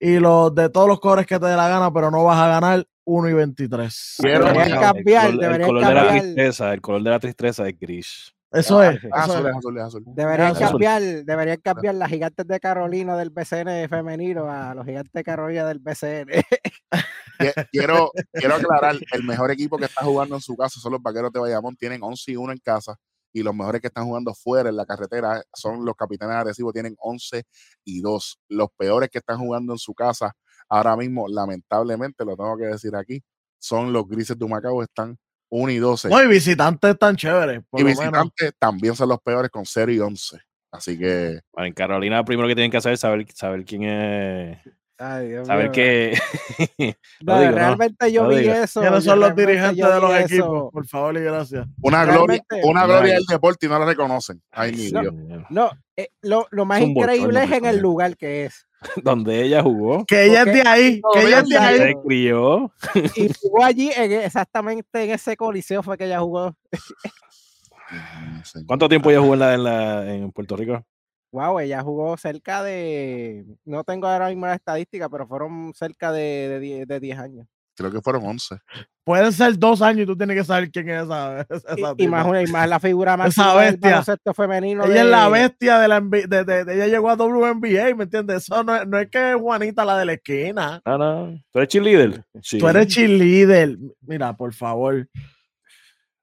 Y 0.00 0.18
los 0.18 0.54
de 0.54 0.68
todos 0.70 0.88
los 0.88 1.00
cores 1.00 1.26
que 1.26 1.38
te 1.38 1.46
dé 1.46 1.56
la 1.56 1.68
gana, 1.68 1.92
pero 1.92 2.10
no 2.10 2.24
vas 2.24 2.38
a 2.38 2.48
ganar, 2.48 2.86
1 3.04 3.28
y 3.28 3.32
23. 3.34 4.14
Quiero- 4.18 4.44
cambiar, 4.46 5.26
el 5.30 5.32
color, 5.32 5.32
el 5.32 5.38
deberían 5.40 5.68
color 5.68 5.86
de 5.86 5.94
la 5.94 6.08
tristeza, 6.10 6.72
el 6.74 6.80
color 6.80 7.02
de 7.02 7.10
la 7.10 7.18
tristeza 7.20 7.68
es 7.68 7.78
gris. 7.78 8.32
Eso 8.52 8.78
Ah, 8.78 8.92
es. 8.92 9.00
azul, 9.12 9.46
azul, 9.48 9.78
azul. 9.80 10.02
Deberían 10.06 10.52
Azul. 10.52 10.68
cambiar, 10.68 11.02
deberían 11.02 11.60
cambiar 11.60 11.96
las 11.96 12.08
gigantes 12.08 12.46
de 12.46 12.60
Carolina 12.60 13.16
del 13.16 13.30
BCN 13.30 13.88
femenino 13.88 14.48
a 14.48 14.74
los 14.74 14.86
gigantes 14.86 15.12
de 15.12 15.24
Carolina 15.24 15.64
del 15.66 15.80
BCN. 15.80 16.28
Qui- 16.30 16.44
Quiero, 17.72 18.12
quiero 18.32 18.54
aclarar, 18.54 18.94
el 19.12 19.24
mejor 19.24 19.50
equipo 19.50 19.76
que 19.76 19.86
está 19.86 20.04
jugando 20.04 20.36
en 20.36 20.40
su 20.40 20.56
casa 20.56 20.78
son 20.78 20.92
los 20.92 21.02
vaqueros 21.02 21.32
de 21.32 21.40
Bayamón, 21.40 21.74
tienen 21.76 22.00
11 22.00 22.30
y 22.30 22.36
1 22.36 22.52
en 22.52 22.58
casa, 22.58 22.94
y 23.32 23.42
los 23.42 23.52
mejores 23.56 23.80
que 23.80 23.88
están 23.88 24.04
jugando 24.06 24.32
fuera 24.34 24.68
en 24.68 24.76
la 24.76 24.86
carretera 24.86 25.42
son 25.52 25.84
los 25.84 25.96
capitanes 25.96 26.36
agresivos, 26.36 26.72
tienen 26.72 26.94
11 27.00 27.42
y 27.84 28.00
2. 28.02 28.38
Los 28.48 28.68
peores 28.78 29.10
que 29.10 29.18
están 29.18 29.38
jugando 29.38 29.72
en 29.72 29.78
su 29.78 29.92
casa 29.94 30.32
ahora 30.68 30.96
mismo, 30.96 31.26
lamentablemente, 31.28 32.24
lo 32.24 32.36
tengo 32.36 32.56
que 32.56 32.64
decir 32.66 32.94
aquí, 32.96 33.22
son 33.58 33.92
los 33.92 34.06
grises 34.06 34.38
de 34.38 34.44
Humacao, 34.44 34.82
están 34.82 35.16
1 35.50 35.70
y 35.72 35.78
12. 35.78 36.08
No, 36.08 36.22
y 36.22 36.26
visitantes 36.28 36.98
tan 36.98 37.16
chéveres. 37.16 37.62
Por 37.70 37.80
y 37.80 37.82
lo 37.84 37.88
menos. 37.90 38.00
visitantes 38.02 38.52
también 38.58 38.94
son 38.96 39.08
los 39.08 39.20
peores 39.20 39.50
con 39.50 39.64
0 39.64 39.92
y 39.92 40.00
11. 40.00 40.38
Así 40.72 40.98
que 40.98 41.40
Bueno, 41.52 41.68
en 41.68 41.72
Carolina, 41.74 42.16
lo 42.18 42.24
primero 42.24 42.48
que 42.48 42.54
tienen 42.56 42.70
que 42.70 42.78
hacer 42.78 42.92
es 42.94 43.00
saber, 43.00 43.24
saber 43.32 43.64
quién 43.64 43.84
es. 43.84 44.58
Ay, 44.98 45.28
Dios 45.28 45.46
Saber 45.46 45.64
mío. 45.64 45.72
que. 45.72 46.18
No, 47.20 47.34
no 47.34 47.40
digo, 47.40 47.50
no, 47.52 47.56
realmente 47.56 48.12
yo 48.12 48.28
vi 48.28 48.36
digo. 48.38 48.52
eso. 48.54 48.80
¿Quiénes 48.80 49.04
son 49.04 49.20
los 49.20 49.34
dirigentes 49.36 49.76
de 49.84 50.00
los 50.00 50.10
eso. 50.14 50.24
equipos? 50.24 50.72
Por 50.72 50.86
favor 50.86 51.16
y 51.16 51.20
gracias. 51.20 51.66
una 51.82 52.04
gloria, 52.04 52.44
una 52.64 52.86
gloria 52.86 53.14
del 53.14 53.24
deporte 53.28 53.66
y 53.66 53.68
no 53.68 53.78
la 53.78 53.86
reconocen. 53.86 54.40
Ay, 54.52 54.72
mi 54.72 54.90
No. 54.92 55.00
Dios. 55.02 55.14
No, 55.50 55.70
eh, 55.96 56.08
lo, 56.22 56.46
lo 56.50 56.64
más 56.64 56.80
Es 56.80 56.86
un 56.86 56.94
bochorno 56.94 57.14
increíble 57.14 57.44
es 57.44 57.50
en 57.52 57.64
el 57.64 57.78
lugar 57.78 58.16
que 58.16 58.44
es. 58.46 58.66
Donde 59.02 59.42
ella 59.42 59.62
jugó. 59.62 60.04
Que 60.04 60.26
ella 60.26 60.42
es 60.42 60.52
de 60.52 60.62
ahí. 60.68 61.00
Que 61.12 61.20
ella 61.26 61.38
es 61.40 61.48
de 61.48 61.58
ahí. 61.58 61.78
Se 61.78 61.94
crió. 62.04 62.72
Y 63.16 63.28
jugó 63.40 63.64
allí 63.64 63.90
en, 63.96 64.12
e- 64.12 64.24
exactamente 64.24 65.04
en 65.04 65.10
ese 65.10 65.36
coliseo 65.36 65.82
fue 65.82 65.96
que 65.98 66.04
ella 66.06 66.20
jugó. 66.20 66.54
¿Cuánto 68.66 68.88
tiempo 68.88 69.10
ella 69.10 69.20
jugó 69.20 69.34
en, 69.34 69.40
la, 69.40 69.54
en, 69.54 69.64
la- 69.64 70.14
en 70.14 70.32
Puerto 70.32 70.56
Rico? 70.56 70.84
Wow, 71.32 71.58
ella 71.58 71.82
jugó 71.82 72.16
cerca 72.16 72.62
de, 72.62 73.44
no 73.64 73.82
tengo 73.82 74.06
ahora 74.06 74.28
mismo 74.28 74.46
la 74.46 74.54
estadística, 74.54 75.08
pero 75.08 75.26
fueron 75.26 75.72
cerca 75.74 76.12
de, 76.12 76.48
de, 76.48 76.60
die- 76.60 76.86
de 76.86 77.00
10 77.00 77.18
años. 77.18 77.46
Creo 77.76 77.90
que 77.90 78.00
fueron 78.00 78.24
11. 78.24 78.56
Pueden 79.02 79.32
ser 79.32 79.58
dos 79.58 79.82
años 79.82 80.02
y 80.04 80.06
tú 80.06 80.16
tienes 80.16 80.36
que 80.36 80.44
saber 80.44 80.70
quién 80.70 80.88
es 80.88 81.02
esa. 81.04 81.40
esa 81.50 81.94
Y, 81.96 82.06
más, 82.06 82.24
una- 82.26 82.42
y 82.42 82.46
más 82.46 82.68
la 82.68 82.78
figura 82.78 83.16
más 83.16 83.28
Esa 83.28 83.52
bestia. 83.54 83.90
baloncesto 83.90 84.32
femenino. 84.32 84.84
Ella 84.84 85.02
es 85.02 85.06
la 85.08 85.24
de- 85.24 85.30
bestia 85.30 85.78
de 85.80 85.88
la 85.88 86.00
NBA, 86.00 86.26
de, 86.28 86.44
de- 86.44 86.64
de- 86.64 86.74
ella 86.74 86.86
llegó 86.86 87.10
a 87.10 87.14
WNBA, 87.16 87.94
¿me 87.96 88.04
entiendes? 88.04 88.44
Eso 88.44 88.62
no, 88.62 88.76
es- 88.76 88.86
no 88.86 88.98
es 88.98 89.10
que 89.10 89.32
es 89.32 89.36
Juanita 89.36 89.84
la 89.84 89.98
de 89.98 90.04
la 90.04 90.12
esquina. 90.12 90.80
No, 90.86 90.98
no. 90.98 91.38
¿Tú 91.50 91.58
eres 91.58 91.68
cheerleader? 91.68 92.24
Sí. 92.42 92.58
Tú 92.58 92.68
eres 92.68 92.86
cheerleader. 92.86 93.76
Mira, 94.02 94.36
por 94.36 94.54
favor. 94.54 95.08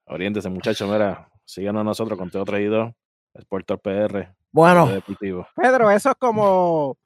Oriéntese, 0.05 0.49
muchachos. 0.49 0.89
Mira, 0.89 1.29
síganos 1.45 1.81
a 1.81 1.83
nosotros 1.83 2.17
con 2.17 2.29
Teo 2.29 2.43
Traído, 2.45 2.93
Sportor 3.39 3.79
PR, 3.81 4.33
Bueno, 4.51 4.87
Deportivo. 4.87 5.47
Pedro, 5.55 5.89
eso 5.91 6.09
es 6.11 6.15
como. 6.17 6.97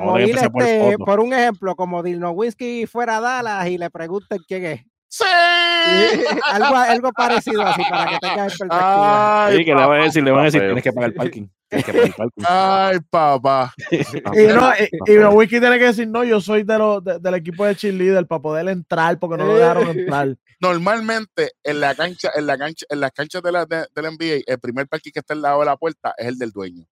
Como 0.00 0.18
ir 0.18 0.36
este, 0.36 0.96
por 0.98 1.20
un 1.20 1.32
ejemplo, 1.34 1.76
como 1.76 2.02
Dino 2.02 2.30
Whisky 2.30 2.86
fuera 2.86 3.18
a 3.18 3.20
Dallas 3.20 3.68
y 3.68 3.76
le 3.78 3.90
pregunten 3.90 4.38
quién 4.48 4.64
es. 4.64 4.80
¡Sí! 5.08 5.24
algo, 6.50 6.74
algo 6.74 7.12
parecido 7.12 7.60
así 7.62 7.82
para 7.90 8.10
que 8.12 8.18
tengas 8.18 8.52
en 8.52 8.68
perspectiva. 8.68 9.46
Ay, 9.46 9.58
Sí, 9.58 9.64
que 9.66 9.74
le 9.74 9.86
van 9.86 10.00
a 10.00 10.04
decir, 10.04 10.22
le 10.24 10.30
van 10.30 10.40
a 10.40 10.44
decir, 10.44 10.60
tienes 10.62 10.82
que 10.82 10.92
pagar 10.92 11.10
el 11.10 11.14
parking. 11.16 11.46
Tienes 11.68 11.84
que 11.84 11.92
pagar 11.92 12.06
el 12.06 12.14
parking. 12.14 12.44
Ay, 12.48 12.98
papá. 13.10 13.74
y, 13.90 14.46
no, 14.54 14.72
y, 15.06 15.12
y 15.12 15.18
wiki 15.18 15.60
tiene 15.60 15.78
que 15.78 15.84
decir, 15.84 16.08
no, 16.08 16.24
yo 16.24 16.40
soy 16.40 16.62
de 16.62 16.78
los 16.78 17.04
de- 17.04 17.18
del 17.18 17.34
equipo 17.34 17.66
de 17.66 17.76
cheerleader 17.76 18.26
para 18.26 18.40
poder 18.40 18.68
entrar 18.68 19.18
porque 19.18 19.36
no 19.36 19.44
lo 19.46 19.56
dejaron 19.56 19.88
entrar. 19.88 20.34
Normalmente 20.60 21.50
en 21.62 21.80
la 21.80 21.94
cancha, 21.94 22.30
en 22.34 22.46
la 22.46 22.56
cancha, 22.56 22.86
en 22.88 23.00
las 23.00 23.10
canchas 23.12 23.42
de 23.42 23.52
la, 23.52 23.66
de- 23.66 23.86
del 23.94 24.06
NBA, 24.12 24.44
el 24.46 24.58
primer 24.60 24.88
parking 24.88 25.10
que 25.12 25.18
está 25.20 25.34
al 25.34 25.42
lado 25.42 25.60
de 25.60 25.66
la 25.66 25.76
puerta 25.76 26.14
es 26.16 26.28
el 26.28 26.38
del 26.38 26.52
dueño. 26.52 26.86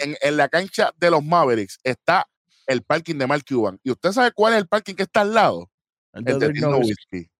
En, 0.00 0.16
en 0.20 0.36
la 0.36 0.48
cancha 0.48 0.92
de 0.96 1.10
los 1.10 1.24
Mavericks 1.24 1.78
está 1.82 2.26
el 2.66 2.82
parking 2.82 3.16
de 3.16 3.26
Mark 3.26 3.44
Cuban. 3.48 3.80
¿Y 3.82 3.90
usted 3.90 4.12
sabe 4.12 4.32
cuál 4.32 4.52
es 4.52 4.60
el 4.60 4.68
parking 4.68 4.94
que 4.94 5.04
está 5.04 5.22
al 5.22 5.34
lado? 5.34 5.70
El 6.12 6.28
El 6.28 6.38
de 6.38 6.66
Whisky. 6.66 7.30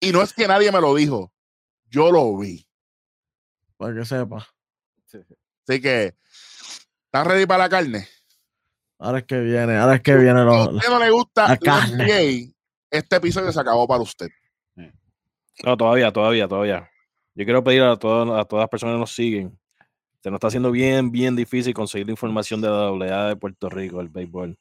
Y 0.00 0.12
no 0.12 0.22
es 0.22 0.32
que 0.32 0.46
nadie 0.48 0.70
me 0.72 0.80
lo 0.80 0.94
dijo. 0.94 1.32
Yo 1.86 2.10
lo 2.10 2.36
vi. 2.36 2.66
Para 3.76 3.94
que 3.94 4.04
sepa. 4.04 4.48
Así 5.06 5.80
que, 5.80 6.14
¿están 7.04 7.26
ready 7.26 7.46
para 7.46 7.64
la 7.64 7.68
carne? 7.68 8.08
Ahora 8.98 9.18
es 9.18 9.24
que 9.24 9.40
viene, 9.40 9.76
ahora 9.76 9.96
es 9.96 10.02
que 10.02 10.16
viene 10.16 10.42
Si 10.42 10.48
a 10.48 10.70
usted 10.70 10.88
no 10.88 10.98
le 10.98 11.10
gusta 11.10 11.48
la 11.48 11.56
carne. 11.56 12.04
NBA, 12.04 12.52
este 12.90 13.16
episodio 13.16 13.52
se 13.52 13.60
acabó 13.60 13.86
para 13.86 14.02
usted. 14.02 14.28
No, 15.64 15.76
todavía, 15.76 16.12
todavía, 16.12 16.48
todavía. 16.48 16.90
Yo 17.34 17.44
quiero 17.44 17.62
pedir 17.62 17.82
a, 17.82 17.96
todas 17.96 18.40
a 18.40 18.44
todas 18.44 18.62
las 18.62 18.68
personas 18.68 18.94
que 18.94 19.00
nos 19.00 19.14
siguen. 19.14 19.58
Se 20.22 20.30
nos 20.30 20.36
está 20.38 20.46
haciendo 20.46 20.70
bien, 20.70 21.10
bien 21.10 21.34
difícil 21.34 21.74
conseguir 21.74 22.06
la 22.06 22.12
información 22.12 22.60
de 22.60 22.68
la 22.68 23.24
AA 23.24 23.28
de 23.30 23.36
Puerto 23.36 23.68
Rico, 23.68 24.00
el 24.00 24.08
béisbol. 24.08 24.56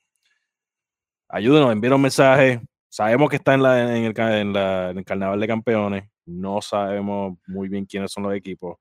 Ayúdenos, 1.29 1.71
envíenos 1.71 1.99
mensajes. 1.99 2.59
Sabemos 2.89 3.29
que 3.29 3.35
está 3.35 3.53
en, 3.53 3.61
la, 3.61 3.95
en, 3.95 4.05
el, 4.05 4.57
en 4.57 4.97
el 4.97 5.05
Carnaval 5.05 5.39
de 5.39 5.47
Campeones. 5.47 6.09
No 6.25 6.63
sabemos 6.63 7.37
muy 7.45 7.69
bien 7.69 7.85
quiénes 7.85 8.11
son 8.11 8.23
los 8.23 8.33
equipos. 8.33 8.77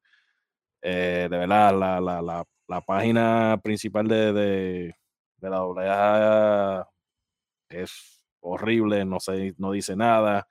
Eh, 0.81 1.28
de 1.31 1.36
verdad, 1.36 1.78
la, 1.78 2.01
la, 2.01 2.23
la, 2.23 2.44
la 2.66 2.81
página 2.81 3.61
principal 3.62 4.09
de, 4.09 4.32
de, 4.32 4.94
de 5.36 5.51
la 5.51 5.59
AA 5.59 6.89
es 7.69 8.23
horrible, 8.40 9.05
no, 9.05 9.20
sé, 9.20 9.55
no 9.59 9.73
dice 9.73 9.94
nada 9.94 10.48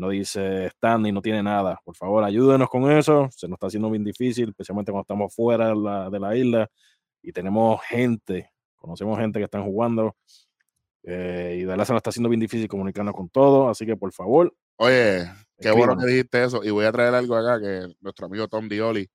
no 0.00 0.08
dice 0.08 0.70
standing, 0.70 1.12
no 1.14 1.22
tiene 1.22 1.42
nada. 1.42 1.78
Por 1.84 1.94
favor, 1.96 2.24
ayúdenos 2.24 2.68
con 2.68 2.90
eso. 2.90 3.28
Se 3.30 3.46
nos 3.48 3.56
está 3.56 3.66
haciendo 3.68 3.90
bien 3.90 4.02
difícil, 4.04 4.48
especialmente 4.50 4.90
cuando 4.92 5.02
estamos 5.02 5.34
fuera 5.34 5.68
de 5.68 5.76
la, 5.76 6.10
de 6.10 6.18
la 6.18 6.36
isla 6.36 6.68
y 7.22 7.32
tenemos 7.32 7.80
gente, 7.84 8.50
conocemos 8.76 9.18
gente 9.18 9.38
que 9.38 9.44
están 9.44 9.64
jugando. 9.64 10.16
eh, 11.02 11.54
y 11.58 11.60
de 11.60 11.66
verdad 11.66 11.84
se 11.86 11.92
nos 11.92 11.98
está 12.00 12.10
haciendo 12.10 12.28
bien 12.28 12.40
difícil 12.40 12.68
comunicarnos 12.68 13.14
con 13.14 13.28
todos. 13.28 13.70
Así 13.70 13.86
que 13.86 13.96
por 13.96 14.12
favor, 14.12 14.54
Oye, 14.76 15.24
qué 15.58 15.70
bueno 15.70 15.96
que 15.98 16.06
dijiste 16.06 16.44
eso. 16.44 16.64
Y 16.64 16.70
voy 16.70 16.84
a 16.86 16.92
traer 16.92 17.14
algo 17.14 17.36
acá 17.36 17.60
que 17.60 17.94
nuestro 18.00 18.26
amigo 18.26 18.48
Tom 18.48 18.68
Dioli 18.68 19.08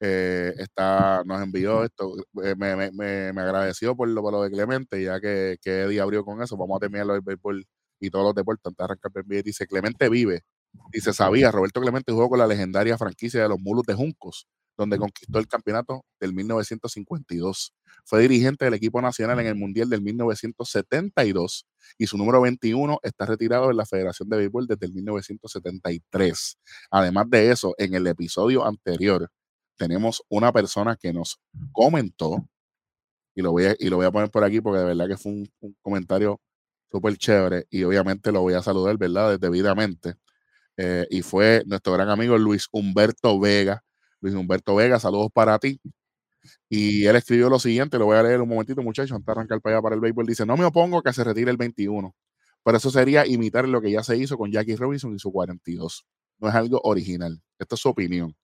eh, 0.00 0.52
está, 0.58 1.22
nos 1.24 1.40
envió 1.42 1.84
esto. 1.84 2.14
eh, 2.42 2.54
me, 2.56 2.74
me- 2.76 2.90
me- 2.92 3.32
me 3.32 3.40
agradeció 3.42 3.94
por 3.94 4.08
lo, 4.08 4.20
por 4.22 4.32
lo 4.32 4.42
de 4.42 4.50
Clemente, 4.50 5.02
ya 5.02 5.20
que, 5.20 5.56
que 5.62 5.82
Eddie 5.82 6.00
abrió 6.00 6.24
con 6.24 6.42
eso. 6.42 6.56
Vamos 6.56 6.76
a 6.76 6.80
terminar 6.80 7.06
del 7.06 7.20
béisbol 7.20 7.64
y 8.02 8.10
todos 8.10 8.24
los 8.24 8.34
deportes 8.34 8.66
antes 8.66 8.78
de 8.78 8.84
arrancar 8.84 9.12
el 9.14 9.24
NBA. 9.26 9.42
Dice 9.42 9.66
Clemente 9.66 10.08
vive. 10.08 10.42
Dice, 10.90 11.12
sabía, 11.12 11.50
Roberto 11.50 11.80
Clemente 11.80 12.12
jugó 12.12 12.28
con 12.28 12.38
la 12.38 12.46
legendaria 12.46 12.98
franquicia 12.98 13.42
de 13.42 13.48
los 13.48 13.60
Mulos 13.60 13.84
de 13.86 13.94
Juncos, 13.94 14.48
donde 14.76 14.98
conquistó 14.98 15.38
el 15.38 15.46
campeonato 15.46 16.04
del 16.18 16.32
1952. 16.34 17.74
Fue 18.04 18.20
dirigente 18.20 18.64
del 18.64 18.74
equipo 18.74 19.00
nacional 19.00 19.38
en 19.40 19.46
el 19.46 19.54
Mundial 19.54 19.88
del 19.88 20.02
1972 20.02 21.66
y 21.98 22.06
su 22.06 22.16
número 22.16 22.40
21 22.40 22.98
está 23.02 23.26
retirado 23.26 23.68
de 23.68 23.74
la 23.74 23.86
Federación 23.86 24.28
de 24.28 24.38
Béisbol 24.38 24.66
desde 24.66 24.86
el 24.86 24.92
1973. 24.94 26.58
Además 26.90 27.26
de 27.28 27.50
eso, 27.50 27.74
en 27.78 27.94
el 27.94 28.06
episodio 28.06 28.64
anterior 28.64 29.30
tenemos 29.76 30.22
una 30.28 30.52
persona 30.52 30.96
que 30.96 31.12
nos 31.12 31.40
comentó, 31.72 32.48
y 33.34 33.42
lo 33.42 33.52
voy 33.52 33.64
a, 33.64 33.76
y 33.78 33.88
lo 33.88 33.96
voy 33.96 34.06
a 34.06 34.10
poner 34.10 34.30
por 34.30 34.44
aquí 34.44 34.60
porque 34.60 34.80
de 34.80 34.84
verdad 34.84 35.08
que 35.08 35.16
fue 35.16 35.32
un, 35.32 35.50
un 35.60 35.76
comentario 35.80 36.40
súper 36.92 37.16
chévere 37.16 37.66
y 37.70 37.84
obviamente 37.84 38.30
lo 38.32 38.42
voy 38.42 38.54
a 38.54 38.62
saludar, 38.62 38.98
¿verdad? 38.98 39.38
Debidamente. 39.40 40.14
Eh, 40.76 41.06
y 41.10 41.22
fue 41.22 41.62
nuestro 41.66 41.92
gran 41.94 42.10
amigo 42.10 42.38
Luis 42.38 42.68
Humberto 42.72 43.40
Vega. 43.40 43.82
Luis 44.20 44.34
Humberto 44.34 44.76
Vega, 44.76 45.00
saludos 45.00 45.30
para 45.32 45.58
ti. 45.58 45.80
Y 46.68 47.06
él 47.06 47.16
escribió 47.16 47.48
lo 47.50 47.58
siguiente, 47.58 47.98
lo 47.98 48.06
voy 48.06 48.16
a 48.16 48.22
leer 48.22 48.40
un 48.40 48.48
momentito, 48.48 48.82
muchachos, 48.82 49.12
antes 49.12 49.26
de 49.26 49.32
arrancar 49.32 49.60
para 49.60 49.76
allá 49.76 49.82
para 49.82 49.94
el 49.94 50.00
béisbol. 50.00 50.26
Dice, 50.26 50.46
no 50.46 50.56
me 50.56 50.64
opongo 50.64 50.98
a 50.98 51.02
que 51.02 51.12
se 51.12 51.24
retire 51.24 51.50
el 51.50 51.56
21, 51.56 52.14
pero 52.64 52.76
eso 52.76 52.90
sería 52.90 53.26
imitar 53.26 53.68
lo 53.68 53.80
que 53.80 53.90
ya 53.90 54.02
se 54.02 54.16
hizo 54.16 54.36
con 54.38 54.50
Jackie 54.50 54.76
Robinson 54.76 55.14
y 55.14 55.18
su 55.18 55.32
42. 55.32 56.04
No 56.38 56.48
es 56.48 56.54
algo 56.54 56.80
original. 56.84 57.40
Esta 57.58 57.74
es 57.76 57.80
su 57.80 57.88
opinión. 57.88 58.34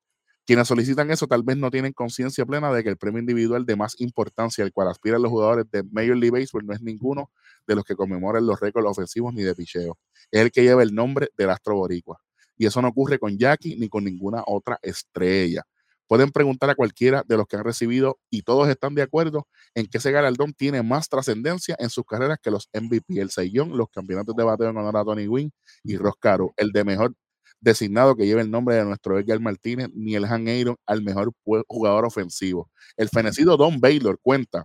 Quienes 0.49 0.67
solicitan 0.67 1.11
eso 1.11 1.27
tal 1.27 1.43
vez 1.43 1.59
no 1.59 1.71
tienen 1.71 1.93
conciencia 1.93 2.47
plena 2.47 2.73
de 2.73 2.83
que 2.83 2.89
el 2.89 2.97
premio 2.97 3.21
individual 3.21 3.67
de 3.67 3.77
más 3.77 4.01
importancia 4.01 4.65
al 4.65 4.73
cual 4.73 4.89
aspiran 4.89 5.21
los 5.21 5.31
jugadores 5.31 5.67
de 5.71 5.83
Major 5.83 6.17
League 6.17 6.31
Baseball 6.31 6.65
no 6.65 6.73
es 6.73 6.81
ninguno 6.81 7.31
de 7.67 7.75
los 7.75 7.85
que 7.85 7.95
conmemoran 7.95 8.47
los 8.47 8.59
récords 8.59 8.89
ofensivos 8.89 9.35
ni 9.35 9.43
de 9.43 9.55
picheo. 9.55 9.99
Es 10.31 10.41
el 10.41 10.51
que 10.51 10.63
lleva 10.63 10.83
el 10.83 10.95
nombre 10.95 11.29
del 11.37 11.51
astro 11.51 11.75
boricua. 11.75 12.19
Y 12.57 12.65
eso 12.65 12.81
no 12.81 12.89
ocurre 12.89 13.19
con 13.19 13.37
Jackie 13.37 13.77
ni 13.77 13.91
con 13.91 14.05
ninguna 14.05 14.43
otra 14.47 14.79
estrella. 14.81 15.65
Pueden 16.07 16.31
preguntar 16.31 16.71
a 16.71 16.75
cualquiera 16.75 17.23
de 17.29 17.37
los 17.37 17.47
que 17.47 17.57
han 17.57 17.65
recibido 17.65 18.19
y 18.31 18.41
todos 18.41 18.71
están 18.71 18.95
de 18.95 19.03
acuerdo 19.03 19.47
en 19.75 19.85
que 19.85 19.99
ese 19.99 20.13
galardón 20.13 20.55
tiene 20.55 20.83
más 20.83 21.11
trascendencia 21.11 21.77
en 21.79 21.91
sus 21.91 22.07
carreras 22.07 22.39
que 22.43 22.51
los 22.51 22.71
MVP, 22.73 23.21
el 23.21 23.29
Sellón, 23.29 23.77
los 23.77 23.91
campeonatos 23.91 24.35
de 24.35 24.45
bateo 24.45 24.71
en 24.71 24.79
honor 24.79 24.97
a 24.97 25.05
Tony 25.05 25.29
Wynn 25.29 25.53
y 25.85 25.99
Ross 25.99 26.15
Caro, 26.19 26.55
el 26.57 26.73
de 26.73 26.85
mejor 26.85 27.13
designado 27.61 28.17
que 28.17 28.27
lleva 28.27 28.41
el 28.41 28.51
nombre 28.51 28.77
de 28.77 28.85
nuestro 28.85 29.19
Edgar 29.19 29.41
Martínez, 29.41 29.89
ni 29.95 30.15
el 30.15 30.25
Han 30.25 30.49
Aaron 30.49 30.77
al 30.87 31.03
mejor 31.03 31.33
jugador 31.67 32.05
ofensivo. 32.05 32.71
El 32.97 33.09
fenecido 33.09 33.57
Don 33.57 33.81
Baylor 33.81 34.19
cuenta 34.23 34.65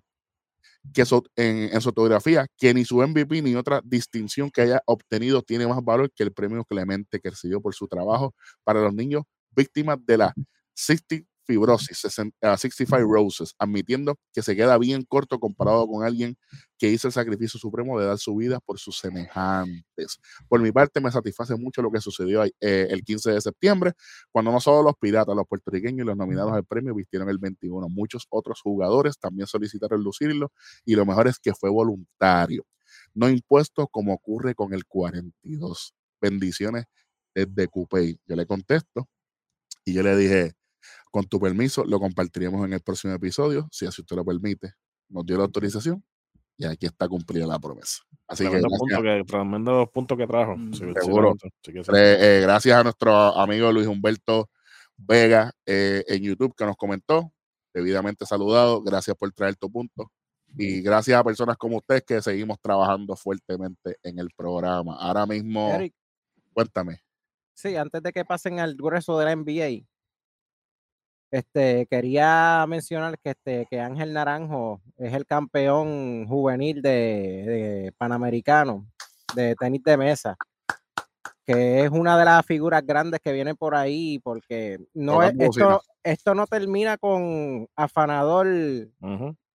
que 0.94 1.04
en, 1.36 1.70
en 1.74 1.82
su 1.82 1.90
autografía 1.90 2.48
que 2.58 2.74
ni 2.74 2.84
su 2.84 2.98
MVP 3.02 3.42
ni 3.42 3.56
otra 3.56 3.82
distinción 3.86 4.52
que 4.52 4.62
haya 4.62 4.82
obtenido 4.86 5.42
tiene 5.42 5.66
más 5.68 5.84
valor 5.84 6.12
que 6.14 6.24
el 6.24 6.34
premio 6.34 6.66
Clemente 6.66 7.20
que 7.20 7.30
recibió 7.30 7.62
por 7.62 7.74
su 7.74 7.88
trabajo 7.88 8.36
para 8.64 8.82
los 8.82 8.94
niños 8.94 9.24
víctimas 9.52 9.98
de 10.06 10.18
la 10.18 10.34
60 10.74 11.16
fibrosis, 11.46 11.98
60, 11.98 12.36
ah, 12.42 12.58
65 12.58 13.12
roses, 13.12 13.54
admitiendo 13.58 14.18
que 14.34 14.42
se 14.42 14.56
queda 14.56 14.78
bien 14.78 15.04
corto 15.04 15.40
comparado 15.40 15.88
con 15.88 16.06
alguien 16.06 16.38
que 16.78 16.90
hizo 16.90 17.08
el 17.08 17.14
sacrificio 17.14 17.60
supremo 17.60 18.00
de 18.00 18.08
dar 18.08 18.18
su 18.18 18.36
vida 18.36 18.60
por 18.60 18.80
sus 18.80 18.98
semejantes. 18.98 20.20
Por 20.48 20.62
mi 20.62 20.72
parte, 20.72 21.00
me 21.02 21.12
satisface 21.12 21.56
mucho 21.56 21.82
lo 21.82 21.92
que 21.92 22.02
sucedió 22.02 22.44
eh, 22.44 22.52
el 22.60 23.04
15 23.04 23.32
de 23.32 23.42
septiembre, 23.42 23.94
cuando 24.32 24.52
no 24.52 24.60
solo 24.60 24.84
los 24.84 24.96
piratas, 25.00 25.36
los 25.36 25.48
puertorriqueños 25.48 26.04
y 26.04 26.08
los 26.08 26.18
nominados 26.18 26.54
al 26.54 26.66
premio 26.66 26.94
vistieron 26.96 27.30
el 27.30 27.38
21. 27.38 27.88
Muchos 27.90 28.26
otros 28.30 28.62
jugadores 28.62 29.18
también 29.20 29.48
solicitaron 29.48 30.04
lucirlo 30.04 30.52
y 30.86 30.96
lo 30.96 31.06
mejor 31.06 31.28
es 31.28 31.40
que 31.40 31.54
fue 31.54 31.70
voluntario, 31.70 32.66
no 33.14 33.30
impuesto 33.30 33.88
como 33.88 34.14
ocurre 34.14 34.56
con 34.56 34.74
el 34.74 34.86
42. 34.86 35.94
Bendiciones 36.22 36.86
desde 37.36 37.68
Cupey. 37.68 38.20
Yo 38.26 38.36
le 38.36 38.46
contesto 38.46 39.08
y 39.86 39.94
yo 39.94 40.04
le 40.04 40.16
dije, 40.16 40.54
con 41.14 41.26
tu 41.26 41.40
permiso, 41.40 41.86
lo 41.86 42.00
compartiremos 42.00 42.66
en 42.66 42.74
el 42.74 42.82
próximo 42.82 43.14
episodio, 43.14 43.68
si 43.72 43.86
así 43.86 44.02
usted 44.02 44.16
lo 44.16 44.26
permite. 44.26 44.74
Nos 45.10 45.24
dio 45.24 45.38
la 45.38 45.44
autorización 45.44 46.04
y 46.58 46.66
aquí 46.66 46.88
está 46.88 47.08
cumplida 47.08 47.46
la 47.46 47.60
promesa. 47.60 48.02
Así 48.28 48.46
que 48.46 48.50
tremendo, 48.50 48.78
punto 48.80 49.02
que, 49.04 49.24
tremendo 49.24 49.92
punto 49.94 50.18
que 50.18 50.26
trajo. 50.26 50.58
Mm, 50.58 50.74
Sí, 50.74 50.86
seguro. 51.04 51.36
sí, 51.40 51.50
sí. 51.62 51.72
eh, 51.94 52.18
eh, 52.20 52.40
gracias 52.42 52.76
a 52.76 52.82
nuestro 52.82 53.14
amigo 53.38 53.72
Luis 53.72 53.86
Humberto 53.86 54.50
Vega 54.98 55.52
eh, 55.68 56.04
en 56.08 56.24
YouTube 56.24 56.56
que 56.56 56.66
nos 56.66 56.76
comentó, 56.78 57.32
debidamente 57.76 58.26
saludado. 58.26 58.82
Gracias 58.82 59.16
por 59.16 59.32
traer 59.34 59.56
tu 59.56 59.72
punto. 59.72 60.12
Y 60.58 60.82
gracias 60.82 61.16
a 61.20 61.24
personas 61.24 61.58
como 61.58 61.78
ustedes 61.78 62.02
que 62.02 62.24
seguimos 62.24 62.60
trabajando 62.60 63.16
fuertemente 63.16 63.98
en 64.02 64.18
el 64.18 64.30
programa. 64.36 64.96
Ahora 65.00 65.28
mismo, 65.28 65.72
Eric, 65.76 65.94
cuéntame. 66.54 67.04
sí, 67.54 67.76
antes 67.76 68.02
de 68.02 68.12
que 68.12 68.26
pasen 68.26 68.60
al 68.60 68.74
grueso 68.76 69.20
de 69.20 69.26
la 69.26 69.36
NBA, 69.36 69.86
este, 71.34 71.88
quería 71.88 72.64
mencionar 72.68 73.18
que, 73.18 73.32
este, 73.32 73.66
que 73.68 73.80
Ángel 73.80 74.14
Naranjo 74.14 74.82
es 74.98 75.14
el 75.14 75.26
campeón 75.26 76.28
juvenil 76.28 76.84
de, 76.84 76.92
de 76.92 77.94
Panamericano 77.98 78.86
de 79.34 79.56
tenis 79.56 79.82
de 79.84 79.98
mesa, 79.98 80.38
que 81.44 81.86
es 81.86 81.90
una 81.90 82.20
de 82.20 82.26
las 82.26 82.46
figuras 82.46 82.86
grandes 82.86 83.20
que 83.20 83.32
viene 83.32 83.56
por 83.56 83.74
ahí, 83.74 84.20
porque 84.20 84.78
no 84.94 85.24
es, 85.24 85.34
esto, 85.40 85.82
esto 86.04 86.36
no 86.36 86.46
termina 86.46 86.98
con 87.00 87.68
afanador. 87.76 88.46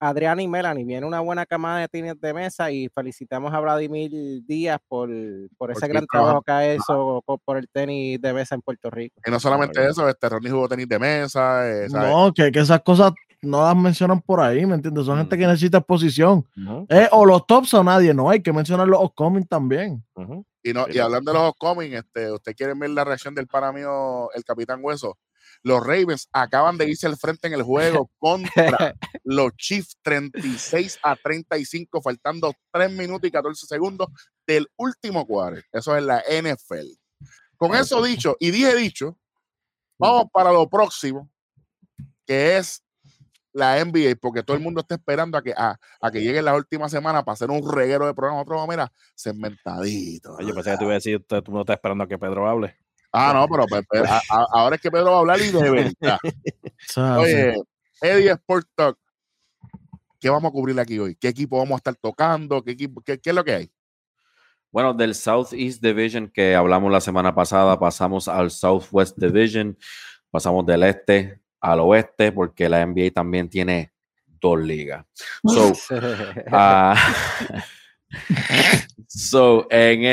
Adrián 0.00 0.40
y 0.40 0.48
Melanie. 0.48 0.84
Viene 0.84 1.06
una 1.06 1.20
buena 1.20 1.46
camada 1.46 1.80
de 1.80 1.88
tenis 1.88 2.20
de 2.20 2.34
mesa 2.34 2.70
y 2.70 2.88
felicitamos 2.88 3.52
a 3.52 3.60
Vladimir 3.60 4.10
Díaz 4.44 4.80
por, 4.88 5.10
por 5.56 5.70
ese 5.70 5.88
gran 5.88 6.06
trabajo 6.06 6.42
que 6.42 6.52
ha 6.52 6.72
hecho 6.72 7.22
por 7.44 7.56
el 7.56 7.68
tenis 7.68 8.20
de 8.20 8.32
mesa 8.32 8.54
en 8.54 8.62
Puerto 8.62 8.90
Rico. 8.90 9.20
Y 9.24 9.30
no 9.30 9.40
solamente 9.40 9.84
eso, 9.86 10.08
este 10.08 10.28
Ronnie 10.28 10.50
jugó 10.50 10.68
tenis 10.68 10.88
de 10.88 10.98
mesa, 10.98 11.68
eh. 11.68 11.88
No, 11.90 12.32
que, 12.32 12.52
que 12.52 12.60
esas 12.60 12.82
cosas 12.82 13.12
no 13.42 13.62
las 13.62 13.76
mencionan 13.76 14.20
por 14.20 14.40
ahí, 14.40 14.66
¿me 14.66 14.74
entiendes? 14.74 15.06
Son 15.06 15.18
gente 15.18 15.38
que 15.38 15.46
necesita 15.46 15.78
exposición. 15.78 16.44
Eh, 16.88 17.08
o 17.12 17.24
los 17.24 17.46
tops 17.46 17.74
o 17.74 17.84
nadie, 17.84 18.12
no 18.12 18.30
hay 18.30 18.42
que 18.42 18.52
mencionar 18.52 18.88
los 18.88 19.02
upcoming 19.02 19.46
también. 19.46 20.04
Y, 20.62 20.72
no, 20.72 20.86
y 20.88 20.98
hablando 20.98 21.32
de 21.32 21.38
los 21.38 21.52
coming, 21.56 21.92
este, 21.92 22.32
¿usted 22.32 22.54
quiere 22.54 22.74
ver 22.74 22.90
la 22.90 23.04
reacción 23.04 23.34
del 23.34 23.46
para 23.46 23.72
mío, 23.72 24.30
el 24.34 24.44
Capitán 24.44 24.80
Hueso? 24.82 25.16
Los 25.62 25.84
Ravens 25.84 26.28
acaban 26.32 26.78
de 26.78 26.88
irse 26.88 27.06
al 27.06 27.16
frente 27.16 27.48
en 27.48 27.54
el 27.54 27.62
juego 27.62 28.10
contra 28.18 28.94
los 29.24 29.52
Chiefs 29.56 29.96
36 30.02 30.98
a 31.02 31.16
35, 31.16 32.00
faltando 32.00 32.52
3 32.72 32.90
minutos 32.92 33.28
y 33.28 33.32
14 33.32 33.66
segundos 33.66 34.08
del 34.46 34.68
último 34.76 35.26
cuadro. 35.26 35.60
Eso 35.72 35.96
es 35.96 36.02
la 36.02 36.22
NFL. 36.28 36.88
Con 37.56 37.74
eso 37.74 38.02
dicho, 38.02 38.36
y 38.38 38.50
dije 38.50 38.74
dicho, 38.76 39.18
vamos 39.98 40.26
para 40.32 40.52
lo 40.52 40.68
próximo, 40.68 41.28
que 42.24 42.56
es 42.56 42.84
la 43.52 43.84
NBA, 43.84 44.16
porque 44.20 44.42
todo 44.42 44.56
el 44.56 44.62
mundo 44.62 44.80
está 44.80 44.94
esperando 44.94 45.36
a 45.36 45.42
que, 45.42 45.52
a, 45.56 45.78
a 46.00 46.10
que 46.10 46.22
llegue 46.22 46.40
la 46.40 46.54
última 46.54 46.88
semana 46.88 47.24
para 47.24 47.34
hacer 47.34 47.50
un 47.50 47.70
reguero 47.70 48.06
de 48.06 48.14
programa. 48.14 48.42
Otro, 48.42 48.64
mira, 48.66 48.92
segmentadito. 49.14 50.34
Oye, 50.34 50.54
pensé 50.54 50.70
que 50.70 50.76
te 50.76 50.84
iba 50.84 50.92
a 50.92 50.94
decir, 50.94 51.24
tú 51.26 51.52
no 51.52 51.60
estás 51.60 51.74
esperando 51.74 52.04
a 52.04 52.08
que 52.08 52.18
Pedro 52.18 52.48
hable. 52.48 52.76
Ah, 53.12 53.32
no, 53.34 53.48
pero, 53.48 53.66
pues, 53.66 53.82
pues, 53.88 54.02
a- 54.08 54.18
a- 54.28 54.46
ahora 54.52 54.76
es 54.76 54.82
que 54.82 54.90
Pedro 54.90 55.10
va 55.10 55.16
a 55.16 55.20
hablar 55.20 55.40
y 55.40 55.50
de 55.50 55.70
verdad. 55.70 56.18
Oye, 57.18 57.54
Eddie 58.02 58.30
Sport 58.32 58.68
Talk, 58.74 58.98
¿qué 60.20 60.28
vamos 60.28 60.50
a 60.50 60.52
cubrir 60.52 60.78
aquí 60.78 60.98
hoy? 60.98 61.16
¿Qué 61.16 61.28
equipo 61.28 61.56
vamos 61.58 61.72
a 61.72 61.76
estar 61.76 61.94
tocando? 61.96 62.62
¿Qué, 62.62 62.72
equipo, 62.72 63.00
qué, 63.00 63.18
qué 63.18 63.30
es 63.30 63.36
lo 63.36 63.44
que 63.44 63.54
hay? 63.54 63.70
Bueno, 64.70 64.92
del 64.92 65.14
Southeast 65.14 65.82
Division 65.82 66.28
que 66.28 66.54
hablamos 66.54 66.92
la 66.92 67.00
semana 67.00 67.34
pasada, 67.34 67.78
pasamos 67.78 68.28
al 68.28 68.50
Southwest 68.50 69.16
Division, 69.16 69.76
pasamos 70.30 70.66
del 70.66 70.82
este 70.82 71.40
al 71.60 71.80
oeste, 71.80 72.30
porque 72.32 72.68
la 72.68 72.82
NBA 72.86 73.10
también 73.12 73.48
tiene 73.48 73.92
dos 74.40 74.60
ligas. 74.60 75.04
So, 75.44 75.72
ah, 76.52 76.94
so 79.08 79.66
en 79.70 80.04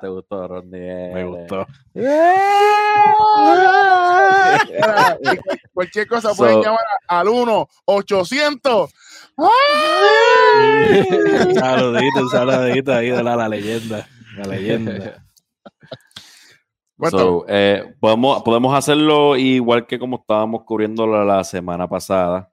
¿te 0.00 0.08
gustó, 0.08 0.48
Ronnie? 0.48 1.12
Me 1.12 1.24
gustó. 1.24 1.66
Cualquier 5.72 6.06
cosa 6.06 6.34
pueden 6.34 6.56
So- 6.56 6.62
llamar 6.62 6.80
a- 7.08 7.20
al 7.20 7.28
1 7.28 7.68
800 7.86 8.92
Un 9.36 9.48
saludito, 11.54 12.20
un 12.22 12.30
saludito 12.30 12.92
ahí 12.94 13.10
de 13.10 13.22
la, 13.22 13.36
la 13.36 13.48
leyenda. 13.48 14.06
La 14.36 14.44
leyenda. 14.44 15.24
So, 17.10 17.44
eh, 17.48 17.94
podemos, 18.00 18.42
podemos 18.44 18.74
hacerlo 18.74 19.36
igual 19.36 19.86
que 19.86 19.98
como 19.98 20.16
estábamos 20.16 20.62
cubriéndolo 20.64 21.24
la 21.24 21.42
semana 21.44 21.88
pasada. 21.88 22.50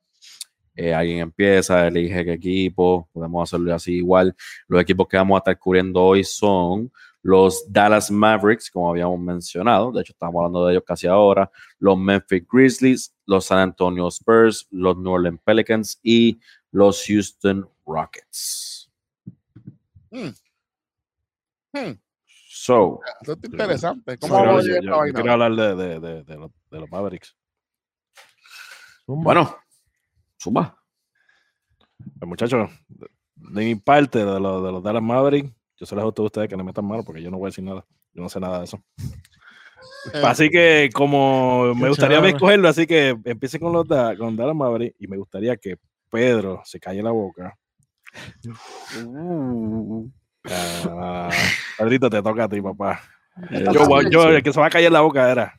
Eh, 0.84 0.94
alguien 0.96 1.20
empieza, 1.20 1.86
elige 1.88 2.26
qué 2.26 2.34
equipo, 2.34 3.08
podemos 3.14 3.48
hacerlo 3.48 3.74
así 3.76 3.94
igual. 3.98 4.36
Los 4.68 4.82
equipos 4.82 5.08
que 5.08 5.16
vamos 5.18 5.36
a 5.36 5.40
estar 5.40 5.60
cubriendo 5.60 6.02
hoy 6.02 6.24
son 6.24 6.92
los 7.22 7.72
Dallas 7.72 8.10
Mavericks, 8.10 8.72
como 8.72 8.90
habíamos 8.90 9.20
mencionado, 9.20 9.92
de 9.92 10.02
hecho 10.02 10.14
estamos 10.14 10.40
hablando 10.40 10.66
de 10.66 10.74
ellos 10.74 10.84
casi 10.88 11.06
ahora, 11.06 11.52
los 11.78 11.96
Memphis 12.00 12.44
Grizzlies, 12.52 13.14
los 13.28 13.46
San 13.46 13.60
Antonio 13.60 14.08
Spurs, 14.08 14.66
los 14.72 14.98
New 14.98 15.12
Orleans 15.12 15.40
Pelicans 15.44 16.00
y 16.02 16.40
los 16.72 17.06
Houston 17.06 17.70
Rockets. 17.86 18.90
Hmm. 20.10 20.30
Hmm. 21.74 21.92
So, 22.26 23.02
Esto 23.22 23.34
está 23.34 23.48
interesante. 23.48 24.18
¿Cómo 24.18 24.34
vamos 24.34 24.64
a 24.64 24.68
llegar 24.68 24.82
yo- 24.84 24.90
esta 24.90 24.92
yo 24.92 24.98
vaina? 24.98 25.20
quiero 25.22 25.32
hablar 25.34 25.56
de, 25.56 25.76
de, 25.76 26.00
de, 26.00 26.24
de 26.24 26.36
los, 26.38 26.52
de 26.72 26.80
los 26.80 26.90
Mavericks. 26.90 27.36
bueno, 29.06 29.56
suma. 30.42 30.76
Pues, 32.20 32.28
muchachos, 32.28 32.70
de, 32.88 33.08
de 33.36 33.66
mi 33.66 33.76
parte, 33.76 34.20
de, 34.20 34.40
los 34.40 34.64
de 34.64 34.72
los 34.72 34.84
Dallas 34.84 35.04
Mavericks, 35.04 35.52
yo 35.78 35.86
se 35.86 35.96
les 35.96 36.04
gusta 36.04 36.22
a 36.22 36.26
ustedes 36.26 36.50
que 36.50 36.58
le 36.58 36.64
metan 36.64 36.86
mano 36.86 37.04
porque 37.04 37.22
yo 37.22 37.30
no 37.30 37.38
voy 37.38 37.48
a 37.48 37.50
decir 37.50 37.64
nada. 37.64 37.86
Yo 38.14 38.22
no 38.24 38.30
sé 38.30 38.40
nada 38.40 38.60
de 38.60 38.66
eso. 38.66 38.84
Eh, 40.14 40.22
Así 40.26 40.50
que, 40.50 40.90
como 40.94 41.74
me 41.76 41.90
gustaría 41.90 42.18
chévere. 42.18 42.36
escogerlo, 42.36 42.68
así 42.68 42.86
que 42.88 43.16
empiece 43.24 43.60
con 43.60 43.72
los 43.74 43.88
da- 43.88 44.18
con 44.18 44.36
Dallas 44.36 44.56
Mavericks 44.56 44.96
y 45.00 45.08
me 45.08 45.18
gustaría 45.18 45.56
que 45.58 45.78
Pedro 46.10 46.62
se 46.66 46.80
calle 46.80 47.02
la 47.04 47.12
boca. 47.12 47.56
Ah, 50.50 51.30
Pedrito, 51.78 52.10
te 52.10 52.22
toca 52.22 52.44
a 52.46 52.50
ti, 52.50 52.62
papá. 52.62 53.00
Yo, 53.74 54.02
yo, 54.10 54.30
el 54.30 54.44
que 54.44 54.52
se 54.52 54.60
va 54.60 54.68
a 54.68 54.70
callar 54.70 54.92
la 54.92 55.02
boca 55.02 55.32
era. 55.32 55.54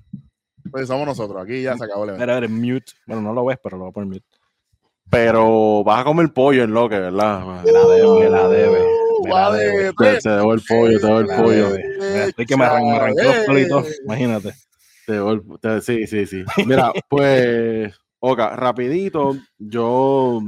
Pues 0.70 0.86
somos 0.86 1.06
nosotros. 1.06 1.42
Aquí 1.42 1.62
ya 1.62 1.76
se 1.76 1.84
acabó 1.84 2.04
el 2.04 2.10
evento. 2.10 2.24
Era, 2.24 2.36
era 2.38 2.48
mute. 2.48 2.92
Bueno, 3.06 3.22
no 3.22 3.32
lo 3.32 3.44
ves, 3.44 3.58
pero 3.62 3.76
lo 3.76 3.84
voy 3.84 3.90
a 3.90 3.92
poner 3.92 4.08
mute. 4.08 4.26
Pero 5.12 5.84
vas 5.84 6.00
a 6.00 6.04
comer 6.04 6.32
pollo 6.32 6.64
en 6.64 6.72
lo 6.72 6.88
que, 6.88 6.98
¿verdad? 6.98 7.62
Me 7.64 7.70
la 7.70 7.86
debe, 7.86 8.18
me 8.18 8.30
la 8.30 8.48
debe. 8.48 8.82
Me 9.22 9.28
la 9.30 9.52
debe. 9.52 9.84
Dejó 9.84 10.54
el 10.54 10.62
pollo, 10.66 10.98
te 10.98 11.06
dejó 11.06 11.20
el 11.20 11.26
pollo. 11.26 11.76
Estoy 11.76 12.46
que 12.46 12.56
me 12.56 12.64
arran- 12.64 12.82
me 12.90 12.96
arranqué 12.96 13.22
los 13.24 13.36
pelitos. 13.46 13.86
Imagínate. 14.06 14.54
Te 15.06 15.16
el- 15.16 15.42
te- 15.60 15.80
sí, 15.82 16.06
sí, 16.06 16.24
sí. 16.26 16.44
Mira, 16.64 16.90
pues, 17.10 17.94
Oka, 18.20 18.56
rapidito, 18.56 19.36
yo, 19.58 20.40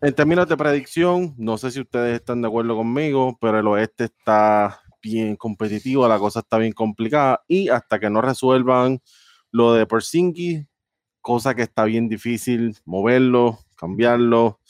en 0.00 0.14
términos 0.14 0.48
de 0.48 0.56
predicción, 0.56 1.34
no 1.36 1.58
sé 1.58 1.70
si 1.72 1.80
ustedes 1.80 2.20
están 2.20 2.40
de 2.40 2.48
acuerdo 2.48 2.74
conmigo, 2.74 3.36
pero 3.38 3.58
el 3.58 3.66
oeste 3.66 4.04
está 4.04 4.80
bien 5.02 5.36
competitivo, 5.36 6.08
la 6.08 6.18
cosa 6.18 6.38
está 6.40 6.56
bien 6.56 6.72
complicada 6.72 7.42
y 7.48 7.68
hasta 7.68 7.98
que 8.00 8.08
no 8.08 8.22
resuelvan 8.22 9.00
lo 9.50 9.74
de 9.74 9.84
Porzingis, 9.86 10.64
cosa 11.22 11.54
que 11.54 11.62
está 11.62 11.84
bien 11.84 12.08
difícil 12.08 12.76
moverlo, 12.84 13.58
cambiarlo. 13.76 14.60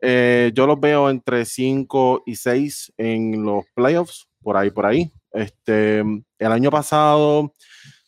eh, 0.00 0.52
yo 0.54 0.66
los 0.66 0.80
veo 0.80 1.10
entre 1.10 1.44
5 1.44 2.22
y 2.24 2.36
6 2.36 2.92
en 2.96 3.44
los 3.44 3.64
playoffs, 3.74 4.28
por 4.42 4.56
ahí, 4.56 4.70
por 4.70 4.86
ahí. 4.86 5.12
Este, 5.32 5.98
el 5.98 6.52
año 6.52 6.70
pasado 6.70 7.54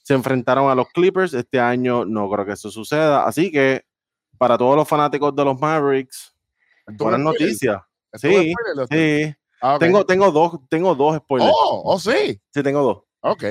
se 0.02 0.14
enfrentaron 0.14 0.70
a 0.70 0.74
los 0.74 0.88
Clippers, 0.88 1.34
este 1.34 1.60
año 1.60 2.04
no 2.04 2.30
creo 2.30 2.46
que 2.46 2.52
eso 2.52 2.70
suceda, 2.70 3.26
así 3.26 3.50
que 3.50 3.84
para 4.38 4.56
todos 4.56 4.76
los 4.76 4.88
fanáticos 4.88 5.36
de 5.36 5.44
los 5.44 5.60
Mavericks, 5.60 6.34
¿Esto 6.86 7.04
buenas 7.04 7.20
noticias. 7.20 7.82
¿Esto 8.12 8.28
es 8.28 8.34
Sí? 8.36 8.54
Sí, 8.90 9.34
Ah, 9.60 9.76
tengo, 9.78 10.06
tengo 10.06 10.30
dos, 10.30 10.58
tengo 10.70 10.94
dos 10.94 11.18
spoilers. 11.18 11.52
Oh, 11.54 11.82
oh, 11.84 11.98
sí. 11.98 12.40
Sí, 12.50 12.62
tengo 12.62 12.82
dos. 12.82 13.02
Ok. 13.20 13.44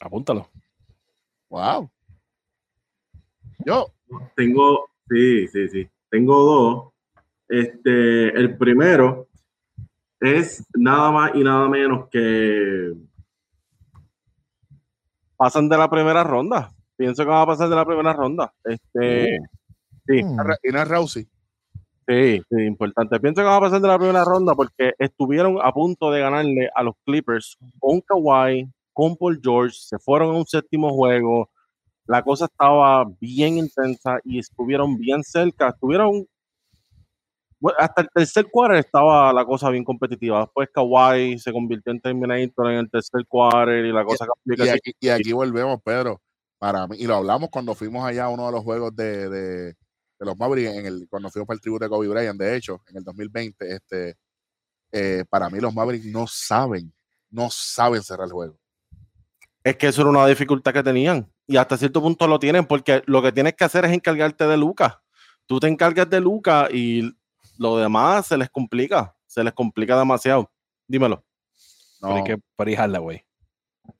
Apúntalo. 0.00 0.48
Wow. 1.48 1.90
Yo, 3.66 3.88
Tengo, 4.36 4.86
sí, 5.10 5.48
sí, 5.48 5.68
sí. 5.68 5.88
Tengo 6.08 6.44
dos. 6.44 6.92
Este, 7.48 8.28
el 8.28 8.56
primero 8.56 9.26
es 10.20 10.64
nada 10.76 11.10
más 11.10 11.34
y 11.34 11.42
nada 11.42 11.68
menos 11.68 12.08
que 12.10 12.92
Pasan 15.36 15.68
de 15.68 15.76
la 15.76 15.90
primera 15.90 16.24
ronda. 16.24 16.70
Pienso 16.96 17.24
que 17.24 17.28
van 17.28 17.42
a 17.42 17.46
pasar 17.46 17.68
de 17.68 17.76
la 17.76 17.84
primera 17.84 18.12
ronda. 18.14 18.52
Este, 18.64 19.38
sí, 20.06 20.22
Mm. 20.22 20.40
y 20.62 20.72
no 20.72 20.80
es 20.82 20.88
Rousey. 20.88 21.24
sí, 22.08 22.40
sí, 22.48 22.62
importante. 22.62 23.18
Pienso 23.20 23.42
que 23.42 23.46
van 23.46 23.56
a 23.56 23.60
pasar 23.60 23.80
de 23.80 23.88
la 23.88 23.98
primera 23.98 24.24
ronda 24.24 24.54
porque 24.54 24.92
estuvieron 24.98 25.58
a 25.60 25.72
punto 25.72 26.10
de 26.12 26.20
ganarle 26.20 26.70
a 26.74 26.82
los 26.84 26.94
Clippers 27.04 27.58
con 27.80 28.00
Kawhi, 28.00 28.70
con 28.92 29.16
Paul 29.16 29.40
George, 29.42 29.76
se 29.78 29.98
fueron 29.98 30.30
a 30.34 30.38
un 30.38 30.46
séptimo 30.46 30.90
juego. 30.94 31.50
La 32.06 32.22
cosa 32.22 32.46
estaba 32.46 33.04
bien 33.20 33.58
intensa 33.58 34.18
y 34.24 34.38
estuvieron 34.38 34.96
bien 34.96 35.22
cerca. 35.24 35.70
Estuvieron 35.70 36.26
bueno, 37.58 37.78
hasta 37.80 38.02
el 38.02 38.08
tercer 38.14 38.46
quarter 38.50 38.78
estaba 38.78 39.32
la 39.32 39.44
cosa 39.44 39.70
bien 39.70 39.84
competitiva. 39.84 40.40
Después 40.40 40.68
Kawhi 40.72 41.38
se 41.38 41.52
convirtió 41.52 41.90
en 41.92 42.00
Terminator 42.00 42.70
en 42.70 42.78
el 42.78 42.90
tercer 42.90 43.26
quarter 43.26 43.84
y 43.84 43.92
la 43.92 44.04
cosa 44.04 44.26
cambió 44.26 44.66
Y 44.66 44.68
aquí, 44.68 44.92
y 45.00 45.08
aquí 45.08 45.32
volvemos, 45.32 45.80
Pedro. 45.82 46.20
Para 46.58 46.86
mí, 46.86 46.96
y 46.98 47.06
lo 47.06 47.16
hablamos 47.16 47.50
cuando 47.50 47.74
fuimos 47.74 48.04
allá 48.04 48.24
a 48.24 48.28
uno 48.28 48.46
de 48.46 48.52
los 48.52 48.62
juegos 48.62 48.94
de, 48.96 49.28
de, 49.28 49.64
de 49.68 49.74
los 50.20 50.36
Mavericks, 50.38 50.74
en 50.74 50.86
el, 50.86 51.06
cuando 51.08 51.30
fuimos 51.30 51.46
para 51.46 51.56
el 51.56 51.60
tributo 51.60 51.84
de 51.84 51.90
Kobe 51.90 52.08
Bryant, 52.08 52.40
de 52.40 52.56
hecho, 52.56 52.82
en 52.88 52.96
el 52.96 53.04
2020. 53.04 53.74
Este, 53.74 54.16
eh, 54.92 55.24
para 55.28 55.50
mí, 55.50 55.60
los 55.60 55.74
Mavericks 55.74 56.06
no 56.06 56.26
saben, 56.26 56.92
no 57.30 57.48
saben 57.50 58.02
cerrar 58.02 58.26
el 58.26 58.32
juego. 58.32 58.58
Es 59.62 59.76
que 59.76 59.88
eso 59.88 60.02
era 60.02 60.10
una 60.10 60.26
dificultad 60.26 60.72
que 60.72 60.82
tenían. 60.82 61.30
Y 61.46 61.56
hasta 61.56 61.76
cierto 61.76 62.00
punto 62.02 62.26
lo 62.26 62.38
tienen, 62.38 62.66
porque 62.66 63.02
lo 63.06 63.22
que 63.22 63.32
tienes 63.32 63.54
que 63.54 63.64
hacer 63.64 63.84
es 63.84 63.92
encargarte 63.92 64.46
de 64.46 64.56
Luca. 64.56 65.02
Tú 65.46 65.60
te 65.60 65.68
encargas 65.68 66.08
de 66.10 66.20
Luca 66.20 66.68
y 66.72 67.12
lo 67.58 67.76
demás 67.78 68.26
se 68.26 68.36
les 68.36 68.50
complica. 68.50 69.14
se 69.26 69.44
les 69.44 69.52
complica 69.52 69.98
demasiado. 69.98 70.50
Dímelo. 70.88 71.22
Pero 72.00 72.12
hay 72.14 72.18
No, 72.20 72.24
que 72.24 72.36
pero 72.56 72.76
Hardaway. 72.82 73.24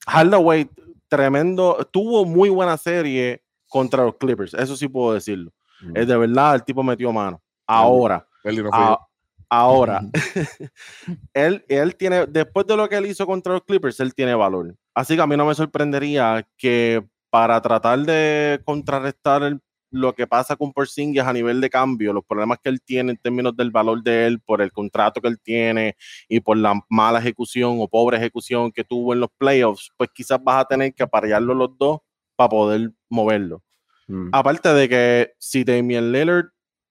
Hardaway, 0.06 0.68
tremendo, 1.08 1.86
tuvo 1.92 2.24
muy 2.24 2.48
buena 2.48 2.76
serie 2.76 3.42
contra 3.68 4.04
los 4.04 4.16
Clippers, 4.16 4.54
eso 4.54 4.76
sí 4.76 4.88
puedo 4.88 5.12
decirlo. 5.14 5.52
Mm. 5.82 5.96
Es 5.96 6.06
de 6.08 6.16
verdad, 6.16 6.54
el 6.54 6.64
tipo 6.64 6.82
metió 6.82 7.12
mano. 7.12 7.42
Ahora, 7.66 8.26
no 8.44 8.70
a- 8.72 9.06
ahora, 9.50 10.00
él, 11.34 11.64
él 11.68 11.96
tiene, 11.96 12.26
después 12.26 12.66
de 12.66 12.76
lo 12.76 12.88
que 12.88 12.96
él 12.96 13.06
hizo 13.06 13.26
contra 13.26 13.52
los 13.52 13.62
Clippers, 13.64 14.00
él 14.00 14.14
tiene 14.14 14.34
valor. 14.34 14.74
Así 14.94 15.16
que 15.16 15.22
a 15.22 15.26
mí 15.26 15.36
no 15.36 15.46
me 15.46 15.54
sorprendería 15.54 16.46
que 16.56 17.04
para 17.36 17.60
tratar 17.60 17.98
de 17.98 18.62
contrarrestar 18.64 19.42
el- 19.42 19.60
lo 19.90 20.14
que 20.14 20.26
pasa 20.26 20.56
con 20.56 20.72
Porzingis 20.72 21.22
a 21.22 21.34
nivel 21.34 21.60
de 21.60 21.68
cambio, 21.68 22.14
los 22.14 22.24
problemas 22.24 22.58
que 22.62 22.70
él 22.70 22.80
tiene 22.80 23.10
en 23.12 23.18
términos 23.18 23.54
del 23.54 23.70
valor 23.70 24.02
de 24.02 24.26
él, 24.26 24.40
por 24.40 24.62
el 24.62 24.72
contrato 24.72 25.20
que 25.20 25.28
él 25.28 25.38
tiene 25.38 25.96
y 26.30 26.40
por 26.40 26.56
la 26.56 26.80
mala 26.88 27.18
ejecución 27.18 27.76
o 27.78 27.88
pobre 27.88 28.16
ejecución 28.16 28.72
que 28.72 28.84
tuvo 28.84 29.12
en 29.12 29.20
los 29.20 29.28
playoffs, 29.36 29.90
pues 29.98 30.08
quizás 30.14 30.42
vas 30.42 30.62
a 30.62 30.64
tener 30.64 30.94
que 30.94 31.02
aparearlo 31.02 31.52
los 31.52 31.76
dos 31.76 31.98
para 32.36 32.48
poder 32.48 32.92
moverlo. 33.10 33.62
Mm. 34.08 34.30
Aparte 34.32 34.70
de 34.70 34.88
que 34.88 35.32
si 35.38 35.62
Damian 35.62 36.12
Lillard 36.12 36.46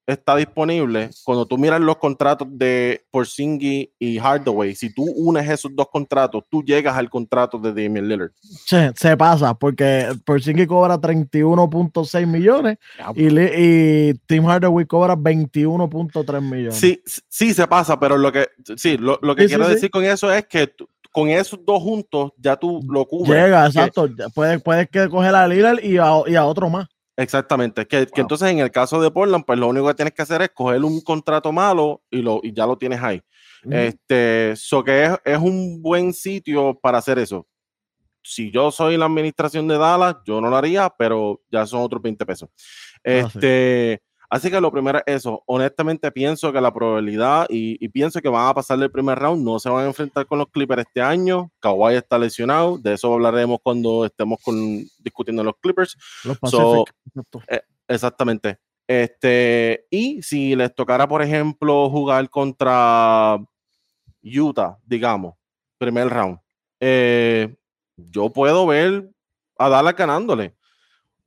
está 0.08 0.36
disponible, 0.36 1.10
cuando 1.24 1.46
tú 1.46 1.58
miras 1.58 1.82
los 1.82 1.98
contratos 1.98 2.48
de 2.52 3.04
Porzingis 3.12 3.90
y 3.98 4.20
Hardaway, 4.20 4.76
si 4.76 4.94
tú 4.94 5.04
unes 5.04 5.50
esos 5.50 5.72
dos 5.76 5.88
contratos, 5.92 6.44
tú 6.50 6.64
llegas 6.64 6.96
al 6.96 7.10
contrato 7.10 7.58
de 7.58 7.70
Damian 7.70 8.08
Lillard. 8.08 8.32
Se, 8.40 8.92
se 8.96 9.18
pasa 9.18 9.54
porque 9.56 10.08
Porzingis 10.24 10.68
cobra 10.68 11.00
31.6 11.00 12.28
millones 12.28 12.78
y, 13.16 13.28
y 13.40 14.14
Tim 14.28 14.46
Hardaway 14.46 14.86
cobra 14.86 15.16
21.3 15.16 16.42
millones. 16.42 16.76
Sí, 16.76 17.02
sí, 17.28 17.54
se 17.54 17.68
pasa, 17.68 18.00
pero 18.00 18.18
lo 18.18 18.32
que 18.32 18.48
sí, 18.78 18.98
lo, 18.98 19.18
lo 19.22 19.36
que 19.36 19.44
Sí, 19.44 19.48
quiero 19.50 19.66
sí. 19.68 19.74
decir 19.74 19.90
con 19.92 20.04
eso 20.04 20.32
es 20.32 20.46
que 20.46 20.72
con 21.12 21.30
esos 21.30 21.60
dos 21.66 21.82
juntos 21.82 22.32
ya 22.38 22.58
tú 22.58 22.82
lo 22.90 23.06
cubres. 23.06 23.30
Llega, 23.42 23.66
exacto. 23.66 24.10
Puedes, 24.34 24.62
puedes 24.62 24.90
que 24.90 25.08
coger 25.08 25.34
a 25.34 25.48
Lillard 25.48 25.84
y 25.84 25.98
a, 25.98 26.12
y 26.28 26.36
a 26.36 26.46
otro 26.46 26.70
más. 26.70 26.88
Exactamente. 27.18 27.86
Que, 27.88 28.08
que 28.08 28.22
entonces 28.22 28.50
en 28.50 28.60
el 28.60 28.72
caso 28.72 29.02
de 29.02 29.12
Portland, 29.12 29.46
pues 29.46 29.58
lo 29.58 29.68
único 29.68 29.88
que 29.88 29.94
tienes 29.94 30.14
que 30.14 30.22
hacer 30.22 30.42
es 30.42 30.50
coger 30.50 30.84
un 30.84 31.02
contrato 31.02 31.52
malo 31.52 32.04
y, 32.10 32.22
lo, 32.22 32.40
y 32.44 32.54
ya 32.54 32.66
lo 32.66 32.78
tienes 32.78 33.02
ahí. 33.02 33.22
Este, 33.70 34.54
so 34.56 34.84
que 34.84 35.06
es, 35.06 35.12
es 35.24 35.38
un 35.40 35.82
buen 35.82 36.14
sitio 36.14 36.78
para 36.80 37.00
hacer 37.00 37.18
eso. 37.18 37.48
Si 38.22 38.52
yo 38.52 38.72
soy 38.72 38.98
la 38.98 39.06
administración 39.06 39.68
de 39.68 39.78
Dallas, 39.78 40.18
yo 40.26 40.42
no 40.42 40.50
lo 40.50 40.58
haría, 40.58 40.90
pero 40.90 41.42
ya 41.52 41.66
son 41.66 41.82
otros 41.82 42.02
20 42.02 42.26
pesos. 42.26 42.50
sí. 43.04 44.00
Así 44.30 44.50
que 44.50 44.60
lo 44.62 44.72
primero 44.72 45.00
es 45.06 45.16
eso. 45.18 45.44
Honestamente, 45.46 46.12
pienso 46.12 46.52
que 46.52 46.62
la 46.62 46.74
probabilidad 46.74 47.48
y, 47.50 47.84
y 47.84 47.90
pienso 47.90 48.22
que 48.22 48.30
van 48.30 48.48
a 48.48 48.54
pasar 48.54 48.82
el 48.82 48.92
primer 48.92 49.18
round, 49.20 49.44
no 49.44 49.60
se 49.60 49.70
van 49.70 49.86
a 49.86 49.88
enfrentar 49.88 50.26
con 50.26 50.40
los 50.40 50.50
Clippers 50.50 50.84
este 50.88 51.02
año. 51.02 51.52
Kawhi 51.60 51.96
está 51.96 52.18
lesionado, 52.18 52.78
de 52.78 52.94
eso 52.94 53.14
hablaremos 53.14 53.60
cuando 53.62 54.06
estemos 54.06 54.40
con, 54.44 54.56
discutiendo 55.00 55.44
los 55.44 55.56
Clippers. 55.62 55.98
Los 56.24 56.38
So, 56.44 56.86
exacto. 57.08 57.42
Exactamente. 57.88 58.58
Este, 58.88 59.86
y 59.90 60.22
si 60.22 60.56
les 60.56 60.74
tocara, 60.74 61.08
por 61.08 61.22
ejemplo, 61.22 61.90
jugar 61.90 62.30
contra 62.30 63.38
Utah, 64.24 64.78
digamos, 64.86 65.36
primer 65.78 66.10
round, 66.10 66.40
eh, 66.80 67.56
yo 67.96 68.30
puedo 68.30 68.68
ver 68.68 69.10
a 69.58 69.70
Dallas 69.70 69.96
ganándole. 69.96 70.56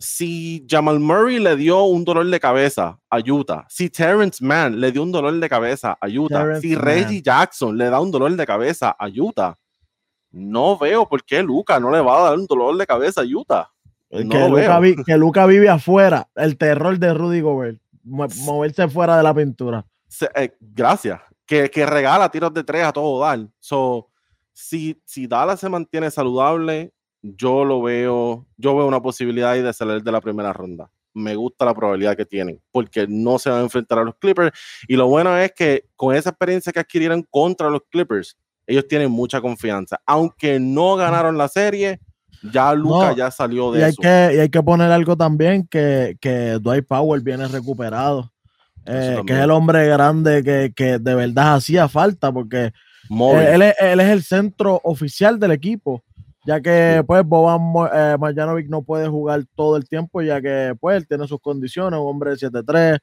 Si 0.01 0.65
Jamal 0.69 1.01
Murray 1.01 1.41
le 1.41 1.57
dio 1.57 1.83
un 1.85 2.05
dolor 2.05 2.25
de 2.27 2.39
cabeza 2.39 2.99
a 3.11 3.19
Utah, 3.19 3.67
si 3.69 3.91
Terrence 3.91 4.43
Mann 4.45 4.79
le 4.79 4.93
dio 4.93 5.03
un 5.03 5.11
dolor 5.11 5.33
de 5.35 5.49
cabeza 5.49 5.99
a 6.01 6.07
Utah, 6.09 6.39
Terrence 6.39 6.61
si. 6.61 6.75
Reggie 6.77 7.21
Jackson 7.23 7.77
le 7.77 7.91
da 7.91 7.99
un 8.01 8.11
dolor 8.13 8.31
de 8.37 8.47
cabeza 8.47 8.95
a 8.97 9.09
Utah, 9.09 9.57
no 10.31 10.79
veo 10.79 11.09
por 11.09 11.25
qué 11.25 11.43
Luca 11.43 11.81
no 11.81 11.91
le 11.91 12.01
va 12.01 12.19
a 12.21 12.31
dar 12.31 12.39
un 12.39 12.47
dolor 12.47 12.77
de 12.77 12.87
cabeza 12.87 13.23
a 13.23 13.25
Utah. 13.25 13.69
No 14.11 14.31
que, 14.31 14.39
vi- 14.81 15.17
Luka 15.19 15.47
vive 15.47 15.69
afuera. 15.69 16.29
El 16.37 16.57
terror 16.57 16.97
de 16.99 17.13
Rudy 17.13 17.41
Gobert. 17.41 17.81
mo- 18.05 18.27
Moverse 18.45 18.89
fuera 18.89 19.17
de 19.17 19.23
la 19.23 19.35
pintura. 19.35 19.85
se- 20.07 20.31
eh, 20.35 20.57
gracias, 20.61 21.21
que, 21.45 21.69
que 21.71 21.85
regala 21.85 22.31
tiros 22.31 22.55
de 22.55 22.63
tres 22.65 22.85
a 22.85 22.93
todo 22.93 23.21
dar. 23.21 23.41
So, 23.59 24.09
si, 24.53 24.99
si 25.05 25.27
Dallas 25.27 25.61
se 25.61 25.69
mantiene 25.69 26.11
saludable, 26.11 26.93
yo 27.23 27.65
lo 27.65 27.83
veo, 27.83 28.47
yo 28.57 28.77
veo 28.77 28.87
una 28.87 29.01
posibilidad 29.03 29.51
ahí 29.53 29.63
de 29.63 29.73
salir 29.73 30.03
de 30.03 30.13
la 30.13 30.21
primera 30.21 30.53
ronda. 30.53 30.91
Me 31.15 31.35
gusta 31.35 31.65
la 31.65 31.75
probabilidad 31.75 32.17
que 32.17 32.25
tienen, 32.27 32.61
porque 32.71 33.07
no 33.09 33.39
se 33.39 33.51
van 33.51 33.61
a 33.61 33.63
enfrentar 33.63 33.99
a 33.99 34.05
los 34.05 34.15
Clippers. 34.17 34.53
Y 34.87 34.95
lo 34.97 35.09
bueno 35.09 35.37
es 35.37 35.53
que 35.53 35.85
con 35.97 36.15
esa 36.15 36.31
experiencia 36.31 36.73
que 36.73 36.81
adquirieron 36.81 37.27
contra 37.31 37.71
los 37.71 37.81
Clippers, 37.91 38.37
ellos 38.67 38.87
tienen 38.87 39.11
mucha 39.11 39.41
confianza. 39.41 39.99
Aunque 40.07 40.61
no 40.61 40.95
ganaron 40.97 41.37
la 41.39 41.49
serie, 41.49 42.01
ya 42.53 42.73
Luca 42.75 43.11
No, 43.11 43.17
ya 43.17 43.31
salió 43.31 43.75
Y 43.75 43.79
de 43.79 43.85
hay, 43.87 43.91
eso. 43.91 44.03
que, 44.03 44.33
y 44.37 44.39
hay 44.41 44.49
que 44.49 44.63
poner 44.63 44.93
algo 44.93 45.17
también 45.17 45.67
que, 45.67 46.17
que 46.21 46.59
Dwight 46.61 46.87
Powell 46.87 47.23
viene 47.23 47.49
recuperado. 47.49 48.31
eh, 48.87 49.21
que 49.27 49.33
es 49.33 49.41
el 49.41 49.51
hombre 49.51 49.87
grande 49.89 50.45
que, 50.45 50.73
que 50.77 50.99
de 50.99 51.15
verdad 51.15 51.55
hacía 51.57 51.89
falta 51.89 52.31
porque. 52.31 52.73
Eh, 53.11 53.73
él 53.81 54.01
es 54.01 54.09
el 54.11 54.23
centro 54.23 54.81
oficial 54.85 55.39
del 55.39 55.53
equipo, 55.53 56.05
ya 56.49 56.63
que 56.63 57.05
pues 57.07 57.23
Boban 57.27 57.61
eh, 57.93 58.17
Marjanovic 58.19 58.71
no 58.71 58.83
puede 58.83 59.07
jugar 59.07 59.45
todo 59.55 59.77
el 59.77 59.87
tiempo, 59.87 60.23
ya 60.23 60.41
que 60.41 60.75
pues 60.81 60.97
él 60.97 61.07
tiene 61.07 61.27
sus 61.29 61.39
condiciones, 61.41 62.01
un 62.01 62.07
hombre 62.07 62.31
de 62.31 62.37
7-3, 62.39 62.99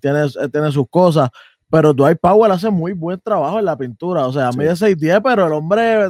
tiene, 0.00 0.24
eh, 0.24 0.48
tiene 0.50 0.72
sus 0.72 0.86
cosas, 0.88 1.28
pero 1.68 1.92
Dwight 1.92 2.18
Powell 2.18 2.52
hace 2.52 2.70
muy 2.70 2.94
buen 2.94 3.20
trabajo 3.20 3.58
en 3.58 3.66
la 3.66 3.76
pintura, 3.76 4.26
o 4.26 4.32
sea, 4.32 4.50
Sí. 4.50 4.58
mide 4.58 4.74
6-10, 4.76 5.20
pero 5.22 5.46
el 5.46 5.52
hombre 5.52 6.08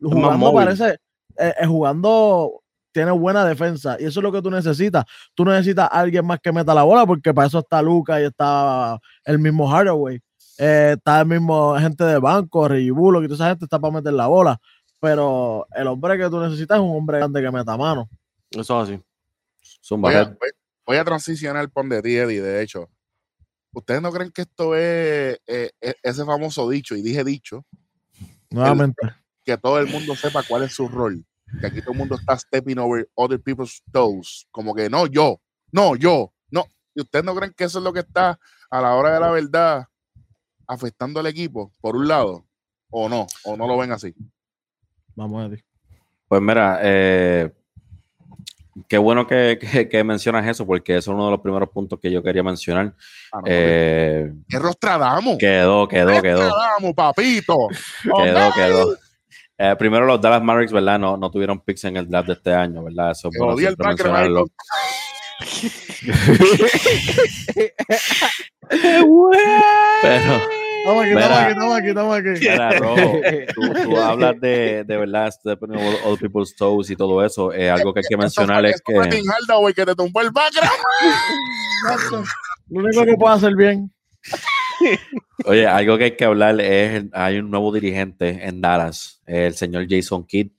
jugando 0.00 0.38
móvil. 0.38 0.66
parece, 0.66 0.90
eh, 1.36 1.52
eh, 1.60 1.66
jugando 1.66 2.60
tiene 2.92 3.10
buena 3.10 3.44
defensa 3.44 3.96
y 3.98 4.04
eso 4.04 4.20
es 4.20 4.22
lo 4.22 4.30
que 4.30 4.40
tú 4.42 4.50
necesitas. 4.52 5.04
Tú 5.34 5.44
necesitas 5.44 5.88
a 5.90 5.98
alguien 6.00 6.24
más 6.24 6.38
que 6.40 6.52
meta 6.52 6.74
la 6.74 6.84
bola 6.84 7.06
porque 7.06 7.34
para 7.34 7.48
eso 7.48 7.58
está 7.58 7.82
Luca 7.82 8.20
y 8.20 8.24
está 8.26 9.00
el 9.24 9.40
mismo 9.40 9.68
Hardaway. 9.68 10.20
Eh, 10.58 10.94
está 10.96 11.22
el 11.22 11.26
mismo 11.26 11.74
gente 11.76 12.04
de 12.04 12.18
banco, 12.20 12.68
Reggie 12.68 12.92
Bullock 12.92 13.24
y 13.24 13.26
toda 13.26 13.34
esa 13.34 13.48
gente 13.48 13.64
está 13.64 13.80
para 13.80 13.94
meter 13.94 14.12
la 14.12 14.28
bola. 14.28 14.60
Pero 15.02 15.66
el 15.74 15.88
hombre 15.88 16.16
que 16.16 16.30
tú 16.30 16.38
necesitas 16.38 16.76
es 16.78 16.82
un 16.82 16.96
hombre 16.96 17.18
grande 17.18 17.42
que 17.42 17.50
meta 17.50 17.76
mano. 17.76 18.08
Eso 18.52 18.80
es 18.80 18.88
así. 18.88 19.02
Voy 19.96 20.14
a, 20.14 20.24
voy- 20.26 20.50
voy 20.86 20.96
a 20.96 21.04
transicionar 21.04 21.68
por 21.70 21.88
de 21.88 22.00
ti, 22.00 22.16
Eddie, 22.16 22.40
de 22.40 22.62
hecho. 22.62 22.88
¿Ustedes 23.72 24.00
no 24.00 24.12
creen 24.12 24.30
que 24.30 24.42
esto 24.42 24.76
es 24.76 25.40
eh, 25.48 25.70
eh, 25.80 25.94
ese 26.04 26.24
famoso 26.24 26.68
dicho, 26.70 26.94
y 26.94 27.02
dije 27.02 27.24
dicho, 27.24 27.64
Nuevamente. 28.50 29.02
que 29.44 29.58
todo 29.58 29.80
el 29.80 29.88
mundo 29.88 30.14
sepa 30.14 30.44
cuál 30.46 30.62
es 30.62 30.72
su 30.74 30.86
rol? 30.86 31.24
Que 31.60 31.66
aquí 31.66 31.80
todo 31.80 31.92
el 31.92 31.98
mundo 31.98 32.14
está 32.14 32.38
stepping 32.38 32.78
over 32.78 33.10
other 33.14 33.40
people's 33.40 33.82
toes. 33.90 34.46
Como 34.52 34.72
que 34.72 34.88
no, 34.88 35.06
yo, 35.08 35.40
no, 35.72 35.96
yo, 35.96 36.32
no. 36.50 36.64
¿Y 36.94 37.00
ustedes 37.00 37.24
no 37.24 37.34
creen 37.34 37.52
que 37.56 37.64
eso 37.64 37.78
es 37.78 37.84
lo 37.84 37.92
que 37.92 38.00
está 38.00 38.38
a 38.70 38.80
la 38.80 38.94
hora 38.94 39.14
de 39.14 39.20
la 39.20 39.30
verdad 39.32 39.84
afectando 40.68 41.18
al 41.18 41.26
equipo, 41.26 41.72
por 41.80 41.96
un 41.96 42.06
lado? 42.06 42.46
¿O 42.88 43.08
no? 43.08 43.26
¿O 43.44 43.56
no 43.56 43.66
lo 43.66 43.78
ven 43.78 43.90
así? 43.90 44.14
Vamos 45.16 45.44
a 45.44 45.48
ver. 45.48 45.64
Pues 46.28 46.40
mira, 46.40 46.78
eh, 46.82 47.50
qué 48.88 48.98
bueno 48.98 49.26
que, 49.26 49.58
que- 49.72 49.88
que 49.88 50.04
mencionas 50.04 50.46
eso, 50.46 50.66
porque 50.66 50.96
eso 50.96 51.10
es 51.10 51.14
uno 51.14 51.26
de 51.26 51.30
los 51.32 51.40
primeros 51.40 51.68
puntos 51.70 51.98
que 52.00 52.10
yo 52.10 52.22
quería 52.22 52.42
mencionar. 52.42 52.94
Ah, 53.32 53.38
no, 53.38 53.42
Eh, 53.46 54.32
¿Qué 54.48 54.58
Rostradamus? 54.58 55.38
quedó, 55.38 55.86
quedó, 55.88 56.22
quedó, 56.22 56.42
Rostradamus, 56.42 56.94
papito. 56.94 57.56
quedó, 58.16 58.52
quedó. 58.54 58.96
Eh, 59.58 59.76
primero 59.78 60.06
los 60.06 60.20
Dallas 60.20 60.42
Mavericks, 60.42 60.72
¿verdad? 60.72 60.98
No, 60.98 61.16
no 61.16 61.30
tuvieron 61.30 61.60
picks 61.60 61.84
en 61.84 61.96
el 61.98 62.08
draft 62.08 62.26
de 62.28 62.32
este 62.34 62.52
año, 62.54 62.82
¿verdad? 62.82 63.10
Eso 63.12 63.28
es 63.30 63.38
bueno 63.38 63.56
siempre 63.56 63.86
mencionarlo. 63.88 64.46
Pero, 70.02 70.40
Estamos 70.82 71.04
aquí, 71.04 71.14
Mira. 71.14 71.48
estamos 71.50 71.76
aquí, 71.76 71.88
estamos 71.88 72.16
aquí, 72.16 72.28
estamos 72.28 72.40
aquí. 72.40 72.40
mira, 72.40 72.70
Rojo, 72.78 73.20
tú, 73.54 73.84
tú 73.84 73.96
hablas 73.96 74.40
de, 74.40 74.82
de 74.82 74.96
verdad, 74.96 75.30
stepping 75.30 75.76
other 76.04 76.18
people's 76.18 76.56
toes 76.56 76.90
y 76.90 76.96
todo 76.96 77.24
eso. 77.24 77.52
Eh, 77.52 77.70
algo 77.70 77.94
que 77.94 78.00
hay 78.00 78.06
que 78.08 78.16
mencionar 78.16 78.66
es 78.66 78.82
que... 78.84 78.94
Hardaway 78.94 79.74
que 79.74 79.86
te 79.86 79.94
tumbó 79.94 80.20
el 80.22 80.32
background. 80.32 80.72
Lo 82.68 82.80
único 82.80 83.04
que 83.04 83.14
puedo 83.14 83.32
hacer 83.32 83.54
bien. 83.54 83.92
Oye, 85.44 85.66
algo 85.68 85.96
que 85.98 86.04
hay 86.04 86.16
que 86.16 86.24
hablar 86.24 86.60
es, 86.60 87.04
hay 87.12 87.38
un 87.38 87.48
nuevo 87.48 87.72
dirigente 87.72 88.44
en 88.44 88.60
Dallas, 88.60 89.22
el 89.24 89.54
señor 89.54 89.86
Jason 89.88 90.26
Kidd. 90.26 90.50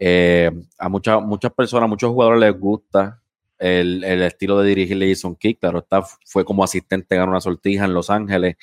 Eh, 0.00 0.50
a 0.76 0.88
muchas 0.88 1.22
muchas 1.22 1.52
personas, 1.52 1.88
muchos 1.88 2.10
jugadores 2.10 2.40
les 2.40 2.58
gusta 2.58 3.22
el, 3.58 4.04
el 4.04 4.22
estilo 4.22 4.60
de 4.60 4.68
dirigir 4.68 4.98
de 4.98 5.08
Jason 5.08 5.36
Kidd. 5.36 5.58
Claro, 5.60 5.80
está, 5.80 6.02
fue 6.26 6.44
como 6.44 6.64
asistente, 6.64 7.16
ganó 7.16 7.32
una 7.32 7.40
sortija 7.40 7.84
en 7.84 7.94
Los 7.94 8.10
Ángeles 8.10 8.56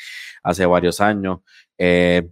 hace 0.43 0.65
varios 0.65 1.01
años. 1.01 1.39
Eh, 1.77 2.29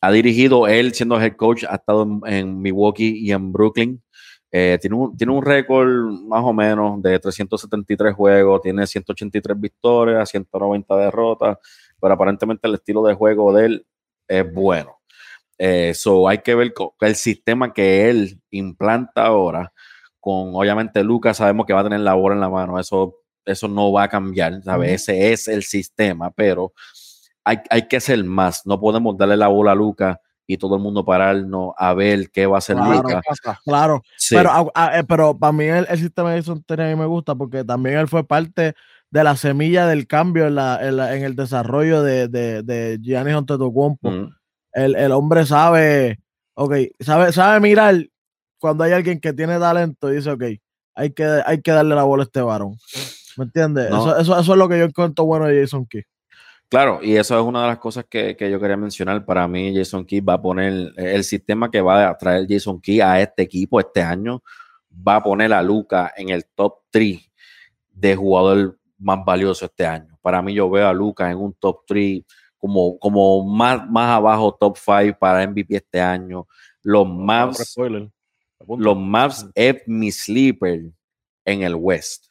ha 0.00 0.12
dirigido 0.12 0.68
él 0.68 0.94
siendo 0.94 1.20
head 1.20 1.36
coach, 1.36 1.64
ha 1.68 1.76
estado 1.76 2.02
en, 2.04 2.20
en 2.32 2.60
Milwaukee 2.62 3.18
y 3.18 3.32
en 3.32 3.52
Brooklyn. 3.52 4.02
Eh, 4.50 4.78
tiene, 4.80 4.96
un, 4.96 5.16
tiene 5.16 5.32
un 5.32 5.44
récord 5.44 5.88
más 6.26 6.42
o 6.42 6.54
menos 6.54 7.02
de 7.02 7.18
373 7.18 8.14
juegos, 8.14 8.62
tiene 8.62 8.86
183 8.86 9.60
victorias, 9.60 10.30
190 10.30 10.96
derrotas 10.96 11.58
pero 12.00 12.14
aparentemente 12.14 12.68
el 12.68 12.74
estilo 12.74 13.02
de 13.02 13.14
juego 13.14 13.52
de 13.52 13.66
él 13.66 13.86
es 14.26 14.52
bueno. 14.52 14.98
Eso 15.56 16.28
hay 16.28 16.38
que 16.38 16.54
ver 16.54 16.72
el 17.00 17.16
sistema 17.16 17.72
que 17.72 18.08
él 18.08 18.40
implanta 18.50 19.26
ahora, 19.26 19.72
con 20.28 20.54
obviamente 20.54 21.02
Lucas 21.02 21.38
sabemos 21.38 21.64
que 21.64 21.72
va 21.72 21.80
a 21.80 21.84
tener 21.84 22.00
la 22.00 22.12
bola 22.14 22.34
en 22.34 22.40
la 22.42 22.50
mano, 22.50 22.78
eso, 22.78 23.14
eso 23.46 23.66
no 23.66 23.90
va 23.92 24.02
a 24.02 24.08
cambiar, 24.08 24.62
¿sabes? 24.62 24.92
Ese 25.02 25.32
es 25.32 25.48
el 25.48 25.62
sistema, 25.62 26.30
pero 26.30 26.72
hay, 27.44 27.58
hay 27.70 27.88
que 27.88 27.98
ser 28.00 28.22
más, 28.24 28.66
no 28.66 28.78
podemos 28.78 29.16
darle 29.16 29.38
la 29.38 29.48
bola 29.48 29.72
a 29.72 29.74
Lucas 29.74 30.18
y 30.46 30.58
todo 30.58 30.76
el 30.76 30.82
mundo 30.82 31.02
pararnos 31.04 31.72
a 31.78 31.94
ver 31.94 32.30
qué 32.30 32.44
va 32.46 32.56
a 32.56 32.58
hacer 32.58 32.76
Claro, 32.76 33.02
Lucas. 33.02 33.22
Claro, 33.64 34.02
Sí. 34.18 34.34
pero, 34.36 34.50
a- 34.50 34.66
a- 34.74 34.98
eh, 34.98 35.04
pero 35.04 35.38
para 35.38 35.52
mí 35.52 35.64
el, 35.64 35.86
el 35.88 35.98
sistema 35.98 36.32
de 36.32 36.40
Jason 36.40 36.62
Terry 36.64 36.84
a 36.84 36.86
mí 36.88 36.96
me 36.96 37.06
gusta 37.06 37.34
porque 37.34 37.64
también 37.64 37.96
él 37.98 38.08
fue 38.08 38.22
parte 38.26 38.74
de 39.10 39.24
la 39.24 39.34
semilla 39.36 39.86
del 39.86 40.06
cambio 40.06 40.46
en, 40.46 40.54
la, 40.56 40.78
en, 40.86 40.96
la- 40.98 41.16
en 41.16 41.24
el 41.24 41.34
desarrollo 41.36 42.02
de, 42.02 42.28
de, 42.28 42.62
de 42.62 42.98
Giannis 43.00 43.34
Antetokounmpo. 43.34 44.10
Mm. 44.10 44.28
El, 44.74 44.94
el 44.96 45.12
hombre 45.12 45.46
sabe, 45.46 46.18
ok, 46.54 46.74
sabe, 47.00 47.32
sabe 47.32 47.60
mirar 47.60 47.94
cuando 48.58 48.84
hay 48.84 48.92
alguien 48.92 49.20
que 49.20 49.32
tiene 49.32 49.58
talento 49.58 50.12
y 50.12 50.16
dice, 50.16 50.30
ok, 50.30 50.44
hay 50.94 51.10
que, 51.12 51.42
hay 51.46 51.62
que 51.62 51.70
darle 51.70 51.94
la 51.94 52.02
bola 52.02 52.22
a 52.22 52.26
este 52.26 52.40
varón. 52.40 52.76
¿Me 53.36 53.44
entiendes? 53.44 53.90
No. 53.90 53.98
Eso, 53.98 54.18
eso, 54.18 54.38
eso 54.38 54.52
es 54.52 54.58
lo 54.58 54.68
que 54.68 54.78
yo 54.78 54.84
encuentro 54.84 55.24
bueno 55.24 55.46
de 55.46 55.60
Jason 55.60 55.86
Kidd. 55.86 56.04
Claro, 56.68 57.00
y 57.02 57.16
eso 57.16 57.38
es 57.38 57.44
una 57.44 57.62
de 57.62 57.68
las 57.68 57.78
cosas 57.78 58.04
que, 58.08 58.36
que 58.36 58.50
yo 58.50 58.60
quería 58.60 58.76
mencionar. 58.76 59.24
Para 59.24 59.48
mí, 59.48 59.74
Jason 59.74 60.04
Key 60.04 60.20
va 60.20 60.34
a 60.34 60.42
poner 60.42 60.92
el 60.96 61.24
sistema 61.24 61.70
que 61.70 61.80
va 61.80 62.10
a 62.10 62.18
traer 62.18 62.46
Jason 62.46 62.78
Key 62.78 63.00
a 63.00 63.20
este 63.20 63.42
equipo 63.42 63.80
este 63.80 64.02
año. 64.02 64.42
Va 65.06 65.16
a 65.16 65.22
poner 65.22 65.52
a 65.54 65.62
Luca 65.62 66.12
en 66.14 66.28
el 66.28 66.44
top 66.54 66.80
3 66.90 67.18
de 67.90 68.16
jugador 68.16 68.78
más 68.98 69.24
valioso 69.24 69.64
este 69.64 69.86
año. 69.86 70.18
Para 70.20 70.42
mí, 70.42 70.52
yo 70.52 70.68
veo 70.68 70.86
a 70.86 70.92
Luca 70.92 71.30
en 71.30 71.38
un 71.38 71.54
top 71.54 71.84
3 71.86 72.22
como, 72.58 72.98
como 72.98 73.44
más, 73.44 73.88
más 73.88 74.10
abajo, 74.10 74.54
top 74.54 74.76
5 74.76 75.16
para 75.18 75.46
MVP 75.46 75.74
este 75.74 76.00
año. 76.02 76.46
Los 76.82 77.08
Mavs, 77.08 77.64
spoiler. 77.64 78.10
Los 78.66 78.96
Mavs 78.98 79.46
es 79.54 79.76
mi 79.86 80.10
sleeper 80.10 80.90
en 81.44 81.62
el 81.62 81.74
West. 81.74 82.26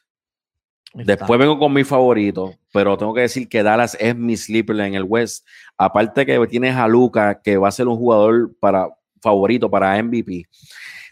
Después 0.94 1.38
vengo 1.38 1.58
con 1.58 1.72
mi 1.72 1.84
favorito, 1.84 2.54
pero 2.72 2.96
tengo 2.96 3.12
que 3.14 3.20
decir 3.22 3.48
que 3.48 3.62
Dallas 3.62 3.96
es 4.00 4.16
mi 4.16 4.36
sleeper 4.36 4.80
en 4.80 4.94
el 4.94 5.04
West. 5.04 5.46
Aparte 5.76 6.24
que 6.24 6.46
tienes 6.46 6.74
a 6.76 6.88
Luca, 6.88 7.40
que 7.42 7.56
va 7.56 7.68
a 7.68 7.72
ser 7.72 7.88
un 7.88 7.96
jugador 7.96 8.54
para, 8.58 8.88
favorito 9.20 9.70
para 9.70 10.02
MVP. 10.02 10.46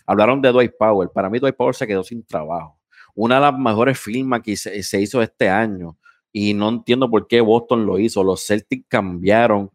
Hablaron 0.07 0.41
de 0.41 0.51
Dwight 0.51 0.73
Powell. 0.79 1.11
Para 1.13 1.29
mí, 1.29 1.39
Dwight 1.39 1.57
Powell 1.57 1.75
se 1.75 1.87
quedó 1.87 2.03
sin 2.03 2.25
trabajo. 2.25 2.79
Una 3.15 3.37
de 3.37 3.41
las 3.43 3.59
mejores 3.59 3.99
firmas 3.99 4.41
que 4.43 4.57
se, 4.57 4.83
se 4.83 5.01
hizo 5.01 5.21
este 5.21 5.49
año. 5.49 5.97
Y 6.33 6.55
no 6.55 6.69
entiendo 6.69 7.11
por 7.11 7.27
qué 7.27 7.41
Boston 7.41 7.87
lo 7.87 7.99
hizo. 7.99 8.23
Los 8.23 8.47
Celtics 8.47 8.87
cambiaron 8.89 9.71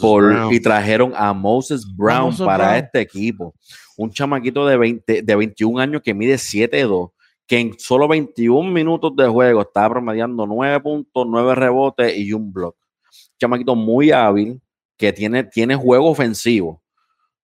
por- 0.00 0.52
y 0.52 0.60
trajeron 0.60 1.12
a 1.16 1.32
Moses 1.32 1.84
Brown 1.96 2.26
Moses 2.26 2.46
para 2.46 2.68
Brown. 2.68 2.84
este 2.84 3.00
equipo. 3.00 3.54
Un 4.00 4.10
chamaquito 4.10 4.66
de, 4.66 4.78
20, 4.78 5.20
de 5.20 5.36
21 5.36 5.78
años 5.78 6.00
que 6.00 6.14
mide 6.14 6.36
7'2, 6.36 7.12
que 7.46 7.58
en 7.58 7.78
solo 7.78 8.08
21 8.08 8.70
minutos 8.70 9.14
de 9.14 9.28
juego 9.28 9.60
está 9.60 9.86
promediando 9.90 10.46
9 10.46 10.80
puntos, 10.80 11.26
9 11.28 11.54
rebotes 11.54 12.16
y 12.16 12.32
un 12.32 12.50
block. 12.50 12.74
Chamaquito 13.38 13.76
muy 13.76 14.10
hábil, 14.10 14.58
que 14.96 15.12
tiene, 15.12 15.44
tiene 15.44 15.76
juego 15.76 16.08
ofensivo 16.08 16.82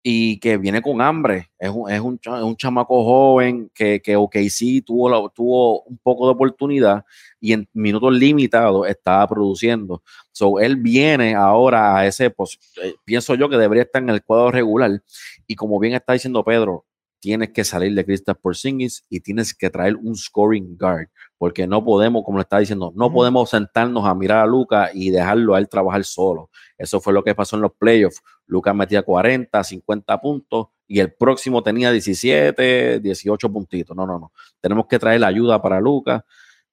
y 0.05 0.37
que 0.39 0.57
viene 0.57 0.81
con 0.81 1.01
hambre. 1.01 1.49
Es 1.57 1.69
un, 1.69 1.89
es 1.89 1.99
un, 2.01 2.19
es 2.21 2.27
un 2.43 2.55
chamaco 2.57 3.03
joven 3.05 3.71
que, 3.73 4.01
que 4.01 4.15
OKC 4.17 4.83
tuvo, 4.85 5.09
la- 5.09 5.29
tuvo 5.33 5.83
un 5.83 5.97
poco 5.99 6.25
de 6.27 6.33
oportunidad 6.33 7.05
y 7.39 7.53
en 7.53 7.67
minutos 7.73 8.13
limitados 8.13 8.87
estaba 8.89 9.25
produciendo. 9.27 10.03
So, 10.31 10.59
él 10.59 10.75
viene 10.77 11.35
ahora 11.35 11.97
a 11.97 12.05
ese, 12.07 12.29
pos- 12.29 12.59
eh, 12.83 12.95
pienso 13.05 13.35
yo 13.35 13.47
que 13.49 13.57
debería 13.57 13.83
estar 13.83 14.01
en 14.03 14.09
el 14.09 14.23
cuadro 14.23 14.51
regular. 14.51 15.01
Y 15.47 15.55
como 15.55 15.79
bien 15.79 15.93
está 15.93 16.13
diciendo 16.13 16.43
Pedro, 16.43 16.85
tienes 17.23 17.51
que 17.51 17.63
salir 17.63 17.95
de 17.95 18.03
Kristaps 18.03 18.41
Porzingis 18.41 19.05
y 19.09 19.21
tienes 19.21 19.53
que 19.53 19.69
traer 19.69 19.95
un 19.95 20.13
scoring 20.13 20.77
guard, 20.77 21.07
porque 21.37 21.65
no 21.65 21.81
podemos, 21.81 22.21
como 22.25 22.37
le 22.37 22.41
está 22.41 22.59
diciendo, 22.59 22.91
no 22.97 23.13
podemos 23.13 23.49
sentarnos 23.49 24.05
a 24.05 24.13
mirar 24.13 24.39
a 24.39 24.45
Luca 24.45 24.89
y 24.93 25.09
dejarlo 25.09 25.55
a 25.55 25.59
él 25.59 25.69
trabajar 25.69 26.03
solo. 26.03 26.49
Eso 26.77 26.99
fue 26.99 27.13
lo 27.13 27.23
que 27.23 27.33
pasó 27.33 27.55
en 27.55 27.61
los 27.61 27.71
playoffs. 27.71 28.21
Lucas 28.45 28.75
metía 28.75 29.03
40, 29.03 29.63
50 29.63 30.19
puntos 30.19 30.67
y 30.85 30.99
el 30.99 31.13
próximo 31.13 31.63
tenía 31.63 31.91
17, 31.93 32.99
18 32.99 33.49
puntitos. 33.53 33.95
No, 33.95 34.05
no, 34.05 34.19
no. 34.19 34.33
Tenemos 34.59 34.87
que 34.87 34.99
traer 34.99 35.21
la 35.21 35.27
ayuda 35.27 35.61
para 35.61 35.79
Lucas, 35.79 36.23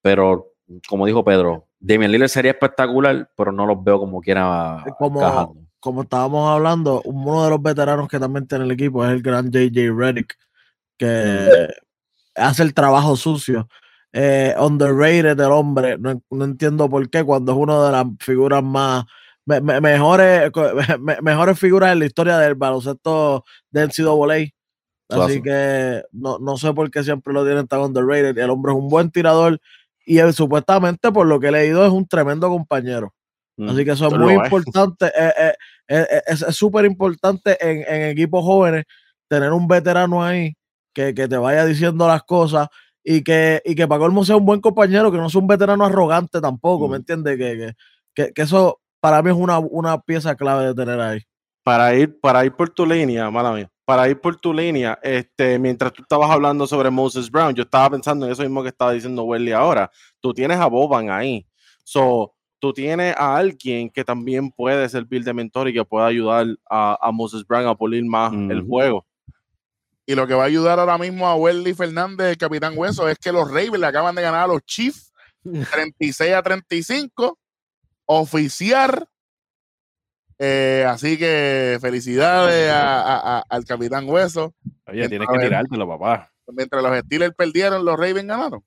pero 0.01 0.51
como 0.85 1.05
dijo 1.05 1.23
Pedro, 1.23 1.69
Damian 1.79 2.11
Lillard 2.11 2.27
sería 2.27 2.51
espectacular, 2.51 3.31
pero 3.37 3.53
no 3.53 3.65
los 3.65 3.81
veo 3.81 3.99
como 3.99 4.19
quiera 4.19 4.83
Como- 4.99 5.21
encajando. 5.21 5.61
Como 5.81 6.03
estábamos 6.03 6.49
hablando, 6.49 7.01
uno 7.03 7.43
de 7.43 7.49
los 7.49 7.61
veteranos 7.61 8.07
que 8.07 8.19
también 8.19 8.47
tiene 8.47 8.63
el 8.63 8.71
equipo 8.71 9.03
es 9.05 9.11
el 9.11 9.21
gran 9.21 9.51
JJ 9.51 9.91
Redick, 9.93 10.37
que 10.97 11.67
hace 12.35 12.63
el 12.63 12.73
trabajo 12.73 13.15
sucio. 13.15 13.67
Eh, 14.13 14.53
underrated 14.59 15.39
el 15.39 15.51
hombre, 15.51 15.97
no, 15.97 16.21
no 16.29 16.45
entiendo 16.45 16.89
por 16.89 17.09
qué, 17.09 17.23
cuando 17.23 17.53
es 17.53 17.57
una 17.57 17.85
de 17.85 17.91
las 17.93 18.05
figuras 18.19 18.61
más 18.63 19.05
me- 19.45 19.61
me- 19.61 19.81
mejores, 19.81 20.51
me- 20.99 21.21
mejores 21.21 21.57
figuras 21.59 21.93
en 21.93 21.99
la 21.99 22.05
historia 22.05 22.37
del 22.37 22.55
baloncesto 22.55 23.43
del 23.71 23.89
NCAA. 23.89 24.49
Así 25.09 25.41
que 25.41 26.03
no, 26.11 26.39
no 26.39 26.55
sé 26.57 26.73
por 26.73 26.89
qué 26.91 27.03
siempre 27.03 27.33
lo 27.33 27.43
tienen 27.43 27.67
tan 27.67 27.81
underrated. 27.81 28.37
El 28.37 28.49
hombre 28.49 28.71
es 28.71 28.77
un 28.77 28.87
buen 28.87 29.11
tirador 29.11 29.59
y 30.05 30.19
él, 30.19 30.33
supuestamente, 30.33 31.11
por 31.11 31.27
lo 31.27 31.39
que 31.39 31.47
he 31.47 31.51
leído, 31.51 31.85
es 31.85 31.91
un 31.91 32.07
tremendo 32.07 32.47
compañero. 32.49 33.13
Así 33.67 33.85
que 33.85 33.91
eso 33.91 34.07
es 34.07 34.13
muy 34.13 34.33
es. 34.33 34.39
importante. 34.43 35.07
eh, 35.07 35.33
eh, 35.37 35.53
eh, 35.89 36.07
eh, 36.11 36.21
es 36.27 36.41
es 36.41 36.55
súper 36.55 36.85
importante 36.85 37.57
en, 37.59 37.83
en 37.87 38.09
equipos 38.09 38.43
jóvenes 38.43 38.85
tener 39.27 39.51
un 39.53 39.67
veterano 39.67 40.23
ahí 40.23 40.53
que, 40.93 41.13
que 41.13 41.27
te 41.27 41.37
vaya 41.37 41.65
diciendo 41.65 42.07
las 42.07 42.23
cosas 42.23 42.67
y 43.03 43.23
que, 43.23 43.61
y 43.65 43.75
que 43.75 43.87
para 43.87 43.99
colmo 43.99 44.23
sea 44.25 44.35
un 44.37 44.45
buen 44.45 44.61
compañero, 44.61 45.11
que 45.11 45.17
no 45.17 45.29
sea 45.29 45.41
un 45.41 45.47
veterano 45.47 45.85
arrogante 45.85 46.39
tampoco, 46.41 46.87
¿me 46.89 46.97
entiendes? 46.97 47.37
Que, 47.37 47.57
que, 47.57 47.73
que, 48.27 48.33
que 48.33 48.41
eso 48.43 48.79
para 48.99 49.21
mí 49.23 49.29
es 49.31 49.35
una, 49.37 49.59
una 49.59 49.99
pieza 50.01 50.35
clave 50.35 50.67
de 50.67 50.75
tener 50.75 50.99
ahí. 50.99 51.21
para 51.63 51.95
ir, 51.95 52.19
para 52.19 52.45
ir 52.45 52.53
por 52.53 52.69
tu 52.69 52.85
línea, 52.85 53.29
mala 53.31 53.53
mía, 53.53 53.69
para 53.85 54.07
ir 54.09 54.19
por 54.19 54.35
tu 54.37 54.53
línea, 54.53 54.99
este, 55.01 55.57
mientras 55.59 55.93
tú 55.93 56.01
estabas 56.03 56.29
hablando 56.29 56.67
sobre 56.67 56.89
Moses 56.89 57.29
Brown, 57.31 57.53
yo 57.55 57.63
estaba 57.63 57.89
pensando 57.91 58.25
en 58.25 58.31
eso 58.33 58.43
mismo 58.43 58.61
que 58.63 58.69
estaba 58.69 58.91
diciendo 58.93 59.23
Welly 59.23 59.51
ahora. 59.51 59.89
Tú 60.19 60.33
tienes 60.33 60.57
a 60.59 60.67
Boban 60.67 61.09
ahí. 61.09 61.45
So, 61.83 62.33
tú 62.61 62.71
tienes 62.73 63.13
a 63.17 63.35
alguien 63.35 63.89
que 63.89 64.05
también 64.05 64.51
puede 64.51 64.87
servir 64.87 65.23
de 65.25 65.33
mentor 65.33 65.67
y 65.67 65.73
que 65.73 65.83
pueda 65.83 66.05
ayudar 66.05 66.45
a, 66.69 66.97
a 67.01 67.11
Moses 67.11 67.45
Brown 67.45 67.67
a 67.67 67.75
pulir 67.75 68.05
más 68.05 68.31
el 68.51 68.61
juego. 68.61 69.05
Y 70.05 70.15
lo 70.15 70.27
que 70.27 70.33
va 70.33 70.43
a 70.43 70.47
ayudar 70.47 70.79
ahora 70.79 70.97
mismo 70.97 71.27
a 71.27 71.35
Welly 71.35 71.73
Fernández, 71.73 72.27
el 72.29 72.37
capitán 72.37 72.73
Hueso, 72.77 73.07
es 73.09 73.17
que 73.17 73.31
los 73.31 73.47
Ravens 73.49 73.79
le 73.79 73.87
acaban 73.87 74.13
de 74.15 74.21
ganar 74.21 74.41
a 74.43 74.47
los 74.47 74.61
Chiefs 74.65 75.11
36 75.43 76.33
a 76.33 76.41
35, 76.43 77.39
oficiar. 78.05 79.07
Eh, 80.39 80.85
así 80.87 81.17
que 81.17 81.77
felicidades 81.81 82.69
a- 82.71 83.01
a- 83.01 83.37
a- 83.39 83.43
al 83.47 83.63
capitán 83.65 84.09
Hueso. 84.09 84.53
Oye, 84.87 85.07
tienes 85.07 85.27
que 85.27 85.37
tirártelo, 85.39 85.87
papá. 85.87 86.31
Mientras 86.47 86.81
los 86.83 86.99
Steelers 86.99 87.35
perdieron, 87.35 87.85
los 87.85 87.95
Ravens 87.95 88.25
ganaron. 88.27 88.63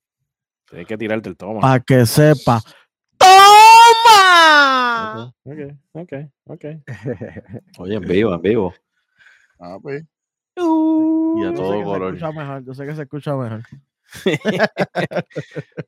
Tienes 0.68 0.86
que 0.86 0.96
tirarte 0.96 1.28
el 1.28 1.36
toma. 1.36 1.60
Para 1.60 1.80
que 1.80 2.06
sepa. 2.06 2.62
¡Toma! 4.04 5.34
Ok, 5.44 5.58
ok, 5.92 6.12
ok. 6.46 6.64
Oye, 7.78 7.94
en 7.96 8.02
vivo, 8.02 8.34
en 8.34 8.42
vivo. 8.42 8.74
Ah, 9.58 9.78
pues. 9.80 10.04
Y 10.56 10.60
a 10.60 11.50
Yo 11.50 11.50
sé 11.50 11.56
todo 11.56 11.84
color. 11.84 12.14
escucha 12.14 12.32
mejor, 12.32 12.64
yo 12.64 12.74
sé 12.74 12.86
que 12.86 12.94
se 12.94 13.02
escucha 13.02 13.34
mejor. 13.36 13.62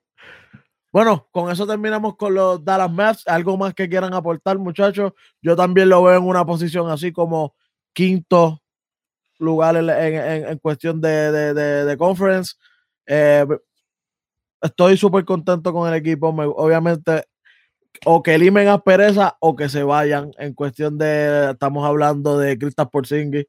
bueno, 0.92 1.28
con 1.30 1.50
eso 1.50 1.66
terminamos 1.66 2.16
con 2.16 2.34
los 2.34 2.64
Dallas 2.64 2.90
Maps. 2.90 3.28
¿Algo 3.28 3.56
más 3.56 3.74
que 3.74 3.88
quieran 3.88 4.14
aportar, 4.14 4.58
muchachos? 4.58 5.12
Yo 5.42 5.54
también 5.54 5.88
lo 5.88 6.02
veo 6.02 6.18
en 6.18 6.24
una 6.24 6.44
posición 6.44 6.90
así 6.90 7.12
como 7.12 7.54
quinto 7.92 8.62
lugar 9.38 9.76
en, 9.76 9.90
en- 9.90 10.14
en- 10.14 10.48
en 10.48 10.58
cuestión 10.58 11.00
de, 11.00 11.30
de, 11.30 11.54
de- 11.54 11.84
de 11.84 11.96
conference. 11.96 12.54
Eh, 13.06 13.46
estoy 14.62 14.96
súper 14.96 15.24
contento 15.24 15.72
con 15.72 15.86
el 15.88 15.94
equipo. 15.94 16.32
Me- 16.32 16.46
obviamente, 16.46 17.24
o 18.04 18.22
que 18.22 18.36
limen 18.38 18.68
aspereza 18.68 19.36
o 19.40 19.56
que 19.56 19.68
se 19.68 19.82
vayan 19.82 20.30
en 20.38 20.52
cuestión 20.54 20.98
de, 20.98 21.50
estamos 21.52 21.84
hablando 21.86 22.38
de 22.38 22.58
Kristaps 22.58 22.90
Porzingis. 22.90 23.46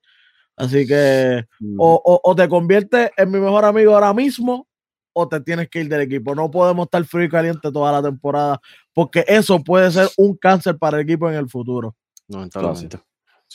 Así 0.56 0.88
que 0.88 1.46
o, 1.78 2.02
o- 2.04 2.22
o 2.24 2.36
te 2.36 2.48
conviertes 2.50 3.12
en 3.18 3.32
mi 3.32 3.40
mejor 3.40 3.64
amigo 3.66 3.94
ahora 3.94 4.14
mismo 4.14 4.68
o 5.14 5.28
te 5.28 5.40
tienes 5.42 5.70
que 5.70 5.82
ir 5.82 5.90
del 5.90 6.02
equipo. 6.02 6.34
No 6.36 6.50
podemos 6.50 6.86
estar 6.86 7.04
frío 7.06 7.26
y 7.26 7.30
caliente 7.30 7.72
toda 7.72 7.92
la 7.92 8.02
temporada 8.02 8.60
porque 8.94 9.24
eso 9.28 9.64
puede 9.64 9.92
ser 9.92 10.08
un 10.18 10.36
cáncer 10.36 10.78
para 10.78 10.98
el 10.98 11.04
equipo 11.04 11.30
en 11.30 11.36
el 11.36 11.50
futuro. 11.50 11.96
lamentablemente. 12.28 12.98
Si 12.98 13.04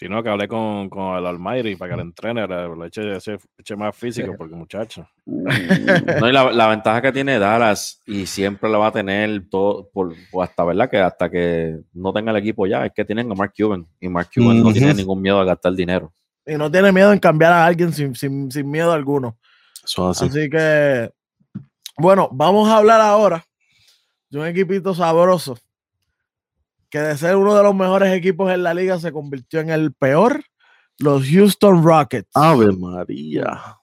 no, 0.08 0.22
que 0.22 0.30
hablé 0.30 0.48
con, 0.48 0.88
con 0.88 1.16
el 1.18 1.26
Almighty 1.26 1.76
para 1.76 1.90
que 1.92 1.96
le 1.96 2.02
entrene, 2.02 2.46
le, 2.48 2.76
le 2.76 2.86
eche, 2.86 3.16
ese- 3.16 3.38
eche 3.58 3.76
más 3.76 3.94
físico, 3.94 4.34
porque 4.38 4.54
muchacho. 4.54 5.06
No, 5.26 6.28
y 6.28 6.32
la, 6.32 6.50
la 6.50 6.66
ventaja 6.68 7.02
que 7.02 7.12
tiene 7.12 7.38
Dallas 7.38 8.00
y 8.06 8.24
siempre 8.26 8.70
la 8.70 8.78
va 8.78 8.86
a 8.88 8.92
tener 8.92 9.48
todo 9.50 9.88
por, 9.92 10.14
por 10.30 10.44
hasta 10.44 10.64
verdad 10.64 10.88
que 10.90 10.98
hasta 10.98 11.30
que 11.30 11.78
no 11.92 12.12
tenga 12.12 12.30
el 12.30 12.38
equipo 12.38 12.66
ya 12.66 12.86
es 12.86 12.92
que 12.92 13.04
tienen 13.04 13.30
a 13.30 13.34
Mark 13.34 13.52
Cuban 13.56 13.86
y 14.00 14.08
Mark 14.08 14.30
Cuban 14.34 14.62
no 14.62 14.72
tiene 14.72 14.94
ningún 14.94 15.20
miedo 15.20 15.38
a 15.40 15.44
gastar 15.44 15.74
dinero. 15.74 16.12
Y 16.46 16.54
no 16.56 16.70
tiene 16.70 16.90
miedo 16.90 17.12
en 17.12 17.18
cambiar 17.18 17.52
a 17.52 17.66
alguien 17.66 17.92
sin, 17.92 18.14
sin, 18.16 18.50
sin 18.50 18.68
miedo 18.70 18.92
alguno. 18.92 19.38
Eso 19.84 20.10
es 20.10 20.22
así. 20.22 20.38
Así 20.40 20.50
que, 20.50 21.10
bueno, 21.98 22.28
vamos 22.32 22.68
a 22.68 22.78
hablar 22.78 23.00
ahora 23.00 23.44
de 24.30 24.38
un 24.40 24.46
equipito 24.46 24.94
sabroso 24.94 25.56
que 26.92 26.98
de 26.98 27.16
ser 27.16 27.36
uno 27.36 27.54
de 27.56 27.62
los 27.62 27.74
mejores 27.74 28.12
equipos 28.12 28.52
en 28.52 28.62
la 28.62 28.74
liga 28.74 28.98
se 29.00 29.10
convirtió 29.12 29.60
en 29.60 29.70
el 29.70 29.94
peor, 29.94 30.44
los 30.98 31.26
Houston 31.26 31.82
Rockets. 31.82 32.28
Ave 32.34 32.70
María. 32.76 33.78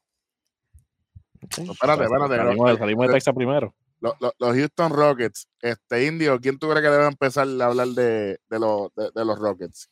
espérate, 1.42 2.04
espérate, 2.04 2.38
Salimos, 2.38 2.66
pero- 2.66 2.78
salimos 2.78 3.08
de 3.08 3.14
Texas 3.14 3.34
primero. 3.36 3.74
Lo- 4.02 4.16
lo- 4.22 4.32
los 4.40 4.56
Houston 4.56 4.92
Rockets, 4.94 5.48
este 5.60 6.06
indio, 6.06 6.40
¿quién 6.40 6.58
tú 6.60 6.70
crees 6.70 6.84
que 6.86 6.92
debe 6.92 7.08
empezar 7.08 7.48
a 7.48 7.66
hablar 7.66 7.88
de, 7.88 8.40
de, 8.50 8.60
los- 8.60 8.94
de- 8.96 9.10
de 9.14 9.26
los 9.26 9.40
Rockets? 9.40 9.90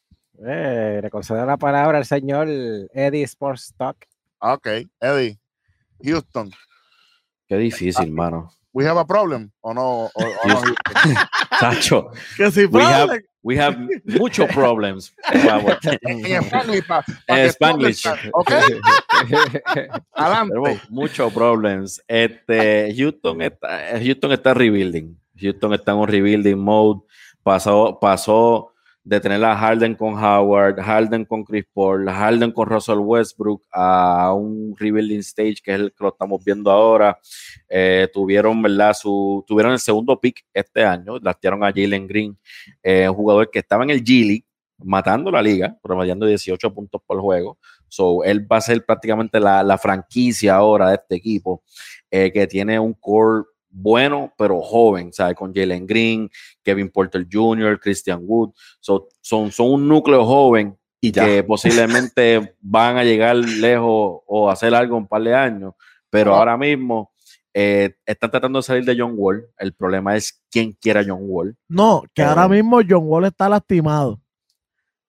Eh, 0.48 1.00
le 1.02 1.10
concedo 1.10 1.44
la 1.46 1.58
palabra 1.58 1.98
al 1.98 2.06
señor 2.06 2.48
Eddie 2.48 3.24
Sports 3.24 3.74
Talk. 3.76 3.98
Ah, 4.40 4.54
Ok, 4.54 4.68
Eddie, 5.02 5.40
Houston, 6.04 6.52
Qué 7.48 7.58
difícil, 7.58 8.12
mano. 8.12 8.52
We 8.78 8.86
have 8.86 9.00
a 9.00 9.06
problem 9.06 9.50
o 9.62 9.74
no? 9.74 10.04
O, 10.04 10.12
o 10.14 10.48
no, 10.48 10.62
que 12.38 12.52
si 12.52 12.66
we 12.66 12.84
have, 12.84 13.24
we 13.42 13.58
have 13.60 13.76
muchos 14.06 14.48
problemas. 14.54 15.12
Vamos. 15.46 15.78
en 16.04 16.44
Spanglish, 16.44 16.86
pa- 16.88 17.02
pa 17.04 17.14
En 17.28 17.36
que 17.38 17.48
Spanglish. 17.50 18.06
entiendan, 18.06 18.32
Ok, 18.34 18.52
adelante. 20.14 20.54
Tenemos 20.54 20.90
muchos 20.92 21.34
problemas. 21.34 22.04
Este, 22.08 22.94
Houston 22.96 23.42
está, 23.42 24.00
Houston 24.00 24.32
está 24.32 24.54
rebuilding. 24.54 25.18
Houston 25.42 25.74
está 25.74 25.94
en 25.94 25.98
un 25.98 26.08
rebuilding 26.08 26.58
mode. 26.60 27.02
Pasó, 27.42 27.98
pasó 28.00 28.74
de 29.08 29.22
tener 29.22 29.42
a 29.46 29.56
Harden 29.56 29.96
con 29.96 30.22
Howard, 30.22 30.82
Harden 30.82 31.24
con 31.24 31.46
Chris 31.46 31.66
Paul, 31.74 32.10
Harden 32.10 32.52
con 32.52 32.68
Russell 32.68 32.98
Westbrook 32.98 33.64
a 33.72 34.34
un 34.34 34.76
rebuilding 34.78 35.20
stage 35.20 35.62
que 35.64 35.74
es 35.74 35.80
el 35.80 35.92
que 35.92 36.04
lo 36.04 36.10
estamos 36.10 36.44
viendo 36.44 36.70
ahora. 36.70 37.18
Eh, 37.70 38.10
tuvieron, 38.14 38.62
¿verdad? 38.62 38.94
Su, 38.94 39.46
tuvieron 39.48 39.72
el 39.72 39.80
segundo 39.80 40.20
pick 40.20 40.46
este 40.54 40.84
año, 40.84 41.20
lastearon 41.20 41.64
a 41.64 41.72
Jalen 41.72 42.06
Green, 42.06 42.38
eh, 42.84 43.08
un 43.08 43.16
jugador 43.16 43.50
que 43.50 43.60
estaba 43.60 43.86
en 43.86 43.92
el 43.92 44.04
G 44.04 44.28
League, 44.28 44.46
matando 44.80 45.32
la 45.32 45.42
liga, 45.42 45.78
promediando 45.82 46.26
18 46.26 46.74
puntos 46.74 47.02
por 47.08 47.22
juego. 47.22 47.58
So, 47.88 48.26
él 48.26 48.46
va 48.52 48.58
a 48.58 48.62
ser 48.62 48.86
prácticamente 48.86 49.40
la, 49.40 49.64
la 49.64 49.78
franquicia 49.78 50.56
ahora 50.56 50.90
de 50.90 50.96
este 50.96 51.16
equipo, 51.16 51.64
eh, 52.12 52.30
que 52.34 52.46
tiene 52.46 52.78
un 52.78 52.94
core 52.94 53.46
bueno, 53.80 54.34
pero 54.38 54.62
joven, 54.62 55.14
¿sabes? 55.14 55.36
Con 55.36 55.54
Jalen 55.54 55.86
Green, 55.86 56.30
Kevin 56.64 56.90
Porter 56.90 57.26
Jr., 57.32 57.80
Christian 57.80 58.22
Wood. 58.24 58.52
So, 58.80 59.08
son, 59.22 59.52
son 59.52 59.72
un 59.72 59.88
núcleo 59.88 60.26
joven 60.26 60.76
Y 61.00 61.12
ya. 61.12 61.26
que 61.26 61.44
posiblemente 61.44 62.56
van 62.62 62.98
a 62.98 63.04
llegar 63.04 63.36
lejos 63.36 64.22
o 64.26 64.50
hacer 64.50 64.74
algo 64.74 64.98
un 64.98 65.08
par 65.08 65.22
de 65.22 65.36
años, 65.36 65.74
pero 66.10 66.34
Ah. 66.34 66.40
ahora 66.40 66.58
mismo 66.58 67.12
eh, 67.54 67.96
están 68.06 68.30
tratando 68.32 68.60
de 68.60 68.64
salir 68.64 68.86
de 68.86 68.96
John 69.00 69.14
Wall. 69.16 69.48
El 69.58 69.74
problema 69.74 70.16
es 70.16 70.42
quién 70.52 70.74
quiera 70.74 71.04
John 71.06 71.22
Wall. 71.22 71.56
no, 71.68 72.04
que 72.14 72.22
ahora 72.24 72.46
Eh, 72.46 72.50
mismo 72.50 72.80
John 72.88 73.04
Wall 73.06 73.26
está 73.26 73.48
lastimado. 73.50 74.20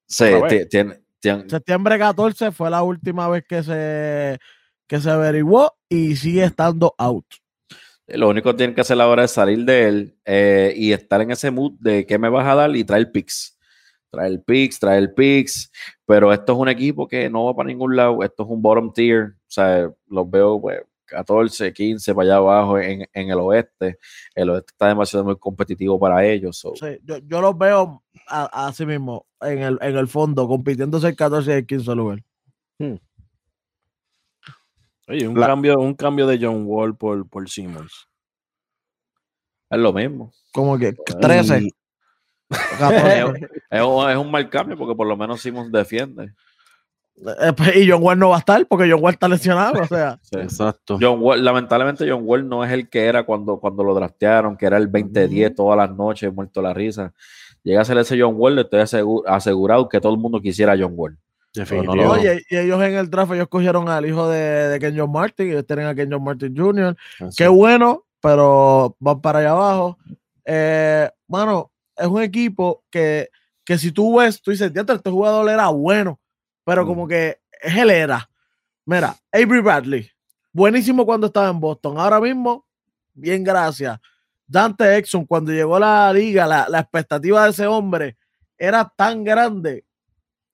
Sí, 0.07 0.25
tiene- 0.71 1.01
tiene- 1.21 1.49
Septiembre 1.49 1.99
14 1.99 2.51
fue 2.53 2.71
la 2.71 2.83
última 2.83 3.29
vez 3.29 3.45
que 3.47 3.63
se, 3.63 4.39
que 4.87 5.01
se 5.01 5.11
averiguó 5.11 5.73
y 5.91 6.17
sigue 6.17 6.45
estando 6.45 6.95
out. 6.97 7.27
Lo 8.09 8.29
único 8.31 8.51
que 8.51 8.57
tienen 8.57 8.75
que 8.75 8.81
hacer 8.81 9.01
ahora 9.01 9.25
es 9.25 9.31
salir 9.31 9.65
de 9.65 9.89
él 9.89 10.17
eh, 10.25 10.73
y 10.75 10.93
estar 10.93 11.21
en 11.21 11.31
ese 11.31 11.51
mood 11.51 11.73
de 11.79 12.07
qué 12.07 12.19
me 12.19 12.31
vas 12.31 12.47
a 12.47 12.55
dar 12.55 12.75
y 12.75 12.83
traer 12.83 13.13
picks. 13.13 13.59
Traer 14.11 14.43
picks, 14.43 14.79
traer 14.79 15.15
picks. 15.15 15.71
Pero 16.07 16.33
esto 16.33 16.55
es 16.55 16.59
un 16.59 16.69
equipo 16.69 17.07
que 17.07 17.29
no 17.29 17.45
va 17.45 17.55
para 17.55 17.69
ningún 17.69 17.95
lado. 17.95 18.23
Esto 18.23 18.45
es 18.45 18.49
un 18.49 18.63
bottom 18.63 18.93
tier. 18.95 19.35
O 19.37 19.51
sea, 19.51 19.91
los 20.07 20.31
veo 20.31 20.59
pues, 20.59 20.81
14, 21.05 21.73
15 21.73 22.15
para 22.15 22.25
allá 22.25 22.37
abajo 22.37 22.79
en, 22.79 23.07
en 23.13 23.31
el 23.31 23.39
oeste. 23.41 23.99
El 24.35 24.51
oeste 24.51 24.73
está 24.73 24.89
demasiado 24.89 25.25
muy 25.25 25.37
competitivo 25.37 25.99
para 25.99 26.25
ellos. 26.25 26.57
so, 26.57 26.75
Sí, 26.77 26.99
yo, 27.05 27.19
yo 27.19 27.41
los 27.43 27.59
veo 27.59 28.03
así 28.27 28.87
mismo, 28.87 29.27
en 29.41 29.59
el, 29.59 29.79
en 29.81 29.97
el 29.97 30.09
fondo, 30.09 30.47
compitiéndose 30.47 31.09
el 31.09 31.17
14 31.17 31.51
y 31.51 31.55
el 31.55 31.67
15 31.67 31.95
lugar. 31.95 32.23
Oye, 35.09 35.27
un, 35.27 35.39
La- 35.39 35.47
cambio, 35.47 35.79
un 35.79 35.95
cambio 35.95 36.27
de 36.27 36.39
John 36.41 36.65
Wall 36.67 36.97
por, 36.97 37.29
por 37.29 37.49
Simmons. 37.49 38.07
es 39.71 39.79
lo 39.79 39.93
mismo. 39.93 40.33
Como 40.53 40.79
que 40.79 40.93
13. 41.21 41.63
Y- 41.63 41.71
14. 42.79 43.19
Es 43.71 43.83
un, 43.83 44.11
es 44.11 44.17
un 44.17 44.31
mal 44.31 44.49
cambio 44.49 44.77
porque 44.79 44.95
por 44.95 45.07
lo 45.07 45.17
menos 45.17 45.41
Simons 45.41 45.71
defiende. 45.71 46.33
Eh, 47.17 47.53
pues, 47.57 47.77
y 47.77 47.91
John 47.91 48.03
Wall 48.03 48.19
no 48.19 48.31
va 48.31 48.37
a 48.37 48.39
estar 48.39 48.65
porque 48.67 48.89
John 48.91 49.03
Wall 49.03 49.13
está 49.15 49.29
lesionado. 49.29 49.83
O 49.83 49.87
sea, 49.87 50.19
Sí. 50.23 50.39
Exacto. 50.39 50.99
John 51.01 51.19
Wall, 51.21 51.45
lamentablemente 51.45 52.09
John 52.11 52.23
Wall 52.25 52.49
no 52.49 52.65
es 52.65 52.71
el 52.73 52.89
que 52.89 53.05
era 53.07 53.25
cuando, 53.25 53.59
cuando 53.59 53.83
lo 53.85 53.95
draftearon, 53.95 54.57
que 54.57 54.67
era 54.67 54.77
el 54.79 54.91
20-10 54.91 55.55
todas 55.55 55.77
las 55.77 55.95
noches, 55.97 56.33
muerto 56.33 56.63
la 56.63 56.73
risa. 56.73 57.13
Llega 57.63 57.81
a 57.83 57.85
ser 57.85 57.99
ese 57.99 58.19
John 58.21 58.35
Wall, 58.37 58.59
estoy 58.61 58.81
asegu- 58.81 59.25
asegurado 59.27 59.89
que 59.89 60.01
todo 60.01 60.13
el 60.15 60.19
mundo 60.21 60.41
quisiera 60.41 60.73
a 60.73 60.79
John 60.79 60.93
Wall. 60.95 61.19
Oye, 62.11 62.43
y 62.49 62.57
ellos 62.57 62.83
en 62.83 62.95
el 62.95 63.11
draft, 63.11 63.33
ellos 63.33 63.49
cogieron 63.49 63.89
al 63.89 64.07
hijo 64.07 64.29
de, 64.29 64.69
de 64.69 64.79
Ken 64.79 64.97
John 64.97 65.11
Martin 65.11 65.49
y 65.49 65.51
ellos 65.51 65.67
tienen 65.67 65.87
a 65.87 65.95
Ken 65.95 66.11
John 66.11 66.23
Martin 66.23 66.57
Jr. 66.57 66.97
Así. 67.21 67.37
Qué 67.37 67.49
bueno, 67.49 68.05
pero 68.21 68.97
van 68.99 69.21
para 69.21 69.41
allá 69.41 69.51
abajo. 69.51 69.99
Eh, 70.45 71.11
bueno, 71.27 71.73
es 71.97 72.07
un 72.07 72.23
equipo 72.23 72.85
que, 72.91 73.29
que 73.65 73.79
si 73.79 73.93
tú 73.93 74.19
ves, 74.19 74.41
tú 74.41 74.51
dices, 74.51 74.73
"Diantre, 74.73 74.97
este 74.97 75.11
jugador 75.11 75.49
era 75.49 75.69
bueno, 75.69 76.21
pero 76.65 76.87
como 76.87 77.09
que 77.09 77.41
es 77.61 77.77
él 77.77 77.91
era. 77.91 78.29
Mira, 78.85 79.17
Avery 79.33 79.61
Bradley, 79.61 80.11
buenísimo 80.53 81.05
cuando 81.05 81.27
estaba 81.27 81.51
en 81.51 81.61
Boston. 81.61 81.99
Ahora 81.99 82.21
mismo, 82.21 82.67
bien, 83.15 83.43
gracias. 83.45 83.99
Dante 84.47 84.97
Exxon, 84.97 85.27
cuando 85.27 85.53
llegó 85.53 85.77
a 85.77 85.81
la 85.81 86.13
liga, 86.13 86.47
la, 86.47 86.67
la 86.69 86.81
expectativa 86.81 87.45
de 87.45 87.51
ese 87.51 87.67
hombre 87.67 88.17
era 88.57 88.91
tan 88.97 89.23
grande 89.23 89.85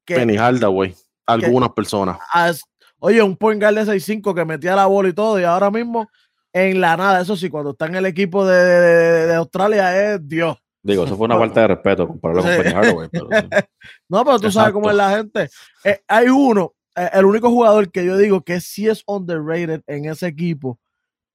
que 0.05 0.15
Penny 0.17 0.37
Hardaway. 0.37 0.95
Algunas 1.27 1.71
personas. 1.71 2.19
as- 2.33 2.63
oye, 2.99 3.23
un 3.23 3.37
point 3.37 3.61
guard 3.61 3.75
de 3.77 3.85
6'5 3.87 4.35
que 4.35 4.45
metía 4.45 4.77
la 4.77 4.87
bola 4.87 5.09
y 5.09 5.13
todo, 5.13 5.39
y 5.41 5.45
ahora 5.45 5.71
mismo 5.71 6.09
en 6.53 6.81
la 6.81 6.97
nada, 6.97 7.21
eso 7.21 7.37
sí, 7.37 7.49
cuando 7.51 7.71
está 7.73 7.87
en 7.87 7.97
el 7.97 8.07
equipo 8.07 8.47
de, 8.47 8.57
de- 8.63 9.27
de 9.27 9.35
Australia 9.35 10.15
es 10.15 10.29
Dios. 10.29 10.57
Digo, 10.83 11.05
eso 11.05 11.17
fue 11.17 11.25
una 11.27 11.39
falta 11.39 11.63
de 11.63 11.69
respeto 11.69 12.07
compararlo 12.07 12.43
con 12.43 12.53
Sí. 12.53 12.59
Penny 12.63 12.75
Hardaway. 12.75 13.09
pero 13.11 13.29
sí. 13.31 13.49
No, 14.09 14.25
pero 14.25 14.39
tú 14.39 14.51
sabes 14.53 14.73
cómo 14.73 14.91
es 14.91 14.97
la 14.97 15.17
gente. 15.17 15.49
Eh, 15.85 16.01
hay 16.07 16.29
uno, 16.29 16.75
eh, 16.95 17.09
el 17.15 17.25
único 17.25 17.49
jugador 17.51 17.91
que 17.91 18.05
yo 18.05 18.17
digo 18.19 18.43
que 18.43 18.61
sí 18.61 18.87
es 18.89 19.03
underrated 19.07 19.83
en 19.87 20.05
ese 20.05 20.27
equipo, 20.27 20.79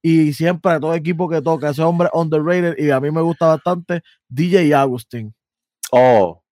y 0.02 0.32
siempre 0.32 0.80
todo 0.80 0.94
equipo 0.94 1.28
que 1.28 1.42
toca, 1.42 1.70
ese 1.70 1.82
hombre 1.82 2.08
underrated, 2.14 2.76
y 2.78 2.90
a 2.90 3.00
mí 3.00 3.10
me 3.10 3.20
gusta 3.20 3.48
bastante, 3.48 4.02
DJ 4.28 4.72
Agustín. 4.74 5.34
Oh. 5.92 6.42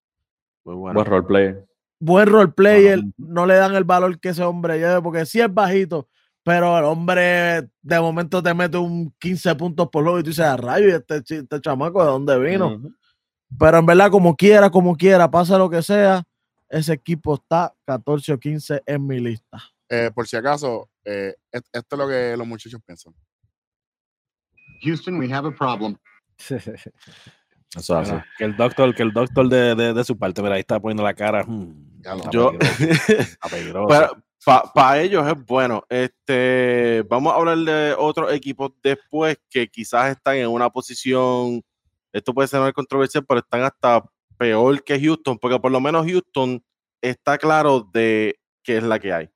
Muy 0.65 0.75
bueno. 0.75 0.95
Buen 0.95 1.07
roleplayer. 1.07 1.65
Buen 2.01 2.29
role 2.29 2.49
player, 2.53 2.99
Ajá. 3.01 3.09
no 3.17 3.47
le 3.47 3.55
dan 3.55 3.75
el 3.75 3.85
valor 3.85 4.19
que 4.21 4.29
ese 4.31 4.43
hombre 4.43 4.79
lleve, 4.79 5.03
porque 5.03 5.27
sí 5.27 5.41
es 5.41 5.53
bajito, 5.53 6.09
pero 6.45 6.79
el 6.79 6.85
hombre 6.85 7.69
de 7.83 8.01
momento 8.01 8.43
te 8.43 8.55
mete 8.55 8.79
un 8.79 9.13
15 9.19 9.55
puntos 9.57 9.89
por 9.91 10.05
juego 10.05 10.19
y 10.21 10.23
tú 10.23 10.31
dices, 10.31 10.45
a 10.45 10.57
rayo, 10.57 10.89
¿y 10.89 10.93
este, 10.93 11.17
este 11.37 11.61
chamaco 11.61 12.01
de 12.05 12.11
dónde 12.11 12.39
vino? 12.39 12.81
Pero 13.59 13.79
en 13.79 13.87
verdad, 13.87 14.11
como 14.11 14.37
quiera, 14.37 14.71
como 14.71 14.95
quiera, 14.97 15.31
pasa 15.31 15.59
lo 15.59 15.69
que 15.69 15.83
sea, 15.83 16.23
ese 16.69 16.93
equipo 16.93 17.35
está 17.35 17.75
14 17.87 18.33
o 18.35 18.39
15 18.39 18.83
en 18.87 19.07
mi 19.07 19.19
lista. 19.21 19.59
Eh, 19.89 20.11
por 20.15 20.29
si 20.29 20.37
acaso, 20.37 20.91
eh, 21.05 21.35
et- 21.51 21.65
esto 21.73 21.97
es 21.97 21.99
lo 21.99 22.07
que 22.09 22.37
los 22.37 22.47
muchachos 22.47 22.81
piensan. 22.87 23.15
Houston, 24.83 25.19
we 25.19 25.33
have 25.33 25.49
a 25.49 25.51
problem. 25.51 25.97
Eso. 27.77 28.03
Que 28.37 28.45
el 28.45 28.57
doctor, 28.57 28.95
que 28.95 29.03
el 29.03 29.13
doctor 29.13 29.49
de, 29.49 29.75
de, 29.75 29.93
de 29.93 30.05
su 30.05 30.17
parte, 30.17 30.43
mira, 30.43 30.55
ahí 30.55 30.61
está 30.61 30.81
poniendo 30.81 31.03
la 31.03 31.15
cara. 31.15 31.45
hmm, 31.45 32.01
Ya 32.03 32.17
Yo-. 32.31 32.53
Para 34.75 35.03
ellos 35.03 35.27
es 35.27 35.45
bueno. 35.45 35.83
Este, 35.91 37.05
vamos 37.09 37.33
a 37.33 37.37
hablar 37.37 37.59
de 37.59 37.95
otros 37.99 38.33
equipos 38.33 38.71
después 38.83 39.37
que 39.51 39.69
quizás 39.69 40.13
están 40.13 40.37
en 40.37 40.49
una 40.49 40.71
posición. 40.71 41.63
Esto 42.13 42.33
puede 42.33 42.49
ser 42.49 42.61
una 42.61 42.73
controversia, 42.73 43.21
pero 43.21 43.41
están 43.41 43.63
hasta 43.63 44.03
peor 44.39 44.83
que 44.83 44.99
Houston, 44.99 45.39
porque 45.39 45.59
por 45.59 45.71
lo 45.71 45.81
menos 45.81 46.07
Houston 46.07 46.63
está 47.03 47.37
claro 47.37 47.87
de 47.93 48.39
qué 48.63 48.79
es 48.79 48.83
la 48.83 48.99
que 48.99 49.13
hay. 49.13 49.29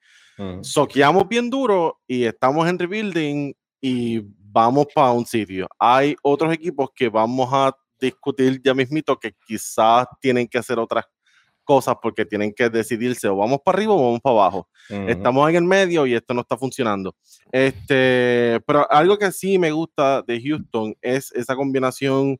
Soqueamos 0.62 1.28
bien 1.28 1.50
duro 1.50 2.00
y 2.06 2.24
estamos 2.24 2.66
en 2.68 2.78
rebuilding 2.78 3.54
y 3.80 4.22
vamos 4.38 4.86
para 4.94 5.12
un 5.12 5.26
sitio. 5.26 5.68
Hay 5.78 6.16
otros 6.22 6.52
equipos 6.52 6.90
que 6.94 7.08
vamos 7.08 7.48
a 7.52 7.76
discutir 8.06 8.60
ya 8.62 8.74
mismito 8.74 9.18
que 9.18 9.34
quizás 9.46 10.06
tienen 10.20 10.48
que 10.48 10.58
hacer 10.58 10.78
otras 10.78 11.04
cosas 11.64 11.94
porque 12.02 12.24
tienen 12.24 12.52
que 12.52 12.68
decidirse 12.68 13.28
o 13.28 13.36
vamos 13.36 13.60
para 13.64 13.78
arriba 13.78 13.92
o 13.94 14.04
vamos 14.04 14.20
para 14.20 14.34
abajo. 14.34 14.68
Ujú. 14.90 15.08
Estamos 15.08 15.48
en 15.48 15.56
el 15.56 15.64
medio 15.64 16.06
y 16.06 16.14
esto 16.14 16.34
no 16.34 16.40
está 16.40 16.56
funcionando. 16.56 17.14
Este, 17.50 18.60
pero 18.66 18.90
algo 18.90 19.16
que 19.18 19.30
sí 19.32 19.58
me 19.58 19.70
gusta 19.70 20.22
de 20.22 20.40
Houston 20.40 20.94
es 21.00 21.32
esa 21.32 21.54
combinación 21.54 22.38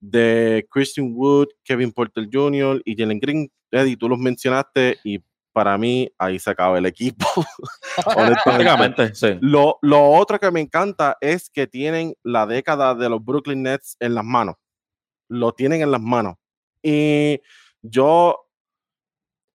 de 0.00 0.66
Christian 0.70 1.12
Wood, 1.14 1.48
Kevin 1.64 1.92
Porter 1.92 2.28
Jr. 2.30 2.80
y 2.84 2.96
Jalen 2.96 3.18
Green. 3.18 3.50
Eddie, 3.70 3.96
tú 3.96 4.08
los 4.08 4.18
mencionaste 4.18 4.98
y 5.04 5.20
para 5.52 5.76
mí 5.76 6.08
ahí 6.18 6.38
se 6.38 6.50
acaba 6.50 6.78
el 6.78 6.86
equipo. 6.86 7.26
Honestamente. 8.16 9.14
Sí. 9.14 9.38
Lo, 9.40 9.78
lo 9.82 10.10
otro 10.10 10.38
que 10.38 10.50
me 10.50 10.60
encanta 10.60 11.16
es 11.20 11.50
que 11.50 11.66
tienen 11.66 12.14
la 12.22 12.46
década 12.46 12.94
de 12.94 13.08
los 13.08 13.24
Brooklyn 13.24 13.62
Nets 13.64 13.96
en 13.98 14.14
las 14.14 14.24
manos. 14.24 14.54
Lo 15.28 15.52
tienen 15.52 15.82
en 15.82 15.90
las 15.90 16.00
manos. 16.00 16.36
Y 16.82 17.40
yo, 17.82 18.36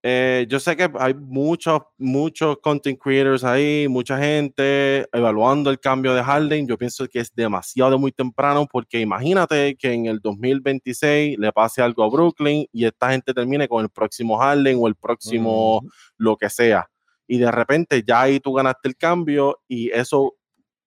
eh, 0.04 0.46
yo 0.50 0.60
sé 0.60 0.76
que 0.76 0.90
hay 1.00 1.14
muchos, 1.14 1.82
muchos 1.98 2.58
content 2.62 3.00
creators 3.00 3.44
ahí, 3.44 3.88
mucha 3.88 4.18
gente 4.18 5.08
evaluando 5.14 5.70
el 5.70 5.80
cambio 5.80 6.14
de 6.14 6.24
Harden. 6.24 6.68
Yo 6.68 6.78
pienso 6.78 7.08
que 7.08 7.20
es 7.20 7.34
demasiado 7.34 7.98
muy 7.98 8.12
temprano 8.12 8.68
porque 8.70 9.00
imagínate 9.00 9.76
que 9.76 9.94
en 9.94 10.08
el 10.08 10.20
2026 10.20 11.38
le 11.40 11.52
pase 11.52 11.82
algo 11.82 12.04
a 12.04 12.10
Brooklyn 12.10 12.66
y 12.72 12.86
esta 12.86 13.12
gente 13.12 13.34
termine 13.34 13.68
con 13.68 13.84
el 13.84 13.90
próximo 13.90 14.38
Harden 14.38 14.78
o 14.80 14.88
el 14.88 14.96
próximo 14.96 15.82
lo 16.18 16.36
que 16.38 16.50
sea. 16.50 16.90
Y 17.28 17.38
de 17.38 17.52
repente 17.52 18.04
ya 18.06 18.22
ahí 18.22 18.40
tú 18.40 18.54
ganaste 18.54 18.90
el 18.90 18.98
cambio 18.98 19.62
y 19.68 19.90
eso 19.90 20.36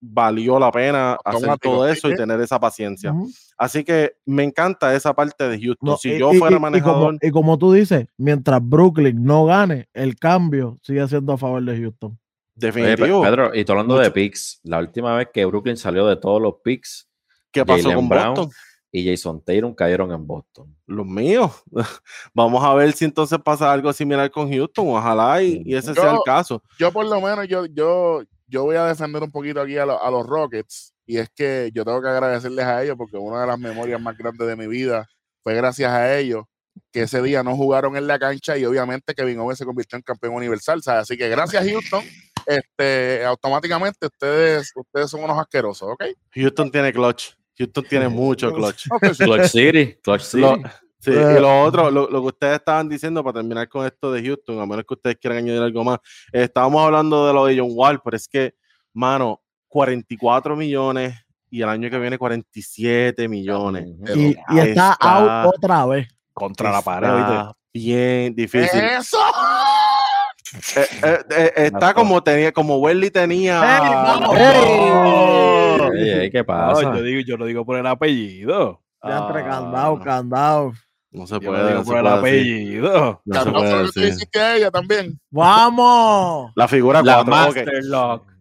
valió 0.01 0.59
la 0.59 0.71
pena 0.71 1.13
hacer 1.25 1.35
Automático, 1.35 1.75
todo 1.75 1.87
sí, 1.87 1.93
eso 1.99 2.11
y 2.11 2.17
tener 2.17 2.41
esa 2.41 2.61
paciencia. 2.61 3.13
Ujú. 3.13 3.31
Así 3.59 3.83
que 3.85 4.13
me 4.27 4.43
encanta 4.45 4.95
esa 4.95 5.15
parte 5.15 5.49
de 5.49 5.59
Houston. 5.61 5.89
No, 5.91 5.97
si 5.97 6.13
y- 6.13 6.19
yo 6.19 6.33
fuera 6.35 6.45
y- 6.45 6.47
y 6.47 6.51
como- 6.51 6.61
manejador, 6.61 7.17
Y 7.23 7.31
como, 7.31 7.59
tú 7.59 7.73
dices, 7.73 8.07
mientras 8.19 8.61
Brooklyn 8.63 9.25
no 9.25 9.47
gane, 9.47 9.89
el 9.95 10.17
cambio 10.17 10.79
sigue 10.83 11.07
siendo 11.09 11.33
a 11.33 11.39
favor 11.39 11.63
de 11.65 11.81
Houston. 11.81 12.11
Oye, 12.13 12.19
definitivo. 12.69 13.23
Pedro, 13.23 13.55
y 13.55 13.65
tú 13.65 13.73
hablando 13.73 13.99
de 13.99 14.11
picks, 14.11 14.61
la 14.63 14.79
última 14.79 15.15
vez 15.17 15.29
que 15.33 15.45
Brooklyn 15.45 15.77
salió 15.77 16.07
de 16.07 16.17
todos 16.17 16.41
los 16.41 16.55
picks, 16.63 17.09
¿Qué 17.51 17.65
pasó 17.65 17.83
Jaylen 17.85 17.97
con 17.97 18.09
Brown 18.09 18.35
Boston? 18.35 18.51
y 18.93 19.11
Jason 19.11 19.43
Tatum 19.45 19.75
cayeron 19.75 20.11
en 20.13 20.27
Boston. 20.27 20.75
Los 20.87 21.05
míos. 21.07 21.51
Vamos 22.35 22.65
a 22.65 22.73
ver 22.75 22.93
si 22.93 23.05
entonces 23.05 23.39
pasa 23.45 23.71
algo 23.73 23.93
similar 23.93 24.31
con 24.31 24.51
Houston. 24.51 24.89
Ojalá 24.89 25.43
y, 25.43 25.63
y 25.67 25.75
ese 25.75 25.93
sea 25.95 26.13
el 26.13 26.19
caso. 26.25 26.63
yo 26.79 26.91
por 26.93 27.05
lo 27.07 27.21
menos, 27.21 27.47
yo, 27.49 27.67
yo, 27.67 28.23
yo 28.47 28.65
voy 28.65 28.77
a 28.77 28.85
defender 28.87 29.23
un 29.23 29.31
poquito 29.31 29.61
aquí 29.61 29.77
a, 29.79 29.87
lo- 29.87 30.03
a 30.03 30.11
los 30.11 30.27
Rockets. 30.27 30.93
Y 31.07 31.19
es 31.19 31.29
que 31.35 31.71
yo 31.73 31.85
tengo 31.85 32.03
que 32.03 32.09
agradecerles 32.09 32.65
a 32.65 32.83
ellos 32.83 32.97
porque 32.97 33.17
una 33.17 33.41
de 33.41 33.47
las 33.47 33.59
memorias 33.59 34.01
más 34.01 34.17
grandes 34.19 34.47
de 34.47 34.57
mi 34.57 34.67
vida 34.67 35.09
fue 35.43 35.55
gracias 35.55 35.91
a 35.93 36.17
ellos 36.19 36.45
que 36.93 37.03
ese 37.03 37.23
día 37.23 37.43
no 37.43 37.57
jugaron 37.57 37.97
en 37.97 38.07
la 38.07 38.19
cancha 38.19 38.59
y 38.59 38.65
obviamente 38.65 39.15
Kevin 39.15 39.39
Owens 39.39 39.59
se 39.59 39.65
convirtió 39.65 39.97
en 39.97 40.03
campeón 40.03 40.35
universal. 40.35 40.83
¿sabes? 40.83 41.03
Así 41.03 41.17
que 41.17 41.29
gracias 41.29 41.65
Houston, 41.65 42.05
este, 42.45 43.25
automáticamente 43.25 44.07
ustedes, 44.07 44.73
ustedes 44.75 45.11
son 45.11 45.25
unos 45.25 45.39
asquerosos, 45.39 45.89
¿ok? 45.93 46.05
Houston 46.35 46.71
tiene 46.71 46.93
clutch. 46.93 47.31
Houston 47.59 47.85
tiene 47.89 48.09
mucho 48.09 48.53
clutch. 48.53 48.87
Sí. 49.15 49.25
Clutch 49.25 49.47
City, 49.49 49.95
Clutch 50.03 50.23
City. 50.23 50.41
Lo, 50.43 50.61
sí, 51.13 51.17
Eh. 51.19 51.35
y 51.39 51.41
lo 51.41 51.63
otro, 51.63 51.91
lo, 51.91 52.09
lo 52.11 52.21
que 52.21 52.27
ustedes 52.29 52.55
estaban 52.59 52.89
diciendo 52.89 53.23
para 53.25 53.35
terminar 53.41 53.69
con 53.69 53.87
esto 53.87 54.13
de 54.13 54.23
Houston, 54.25 54.61
a 54.61 54.67
menos 54.67 54.85
que 54.87 54.95
ustedes 54.95 55.17
quieran 55.17 55.39
añadir 55.39 55.63
algo 55.63 55.85
más, 55.85 55.99
eh, 56.33 56.43
estábamos 56.45 56.85
hablando 56.85 57.27
de 57.27 57.33
lo 57.33 57.47
de 57.47 57.59
John 57.59 57.71
Wall, 57.73 58.01
pero 58.05 58.17
es 58.17 58.29
que, 58.29 58.55
mano, 58.93 59.41
44 59.69 60.57
millones 60.57 61.15
y 61.51 61.63
el 61.63 61.69
año 61.69 61.89
que 61.91 61.99
viene 61.99 62.19
47 62.19 63.29
millones. 63.29 63.87
Y, 64.15 64.27
y 64.29 64.59
está, 64.59 64.93
Está- 64.93 65.43
out 65.45 65.55
otra 65.57 65.87
vez. 65.87 66.09
Contra 66.33 66.71
la 66.71 66.83
pared. 66.83 67.09
Bien 67.73 68.35
difícil. 68.35 68.81
¡Eso! 68.81 69.19
Eh, 70.77 70.87
eh, 71.03 71.19
eh, 71.31 71.53
está 71.57 71.93
como 71.93 72.23
tenía, 72.23 72.53
como 72.53 72.77
Welly 72.79 73.11
tenía. 73.11 73.61
¡Ey, 73.61 73.81
vamos! 73.95 74.37
¡Ey! 74.39 76.03
Ey, 76.03 76.11
ey, 76.21 76.31
¿Qué 76.31 76.39
No, 76.39 76.47
pasa? 76.47 76.83
yo, 76.83 77.03
digo, 77.03 77.21
yo 77.27 77.37
lo 77.37 77.47
digo 77.47 77.65
por 77.67 77.77
el 77.79 77.87
apellido. 77.87 78.81
Ya 79.03 79.19
entre 79.19 79.41
Ah, 79.43 79.45
candado, 79.49 79.97
no. 79.99 80.05
candado. 80.05 80.73
No 81.17 81.27
se 81.27 81.37
Yo 81.37 81.41
puede, 81.41 81.63
lo 81.63 81.69
digo 81.69 81.85
por 81.85 81.97
el 81.97 82.07
apellido. 82.07 83.23
No 83.25 83.43
se 83.43 83.51
puede 83.51 83.91
que 83.91 84.01
decir. 84.01 84.29
a 84.35 84.57
ella 84.57 84.71
también. 84.71 85.19
¡Vamos! 85.31 86.53
La 86.55 86.69
figura 86.69 87.03
La 87.03 87.25
4. 87.25 87.31
Master 87.35 87.85
Lock. 87.85 88.33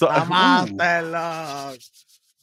La 0.00 0.24
Masterlock. 0.28 1.80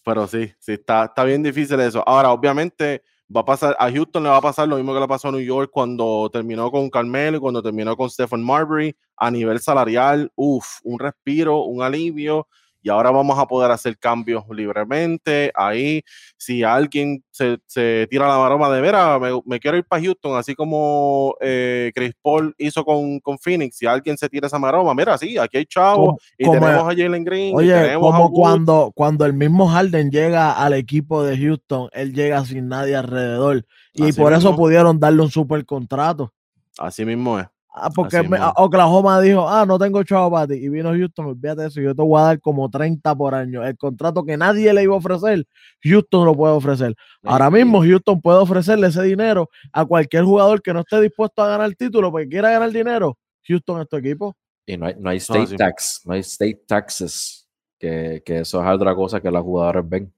Pero 0.03 0.25
sí, 0.25 0.51
sí, 0.57 0.71
está, 0.71 1.05
está 1.05 1.23
bien 1.25 1.43
difícil 1.43 1.79
eso. 1.79 2.03
Ahora, 2.07 2.31
obviamente, 2.31 3.03
va 3.33 3.41
a 3.41 3.45
pasar, 3.45 3.75
a 3.77 3.91
Houston 3.91 4.23
le 4.23 4.29
va 4.29 4.37
a 4.37 4.41
pasar 4.41 4.67
lo 4.67 4.77
mismo 4.77 4.95
que 4.95 4.99
le 4.99 5.07
pasó 5.07 5.27
a 5.27 5.31
New 5.31 5.41
York 5.41 5.69
cuando 5.71 6.27
terminó 6.33 6.71
con 6.71 6.89
Carmelo 6.89 7.37
y 7.37 7.39
cuando 7.39 7.61
terminó 7.61 7.95
con 7.95 8.09
Stephen 8.09 8.43
Marbury. 8.43 8.97
A 9.15 9.29
nivel 9.29 9.59
salarial, 9.59 10.31
uff, 10.33 10.79
un 10.85 10.97
respiro, 10.97 11.65
un 11.65 11.83
alivio. 11.83 12.47
Y 12.87 12.89
ahora 12.89 13.11
vamos 13.11 13.37
a 13.37 13.45
poder 13.45 13.69
hacer 13.69 13.97
cambios 13.97 14.45
libremente. 14.49 15.51
Ahí, 15.53 16.03
si 16.37 16.63
alguien 16.63 17.21
se, 17.31 17.57
se 17.65 18.07
tira 18.09 18.29
la 18.29 18.37
maroma 18.37 18.69
de 18.69 18.79
vera, 18.79 19.19
me, 19.19 19.27
me 19.45 19.59
quiero 19.59 19.75
ir 19.75 19.83
para 19.83 20.01
Houston, 20.01 20.37
así 20.37 20.55
como 20.55 21.35
eh, 21.41 21.91
Chris 21.93 22.13
Paul 22.21 22.55
hizo 22.57 22.85
con, 22.85 23.19
con 23.19 23.37
Phoenix. 23.39 23.75
Si 23.75 23.85
alguien 23.85 24.17
se 24.17 24.29
tira 24.29 24.47
esa 24.47 24.57
maroma, 24.57 24.93
mira, 24.93 25.17
sí, 25.17 25.37
aquí 25.37 25.57
hay 25.57 25.65
chavos 25.65 26.15
y 26.37 26.49
tenemos 26.49 26.69
a 26.69 26.95
Jalen 26.95 27.25
Green. 27.25 27.49
y 27.49 27.55
Oye, 27.57 27.73
tenemos 27.73 28.09
como 28.09 28.31
cuando, 28.31 28.93
cuando 28.95 29.25
el 29.25 29.33
mismo 29.33 29.67
Harden 29.67 30.09
llega 30.09 30.53
al 30.53 30.71
equipo 30.71 31.25
de 31.25 31.37
Houston, 31.37 31.89
él 31.91 32.13
llega 32.13 32.45
sin 32.45 32.69
nadie 32.69 32.95
alrededor. 32.95 33.65
Y 33.91 34.03
Así 34.03 34.21
por 34.21 34.31
eso 34.31 34.55
pudieron 34.55 34.97
darle 34.97 35.23
un 35.23 35.29
super 35.29 35.65
contrato. 35.65 36.33
Así 36.77 37.03
mismo 37.03 37.37
es. 37.37 37.47
Ah, 37.79 37.89
porque 37.93 38.17
Así 38.17 38.27
me- 38.27 38.37
mismo. 38.37 38.53
Oklahoma 38.57 39.21
dijo, 39.21 39.47
ah, 39.47 39.65
no 39.65 39.77
tengo 39.77 40.01
chavo 40.03 40.31
para 40.31 40.47
ti. 40.47 40.55
Y 40.55 40.69
vino 40.69 40.89
Houston, 40.91 41.27
olvídate 41.27 41.61
de 41.61 41.67
eso, 41.67 41.81
yo 41.81 41.93
te 41.93 42.01
voy 42.01 42.19
a 42.19 42.23
dar 42.25 42.39
como 42.41 42.69
30 42.69 43.15
por 43.15 43.35
año. 43.35 43.63
El 43.63 43.77
contrato 43.77 44.23
que 44.25 44.35
nadie 44.37 44.73
le 44.73 44.83
iba 44.83 44.93
a 44.95 44.97
ofrecer, 44.97 45.45
Houston 45.83 46.25
lo 46.25 46.33
puede 46.35 46.53
ofrecer. 46.53 46.95
Ahora 47.23 47.49
mismo 47.51 47.81
Houston 47.81 48.19
puede 48.21 48.39
ofrecerle 48.39 48.87
ese 48.87 49.03
dinero 49.03 49.49
a 49.71 49.85
cualquier 49.85 50.23
jugador 50.23 50.61
que 50.61 50.73
no 50.73 50.79
esté 50.79 50.99
dispuesto 51.01 51.41
a 51.43 51.47
ganar 51.49 51.67
el 51.67 51.77
título 51.77 52.09
porque 52.11 52.27
quiera 52.27 52.49
ganar 52.51 52.71
dinero. 52.71 53.17
Houston 53.47 53.81
es 53.81 53.87
tu 53.87 53.97
equipo. 53.97 54.35
Y 54.65 54.75
no 54.77 54.87
hay, 54.87 54.95
no 54.99 55.09
hay 55.09 55.17
state 55.17 55.55
tax, 55.55 56.01
no 56.05 56.13
hay 56.13 56.19
state 56.21 56.63
taxes, 56.67 57.47
que, 57.79 58.21
que 58.25 58.39
eso 58.39 58.61
es 58.61 58.69
otra 58.75 58.93
cosa 58.95 59.21
que 59.21 59.31
los 59.31 59.41
jugadores 59.43 59.87
ven. 59.87 60.13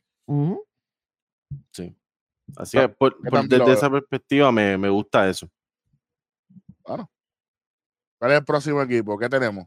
Sí. 1.72 1.96
Así 2.58 2.78
que 2.80 2.90
por- 2.90 3.16
¿Qué 3.22 3.30
por- 3.30 3.40
tan 3.42 3.50
lo- 3.50 3.58
desde 3.66 3.74
esa 3.74 3.90
perspectiva 3.92 4.52
me, 4.52 4.78
me 4.78 4.90
gusta 4.90 5.30
eso. 5.30 5.48
¿Cuál 8.20 8.32
es 8.34 8.38
el 8.40 8.46
próximo 8.46 8.82
equipo? 8.82 9.18
¿Qué 9.18 9.30
tenemos? 9.30 9.66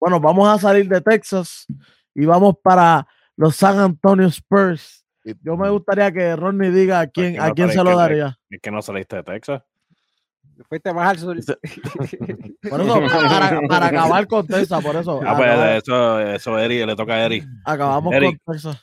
Bueno, 0.00 0.18
vamos 0.18 0.48
a 0.48 0.58
salir 0.58 0.88
de 0.88 1.00
Texas 1.00 1.66
y 2.14 2.24
vamos 2.24 2.56
para 2.62 3.06
los 3.36 3.54
San 3.54 3.78
Antonio 3.78 4.26
Spurs. 4.26 5.04
Yo 5.42 5.56
me 5.56 5.70
gustaría 5.70 6.10
que 6.10 6.34
Ronnie 6.34 6.70
diga 6.70 7.00
a 7.00 7.06
quién, 7.06 7.34
que 7.34 7.40
a 7.40 7.52
quién 7.52 7.70
se 7.70 7.76
lo 7.84 7.90
que- 7.90 7.96
daría. 7.96 8.38
Es 8.50 8.60
que 8.60 8.70
no 8.70 8.82
saliste 8.82 9.16
de 9.16 9.22
Texas. 9.22 9.62
Fuiste 10.68 10.92
más 10.92 11.08
al 11.10 11.18
sur. 11.18 11.36
Por 12.70 12.80
eso, 12.80 12.94
para, 13.28 13.60
para 13.68 13.86
acabar 13.86 14.26
con 14.26 14.46
Texas, 14.46 14.82
por 14.84 14.94
eso. 14.94 15.20
Ah, 15.26 15.34
pues 15.36 15.82
eso, 15.82 16.20
eso 16.20 16.58
Eri, 16.58 16.84
le 16.86 16.94
toca 16.94 17.14
a 17.14 17.24
Eri. 17.24 17.42
acabamos 17.64 18.14
Eric. 18.14 18.40
con 18.44 18.54
Texas. 18.54 18.80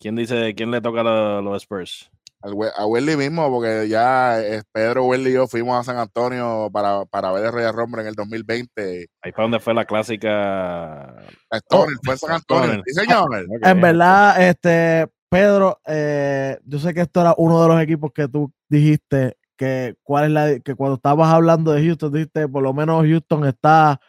¿Quién 0.00 0.16
dice, 0.16 0.52
quién 0.56 0.70
le 0.72 0.80
toca 0.80 1.00
a 1.02 1.04
los, 1.04 1.44
los 1.44 1.62
Spurs? 1.62 2.10
A 2.42 2.86
Welly 2.86 3.16
mismo, 3.16 3.48
porque 3.50 3.88
ya 3.88 4.40
eh, 4.40 4.62
Pedro, 4.72 5.04
Welly 5.04 5.30
y 5.30 5.34
yo 5.34 5.46
fuimos 5.46 5.78
a 5.78 5.84
San 5.84 5.98
Antonio 5.98 6.68
para, 6.72 7.04
para 7.04 7.30
ver 7.30 7.44
el 7.44 7.52
Royal 7.52 7.72
Rumble 7.72 8.02
en 8.02 8.08
el 8.08 8.14
2020. 8.14 9.08
Ahí 9.22 9.32
para 9.32 9.44
donde 9.44 9.60
fue 9.60 9.74
la 9.74 9.84
clásica. 9.84 11.02
A 11.02 11.56
Stoner, 11.58 11.96
fue 12.02 12.14
en 12.14 12.18
San 12.18 12.32
Antonio. 12.32 12.64
Stoner. 12.64 12.82
Sí, 12.86 12.94
señor. 12.94 13.46
En 13.62 13.80
verdad, 13.80 14.42
este, 14.42 15.08
Pedro, 15.28 15.80
eh, 15.86 16.58
yo 16.64 16.78
sé 16.78 16.92
que 16.92 17.02
esto 17.02 17.20
era 17.20 17.34
uno 17.38 17.62
de 17.62 17.68
los 17.68 17.80
equipos 17.80 18.10
que 18.12 18.26
tú 18.26 18.52
dijiste 18.68 19.36
que 19.56 19.94
cuál 20.02 20.24
es 20.24 20.30
la 20.30 20.58
que 20.58 20.74
cuando 20.74 20.96
estabas 20.96 21.32
hablando 21.32 21.72
de 21.72 21.86
Houston 21.86 22.12
dijiste 22.12 22.48
por 22.48 22.62
lo 22.62 22.74
menos 22.74 23.06
Houston 23.06 23.46
está 23.46 24.00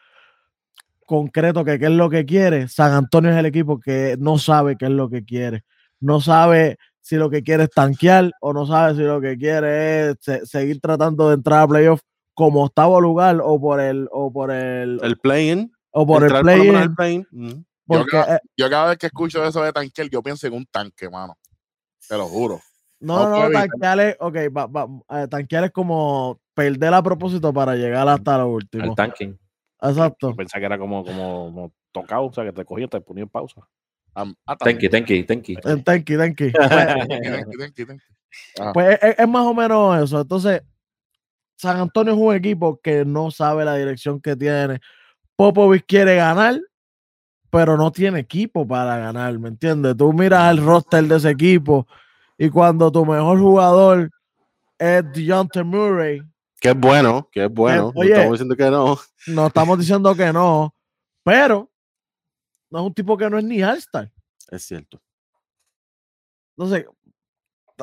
concreto 1.05 1.63
que 1.63 1.77
qué 1.77 1.85
es 1.85 1.91
lo 1.91 2.09
que 2.09 2.25
quiere. 2.25 2.67
San 2.67 2.91
Antonio 2.91 3.31
es 3.31 3.37
el 3.37 3.45
equipo 3.45 3.79
que 3.79 4.15
no 4.19 4.39
sabe 4.39 4.75
qué 4.77 4.85
es 4.85 4.91
lo 4.91 5.09
que 5.09 5.23
quiere. 5.23 5.63
No 5.99 6.19
sabe 6.19 6.77
si 7.03 7.17
lo 7.17 7.29
que 7.29 7.43
quiere 7.43 7.63
es 7.65 7.69
tanquear 7.69 8.31
o 8.39 8.53
no 8.53 8.65
sabe 8.65 8.95
si 8.95 9.01
lo 9.01 9.19
que 9.19 9.37
quiere 9.37 10.11
es 10.11 10.15
se- 10.21 10.45
seguir 10.45 10.79
tratando 10.79 11.27
de 11.27 11.35
entrar 11.35 11.59
a 11.63 11.67
playoff 11.67 11.99
como 12.33 12.63
octavo 12.63 12.99
lugar 13.01 13.39
o 13.43 13.59
por 13.59 13.79
el 13.81 14.07
o 14.11 14.31
por 14.31 14.51
el, 14.51 14.99
El 15.03 15.17
play-in. 15.17 15.71
o 15.91 16.07
por 16.07 16.23
el 16.23 16.31
play 16.41 16.87
play-in. 16.95 17.21
Eh, 17.89 18.39
Yo 18.57 18.69
cada 18.69 18.89
vez 18.89 18.97
que 18.97 19.07
escucho 19.07 19.45
eso 19.45 19.61
de 19.61 19.73
tanquear, 19.73 20.09
yo 20.09 20.23
pienso 20.23 20.47
en 20.47 20.53
un 20.53 20.65
tanque, 20.65 21.09
mano. 21.09 21.37
Te 22.07 22.17
lo 22.17 22.25
juro. 22.25 22.59
No, 23.01 23.29
No 23.29 23.51
tanquear 23.51 23.99
es, 23.99 24.15
ok, 24.19 24.35
va, 24.55 24.65
va, 24.67 24.87
eh, 25.21 25.27
tanquear 25.27 25.65
es 25.65 25.71
como 25.71 26.39
perder 26.53 26.93
a 26.93 27.03
propósito 27.03 27.51
para 27.53 27.75
llegar 27.75 28.07
hasta 28.07 28.37
lo 28.37 28.47
último. 28.47 28.85
El 28.85 28.95
tanking. 28.95 29.37
Exacto. 29.81 30.29
Yo 30.29 30.35
pensaba 30.37 30.61
que 30.61 30.65
era 30.67 30.77
como, 30.79 31.03
como, 31.03 31.45
como 31.53 31.73
tocado, 31.91 32.25
o 32.27 32.33
sea, 32.33 32.45
que 32.45 32.53
te 32.53 32.63
cogía 32.63 32.87
te 32.87 33.01
ponía 33.01 33.23
en 33.23 33.29
pausa. 33.29 33.67
Ah, 34.15 34.55
Tenki, 34.57 34.89
tenki, 34.89 35.23
tenki. 35.23 35.55
El 35.63 35.83
tanky, 35.83 36.17
tanky. 36.17 36.51
Pues, 36.51 36.69
tanque, 36.69 37.07
tanque, 37.07 37.57
tanque, 37.57 37.85
tanque. 37.85 38.03
pues 38.73 38.99
es, 39.01 39.15
es 39.19 39.27
más 39.27 39.43
o 39.45 39.53
menos 39.53 40.03
eso. 40.03 40.21
Entonces, 40.21 40.61
San 41.55 41.77
Antonio 41.77 42.13
es 42.13 42.19
un 42.19 42.35
equipo 42.35 42.79
que 42.81 43.05
no 43.05 43.31
sabe 43.31 43.65
la 43.65 43.75
dirección 43.75 44.19
que 44.21 44.35
tiene. 44.35 44.79
Popovich 45.35 45.85
quiere 45.87 46.15
ganar, 46.17 46.59
pero 47.49 47.75
no 47.77 47.91
tiene 47.91 48.19
equipo 48.19 48.67
para 48.67 48.97
ganar, 48.97 49.37
¿me 49.39 49.49
entiendes? 49.49 49.95
Tú 49.97 50.13
miras 50.13 50.51
el 50.51 50.63
roster 50.63 51.03
de 51.05 51.15
ese 51.17 51.29
equipo 51.31 51.87
y 52.37 52.49
cuando 52.49 52.91
tu 52.91 53.05
mejor 53.05 53.39
jugador 53.39 54.09
es 54.77 55.03
DeJounte 55.13 55.63
Murray, 55.63 56.21
Que 56.59 56.69
es 56.69 56.75
bueno, 56.79 57.29
que 57.31 57.45
es 57.45 57.51
bueno. 57.51 57.91
no 57.95 58.01
oye. 58.01 58.11
estamos 58.13 58.31
diciendo 58.39 58.55
que 58.55 58.69
no. 58.71 58.99
no 59.27 59.47
estamos 59.47 59.79
diciendo 59.79 60.15
que 60.15 60.33
no, 60.33 60.75
pero 61.23 61.69
no 62.73 62.79
es 62.79 62.85
un 62.87 62.93
tipo 62.95 63.15
que 63.15 63.29
no 63.29 63.37
es 63.37 63.43
ni 63.43 63.61
All-Star. 63.63 64.11
Es 64.49 64.63
cierto. 64.63 64.99
Entonces, 66.57 66.85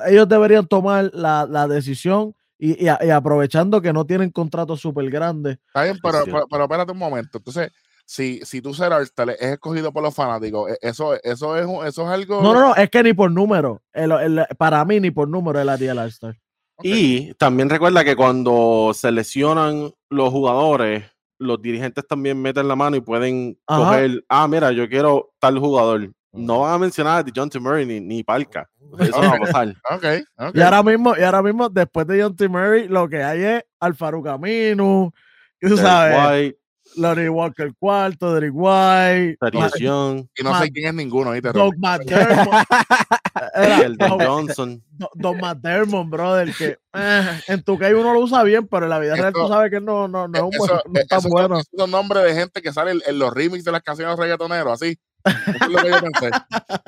ellos 0.07 0.29
deberían 0.29 0.67
tomar 0.67 1.11
la, 1.15 1.47
la 1.49 1.69
decisión 1.69 2.35
y, 2.59 2.85
y 2.85 2.89
a- 2.89 2.99
y 3.01 3.11
aprovechando 3.11 3.81
que 3.81 3.93
no 3.93 4.05
tienen 4.05 4.31
contratos 4.31 4.81
súper 4.81 5.09
grandes. 5.11 5.59
Está 5.69 5.85
bien, 5.85 5.99
pero, 6.03 6.25
pero, 6.25 6.47
pero 6.51 6.65
espérate 6.65 6.93
un 6.93 6.99
momento. 6.99 7.39
Entonces, 7.39 7.71
si, 8.05 8.41
si 8.43 8.61
tú 8.61 8.75
ser 8.75 8.93
All-Star 8.93 9.31
es 9.31 9.41
escogido 9.43 9.93
por 9.93 10.03
los 10.03 10.12
fanáticos, 10.15 10.71
e- 10.73 10.79
eso, 10.83 11.15
eso, 11.23 11.57
es, 11.57 11.89
eso 11.89 12.03
es 12.03 12.09
algo. 12.09 12.43
No, 12.43 12.53
no, 12.53 12.61
no, 12.61 12.75
es 12.75 12.91
que 12.91 13.03
ni 13.05 13.12
por 13.12 13.31
número. 13.31 13.83
el- 13.93 14.11
el- 14.12 14.47
para 14.59 14.85
mí, 14.85 14.99
ni 14.99 15.11
por 15.12 15.29
número 15.29 15.61
él 15.61 15.69
haría 15.69 15.93
el 15.93 15.99
All-Star. 15.99 16.37
Y 16.83 17.35
también 17.35 17.69
recuerda 17.71 18.03
que 18.05 18.17
cuando 18.17 18.93
se 18.95 19.12
lesionan 19.12 19.93
los 20.09 20.31
jugadores, 20.31 21.05
los 21.41 21.61
dirigentes 21.61 22.07
también 22.07 22.41
meten 22.41 22.69
la 22.69 22.77
mano 22.77 22.97
y 22.97 23.01
pueden 23.01 23.59
Ajá. 23.67 23.85
coger, 23.85 24.25
ah, 24.29 24.47
mira, 24.47 24.71
yo 24.73 24.89
quiero 24.89 25.33
tal 25.41 25.59
jugador. 25.59 26.11
No 26.33 26.61
van 26.61 26.75
a 26.75 26.79
mencionar 26.79 27.25
a 27.27 27.33
John 27.35 27.51
T. 27.51 27.59
Murray 27.59 27.85
ni, 27.85 27.99
ni 27.99 28.23
Palca. 28.23 28.71
Eso 29.01 29.21
no 29.21 29.31
va 29.31 29.37
a 29.37 29.41
pasar. 29.41 29.75
Y 30.55 30.61
ahora 30.61 30.83
mismo, 30.83 31.15
y 31.19 31.23
ahora 31.23 31.43
mismo, 31.43 31.69
después 31.69 32.07
de 32.07 32.23
John 32.23 32.37
T. 32.37 32.49
Murray, 32.49 32.87
lo 32.87 33.09
que 33.09 33.23
hay 33.23 33.43
es 33.43 33.65
Alfaro 33.81 34.23
Camino, 34.23 35.12
tú 35.61 35.77
sabes, 35.77 36.17
White, 36.17 36.60
Lonnie 36.97 37.29
Walker 37.29 37.73
cuarto, 37.79 38.35
Derek 38.35 38.53
White, 38.55 39.39
Young, 39.79 40.27
Y 40.37 40.43
no 40.43 40.59
sé 40.59 40.71
quién 40.71 40.89
es 40.89 40.95
ninguno, 40.95 41.31
¿viste? 41.33 41.53
Doug 41.53 41.75
McDermott. 41.79 42.65
Era 43.55 43.79
Sheldon 43.79 44.09
Doug- 44.11 44.23
Johnson. 44.27 44.83
Do- 44.91 45.11
Don 45.15 45.39
McDermott, 45.39 46.09
brother, 46.09 46.53
que 46.55 46.77
eh, 46.95 47.41
en 47.49 47.62
tu 47.62 47.79
que 47.79 47.95
uno 47.95 48.12
lo 48.12 48.21
usa 48.21 48.43
bien, 48.43 48.67
pero 48.69 48.85
en 48.87 48.91
la 48.91 48.99
vida 48.99 49.15
real 49.17 49.33
tú 49.33 49.41
Eso- 49.41 49.49
sabes 49.49 49.71
que 49.71 49.81
no, 49.81 50.09
no, 50.09 50.29
no 50.29 50.37
es 50.39 50.43
un 50.43 50.51
buen- 50.59 50.71
Eso, 50.71 50.83
no 50.89 51.01
es 51.01 51.07
tan 51.09 51.21
son- 51.23 51.31
bueno. 51.31 51.55
esos 51.59 51.71
son 51.77 51.91
nombres 51.91 52.25
de 52.25 52.35
gente 52.35 52.61
que 52.62 52.73
sale 52.73 52.91
en, 52.93 53.01
en 53.07 53.19
los 53.19 53.33
remix 53.33 53.65
de 53.65 53.73
las 53.73 53.83
canciones 53.83 54.19
reggaetoneros, 54.19 54.73
así. 54.73 54.99
Eso 55.25 55.65
es 55.65 55.69
lo 55.69 55.79
que 55.83 55.91
yo 55.91 56.01
pensé. 56.01 56.31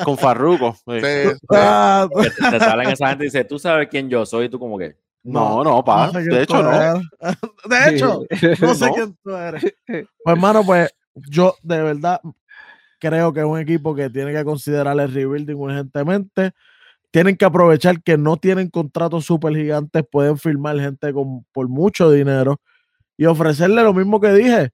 Con 0.05 0.17
Farruko. 0.19 0.75
sí. 0.87 1.01
Sí, 1.01 1.31
sí. 1.31 1.37
Ah, 1.51 2.09
te, 2.11 2.51
te 2.51 2.59
salen 2.59 2.89
esa 2.91 3.09
gente 3.09 3.25
y 3.25 3.27
dice, 3.29 3.45
tú 3.45 3.59
sabes 3.59 3.89
quién 3.91 4.09
yo 4.09 4.25
soy, 4.27 4.47
y 4.47 4.49
tú 4.49 4.59
como 4.59 4.79
que. 4.79 4.97
No, 5.25 5.63
no, 5.63 5.85
pa. 5.85 6.09
no 6.09 6.13
sé 6.15 6.23
de 6.25 6.43
hecho, 6.43 6.63
no. 6.63 6.71
De 7.69 7.89
hecho, 7.91 8.25
no 8.61 8.75
sé 8.75 8.87
No. 8.89 8.95
quién 8.95 9.17
tú 9.23 9.31
eres. 9.37 9.63
Pues, 9.87 10.07
hermano, 10.27 10.65
pues 10.65 10.91
yo 11.15 11.55
de 11.63 11.83
verdad 11.83 12.21
creo 12.99 13.33
que 13.33 13.41
es 13.41 13.47
un 13.47 13.59
equipo 13.59 13.95
que 13.95 14.11
tiene 14.11 14.33
que 14.33 14.45
considerar 14.45 14.99
el 14.99 15.13
rebuilding 15.13 15.57
urgentemente. 15.57 16.53
Tienen 17.11 17.37
que 17.37 17.45
aprovechar 17.45 18.03
que 18.03 18.17
no 18.17 18.37
tienen 18.37 18.71
contratos 18.71 19.27
súper 19.27 19.55
gigantes, 19.55 20.03
pueden 20.11 20.39
firmar 20.39 20.79
gente 20.81 21.13
con, 21.13 21.45
por 21.53 21.69
mucho 21.69 22.11
dinero 22.11 22.61
y 23.17 23.27
ofrecerle 23.27 23.83
lo 23.83 23.93
mismo 23.93 24.21
que 24.21 24.33
dije. 24.33 24.71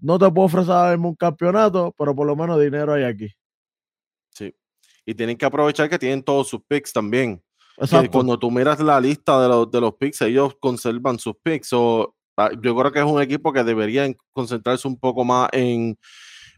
No 0.00 0.18
te 0.18 0.28
puedo 0.30 0.46
ofrecer 0.46 0.92
mismo 0.92 1.10
un 1.10 1.16
campeonato, 1.16 1.94
pero 1.96 2.14
por 2.16 2.26
lo 2.26 2.34
menos 2.34 2.58
dinero 2.60 2.94
hay 2.94 3.04
aquí. 3.04 3.28
Sí. 4.30 4.54
Y 5.04 5.14
tienen 5.14 5.36
que 5.36 5.44
aprovechar 5.44 5.88
que 5.90 5.98
tienen 5.98 6.22
todos 6.22 6.48
sus 6.48 6.60
picks 6.66 6.92
también. 6.92 7.42
Que 7.78 7.84
Exacto. 7.84 8.10
cuando 8.10 8.38
tú 8.38 8.50
miras 8.50 8.80
la 8.80 9.00
lista 9.00 9.40
de 9.42 9.48
los, 9.48 9.70
de 9.70 9.80
los 9.80 9.94
picks, 9.94 10.22
ellos 10.22 10.54
conservan 10.60 11.18
sus 11.18 11.34
picks. 11.42 11.72
O, 11.72 12.14
ah, 12.36 12.50
yo 12.62 12.76
creo 12.76 12.92
que 12.92 12.98
es 13.00 13.04
un 13.04 13.20
equipo 13.20 13.52
que 13.52 13.64
debería 13.64 14.04
en- 14.04 14.16
concentrarse 14.32 14.86
un 14.88 14.98
poco 14.98 15.24
más 15.24 15.48
en, 15.52 15.96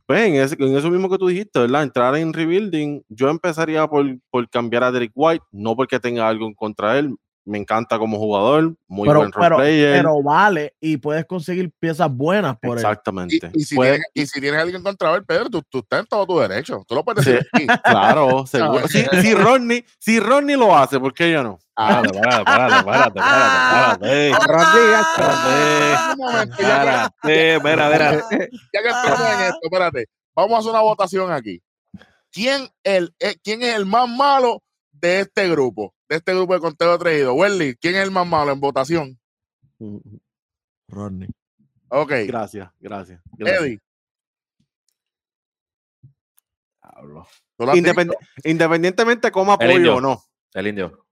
pues, 0.06 0.26
en, 0.26 0.34
ese- 0.36 0.56
en 0.58 0.76
eso 0.76 0.90
mismo 0.90 1.08
que 1.08 1.18
tú 1.18 1.26
dijiste, 1.28 1.60
¿verdad? 1.60 1.82
Entrar 1.84 2.16
en 2.16 2.32
rebuilding. 2.32 3.02
Yo 3.08 3.28
empezaría 3.30 3.86
por, 3.86 4.04
por 4.30 4.48
cambiar 4.50 4.84
a 4.84 4.92
Derek 4.92 5.12
White, 5.14 5.44
no 5.52 5.76
porque 5.76 6.00
tenga 6.00 6.28
algo 6.28 6.46
en 6.46 6.54
contra 6.54 6.94
de 6.94 7.00
él. 7.00 7.16
Me 7.46 7.58
encanta 7.58 7.98
como 7.98 8.16
jugador, 8.18 8.74
muy 8.86 9.06
pero, 9.06 9.20
buen 9.20 9.30
pero, 9.30 9.58
pero 9.58 10.22
vale 10.22 10.74
y 10.80 10.96
puedes 10.96 11.26
conseguir 11.26 11.70
piezas 11.78 12.10
buenas 12.10 12.56
por 12.58 12.78
él. 12.78 12.82
Y, 12.84 12.86
Exactamente. 12.86 13.50
y 13.52 13.64
si 13.64 13.76
tienes, 13.76 14.00
y 14.14 14.26
si 14.26 14.40
tienes 14.40 14.60
alguien 14.62 14.82
contra 14.82 15.14
él, 15.14 15.24
Pedro, 15.26 15.50
tú, 15.50 15.62
tú 15.68 15.78
estás 15.80 16.00
en 16.00 16.06
todo 16.06 16.26
tu 16.26 16.38
derecho. 16.38 16.82
Tú 16.88 16.94
lo 16.94 17.04
puedes 17.04 17.22
Sí. 17.24 17.32
decir 17.32 17.46
aquí. 17.52 17.66
Claro, 17.84 18.46
seguro. 18.46 18.86
Si, 18.88 19.04
si 19.20 19.34
Rodney, 19.34 19.84
si 19.98 20.20
Rodney 20.20 20.56
lo 20.56 20.74
hace, 20.76 20.98
¿por 20.98 21.12
qué 21.12 21.30
yo 21.32 21.42
no? 21.42 21.58
Ah, 21.76 22.02
Párate, 22.02 22.20
párate, 22.44 22.84
párate, 22.84 23.20
párate, 23.20 24.30
espérate, 26.42 27.60
mira, 27.62 27.88
mira. 27.90 28.10
ya 28.72 28.82
que 28.82 28.88
estamos 28.88 29.20
en 29.20 29.40
esto, 29.40 29.58
espérate. 29.62 30.06
Vamos 30.34 30.52
a 30.56 30.58
hacer 30.58 30.70
una 30.70 30.80
votación 30.80 31.32
aquí. 31.32 31.60
¿Quién, 32.32 32.68
el, 32.82 33.14
eh, 33.20 33.36
¿Quién 33.42 33.62
es 33.62 33.74
el 33.76 33.86
más 33.86 34.08
malo 34.08 34.62
de 34.92 35.20
este 35.20 35.48
grupo? 35.48 35.93
De 36.08 36.16
este 36.16 36.34
grupo 36.34 36.54
de 36.54 36.60
conteo 36.60 36.98
traído. 36.98 37.34
Welly, 37.34 37.76
¿quién 37.76 37.94
es 37.96 38.02
el 38.04 38.10
más 38.10 38.26
malo 38.26 38.52
en 38.52 38.60
votación? 38.60 39.18
Rodney. 40.88 41.28
Ok. 41.88 42.12
Gracias, 42.26 42.70
gracias. 42.80 43.20
gracias. 43.38 43.60
Eddie. 43.62 43.80
Diablo. 46.82 47.26
¿tú 47.56 47.64
lo 47.66 47.72
has 47.72 47.78
Independ- 47.78 48.10
dicho? 48.10 48.18
independientemente 48.44 49.30
coma 49.30 49.56
indio. 49.60 49.96
o 49.96 50.00
no. 50.00 50.22
El 50.52 50.66
indio. 50.68 51.04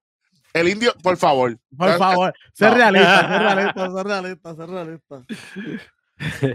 El 0.52 0.68
indio, 0.68 0.92
por 1.02 1.16
favor. 1.16 1.58
Por 1.76 1.96
favor, 1.96 2.34
sé 2.52 2.66
No. 2.66 2.74
realista, 2.74 3.20
sé 3.20 3.38
realista, 3.38 3.90
sé 3.90 4.02
realista, 4.02 4.54
sé 4.54 4.66
realista. 4.66 5.24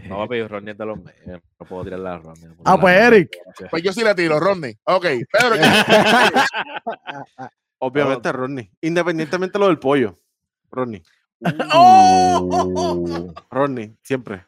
No 0.08 0.20
va 0.20 0.24
a 0.26 0.28
pedir 0.28 0.48
Ronnie 0.48 0.74
de 0.76 0.86
los 0.86 1.04
medios. 1.04 1.42
No 1.60 1.66
puedo 1.66 1.84
tirar 1.84 2.00
la 2.00 2.18
Ronnie. 2.20 2.48
Ah, 2.64 2.80
pues, 2.80 2.96
Eric. 3.02 3.30
Pues 3.72 3.82
yo 3.84 3.92
sí 3.92 4.04
le 4.04 4.14
tiro, 4.16 4.40
Rodney. 4.40 4.74
Ok. 4.84 5.04
Pedro, 5.32 5.56
Obviamente, 7.80 8.32
Rodney. 8.32 8.72
Independientemente 8.82 9.54
de 9.58 9.60
lo 9.60 9.68
del 9.68 9.80
pollo. 9.80 10.20
Rodney. 10.72 11.02
¡Oh! 11.74 13.34
Rodney, 13.52 13.96
siempre. 14.04 14.46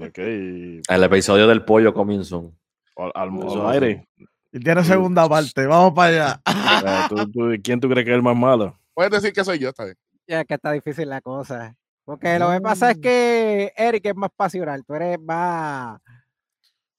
Ok. 0.00 0.18
El 0.18 1.02
episodio 1.04 1.46
del 1.46 1.64
pollo 1.64 1.92
coming 1.94 2.22
soon. 2.24 2.56
Al, 2.96 3.12
al- 3.14 3.66
aire. 3.72 4.06
Y 4.52 4.60
tiene 4.60 4.84
segunda 4.84 5.28
parte, 5.28 5.66
vamos 5.66 5.92
para 5.94 6.08
allá. 6.08 6.40
Eh, 6.86 7.06
¿tú- 7.08 7.30
tú- 7.30 7.54
¿Quién 7.62 7.80
tú 7.80 7.88
crees 7.88 8.04
que 8.04 8.10
es 8.10 8.16
el 8.16 8.22
más 8.22 8.36
malo? 8.36 8.78
puedes 8.94 9.10
decir 9.12 9.32
que 9.32 9.44
soy 9.44 9.58
yo, 9.58 9.68
está 9.70 9.84
bien. 9.84 9.96
Ya 10.26 10.44
que 10.44 10.54
está 10.54 10.70
difícil 10.72 11.08
la 11.08 11.20
cosa. 11.20 11.74
Porque 12.04 12.38
lo 12.38 12.50
que 12.50 12.60
pasa 12.60 12.90
es 12.92 12.98
que 12.98 13.72
Eric 13.76 14.06
es 14.06 14.14
más 14.16 14.30
pasional, 14.36 14.84
tú 14.84 14.94
eres 14.94 15.18
más, 15.20 16.00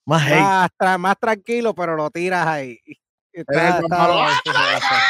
Más 0.05 0.29
más, 0.29 0.69
tra- 0.77 0.97
más 0.97 1.15
tranquilo, 1.19 1.73
pero 1.75 1.95
lo 1.95 2.09
tiras 2.09 2.45
ahí. 2.47 2.79
Está, 3.31 3.79
está 3.79 3.87
malo. 3.97 4.13
difícil 4.29 4.53
la 4.53 4.73
cosa. 4.79 5.01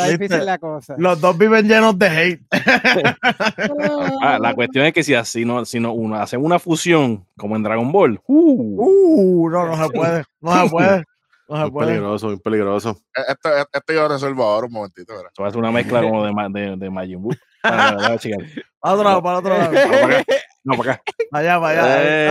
Está 0.00 0.08
¿Viste? 0.08 0.24
difícil 0.24 0.46
la 0.46 0.58
cosa. 0.58 0.94
Los 0.98 1.20
dos 1.20 1.36
viven 1.38 1.68
llenos 1.68 1.98
de 1.98 2.06
hate. 2.08 2.42
Ah, 4.22 4.38
la 4.40 4.54
cuestión 4.54 4.84
es 4.86 4.92
que 4.92 5.02
si 5.02 5.14
así 5.14 5.44
no, 5.44 5.64
si 5.64 5.80
no 5.80 5.92
uno 5.92 6.16
hacen 6.16 6.44
una 6.44 6.58
fusión 6.58 7.24
como 7.36 7.56
en 7.56 7.62
Dragon 7.62 7.90
Ball, 7.90 8.20
uh, 8.26 8.76
Uh, 8.82 9.50
no, 9.50 9.66
no 9.66 9.76
se 9.86 9.90
puede. 9.92 10.24
No 10.40 10.62
se 10.64 10.70
puede. 10.70 11.04
No 11.48 11.56
se 11.56 11.62
Muy 11.62 11.70
puede. 11.72 11.86
peligroso, 11.88 12.26
muy 12.28 12.36
peligroso. 12.38 12.90
Eh, 13.16 13.22
Esto, 13.28 13.48
esto 13.72 13.92
yo 13.92 14.08
resuelvo 14.08 14.44
ahora 14.44 14.66
un 14.66 14.72
momentito. 14.72 15.12
¿verdad? 15.14 15.30
eso 15.32 15.42
va 15.42 15.48
a 15.48 15.50
ser 15.50 15.58
una 15.58 15.72
mezcla 15.72 16.00
como 16.02 16.24
de, 16.24 16.60
de, 16.60 16.76
de 16.76 16.90
Majin 16.90 17.20
Buu. 17.22 17.34
Para 17.62 17.96
otro 18.94 19.04
lado, 19.04 19.22
para 19.22 19.38
otro 19.38 19.50
lado. 19.58 19.70
No, 19.72 19.90
para 20.00 20.20
acá. 20.20 20.24
No, 20.64 20.76
para 20.76 20.92
acá. 20.94 21.02
Allá, 21.32 21.60
para 21.60 21.82
allá. 21.82 21.96
Eh, 22.02 22.28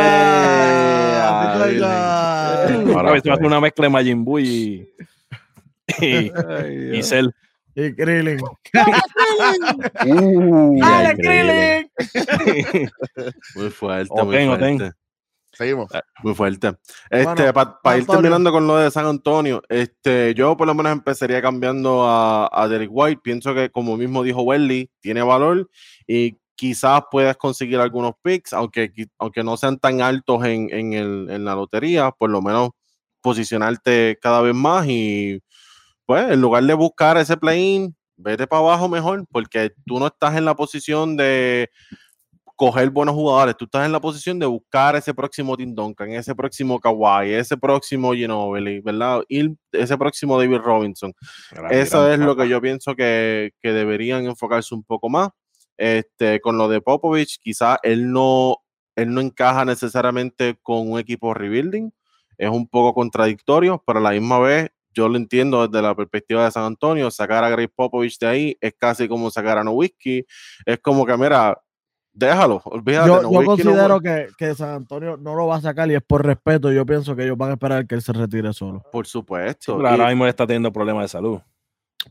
Ah, 1.22 1.66
sí, 1.70 1.78
ya. 1.80 2.94
Ahora 2.96 3.10
a 3.10 3.12
ver 3.12 3.22
si 3.22 3.30
va 3.30 3.36
a 3.36 3.38
ser 3.38 3.46
una 3.46 3.60
mezcla 3.62 3.84
de 3.86 3.90
Majin 3.90 4.26
Buu 4.26 4.40
y, 4.40 4.90
y, 6.02 6.32
y 6.98 7.04
Cell. 7.04 7.30
Y 7.76 7.96
Krillin. 7.96 8.40
Uh, 10.06 10.80
¡Dale, 10.80 11.12
increíble. 11.12 11.92
Krillin! 12.44 12.90
Muy 13.56 13.70
fuerte, 13.70 14.10
Oten, 14.14 14.48
muy 14.50 14.58
fuerte. 14.58 14.92
Seguimos. 15.52 15.90
Muy 16.24 16.36
fuerte. 16.36 16.68
Este, 17.10 17.52
Bueno, 17.52 17.54
para 17.84 17.98
ir 17.98 18.02
Antonio. 18.02 18.22
terminando 18.22 18.52
con 18.52 18.68
lo 18.68 18.78
de 18.78 18.92
San 18.92 19.06
Antonio, 19.06 19.62
este, 19.68 20.34
yo 20.34 20.56
por 20.56 20.68
lo 20.68 20.74
menos 20.76 20.92
empezaría 20.92 21.42
cambiando 21.42 22.04
a, 22.06 22.50
a 22.52 22.68
Derek 22.68 22.90
White. 22.92 23.22
Pienso 23.24 23.54
que, 23.54 23.70
como 23.70 23.98
mismo 23.98 24.24
dijo 24.24 24.42
Welly, 24.44 24.90
tiene 25.02 25.22
valor 25.22 25.70
y 26.08 26.38
quizás 26.56 27.04
puedas 27.12 27.36
conseguir 27.38 27.80
algunos 27.80 28.14
picks, 28.22 28.54
aunque, 28.54 28.92
aunque 29.18 29.44
no 29.44 29.58
sean 29.58 29.80
tan 29.80 30.02
altos 30.02 30.46
en, 30.46 30.70
en, 30.72 30.94
el, 30.94 31.30
en 31.30 31.46
la 31.46 31.56
lotería, 31.56 32.12
por 32.12 32.30
lo 32.30 32.42
menos 32.42 32.70
posicionarte 33.22 34.18
cada 34.22 34.42
vez 34.42 34.56
más 34.56 34.86
y 34.88 35.42
pues 36.10 36.32
en 36.32 36.42
lugar 36.42 36.64
de 36.64 36.74
buscar 36.74 37.18
ese 37.18 37.38
play-in, 37.38 37.96
vete 38.18 38.48
para 38.48 38.62
abajo 38.62 38.90
mejor, 38.90 39.28
porque 39.32 39.72
tú 39.86 40.00
no 40.00 40.08
estás 40.08 40.36
en 40.36 40.44
la 40.44 40.56
posición 40.56 41.16
de 41.16 41.70
coger 42.56 42.90
buenos 42.90 43.14
jugadores, 43.14 43.56
tú 43.56 43.66
estás 43.66 43.86
en 43.86 43.92
la 43.92 44.02
posición 44.02 44.40
de 44.40 44.48
buscar 44.48 44.96
ese 44.96 45.14
próximo 45.14 45.56
Tim 45.56 45.76
Duncan, 45.76 46.10
ese 46.14 46.34
próximo 46.34 46.80
Kawhi, 46.80 47.32
ese 47.32 47.58
próximo 47.58 48.12
Ginobili, 48.14 48.80
¿verdad? 48.80 49.22
Ir 49.30 49.54
ese 49.72 49.96
próximo 50.00 50.40
David 50.40 50.58
Robinson. 50.58 51.14
Gran- 51.52 51.72
Eso 51.74 52.02
gran 52.02 52.14
es 52.22 52.26
lo 52.26 52.36
que 52.36 52.50
yo 52.50 52.60
pienso 52.60 52.96
que, 52.96 53.52
que 53.62 53.72
deberían 53.72 54.26
enfocarse 54.26 54.74
un 54.74 54.84
poco 54.84 55.10
más. 55.10 55.30
Este, 55.78 56.42
con 56.42 56.58
lo 56.58 56.68
de 56.70 56.82
Popovich, 56.82 57.38
quizás 57.40 57.78
él 57.84 58.12
no, 58.12 58.58
él 58.96 59.14
no 59.14 59.22
encaja 59.22 59.64
necesariamente 59.64 60.58
con 60.64 60.92
un 60.92 60.98
equipo 61.00 61.36
rebuilding. 61.36 61.92
Es 62.36 62.50
un 62.50 62.68
poco 62.68 62.96
contradictorio, 62.96 63.84
pero 63.86 64.00
a 64.00 64.02
la 64.02 64.10
misma 64.12 64.40
vez 64.40 64.72
yo 64.94 65.08
lo 65.10 65.18
entiendo 65.18 65.68
desde 65.68 65.82
la 65.82 65.96
perspectiva 65.96 66.46
de 66.46 66.52
San 66.52 66.64
Antonio. 66.64 67.10
Sacar 67.12 67.44
a 67.44 67.50
Greg 67.50 67.72
Popovich 67.76 68.18
de 68.20 68.28
ahí 68.28 68.58
es 68.60 68.74
casi 68.78 69.08
como 69.08 69.30
sacar 69.32 69.58
a 69.58 69.64
Nowitzki. 69.64 70.26
Es 70.66 70.80
como 70.80 71.06
que, 71.06 71.16
mira, 71.18 71.60
déjalo, 72.12 72.62
olvídate. 72.66 73.08
Yo, 73.08 73.22
yo 73.22 73.32
no 73.42 73.46
considero 73.46 74.00
juega. 74.00 74.26
que, 74.28 74.32
que 74.38 74.56
San 74.56 74.70
Antonio 74.72 75.16
no 75.18 75.36
lo 75.36 75.48
va 75.48 75.58
a 75.58 75.62
sacar 75.62 75.90
y 75.92 75.96
es 75.96 76.02
por 76.02 76.26
respeto. 76.26 76.72
Yo 76.72 76.86
pienso 76.86 77.16
que 77.16 77.24
ellos 77.24 77.38
van 77.38 77.52
a 77.52 77.54
esperar 77.54 77.86
que 77.88 77.96
él 77.96 78.02
se 78.02 78.14
retire 78.14 78.52
solo. 78.54 78.84
Por 78.92 79.06
Sí, 79.06 79.12
supuesto. 79.14 79.78
pero 79.78 79.88
y- 79.90 79.92
ahora 79.92 80.08
mismo 80.10 80.26
está 80.28 80.46
teniendo 80.48 80.72
problemas 80.74 81.04
de 81.04 81.08
salud. 81.10 81.40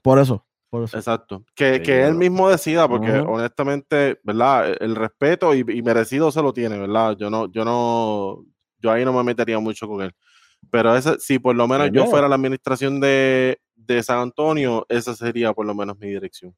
Por 0.02 0.18
eso. 0.18 0.44
Por 0.70 0.84
eso. 0.84 0.96
Exacto. 0.98 1.44
Que, 1.54 1.76
Sí, 1.76 1.82
que 1.82 1.94
él 2.00 2.04
claro. 2.08 2.18
mismo 2.18 2.48
decida, 2.50 2.86
porque 2.86 3.10
Ujú. 3.10 3.32
honestamente, 3.32 4.20
¿verdad? 4.22 4.76
El 4.80 4.94
respeto 4.96 5.54
y, 5.54 5.60
y 5.66 5.82
merecido 5.82 6.30
se 6.30 6.42
lo 6.42 6.52
tiene, 6.52 6.78
¿verdad? 6.78 7.16
Yo 7.18 7.30
no, 7.30 7.50
yo 7.50 7.64
no, 7.64 8.44
yo 8.78 8.90
ahí 8.92 9.02
no 9.02 9.14
me 9.14 9.22
metería 9.24 9.58
mucho 9.58 9.88
con 9.88 10.02
él. 10.02 10.14
Pero 10.70 10.94
ese, 10.96 11.18
si 11.18 11.38
por 11.38 11.56
lo 11.56 11.66
menos 11.66 11.90
yo 11.92 12.06
fuera 12.06 12.28
la 12.28 12.34
administración 12.34 13.00
de, 13.00 13.58
de 13.74 14.02
San 14.02 14.18
Antonio, 14.18 14.84
esa 14.88 15.14
sería 15.14 15.52
por 15.52 15.66
lo 15.66 15.74
menos 15.74 15.98
mi 15.98 16.08
dirección. 16.08 16.54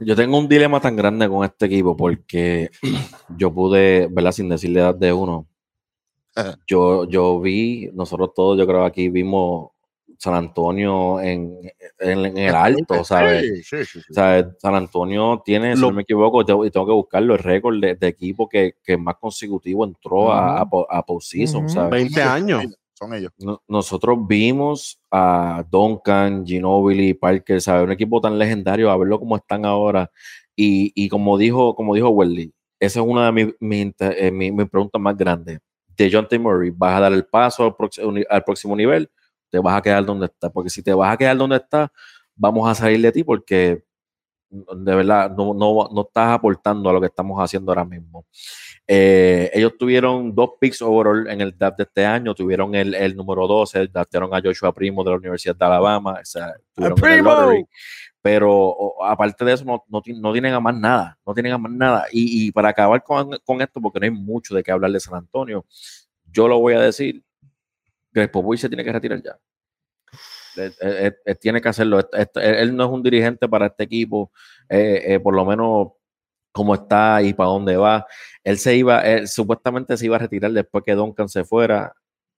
Yo 0.00 0.16
tengo 0.16 0.38
un 0.38 0.48
dilema 0.48 0.80
tan 0.80 0.96
grande 0.96 1.28
con 1.28 1.44
este 1.44 1.66
equipo 1.66 1.96
porque 1.96 2.70
yo 3.36 3.52
pude, 3.52 4.08
¿verdad? 4.10 4.32
Sin 4.32 4.48
decirle 4.48 4.80
edad 4.80 4.94
de 4.94 5.12
uno. 5.12 5.48
Ajá. 6.36 6.58
Yo, 6.66 7.08
yo 7.08 7.40
vi, 7.40 7.90
nosotros 7.94 8.30
todos, 8.34 8.58
yo 8.58 8.66
creo 8.66 8.84
aquí 8.84 9.08
vimos 9.08 9.70
San 10.18 10.34
Antonio 10.34 11.20
en, 11.20 11.58
en, 11.98 12.24
en 12.26 12.38
el 12.38 12.54
alto, 12.54 13.04
¿sabes? 13.04 13.64
Sí, 13.64 13.84
sí, 13.84 13.84
sí, 13.84 14.00
San 14.58 14.74
Antonio 14.74 15.42
tiene, 15.44 15.74
si 15.74 15.80
Lo- 15.82 15.88
no 15.88 15.94
me 15.96 16.02
equivoco, 16.02 16.44
tengo, 16.44 16.64
y 16.64 16.70
tengo 16.70 16.86
que 16.86 16.92
buscarlo, 16.92 17.34
el 17.34 17.40
récord 17.40 17.80
de, 17.80 17.94
de 17.94 18.06
equipo 18.06 18.48
que, 18.48 18.74
que 18.82 18.96
más 18.96 19.16
consecutivo 19.16 19.84
entró 19.84 20.32
a, 20.32 20.60
a, 20.62 20.68
a 20.90 21.02
postseason. 21.06 21.68
¿sabes? 21.68 21.90
20 21.90 22.22
años. 22.22 22.64
Son 22.94 23.12
ellos. 23.12 23.32
No- 23.38 23.60
nosotros 23.66 24.18
vimos 24.26 25.00
a 25.10 25.64
Duncan, 25.70 26.46
Ginobili, 26.46 27.14
Parker, 27.14 27.60
¿sabes? 27.60 27.84
Un 27.84 27.92
equipo 27.92 28.20
tan 28.20 28.38
legendario, 28.38 28.90
a 28.90 28.96
verlo 28.96 29.18
como 29.18 29.36
están 29.36 29.64
ahora. 29.64 30.10
Y, 30.56 30.92
y 30.94 31.08
como 31.08 31.36
dijo, 31.36 31.74
como 31.74 31.94
dijo 31.94 32.08
Welly, 32.10 32.52
esa 32.78 33.00
es 33.00 33.06
una 33.06 33.26
de 33.26 33.32
mis, 33.32 33.54
mis 33.58 33.92
eh, 33.98 34.30
mis- 34.30 34.52
mis 34.52 34.68
preguntas 34.70 35.00
más 35.00 35.16
grandes. 35.16 35.58
De 35.96 36.08
John 36.12 36.28
T. 36.28 36.38
Murray, 36.38 36.70
¿vas 36.70 36.96
a 36.96 37.00
dar 37.00 37.12
el 37.12 37.24
paso 37.26 37.64
al, 37.64 38.26
al 38.30 38.44
próximo 38.44 38.76
nivel? 38.76 39.10
¿Te 39.54 39.60
vas 39.60 39.78
a 39.78 39.82
quedar 39.82 40.04
donde 40.04 40.26
estás? 40.26 40.50
Porque 40.50 40.68
si 40.68 40.82
te 40.82 40.92
vas 40.92 41.14
a 41.14 41.16
quedar 41.16 41.36
donde 41.36 41.54
estás, 41.54 41.88
vamos 42.34 42.68
a 42.68 42.74
salir 42.74 43.00
de 43.00 43.12
ti 43.12 43.22
porque 43.22 43.84
de 44.50 44.94
verdad 44.96 45.30
no, 45.30 45.54
no, 45.54 45.88
no 45.94 46.00
estás 46.02 46.30
aportando 46.30 46.90
a 46.90 46.92
lo 46.92 47.00
que 47.00 47.06
estamos 47.06 47.38
haciendo 47.38 47.70
ahora 47.70 47.84
mismo. 47.84 48.26
Eh, 48.84 49.48
ellos 49.54 49.74
tuvieron 49.78 50.34
dos 50.34 50.50
picks 50.60 50.82
overall 50.82 51.28
en 51.28 51.40
el 51.40 51.56
draft 51.56 51.76
de 51.78 51.84
este 51.84 52.04
año, 52.04 52.34
tuvieron 52.34 52.74
el, 52.74 52.96
el 52.96 53.14
número 53.14 53.46
12, 53.46 53.86
draftearon 53.86 54.34
a 54.34 54.40
Joshua 54.42 54.74
Primo 54.74 55.04
de 55.04 55.10
la 55.12 55.16
Universidad 55.18 55.54
de 55.54 55.64
Alabama, 55.64 56.18
o 56.20 56.24
sea, 56.24 56.52
tuvieron 56.74 56.98
en 56.98 57.04
el 57.04 57.24
lottery, 57.24 57.66
pero 58.20 58.52
o- 58.52 59.04
aparte 59.04 59.44
de 59.44 59.52
eso 59.52 59.64
no, 59.64 59.84
no, 59.86 60.02
no 60.20 60.32
tienen 60.32 60.52
a 60.54 60.58
más 60.58 60.74
nada, 60.76 61.16
no 61.24 61.32
tienen 61.32 61.52
a 61.52 61.58
más 61.58 61.70
nada. 61.70 62.06
Y, 62.10 62.48
y 62.48 62.50
para 62.50 62.70
acabar 62.70 63.04
con, 63.04 63.38
con 63.44 63.60
esto, 63.62 63.80
porque 63.80 64.00
no 64.00 64.04
hay 64.06 64.10
mucho 64.10 64.52
de 64.56 64.64
qué 64.64 64.72
hablar 64.72 64.90
de 64.90 64.98
San 64.98 65.14
Antonio, 65.14 65.64
yo 66.32 66.48
lo 66.48 66.58
voy 66.58 66.74
a 66.74 66.80
decir, 66.80 67.22
Greg 68.14 68.30
Popovich 68.30 68.60
se 68.60 68.68
tiene 68.68 68.84
que 68.84 68.92
retirar 68.92 69.22
ya. 69.22 69.38
Él, 70.56 70.74
él- 70.80 70.96
él- 70.96 71.16
él 71.24 71.38
tiene 71.38 71.60
que 71.60 71.68
hacerlo. 71.68 72.00
Él, 72.36 72.76
no 72.76 72.84
es 72.84 72.90
un 72.90 73.02
dirigente 73.02 73.48
para 73.48 73.66
este 73.66 73.84
equipo, 73.84 74.30
eh, 74.68 75.02
eh, 75.14 75.20
por 75.20 75.34
lo 75.34 75.44
menos 75.44 75.88
cómo 76.52 76.74
está 76.74 77.22
y 77.22 77.34
para 77.34 77.50
dónde 77.50 77.76
va. 77.76 78.06
Él 78.44 78.58
se 78.58 78.76
iba, 78.76 79.02
supuestamente 79.26 79.96
se 79.96 80.06
iba 80.06 80.16
a 80.16 80.20
retirar 80.20 80.52
después 80.52 80.84
que 80.84 80.94
Duncan 80.94 81.28
se 81.28 81.44
fuera. 81.44 81.94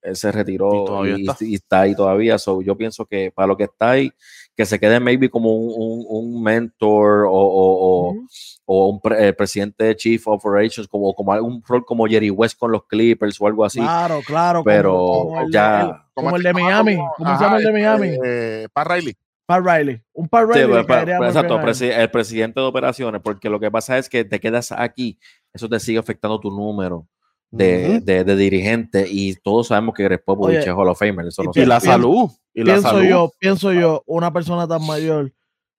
Él 0.07 0.15
se 0.15 0.31
retiró 0.31 1.05
Y 1.05 1.09
y, 1.23 1.27
está. 1.29 1.45
y 1.45 1.55
está 1.55 1.81
ahí 1.81 1.95
todavía. 1.95 2.37
So, 2.37 2.61
yo 2.61 2.75
pienso 2.75 3.05
que 3.05 3.31
para 3.31 3.47
lo 3.47 3.57
que 3.57 3.65
está 3.65 3.91
ahí, 3.91 4.11
que 4.55 4.65
se 4.65 4.79
quede 4.79 4.99
maybe 4.99 5.29
como 5.29 5.53
un, 5.55 5.71
un- 5.77 6.05
un 6.07 6.41
mentor 6.43 7.25
o, 7.25 7.31
o- 7.31 8.07
o- 8.07 8.09
Ujú. 8.11 8.27
o 8.65 8.89
un 8.89 8.99
pre- 8.99 9.27
eh, 9.27 9.33
presidente 9.33 9.83
de 9.83 9.95
Chief 9.95 10.27
Operations, 10.27 10.87
como, 10.87 11.13
como 11.13 11.31
algún 11.31 11.61
rol 11.67 11.85
como 11.85 12.07
Jerry 12.07 12.31
West 12.31 12.57
con 12.57 12.71
los 12.71 12.85
Clippers 12.85 13.39
o 13.39 13.45
algo 13.47 13.63
así. 13.65 13.79
Claro, 13.79 14.21
claro. 14.25 14.63
pero 14.63 14.91
como, 14.93 15.29
como 15.35 15.49
ya- 15.51 15.81
el- 15.81 15.91
como 16.13 16.35
el 16.35 16.43
de 16.43 16.53
Miami. 16.53 16.95
como- 16.95 17.13
¿Cómo 17.17 17.37
se 17.37 17.43
llama 17.43 17.57
el 17.57 17.63
de 17.63 17.69
este, 17.69 17.79
Miami? 17.79 18.17
eh, 18.25 18.67
Pat 18.73 18.87
Riley. 18.87 19.15
Pat 19.45 19.63
Riley. 19.65 20.01
Un 20.13 20.27
Pat 20.27 20.41
Sí, 20.41 20.47
Riley. 20.53 20.65
pero- 20.65 20.67
le 20.67 20.83
pero- 20.83 20.87
caería 20.87 21.15
pero 21.19 21.19
muy 21.19 21.27
exacto, 21.27 21.59
presi- 21.59 21.95
el 21.97 22.11
presidente 22.11 22.59
de 22.59 22.65
operaciones, 22.65 23.21
porque 23.23 23.49
lo 23.49 23.59
que 23.59 23.69
pasa 23.71 23.97
es 23.97 24.09
que 24.09 24.25
te 24.25 24.39
quedas 24.39 24.71
aquí, 24.71 25.19
eso 25.53 25.69
te 25.69 25.79
sigue 25.79 25.99
afectando 25.99 26.39
tu 26.39 26.49
número 26.51 27.07
de, 27.49 27.99
de- 28.01 28.23
de 28.23 28.35
dirigente 28.35 29.05
y 29.09 29.35
todos 29.35 29.67
sabemos 29.67 29.95
que 29.95 30.03
Greg 30.03 30.23
Popovich 30.23 30.57
Oye, 30.59 30.69
es 30.69 30.75
Hall 30.75 30.89
of 30.89 30.99
Famer, 30.99 31.27
eso 31.27 31.43
y 31.43 31.45
no 31.45 31.51
Y 31.55 31.65
la 31.65 31.79
salud. 31.79 32.29
Y 32.53 32.63
la 32.63 32.73
pienso 32.73 32.89
salud. 32.89 33.03
yo, 33.05 33.31
pienso 33.39 33.73
yo, 33.73 34.03
una 34.05 34.33
persona 34.33 34.67
tan 34.67 34.85
mayor 34.85 35.31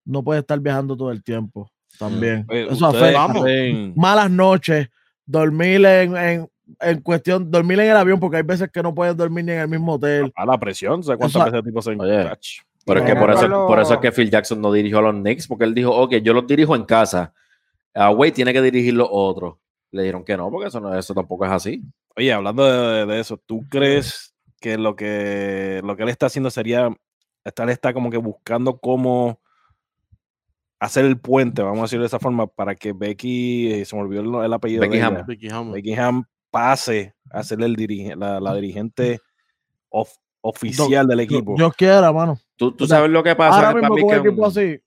no 0.05 0.23
puede 0.23 0.41
estar 0.41 0.59
viajando 0.61 0.97
todo 0.97 1.11
el 1.11 1.23
tiempo. 1.23 1.71
También. 1.99 2.47
Oye, 2.49 2.69
Eso 2.71 2.87
afecta. 2.87 3.29
Malas 3.97 4.31
noches, 4.31 4.89
dormir 5.27 5.85
en, 5.85 6.17
en, 6.17 6.49
en 6.81 7.01
cuestión, 7.03 7.51
dormir 7.51 7.81
en 7.81 7.91
el 7.91 7.97
avión, 7.97 8.21
porque 8.21 8.37
hay 8.39 8.43
veces 8.45 8.71
que 8.73 8.83
no 8.83 8.95
puedes 8.95 9.17
dormir 9.17 9.45
ni 9.45 9.53
en 9.53 9.59
el 9.59 9.69
mismo 9.69 9.95
hotel. 9.95 10.33
a 10.37 10.47
la 10.47 10.59
presión, 10.59 11.03
¿sabes 11.03 11.19
cuántas 11.19 11.45
veces 11.47 11.59
el 11.59 11.65
tipo 11.65 11.83
se 11.83 11.91
Pero 12.87 13.01
es 13.01 13.07
que 13.07 13.17
por 13.17 13.31
eso, 13.31 13.67
por 13.67 13.81
eso 13.81 13.95
es 13.95 14.01
que 14.01 14.13
Phil 14.13 14.31
Jackson 14.31 14.61
no 14.61 14.73
dirigió 14.73 14.99
a 14.99 15.03
los 15.03 15.15
Knicks, 15.15 15.47
porque 15.49 15.65
él 15.65 15.75
dijo, 15.75 15.91
ok, 15.95 16.15
yo 16.17 16.33
los 16.33 16.47
dirijo 16.47 16.75
en 16.77 16.85
casa. 16.85 17.35
A 17.95 18.11
Wade 18.11 18.33
tiene 18.33 18.53
que 18.53 18.63
dirigir 18.63 18.95
los 18.95 19.09
otros. 19.11 19.57
Le 19.91 20.03
dijeron 20.03 20.25
que 20.25 20.37
no, 20.37 20.51
porque 20.51 20.69
eso, 20.69 20.81
no, 20.81 20.95
eso 20.97 21.15
tampoco 21.15 21.45
es 21.47 21.51
así. 21.51 21.83
Oye, 22.17 22.33
hablando 22.33 22.65
de, 22.65 23.07
de 23.07 23.21
eso, 23.21 23.37
¿tú 23.39 23.65
crees 23.71 24.35
que 24.61 24.77
lo 24.77 24.97
que 24.97 25.81
lo 25.85 25.97
que 25.97 26.03
él 26.03 26.09
está 26.09 26.27
haciendo 26.27 26.51
sería, 26.51 26.91
está, 27.45 27.63
él 27.63 27.71
está 27.71 27.93
como 27.95 28.11
que 28.11 28.17
buscando 28.19 28.79
cómo 28.79 29.41
hacer 30.81 31.05
el 31.05 31.19
puente, 31.19 31.63
vamos 31.63 31.79
a 31.79 31.83
decirlo 31.83 32.03
de 32.05 32.09
esa 32.09 32.19
forma, 32.21 32.47
para 32.47 32.75
que 32.75 32.93
Becky, 32.93 33.73
eh, 33.73 33.85
se 33.85 33.97
me 33.97 34.03
olvidó 34.03 34.41
el, 34.41 34.47
el 34.47 34.53
apellido 34.53 34.83
de 34.83 34.89
Becky 34.89 34.99
ella, 34.99 35.07
Hammond. 35.09 35.27
Becky 35.27 35.49
Hammond. 35.49 35.75
Becky 35.75 35.95
Hammond 35.95 36.27
pase 36.51 37.15
a 37.31 37.43
ser 37.43 37.61
el 37.63 37.75
dirige, 37.75 38.15
la, 38.15 38.39
la 38.41 38.55
dirigente 38.55 39.21
of- 39.89 40.17
oficial 40.41 41.07
del 41.07 41.21
equipo. 41.21 41.55
Dios 41.57 41.75
quiera, 41.75 42.13
mano. 42.13 42.39
Tú, 42.57 42.73
tú 42.73 42.85
O 42.85 42.87
sea, 42.87 42.99
sabes 42.99 43.11
lo 43.11 43.23
que 43.23 43.35
pasa. 43.35 43.57
Ahora 43.57 43.75
mismo 43.75 43.89
con 43.97 44.05
un 44.05 44.27
equipo 44.27 44.47
así, 44.47 44.81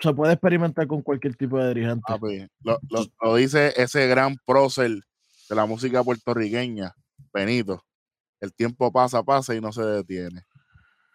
se 0.00 0.12
puede 0.14 0.32
experimentar 0.34 0.86
con 0.86 1.02
cualquier 1.02 1.36
tipo 1.36 1.58
de 1.58 1.68
dirigente. 1.74 2.02
Ah, 2.08 2.18
pues, 2.18 2.46
lo, 2.62 2.78
lo- 2.90 3.06
lo 3.22 3.34
dice 3.36 3.72
ese 3.76 4.06
gran 4.06 4.36
prócer 4.46 4.90
de 4.90 5.54
la 5.54 5.66
música 5.66 6.02
puertorriqueña, 6.02 6.94
Benito. 7.32 7.82
El 8.40 8.52
tiempo 8.52 8.90
pasa, 8.92 9.22
pasa 9.22 9.54
y 9.54 9.60
no 9.60 9.72
se 9.72 9.82
detiene. 9.82 10.42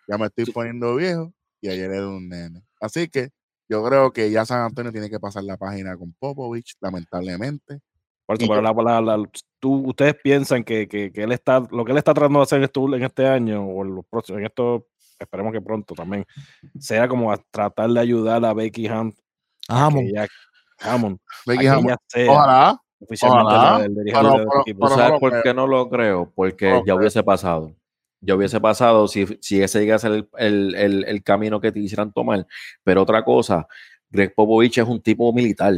Ya 0.07 0.17
me 0.17 0.25
estoy 0.27 0.45
poniendo 0.45 0.95
viejo 0.95 1.31
y 1.61 1.69
ayer 1.69 1.91
era 1.91 2.07
un 2.07 2.27
nene. 2.27 2.63
Así 2.81 3.07
que 3.07 3.29
yo 3.67 3.83
creo 3.83 4.11
que 4.11 4.31
ya 4.31 4.45
San 4.45 4.61
Antonio 4.61 4.91
tiene 4.91 5.09
que 5.09 5.19
pasar 5.19 5.43
la 5.43 5.57
página 5.57 5.95
con 5.95 6.13
Popovich, 6.17 6.73
lamentablemente. 6.81 7.79
Por 8.25 8.35
eso, 8.37 8.45
y 8.45 8.49
pero 8.49 8.61
la- 8.61 8.73
la- 9.01 9.17
la- 9.17 9.29
tú- 9.59 9.87
ustedes 9.87 10.15
piensan 10.23 10.63
que, 10.63 10.87
que- 10.87 11.11
que 11.11 11.23
él 11.23 11.31
está, 11.31 11.59
lo 11.71 11.83
que 11.85 11.91
él 11.91 11.97
está 11.97 12.13
tratando 12.13 12.39
de 12.39 12.43
hacer 12.43 12.57
en, 12.59 12.63
esto- 12.65 12.95
en 12.95 13.03
este 13.03 13.27
año 13.27 13.63
o 13.65 13.83
en 13.85 13.95
los 13.95 14.05
próximos, 14.07 14.39
en 14.39 14.45
esto, 14.47 14.87
esperemos 15.23 15.51
que 15.53 15.61
pronto 15.61 15.93
también, 15.93 16.25
sea 16.79 17.07
como 17.07 17.31
a 17.31 17.37
tratar 17.51 17.89
de 17.89 17.99
ayudar 17.99 18.43
a 18.45 18.53
Becky 18.53 18.87
Hammond, 18.87 19.13
a 19.67 19.85
Hammond. 19.85 20.05
que 20.05 20.09
ella, 20.11 20.27
Hammond, 20.79 21.17
a 21.19 21.33
Becky 21.45 21.59
que 21.61 21.69
Hammond, 21.69 21.87
ella 21.89 21.97
sea 22.07 22.31
Ojalá, 22.31 22.81
oficialmente 22.99 23.53
ojalá, 23.53 23.85
el 23.85 23.95
dirigente 23.95 24.19
pero- 24.21 24.33
del 24.37 24.47
pero- 24.47 24.61
equipo. 24.61 24.79
¿Tú 24.79 24.85
pero 24.85 24.89
no 24.89 24.95
sabes 24.97 25.11
lo 25.13 25.19
por 25.19 25.29
creo. 25.31 25.43
qué 25.43 25.53
no 25.53 25.67
lo 25.67 25.89
creo? 25.89 26.31
Porque 26.35 26.69
No 26.69 26.77
ya 26.79 26.83
creo. 26.83 26.95
hubiese 26.97 27.23
pasado. 27.23 27.75
Ya 28.21 28.35
hubiese 28.35 28.59
pasado 28.59 29.07
si, 29.07 29.25
si 29.39 29.61
ese 29.61 29.79
llega 29.79 29.95
a 29.95 29.99
ser 29.99 30.11
el, 30.11 30.29
el- 30.37 30.75
el- 30.75 31.03
el 31.05 31.23
camino 31.23 31.61
que 31.61 31.71
te 31.71 31.79
quisieran 31.79 32.11
tomar. 32.11 32.45
Pero 32.83 33.01
otra 33.03 33.23
cosa, 33.23 33.65
Greg 34.09 34.33
Popovich 34.35 34.77
es 34.79 34.87
un 34.87 35.01
tipo 35.01 35.31
militar. 35.31 35.73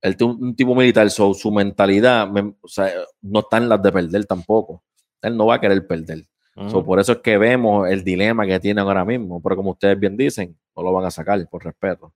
Él 0.00 0.14
es 0.14 0.22
un, 0.22 0.40
un 0.40 0.54
tipo 0.54 0.76
militar, 0.76 1.10
so, 1.10 1.34
su 1.34 1.50
mentalidad 1.50 2.28
me- 2.28 2.54
o 2.60 2.68
sea, 2.68 2.88
no 3.20 3.40
está 3.40 3.56
en 3.56 3.68
las 3.68 3.82
de 3.82 3.90
perder 3.90 4.26
tampoco. 4.26 4.84
Él 5.20 5.36
no 5.36 5.46
va 5.46 5.56
a 5.56 5.60
querer 5.60 5.84
perder. 5.88 6.24
So, 6.70 6.84
por 6.84 6.98
eso 6.98 7.12
es 7.12 7.18
que 7.18 7.38
vemos 7.38 7.88
el 7.88 8.02
dilema 8.02 8.44
que 8.46 8.58
tienen 8.58 8.84
ahora 8.84 9.04
mismo. 9.04 9.40
Pero 9.42 9.54
como 9.56 9.70
ustedes 9.70 9.98
bien 9.98 10.16
dicen, 10.16 10.56
no 10.76 10.82
lo 10.82 10.92
van 10.92 11.04
a 11.04 11.10
sacar 11.10 11.46
por 11.48 11.64
respeto. 11.64 12.12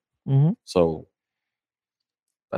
So, 0.65 1.07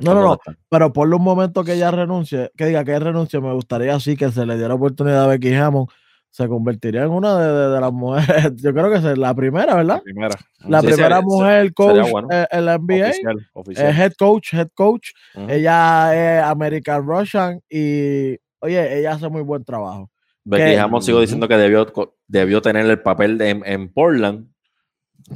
No, 0.02 0.14
no, 0.14 0.22
no. 0.22 0.38
Pero 0.68 0.92
por 0.92 1.12
un 1.12 1.22
momento 1.22 1.62
que 1.62 1.74
ella 1.74 1.90
renuncie, 1.90 2.50
que 2.56 2.66
diga 2.66 2.84
que 2.84 2.90
ella 2.92 3.00
renuncie, 3.00 3.40
me 3.40 3.52
gustaría 3.52 3.94
así 3.94 4.16
que 4.16 4.30
se 4.32 4.44
le 4.44 4.56
diera 4.56 4.74
oportunidad 4.74 5.24
a 5.24 5.26
Becky 5.28 5.54
Hammond. 5.54 5.88
Se 6.30 6.48
convertiría 6.48 7.04
en 7.04 7.10
una 7.10 7.38
de, 7.38 7.52
de- 7.52 7.68
de 7.68 7.80
las 7.80 7.92
mujeres. 7.92 8.52
Yo 8.56 8.72
creo 8.72 8.90
que 8.90 8.96
es 8.96 9.16
la 9.18 9.32
primera, 9.34 9.76
¿verdad? 9.76 9.98
La 9.98 10.02
primera. 10.02 10.34
La 10.66 10.80
Sí, 10.80 10.86
primera 10.88 11.16
sería- 11.16 11.20
mujer 11.22 11.74
coach 11.74 12.10
bueno. 12.10 12.28
en 12.50 12.64
la 12.64 12.76
NBA. 12.78 13.08
Oficial, 13.52 13.86
eh, 13.86 13.94
head 14.02 14.12
coach, 14.18 14.52
head 14.52 14.68
coach. 14.74 15.10
Ella 15.48 16.38
es 16.38 16.42
American 16.42 17.06
Russian 17.06 17.60
y, 17.70 18.36
oye, 18.58 18.98
ella 18.98 19.12
hace 19.12 19.28
muy 19.28 19.42
buen 19.42 19.62
trabajo. 19.64 20.10
Becky 20.44 20.62
que- 20.72 20.78
Hammond 20.78 21.04
sigo 21.04 21.20
diciendo 21.20 21.48
que 21.48 21.56
debió, 21.56 21.86
debió 22.26 22.60
tener 22.62 22.86
el 22.86 23.00
papel 23.02 23.38
de, 23.38 23.50
en, 23.50 23.62
en 23.66 23.92
Portland, 23.92 24.52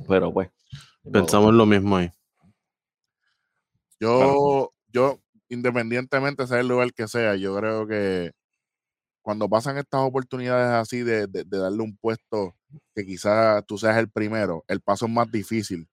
pero 0.07 0.33
pues. 0.33 0.51
Pensamos 1.11 1.55
lo 1.55 1.65
mismo 1.65 1.97
ahí. 1.97 2.11
Yo, 4.01 4.73
yo, 4.93 5.19
independientemente 5.49 6.47
sea 6.47 6.61
el 6.61 6.69
lugar 6.69 6.93
que 6.93 7.09
sea, 7.09 7.35
yo 7.37 7.57
creo 7.57 7.87
que 7.87 8.33
cuando 9.23 9.49
pasan 9.49 9.77
estas 9.79 10.01
oportunidades 10.03 10.69
así 10.75 11.03
de, 11.03 11.27
de- 11.27 11.45
de 11.45 11.59
darle 11.59 11.83
un 11.83 11.97
puesto 11.97 12.55
que 12.95 13.05
quizás 13.05 13.65
tú 13.67 13.77
seas 13.79 13.97
el 13.99 14.11
primero, 14.11 14.65
el 14.69 14.81
paso 14.81 15.07
es 15.07 15.13
más 15.13 15.31
difícil. 15.31 15.89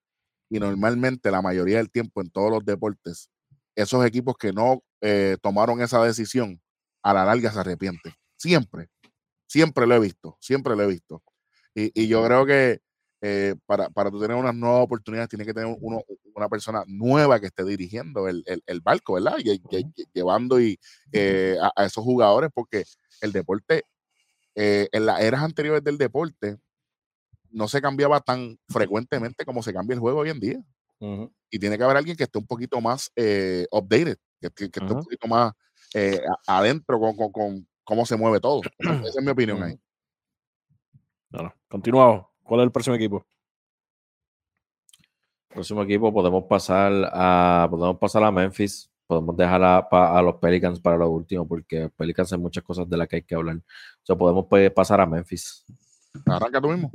Y 0.49 0.59
normalmente 0.59 1.31
la 1.31 1.41
mayoría 1.41 1.77
del 1.77 1.89
tiempo 1.89 2.21
en 2.21 2.29
todos 2.29 2.51
los 2.51 2.63
deportes, 2.63 3.29
esos 3.75 4.05
equipos 4.05 4.35
que 4.37 4.53
no 4.53 4.83
eh, 5.01 5.37
tomaron 5.41 5.81
esa 5.81 6.03
decisión, 6.03 6.61
a 7.03 7.13
la 7.13 7.25
larga 7.25 7.51
se 7.51 7.59
arrepienten. 7.59 8.13
Siempre, 8.37 8.89
siempre 9.47 9.87
lo 9.87 9.95
he 9.95 9.99
visto, 9.99 10.37
siempre 10.41 10.75
lo 10.75 10.83
he 10.83 10.87
visto. 10.87 11.23
Y, 11.73 11.91
y 12.03 12.07
yo 12.07 12.23
creo 12.25 12.45
que 12.45 12.79
eh, 13.21 13.55
para, 13.65 13.89
para 13.89 14.11
tú 14.11 14.19
tener 14.21 14.37
unas 14.37 14.53
nuevas 14.55 14.83
oportunidades, 14.83 15.29
tiene 15.29 15.45
que 15.45 15.53
tener 15.53 15.75
uno, 15.81 16.01
una 16.35 16.47
persona 16.49 16.83
nueva 16.87 17.39
que 17.39 17.47
esté 17.47 17.63
dirigiendo 17.63 18.27
el, 18.27 18.43
el- 18.45 18.63
el 18.67 18.81
barco, 18.81 19.13
¿verdad? 19.13 19.37
Lle- 19.37 19.61
llevando 20.13 20.59
y, 20.61 20.77
eh, 21.11 21.57
a, 21.61 21.71
a 21.75 21.85
esos 21.85 22.03
jugadores, 22.03 22.49
porque 22.53 22.83
el 23.21 23.31
deporte, 23.31 23.83
eh, 24.55 24.87
en 24.91 25.05
las 25.07 25.21
eras 25.21 25.43
anteriores 25.43 25.83
del 25.83 25.97
deporte, 25.97 26.57
no 27.51 27.67
se 27.67 27.81
cambiaba 27.81 28.19
tan 28.21 28.57
frecuentemente 28.69 29.45
como 29.45 29.63
se 29.63 29.73
cambia 29.73 29.93
el 29.95 29.99
juego 29.99 30.19
hoy 30.21 30.29
en 30.29 30.39
día. 30.39 30.59
Y 31.51 31.59
tiene 31.59 31.77
que 31.77 31.83
haber 31.83 31.97
alguien 31.97 32.17
que 32.17 32.23
esté 32.25 32.39
un 32.39 32.47
poquito 32.47 32.81
más 32.81 33.11
eh, 33.15 33.67
updated, 33.71 34.17
que, 34.41 34.49
que- 34.51 34.69
que 34.71 34.79
esté 34.79 34.93
un 34.93 34.99
poquito 34.99 35.27
más 35.27 35.53
eh, 35.93 36.21
adentro 36.47 36.99
con, 36.99 37.15
con- 37.15 37.31
con 37.31 37.67
cómo 37.85 38.05
se 38.05 38.17
mueve 38.17 38.41
todo. 38.41 38.61
Esa 38.77 39.01
es 39.19 39.23
mi 39.23 39.31
opinión 39.31 39.63
ahí. 39.63 39.79
Bueno, 41.29 41.53
continuamos. 41.69 42.25
¿Cuál 42.43 42.61
es 42.61 42.65
el 42.65 42.71
próximo 42.71 42.95
equipo? 42.95 43.25
Próximo 45.47 45.83
equipo 45.83 46.13
podemos 46.13 46.43
pasar 46.43 46.91
a 47.13 47.67
podemos 47.69 47.97
pasar 47.97 48.23
a 48.23 48.31
Memphis. 48.31 48.91
Podemos 49.07 49.37
dejar 49.37 49.63
a, 49.63 49.77
a 49.77 50.21
los 50.21 50.35
Pelicans 50.35 50.79
para 50.79 50.97
lo 50.97 51.09
último, 51.09 51.47
porque 51.47 51.89
Pelicans 51.95 52.33
hay 52.33 52.39
muchas 52.39 52.63
cosas 52.63 52.89
de 52.89 52.97
las 52.97 53.07
que 53.07 53.17
hay 53.17 53.21
que 53.21 53.35
hablar. 53.35 53.57
O 53.57 53.61
sea, 54.05 54.15
podemos 54.15 54.47
pues, 54.49 54.71
pasar 54.71 54.99
a 54.99 55.05
Memphis. 55.05 55.63
Arranca 56.25 56.59
tú 56.59 56.69
mismo. 56.69 56.91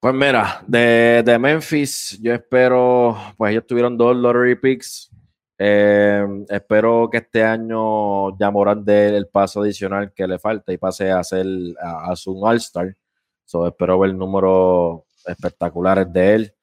Pues 0.00 0.14
mira, 0.14 0.62
de, 0.66 1.22
de 1.24 1.38
Memphis, 1.38 2.18
yo 2.22 2.32
espero, 2.32 3.16
pues 3.36 3.52
ellos 3.52 3.66
tuvieron 3.66 3.96
dos 3.96 4.16
lottery 4.16 4.54
picks. 4.54 5.10
Eh, 5.58 6.26
espero 6.48 7.08
que 7.10 7.18
este 7.18 7.42
año 7.42 8.36
ya 8.38 8.50
Morán 8.50 8.84
dé 8.84 9.16
el 9.16 9.26
paso 9.28 9.62
adicional 9.62 10.12
que 10.12 10.26
le 10.26 10.38
falta 10.38 10.72
y 10.72 10.78
pase 10.78 11.10
a 11.10 11.22
ser 11.24 11.46
a, 11.80 12.12
a 12.12 12.16
su 12.16 12.44
All-Star. 12.44 12.96
So, 13.44 13.66
espero 13.66 13.98
ver 13.98 14.14
números 14.14 15.02
espectaculares 15.24 16.12
de 16.12 16.34
él. 16.34 16.54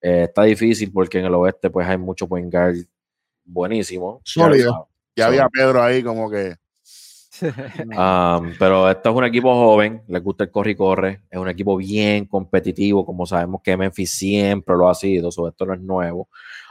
Eh, 0.00 0.24
está 0.24 0.44
difícil 0.44 0.90
porque 0.92 1.18
en 1.18 1.26
el 1.26 1.34
oeste 1.34 1.68
pues 1.70 1.86
hay 1.86 1.98
mucho 1.98 2.26
point 2.26 2.52
guard 2.52 2.76
buenísimo. 3.44 4.20
Sólido. 4.24 4.88
Ya 5.14 5.26
había 5.26 5.48
Pedro 5.48 5.82
ahí 5.82 6.02
como 6.02 6.30
que 6.30 6.56
Um, 7.96 8.52
pero 8.58 8.90
esto 8.90 9.10
es 9.10 9.16
un 9.16 9.24
equipo 9.24 9.54
joven, 9.54 10.02
les 10.08 10.22
gusta 10.22 10.44
el 10.44 10.50
corre 10.50 10.72
y 10.72 10.74
corre, 10.74 11.22
es 11.30 11.38
un 11.38 11.48
equipo 11.48 11.76
bien 11.76 12.26
competitivo, 12.26 13.04
como 13.04 13.26
sabemos 13.26 13.62
que 13.62 13.76
Memphis 13.76 14.10
siempre 14.10 14.76
lo 14.76 14.88
ha 14.88 14.94
sido, 14.94 15.30
sobre 15.30 15.50
esto 15.50 15.66
no 15.66 15.74
es 15.74 15.80
nuevo. 15.80 16.28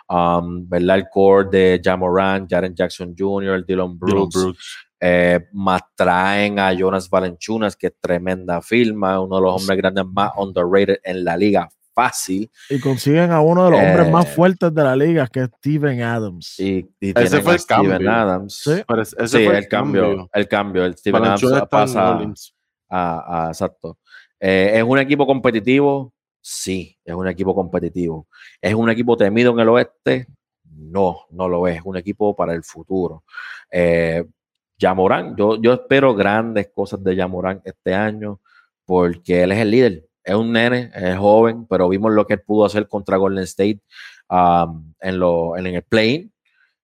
Um, 0.09 0.67
¿verdad? 0.67 0.97
El 0.97 1.05
core 1.09 1.49
de 1.51 1.79
Jamoran, 1.83 2.47
Jaren 2.49 2.73
Jackson 2.73 3.13
Jr., 3.15 3.63
Dylan 3.63 3.65
Dylan 3.67 3.99
Brooks, 3.99 4.35
Brooks. 4.35 4.75
eh, 4.99 5.39
más 5.53 5.81
traen 5.95 6.57
a 6.57 6.73
Jonas 6.73 7.07
Valenchunas, 7.09 7.75
que 7.75 7.87
es 7.87 7.93
tremenda 8.01 8.59
firma, 8.61 9.19
uno 9.21 9.35
de 9.35 9.41
los 9.43 9.61
hombres 9.61 9.77
grandes 9.77 10.05
más 10.05 10.31
underrated 10.35 10.97
en 11.03 11.23
la 11.23 11.37
liga, 11.37 11.69
fácil. 11.93 12.49
Y 12.71 12.79
consiguen 12.79 13.31
a 13.31 13.39
uno 13.41 13.65
de 13.65 13.71
los 13.71 13.79
hombres 13.79 14.09
más 14.11 14.25
Eh, 14.25 14.29
fuertes 14.29 14.73
de 14.73 14.83
la 14.83 14.95
liga, 14.95 15.27
que 15.27 15.41
es 15.43 15.49
Steven 15.59 16.01
Adams. 16.01 16.59
Y, 16.59 16.89
y 16.99 17.09
Ese 17.19 17.41
fue 17.43 17.51
a 17.51 17.55
el 17.55 17.59
Steven 17.59 17.89
cambio. 17.91 18.11
Adams. 18.11 18.61
Sí. 18.63 18.81
Pero 18.87 19.01
ese 19.03 19.27
Sí, 19.27 19.45
fue 19.45 19.57
el 19.59 19.67
cambio, 19.67 20.29
el 20.33 20.47
cambio, 20.47 20.85
el 20.85 20.97
Steven 20.97 21.23
Adams 21.23 21.43
pasa 21.69 22.11
Orleans. 22.15 22.55
a, 22.89 23.45
a- 23.45 23.47
exacto. 23.49 23.99
Eh, 24.39 24.71
¿Es 24.75 24.83
un 24.83 24.97
equipo 24.97 25.27
competitivo? 25.27 26.13
Sí, 26.41 26.97
es 27.03 27.13
un 27.13 27.27
equipo 27.27 27.53
competitivo. 27.53 28.27
¿Es 28.61 28.73
un 28.73 28.89
equipo 28.89 29.17
temido 29.17 29.51
en 29.53 29.59
el 29.59 29.69
oeste? 29.69 30.27
No, 30.63 31.25
no 31.31 31.47
lo 31.49 31.67
es. 31.67 31.77
Es 31.77 31.81
un 31.85 31.97
equipo 31.97 32.35
para 32.35 32.53
el 32.53 32.63
futuro. 32.63 33.23
Eh, 33.71 34.25
Yamorán, 34.77 35.35
yo, 35.35 35.61
yo 35.61 35.73
espero 35.73 36.15
grandes 36.15 36.69
cosas 36.73 37.03
de 37.03 37.15
Yamorán 37.15 37.61
este 37.65 37.93
año 37.93 38.39
porque 38.85 39.43
él 39.43 39.51
es 39.51 39.59
el 39.59 39.71
líder. 39.71 40.09
Es 40.23 40.35
un 40.35 40.51
nene, 40.51 40.91
es 40.95 41.17
joven, 41.17 41.65
pero 41.67 41.89
vimos 41.89 42.13
lo 42.13 42.25
que 42.25 42.35
él 42.35 42.41
pudo 42.41 42.65
hacer 42.65 42.87
contra 42.87 43.17
Golden 43.17 43.43
State 43.43 43.81
en 44.29 45.65
el 45.65 45.83
play 45.83 46.31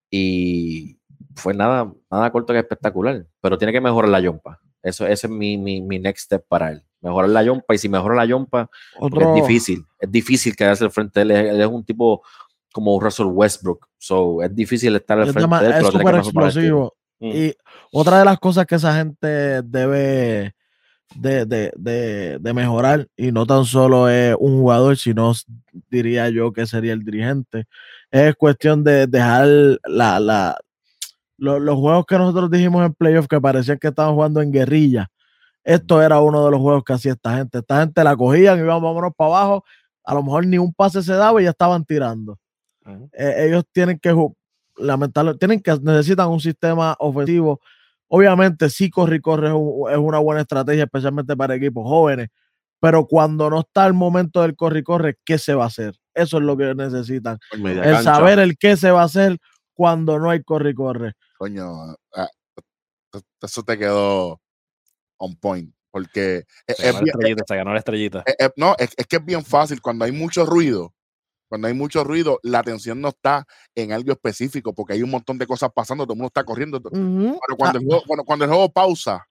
y 0.09 0.97
fue 1.35 1.53
nada, 1.53 1.93
nada 2.09 2.31
corto 2.31 2.53
que 2.53 2.59
espectacular, 2.59 3.25
pero 3.41 3.57
tiene 3.57 3.73
que 3.73 3.81
mejorar 3.81 4.09
la 4.09 4.19
yompa. 4.19 4.59
Eso, 4.81 5.05
ese 5.07 5.27
es 5.27 5.33
mi, 5.33 5.57
mi, 5.57 5.81
mi 5.81 5.99
next 5.99 6.25
step 6.25 6.45
para 6.47 6.71
él. 6.71 6.83
Mejorar 7.05 7.29
la 7.29 7.43
yompa 7.43 7.75
y 7.75 7.77
si 7.77 7.87
mejora 7.87 8.15
la 8.15 8.25
yompa, 8.25 8.67
Otro, 8.99 9.21
es 9.21 9.41
difícil, 9.43 9.85
es 9.99 10.11
difícil 10.11 10.55
quedarse 10.55 10.83
al 10.83 10.91
frente 10.91 11.23
de 11.23 11.25
él. 11.39 11.45
Él 11.47 11.61
es 11.61 11.67
un 11.67 11.85
tipo 11.85 12.23
como 12.73 12.99
Russell 12.99 13.27
Westbrook, 13.27 13.87
so 13.97 14.41
es 14.41 14.53
difícil 14.55 14.95
estar 14.95 15.19
al 15.19 15.27
frente 15.33 15.47
de 15.61 15.65
él, 15.67 15.71
es 15.77 15.77
súper 15.99 16.15
explosivo. 16.51 16.95
Mm. 17.19 17.31
Y 17.31 17.53
otra 17.93 18.19
de 18.19 18.25
las 18.25 18.39
cosas 18.39 18.65
que 18.65 18.75
esa 18.75 18.95
gente 18.95 19.61
debe 19.61 20.53
de, 21.15 21.45
de- 21.45 21.71
de- 21.77 22.37
de 22.39 22.53
mejorar, 22.53 23.07
y 23.15 23.31
no 23.31 23.45
tan 23.45 23.63
solo 23.65 24.09
es 24.09 24.35
un 24.39 24.59
jugador, 24.59 24.97
sino 24.97 25.31
diría 25.91 26.29
yo 26.29 26.51
que 26.51 26.65
sería 26.65 26.93
el 26.93 27.05
dirigente, 27.05 27.65
es 28.11 28.35
cuestión 28.35 28.83
de 28.83 29.05
dejar 29.07 29.47
la, 29.85 30.19
la- 30.19 30.57
lo- 31.37 31.59
los 31.59 31.75
juegos 31.75 32.05
que 32.07 32.17
nosotros 32.17 32.49
dijimos 32.49 32.83
en 32.85 32.93
playoff 32.95 33.27
que 33.27 33.39
parecían 33.39 33.77
que 33.77 33.89
estaban 33.89 34.15
jugando 34.15 34.41
en 34.41 34.51
guerrilla. 34.51 35.07
Esto 35.65 36.01
era 36.01 36.21
uno 36.21 36.45
de 36.45 36.51
los 36.51 36.61
juegos 36.61 36.83
que 36.85 36.93
hacía 36.93 37.13
esta 37.13 37.35
gente. 37.37 37.57
Esta 37.57 37.79
gente 37.81 38.03
la 38.03 38.15
cogían 38.15 38.57
y 38.57 38.61
iban, 38.61 38.81
vámonos 38.81 39.11
para 39.17 39.29
abajo. 39.31 39.65
A 40.05 40.13
lo 40.13 40.23
mejor 40.23 40.45
ni 40.45 40.57
un 40.59 40.71
pase 40.73 41.01
se 41.03 41.13
daba 41.13 41.41
y 41.41 41.45
ya 41.45 41.49
estaban 41.49 41.83
tirando 41.83 42.37
eh, 43.13 43.47
ellos 43.47 43.63
tienen 43.73 43.97
que 43.97 44.13
lamentablemente 44.77 45.39
tienen 45.39 45.59
que 45.61 45.75
necesitan 45.81 46.29
un 46.29 46.39
sistema 46.39 46.95
ofensivo. 46.99 47.59
Obviamente, 48.07 48.69
sí, 48.69 48.91
corre 48.91 49.15
y 49.15 49.19
corre 49.21 49.47
es, 49.47 49.53
un- 49.55 49.89
es 49.91 49.97
una 49.97 50.19
buena 50.19 50.41
estrategia, 50.41 50.83
especialmente 50.83 51.35
para 51.35 51.55
equipos 51.55 51.83
jóvenes. 51.83 52.27
Pero 52.79 53.07
cuando 53.07 53.49
no 53.49 53.61
está 53.61 53.87
el 53.87 53.93
momento 53.93 54.43
del 54.43 54.55
corre 54.55 54.79
y 54.79 54.83
corre, 54.83 55.17
¿qué 55.25 55.39
se 55.39 55.55
va 55.55 55.63
a 55.63 55.67
hacer? 55.67 55.95
Eso 56.13 56.37
es 56.37 56.43
lo 56.43 56.55
que 56.55 56.75
necesitan. 56.75 57.39
El 57.51 57.83
cancha. 57.95 58.03
saber 58.03 58.37
el 58.37 58.55
qué 58.59 58.77
se 58.77 58.91
va 58.91 59.01
a 59.01 59.05
hacer 59.05 59.39
cuando 59.73 60.19
no 60.19 60.29
hay 60.29 60.43
corre 60.43 60.69
y 60.69 60.75
corre. 60.75 61.13
coño, 61.39 61.65
ah, 62.15 62.29
eso 63.41 63.63
te 63.63 63.77
quedó 63.79 64.39
on 65.17 65.35
point. 65.35 65.73
Porque 65.91 66.43
es, 66.67 66.75
Se 66.77 66.89
es 66.89 66.93
ganó 66.93 67.05
bien- 67.19 67.37
se 67.47 67.55
ganó 67.55 67.71
la 67.73 67.79
estrellita. 67.79 68.23
es- 68.25 68.35
es- 68.37 68.51
no, 68.57 68.75
es, 68.77 68.93
que 69.07 69.15
es 69.15 69.25
bien 69.25 69.43
fácil. 69.45 69.81
Cuando 69.81 70.03
hay 70.05 70.11
mucho 70.11 70.45
ruido, 70.45 70.93
cuando 71.47 71.67
hay 71.69 71.73
mucho 71.73 72.03
ruido, 72.03 72.39
la 72.43 72.59
atención 72.59 72.99
no 72.99 73.09
está 73.09 73.45
en 73.75 73.93
algo 73.93 74.11
específico, 74.11 74.73
porque 74.73 74.93
hay 74.93 75.03
un 75.03 75.11
montón 75.11 75.37
de 75.37 75.47
cosas 75.47 75.69
pasando, 75.73 76.03
todo 76.03 76.13
el 76.13 76.17
mundo 76.17 76.27
está 76.27 76.43
corriendo. 76.43 76.81
Pero 76.81 76.91
cuando, 77.57 77.79
Ah, 77.79 77.81
el, 77.81 77.87
juego, 77.87 78.03
cuando, 78.05 78.23
cuando 78.25 78.45
el 78.45 78.51
juego 78.51 78.69
pausa, 78.69 79.25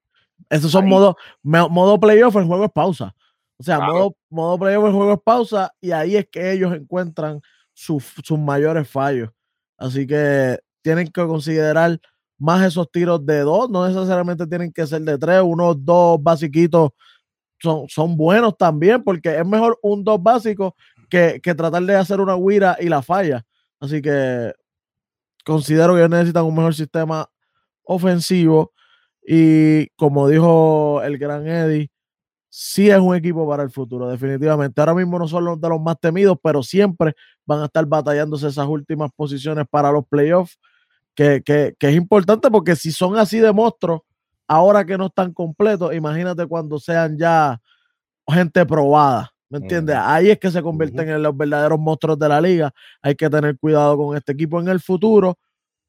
Esos 0.49 0.71
son 0.73 0.85
ahí- 0.85 0.91
modo, 0.91 2.01
playoff, 2.01 2.35
el 2.37 2.45
juego 2.47 2.65
es 2.65 2.73
pausa. 2.73 3.15
O 3.59 3.63
sea, 3.63 3.77
Claro. 3.77 3.93
modo, 3.93 4.17
modo 4.31 4.59
playoff, 4.59 4.85
el 4.87 4.93
juego 4.93 5.13
es 5.13 5.21
pausa 5.23 5.73
y 5.81 5.91
ahí 5.93 6.17
es 6.17 6.27
que 6.31 6.51
ellos 6.53 6.75
encuentran 6.75 7.41
sus, 7.75 8.05
sus 8.23 8.39
mayores 8.39 8.89
fallos. 8.89 9.29
Así 9.77 10.07
que 10.07 10.59
tienen 10.83 11.09
que 11.09 11.27
considerar 11.27 12.01
más 12.39 12.67
esos 12.67 12.91
tiros 12.91 13.25
de 13.25 13.41
dos, 13.41 13.71
no 13.71 13.87
necesariamente 13.87 14.47
tienen 14.47 14.73
que 14.73 14.87
ser 14.87 15.03
de 15.03 15.19
tres, 15.19 15.43
unos 15.43 15.83
dos 15.85 16.23
basiquitos 16.23 16.91
son, 17.61 17.89
son 17.89 18.17
buenos 18.17 18.57
también, 18.57 19.03
porque 19.03 19.37
es 19.39 19.47
mejor 19.47 19.79
un 19.83 20.05
dos 20.05 20.23
básico 20.23 20.75
que, 21.09 21.41
que 21.43 21.55
tratar 21.55 21.83
de 21.83 21.97
hacer 21.97 22.21
una 22.21 22.37
guira 22.37 22.77
y 22.81 22.89
la 22.89 23.03
falla. 23.03 23.45
Así 23.81 24.03
que 24.03 24.53
considero 25.45 25.95
que 25.95 26.01
ellos 26.01 26.11
necesitan 26.11 26.45
un 26.45 26.55
mejor 26.55 26.75
sistema 26.75 27.29
ofensivo 27.85 28.73
y 29.27 29.89
como 29.97 30.29
dijo 30.29 31.03
el 31.03 31.19
gran 31.19 31.47
Eddie, 31.47 31.91
sí 32.51 32.91
es 32.91 32.99
un 32.99 33.17
equipo 33.17 33.49
para 33.49 33.63
el 33.63 33.71
futuro, 33.71 34.09
definitivamente. 34.09 34.81
Ahora 34.81 34.95
mismo 34.95 35.19
no 35.19 35.27
son 35.27 35.45
los 35.45 35.61
de 35.61 35.69
los 35.69 35.81
más 35.81 35.99
temidos, 35.99 36.37
pero 36.43 36.63
siempre 36.63 37.15
van 37.47 37.63
a 37.63 37.65
estar 37.67 37.85
batallándose 37.87 38.49
esas 38.49 38.69
últimas 38.69 39.11
posiciones 39.17 39.65
para 39.71 39.91
los 39.91 40.07
playoffs, 40.07 40.59
que, 41.15 41.43
que, 41.43 41.75
que 41.79 41.89
es 41.89 41.95
importante 41.95 42.51
porque 42.51 42.77
si 42.77 42.93
son 42.93 43.17
así 43.17 43.39
de 43.39 43.53
monstruos, 43.53 44.03
ahora 44.47 44.85
que 44.85 44.99
no 44.99 45.07
están 45.07 45.33
completos, 45.33 45.95
imagínate 45.95 46.47
cuando 46.47 46.79
sean 46.79 47.17
ya 47.19 47.61
gente 48.27 48.65
probada. 48.67 49.31
¿Me 49.51 49.59
entiendes? 49.59 49.97
Ahí 49.97 50.31
es 50.31 50.39
que 50.39 50.51
se 50.51 50.63
convierten 50.63 51.09
en 51.09 51.23
los 51.23 51.37
verdaderos 51.37 51.79
monstruos 51.79 52.19
de 52.19 52.29
la 52.29 52.41
liga. 52.41 52.73
Hay 53.03 53.15
que 53.15 53.31
tener 53.31 53.57
cuidado 53.57 53.97
con 53.97 54.17
este 54.17 54.33
equipo 54.33 54.59
en 54.59 54.67
el 54.67 54.81
futuro, 54.81 55.39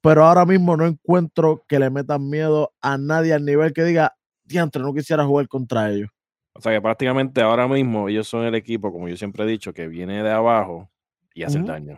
pero 0.01 0.23
ahora 0.23 0.45
mismo 0.45 0.77
no 0.77 0.85
encuentro 0.85 1.63
que 1.67 1.79
le 1.79 1.89
metan 1.89 2.29
miedo 2.29 2.73
a 2.79 2.97
nadie 2.97 3.33
al 3.33 3.43
nivel 3.43 3.73
que 3.73 3.83
diga, 3.83 4.15
diantre, 4.43 4.83
no 4.83 4.93
quisiera 4.93 5.25
jugar 5.25 5.47
contra 5.47 5.89
ellos. 5.89 6.09
O 6.53 6.61
sea 6.61 6.73
que 6.73 6.81
prácticamente 6.81 7.41
ahora 7.41 7.67
mismo 7.67 8.07
ellos 8.07 8.27
son 8.27 8.45
el 8.45 8.53
equipo, 8.53 8.91
como 8.91 9.09
yo 9.09 9.17
siempre 9.17 9.43
he 9.43 9.47
dicho, 9.47 9.73
que 9.73 9.87
viene 9.87 10.21
de 10.21 10.31
abajo 10.31 10.91
y 11.33 11.43
hace 11.43 11.59
daño. 11.59 11.97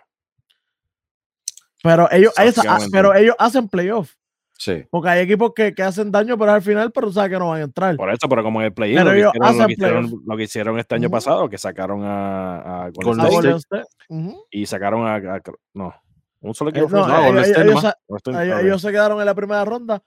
Pero 1.84 2.10
ellos, 2.12 2.34
ellos- 2.38 2.56
Básicamente. 2.56 2.90
pero 2.92 3.16
ellos 3.16 3.36
hacen 3.40 3.68
playoff. 3.70 4.14
Sí. 4.60 4.84
Porque 4.90 5.10
hay 5.10 5.20
equipos 5.22 5.52
que, 5.56 5.76
que 5.76 5.84
hacen 5.84 6.12
daño, 6.12 6.36
pero 6.36 6.52
al 6.52 6.64
final, 6.64 6.92
pero 6.92 7.12
sabes 7.12 7.30
que 7.30 7.38
no 7.38 7.50
van 7.50 7.62
a 7.62 7.66
entrar. 7.66 7.96
Por 7.96 8.10
eso, 8.12 8.28
pero 8.28 8.42
como 8.42 8.60
en 8.60 8.66
el 8.66 8.74
play 8.74 8.96
Pero 8.96 9.14
lo, 9.14 9.32
que 9.32 9.74
hicieron, 9.74 10.10
lo, 10.10 10.22
lo 10.26 10.38
que 10.38 10.44
este 10.46 10.96
año 10.96 11.10
pasado, 11.12 11.48
que 11.48 11.60
sacaron 11.60 12.04
a, 12.04 12.86
a 12.86 12.90
Golden 12.90 13.04
Golden 13.04 13.20
A 13.22 13.28
State 13.28 13.36
Golden 13.36 13.58
State. 13.58 13.86
Ujú. 14.10 14.44
y 14.50 14.66
sacaron 14.66 15.06
a, 15.06 15.16
a- 15.16 15.42
no, 15.76 15.94
un 16.42 16.56
solo 16.56 16.72
Eh, 16.72 16.74
equipo 16.80 16.90
no, 16.90 17.04
fue. 17.04 17.14
no, 17.14 17.20
ellos- 17.20 17.26
Golden 17.28 17.44
State 17.44 17.62
ellos- 17.62 17.76
nomás. 17.76 17.96
No 18.10 18.18
estoy- 18.18 18.36
ellos- 18.36 18.56
ok. 18.58 18.64
ellos 18.64 18.82
se 18.82 18.92
quedaron 18.92 19.20
en 19.20 19.26
la 19.28 19.36
primera 19.36 19.64
ronda 19.66 20.02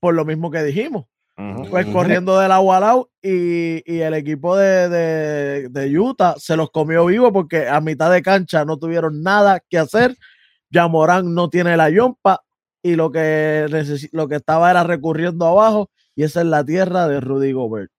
por 0.00 0.14
lo 0.14 0.24
mismo 0.26 0.50
que 0.50 0.62
dijimos. 0.62 1.06
Pues 1.70 1.86
corriendo 1.86 2.38
del 2.38 2.52
agua 2.52 2.76
al 2.76 2.82
lado 2.82 3.10
y, 3.20 3.82
y 3.92 4.00
el 4.02 4.14
equipo 4.14 4.56
de, 4.56 4.88
de, 4.88 5.68
de 5.68 5.98
Utah 5.98 6.34
se 6.38 6.56
los 6.56 6.70
comió 6.70 7.06
vivo 7.06 7.32
porque 7.32 7.66
a 7.68 7.80
mitad 7.80 8.12
de 8.12 8.22
cancha 8.22 8.64
no 8.64 8.76
tuvieron 8.78 9.20
nada 9.22 9.58
que 9.68 9.78
hacer. 9.78 10.14
Yamorán 10.74 11.32
no 11.34 11.48
tiene 11.48 11.76
la 11.76 11.88
yompa 11.90 12.42
y 12.82 12.96
lo 12.96 13.10
que, 13.10 13.66
lo 14.12 14.28
que 14.28 14.34
estaba 14.36 14.70
era 14.70 14.84
recurriendo 14.84 15.46
abajo 15.46 15.90
y 16.16 16.24
esa 16.24 16.40
es 16.40 16.46
la 16.46 16.64
tierra 16.64 17.08
de 17.08 17.20
Rudy 17.20 17.52
Gobert. 17.52 17.90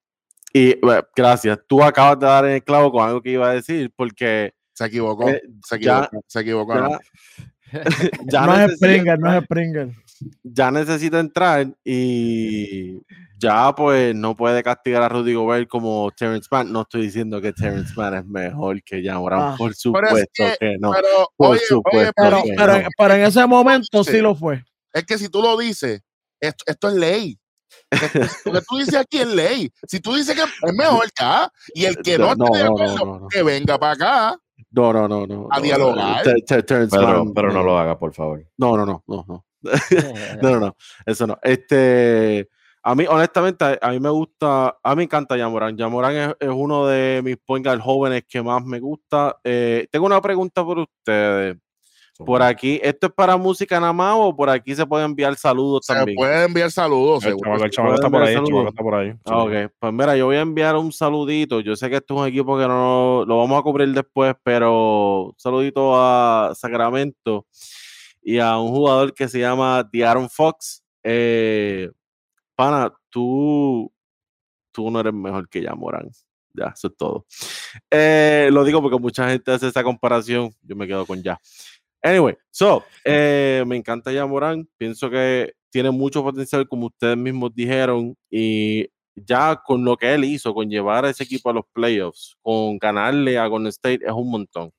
Y 0.53 0.79
bueno, 0.79 1.01
gracias. 1.15 1.59
Tú 1.67 1.81
acabas 1.83 2.19
de 2.19 2.25
dar 2.27 2.45
en 2.45 2.51
el 2.51 2.63
clavo 2.63 2.91
con 2.91 3.05
algo 3.07 3.21
que 3.21 3.31
iba 3.31 3.49
a 3.49 3.53
decir, 3.53 3.91
porque 3.95 4.53
Se 4.73 4.85
equivocó. 4.85 5.29
eh, 5.29 5.41
se 5.65 5.79
ya- 5.79 6.03
equivocó. 6.05 6.23
se 6.27 6.39
equivocó. 6.41 6.73
ya, 6.75 6.81
no. 6.81 6.99
ya 8.31 8.45
no 8.45 8.55
es 8.61 8.75
Springer, 8.75 9.19
no 9.19 9.27
entrar, 9.27 9.37
es 9.37 9.43
Springer. 9.45 9.89
ya 10.43 10.71
necesita 10.71 11.19
entrar 11.19 11.67
y 11.83 13.01
ya 13.37 13.73
pues 13.75 14.15
no 14.15 14.35
puede 14.35 14.63
castigar 14.63 15.03
a 15.03 15.09
Rudy 15.09 15.33
Gobert 15.33 15.67
como 15.67 16.09
Terrence 16.15 16.47
Mann. 16.51 16.71
No 16.71 16.81
estoy 16.81 17.03
diciendo 17.03 17.41
que 17.41 17.53
Terrence 17.53 17.93
Mann 17.95 18.13
es 18.15 18.25
mejor 18.25 18.81
que 18.83 19.03
Jamoran, 19.03 19.39
Ah. 19.41 19.55
por 19.57 19.71
es 19.71 19.79
supuesto 19.79 20.27
que- 20.33 20.57
que 20.59 20.77
no. 20.79 20.91
Pero, 20.91 21.07
por 21.35 21.49
oye, 21.51 21.59
supuesto 21.67 21.97
oye, 21.99 22.11
Pero, 22.15 22.43
que 22.43 22.53
pero, 22.57 22.71
no. 22.73 22.77
en- 22.79 22.87
pero 22.97 23.13
en 23.15 23.21
ese 23.23 23.45
momento 23.45 24.03
sí 24.03 24.11
Sí. 24.11 24.21
lo 24.21 24.35
fue. 24.35 24.63
es 24.93 25.03
que 25.05 25.17
si 25.17 25.27
tú 25.29 25.41
lo 25.41 25.57
dices, 25.57 26.01
esto, 26.39 26.63
esto 26.67 26.87
es 26.89 26.93
ley. 26.95 27.37
Lo 27.91 27.91
que 28.53 28.61
tú 28.67 28.77
dices 28.77 28.95
aquí 28.95 29.17
es 29.19 29.27
ley. 29.27 29.69
Si 29.87 29.99
tú 29.99 30.15
dices 30.15 30.33
que 30.35 30.41
es 30.43 30.73
mejor 30.73 31.05
ya, 31.19 31.51
y 31.73 31.83
el 31.85 31.97
que 31.97 32.17
no, 32.17 32.33
No, 32.35 32.45
de 32.53 32.63
no, 32.63 32.69
acuerdo, 32.71 32.95
no, 32.97 33.05
no, 33.05 33.19
no. 33.19 33.27
que 33.27 33.43
venga 33.43 33.77
para 33.77 33.91
acá. 33.93 34.39
No, 34.71 34.93
no, 34.93 35.07
no, 35.07 35.27
no. 35.27 35.47
A 35.51 35.59
dialogar. 35.59 36.23
Pero, 36.23 36.89
Mann, 36.89 37.33
pero 37.33 37.51
no 37.51 37.63
lo 37.63 37.77
haga, 37.77 37.97
por 37.99 38.13
favor. 38.13 38.45
No, 38.57 38.77
no, 38.77 38.85
no, 38.85 39.03
no, 39.07 39.25
no. 39.27 39.45
No, 40.41 40.51
no, 40.51 40.59
no, 40.59 40.75
eso 41.05 41.27
no. 41.27 41.37
Este, 41.41 42.47
a 42.87 42.93
mí, 42.93 43.03
honestamente, 43.09 43.79
a, 43.81 43.89
mí 43.89 43.99
me 43.99 44.09
gusta, 44.09 44.77
a 44.83 44.89
mí 44.91 44.97
me 44.97 45.03
encanta 45.05 45.35
Yamoran. 45.35 45.75
Yamoran 45.75 46.15
es, 46.15 46.35
es 46.39 46.49
uno 46.49 46.85
de 46.85 47.19
mis 47.23 47.35
point 47.37 47.65
guard 47.65 47.79
jóvenes 47.79 48.25
que 48.29 48.43
más 48.43 48.63
me 48.63 48.79
gusta. 48.79 49.35
Eh, 49.43 49.87
tengo 49.89 50.05
una 50.05 50.21
pregunta 50.21 50.63
por 50.63 50.77
ustedes. 50.77 51.57
Por 52.19 52.43
aquí, 52.43 52.79
¿esto 52.83 53.07
es 53.07 53.13
para 53.13 53.37
música 53.37 53.79
nada 53.79 53.91
más 53.91 54.15
o 54.19 54.35
por 54.35 54.51
aquí 54.51 54.75
se 54.75 54.85
pueden 54.85 55.07
enviar 55.07 55.35
saludos 55.35 55.87
Se 55.87 55.95
también? 55.95 56.15
puede 56.15 56.45
enviar 56.45 56.69
saludos. 56.69 57.25
El 57.25 57.33
el 57.33 57.69
chamaco 57.71 57.95
está 57.95 58.09
por 58.09 58.21
ahí, 58.21 58.35
el 58.35 58.43
chamaco 58.43 58.69
está 58.69 58.83
por 58.83 58.95
ahí. 58.95 59.13
Ah, 59.25 59.43
ok, 59.43 59.51
pues 59.79 59.91
mira, 59.91 60.15
yo 60.15 60.27
voy 60.27 60.35
a 60.35 60.41
enviar 60.41 60.75
un 60.75 60.91
saludito. 60.91 61.61
Yo 61.61 61.75
sé 61.75 61.89
que 61.89 61.95
esto 61.95 62.13
es 62.13 62.21
un 62.21 62.27
equipo 62.27 62.55
que 62.55 62.67
no 62.67 63.25
lo 63.27 63.39
vamos 63.39 63.59
a 63.59 63.63
cubrir 63.63 63.91
después, 63.93 64.35
pero 64.43 65.23
un 65.23 65.33
saludito 65.37 65.95
a 65.95 66.53
Sacramento 66.53 67.47
y 68.21 68.37
a 68.37 68.59
un 68.59 68.69
jugador 68.69 69.11
que 69.11 69.27
se 69.27 69.39
llama 69.39 69.83
Diaron 69.91 70.29
Fox. 70.29 70.83
Eh, 71.03 71.89
pana, 72.55 72.93
tú, 73.09 73.91
tú 74.71 74.89
no 74.91 74.99
eres 74.99 75.13
mejor 75.13 75.49
que 75.49 75.61
Yamoran. 75.61 76.09
Ya, 76.53 76.71
eso 76.75 76.87
es 76.87 76.97
todo. 76.97 77.25
Eh, 77.91 78.49
lo 78.51 78.63
digo 78.63 78.81
porque 78.81 78.97
mucha 78.97 79.29
gente 79.29 79.51
hace 79.51 79.67
esa 79.67 79.83
comparación. 79.83 80.51
Yo 80.61 80.75
me 80.75 80.87
quedo 80.87 81.05
con 81.05 81.21
ya. 81.21 81.39
Anyway, 82.01 82.37
so, 82.51 82.83
eh, 83.03 83.63
me 83.67 83.75
encanta 83.75 84.11
Yamoran. 84.11 84.67
Pienso 84.77 85.09
que 85.09 85.53
tiene 85.69 85.91
mucho 85.91 86.23
potencial, 86.23 86.67
como 86.67 86.87
ustedes 86.87 87.17
mismos 87.17 87.53
dijeron, 87.53 88.15
y 88.29 88.87
ya 89.15 89.61
con 89.65 89.83
lo 89.83 89.97
que 89.97 90.13
él 90.13 90.23
hizo, 90.23 90.53
con 90.53 90.69
llevar 90.69 91.05
a 91.05 91.09
ese 91.09 91.23
equipo 91.23 91.49
a 91.49 91.53
los 91.53 91.65
playoffs, 91.73 92.37
con 92.41 92.77
ganarle 92.77 93.37
a 93.37 93.47
Golden 93.47 93.67
State, 93.67 94.05
es 94.05 94.11
un 94.11 94.29
montón. 94.29 94.71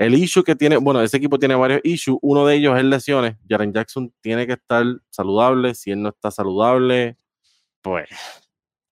El 0.00 0.14
issue 0.14 0.42
que 0.42 0.56
tiene, 0.56 0.78
bueno, 0.78 1.02
ese 1.02 1.18
equipo 1.18 1.38
tiene 1.38 1.54
varios 1.54 1.82
issues. 1.84 2.18
Uno 2.22 2.46
de 2.46 2.54
ellos 2.56 2.74
es 2.78 2.84
lesiones. 2.84 3.36
Jaren 3.46 3.70
Jackson 3.70 4.10
tiene 4.22 4.46
que 4.46 4.54
estar 4.54 4.82
saludable. 5.10 5.74
Si 5.74 5.90
él 5.90 6.00
no 6.00 6.08
está 6.08 6.30
saludable, 6.30 7.18
pues, 7.82 8.08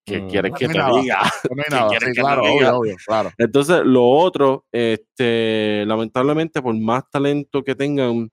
¿qué 0.04 0.20
Mm. 0.20 0.28
quieres 0.28 0.52
que 0.58 0.66
No 0.66 0.72
te 0.74 0.78
nada. 0.78 1.00
diga? 1.00 1.20
No 1.22 1.22
hay 1.56 1.64
¿Qué 1.64 1.70
nada. 1.74 1.88
quieres 1.88 2.08
Sí, 2.08 2.10
que 2.10 2.14
te 2.14 2.20
claro, 2.20 2.42
diga? 2.42 2.52
obvio, 2.52 2.78
obvio, 2.78 2.96
claro. 3.06 3.30
Entonces, 3.38 3.80
lo 3.86 4.06
otro, 4.06 4.66
este, 4.70 5.84
lamentablemente, 5.86 6.60
por 6.60 6.76
más 6.78 7.08
talento 7.10 7.64
que 7.64 7.74
tengan, 7.74 8.30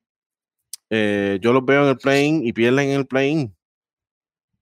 eh, 0.90 1.40
yo 1.42 1.54
los 1.54 1.64
veo 1.66 1.84
en 1.84 1.90
el 1.92 1.98
play-in 1.98 2.46
y 2.46 2.52
pierden 2.52 2.90
en 2.90 3.00
el 3.00 3.08
play-in. 3.08 3.56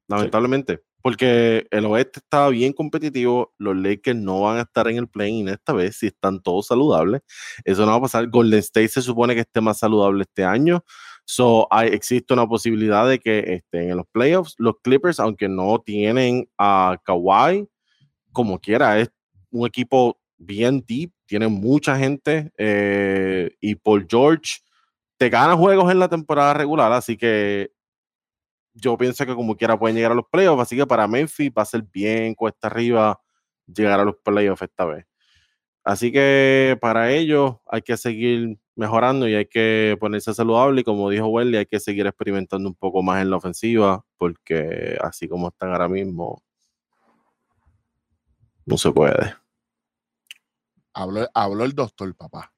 Lamentablemente. 0.08 0.82
Porque 1.04 1.68
el 1.70 1.86
oeste 1.86 2.20
está 2.20 2.50
bien 2.50 2.74
competitivo. 2.74 3.54
Los 3.60 3.76
Lakers 3.78 4.18
no 4.18 4.42
van 4.42 4.58
a 4.58 4.62
estar 4.62 4.88
en 4.88 4.98
el 4.98 5.08
play-in 5.08 5.50
esta 5.50 5.74
vez 5.74 5.98
si 5.98 6.08
están 6.08 6.42
todos 6.42 6.68
saludables. 6.68 7.22
Eso 7.66 7.86
no 7.86 7.92
va 7.92 7.98
a 7.98 8.02
pasar. 8.02 8.28
Golden 8.30 8.60
State 8.60 8.88
se 8.88 9.02
supone 9.02 9.36
que 9.36 9.42
esté 9.42 9.62
más 9.62 9.80
saludable 9.80 10.24
este 10.24 10.46
año. 10.46 10.84
So, 11.26 11.68
hay, 11.72 11.90
existe 11.90 12.34
una 12.34 12.48
posibilidad 12.48 13.08
de 13.08 13.20
que 13.20 13.40
estén 13.40 13.92
en 13.92 13.98
los 13.98 14.08
playoffs. 14.12 14.56
Los 14.58 14.76
Clippers, 14.82 15.20
aunque 15.20 15.48
no 15.48 15.80
tienen 15.86 16.50
a 16.58 16.98
Kawhi, 17.06 17.68
como 18.32 18.60
quiera, 18.60 19.00
es 19.00 19.12
un 19.52 19.68
equipo 19.68 20.18
bien 20.38 20.84
deep, 20.88 21.12
tiene 21.26 21.48
mucha 21.48 21.98
gente 21.98 22.52
eh, 22.58 23.52
y 23.62 23.76
Paul 23.76 24.08
George 24.10 24.60
te 25.18 25.30
gana 25.30 25.56
juegos 25.56 25.92
en 25.92 26.00
la 26.00 26.10
temporada 26.10 26.54
regular, 26.54 26.92
así 26.92 27.16
que 27.16 27.72
yo 28.74 28.98
pienso 28.98 29.26
que 29.26 29.36
como 29.36 29.56
quiera 29.56 29.78
pueden 29.78 29.96
llegar 29.96 30.12
a 30.12 30.16
los 30.16 30.26
playoffs, 30.32 30.64
así 30.64 30.76
que 30.76 30.88
para 30.88 31.08
Memphis 31.08 31.52
va 31.56 31.62
a 31.62 31.66
ser 31.66 31.84
bien 31.84 32.36
cuesta 32.36 32.68
arriba 32.68 33.20
llegar 33.68 34.00
a 34.00 34.06
los 34.06 34.16
playoffs 34.24 34.64
esta 34.64 34.86
vez. 34.86 35.06
Así 35.84 36.12
que 36.12 36.78
para 36.82 37.12
ellos 37.12 37.58
hay 37.68 37.82
que 37.82 37.98
seguir 37.98 38.58
mejorando 38.76 39.28
y 39.28 39.36
hay 39.36 39.46
que 39.46 39.98
ponerse 40.00 40.34
saludable 40.34 40.82
y 40.82 40.84
como 40.84 41.10
dijo 41.10 41.28
Welly, 41.28 41.58
hay 41.58 41.66
que 41.66 41.80
seguir 41.80 42.08
experimentando 42.08 42.68
un 42.70 42.76
poco 42.76 43.04
más 43.04 43.22
en 43.22 43.30
la 43.30 43.38
ofensiva 43.38 44.04
porque 44.18 44.98
así 45.02 45.28
como 45.28 45.50
están 45.50 45.72
ahora 45.72 45.90
mismo, 45.90 46.42
no 48.66 48.78
se 48.78 48.92
puede. 48.92 49.36
Habló, 50.94 51.28
habló 51.34 51.66
el 51.66 51.74
doctor, 51.74 52.16
papá. 52.16 52.54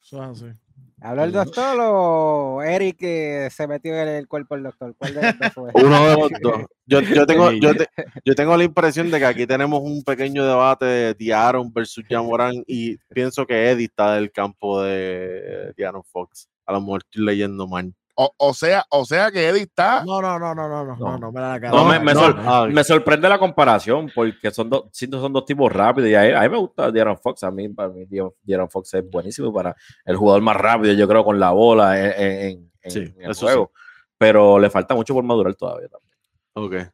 Eso 0.00 0.22
es 0.22 0.42
así. 0.42 0.67
¿Habló 1.00 1.22
el 1.24 1.32
doctor 1.32 1.76
o 1.80 2.62
Eric 2.62 2.96
que 2.98 3.48
se 3.52 3.68
metió 3.68 3.94
en 3.94 4.08
el 4.08 4.26
cuerpo 4.26 4.54
del 4.56 4.64
doctor? 4.64 4.94
¿Cuál 4.98 5.14
de 5.14 5.22
los 5.22 5.38
dos 5.38 5.52
fue? 5.52 5.70
Uno 5.74 6.08
de 6.08 6.16
los 6.16 6.30
dos. 6.42 6.62
Yo, 6.86 7.00
yo 7.00 7.26
tengo, 7.26 7.52
yo, 7.52 7.74
te- 7.74 7.88
yo 8.24 8.34
tengo 8.34 8.56
la 8.56 8.64
impresión 8.64 9.10
de 9.10 9.18
que 9.18 9.24
aquí 9.26 9.46
tenemos 9.46 9.80
un 9.82 10.02
pequeño 10.02 10.44
debate 10.44 10.84
de 10.86 11.14
Diaron 11.14 11.72
versus 11.72 12.04
Jamoran 12.08 12.64
y 12.66 12.96
pienso 13.14 13.46
que 13.46 13.70
Eddie 13.70 13.84
está 13.86 14.14
del 14.14 14.32
campo 14.32 14.82
de 14.82 15.72
Diaron 15.76 16.02
Fox. 16.04 16.48
A 16.66 16.72
lo 16.72 16.80
mejor 16.80 17.02
estoy 17.04 17.24
leyendo 17.24 17.66
mal. 17.68 17.94
O, 18.20 18.32
o 18.36 18.52
sea, 18.52 18.84
o 18.90 19.04
sea 19.04 19.30
que 19.30 19.46
Eddie 19.48 19.62
está. 19.62 20.02
No, 20.04 20.20
no, 20.20 20.38
no, 20.40 20.52
no, 20.52 20.68
no, 20.68 20.84
no, 20.84 20.96
no, 20.96 21.18
no, 21.18 21.30
mira 21.30 21.50
la 21.52 21.60
cara. 21.60 21.72
No, 21.72 21.84
me, 21.84 22.00
me 22.00 22.14
no, 22.14 22.20
sor- 22.20 22.36
ah, 22.44 22.66
me 22.68 22.82
sorprende 22.82 23.28
la 23.28 23.38
comparación 23.38 24.10
porque 24.12 24.50
son 24.50 24.68
dos, 24.68 24.86
sí, 24.90 25.06
son 25.08 25.32
dos 25.32 25.44
tipos 25.44 25.70
rápidos 25.72 26.10
y 26.10 26.14
a, 26.16 26.40
a 26.40 26.42
mí 26.42 26.48
me 26.48 26.56
gusta 26.58 26.90
De'Aaron 26.90 27.16
Fox. 27.18 27.44
A 27.44 27.52
mí, 27.52 27.68
para 27.68 27.90
mí, 27.90 28.06
De'Aaron 28.42 28.68
Fox 28.68 28.94
es 28.94 29.08
buenísimo 29.08 29.52
para 29.52 29.76
el 30.04 30.16
jugador 30.16 30.42
más 30.42 30.56
rápido, 30.56 30.94
yo 30.94 31.06
creo, 31.06 31.24
con 31.24 31.38
la 31.38 31.52
bola 31.52 31.96
en, 31.98 32.12
en- 32.22 32.70
en- 32.82 32.90
Sí, 32.90 32.98
en 33.18 33.22
el 33.30 33.34
juego. 33.34 33.70
Pero 34.18 34.58
le 34.58 34.68
falta 34.68 34.96
mucho 34.96 35.14
por 35.14 35.22
madurar 35.22 35.54
todavía 35.54 35.86
también. 35.88 36.86
ok. 36.86 36.92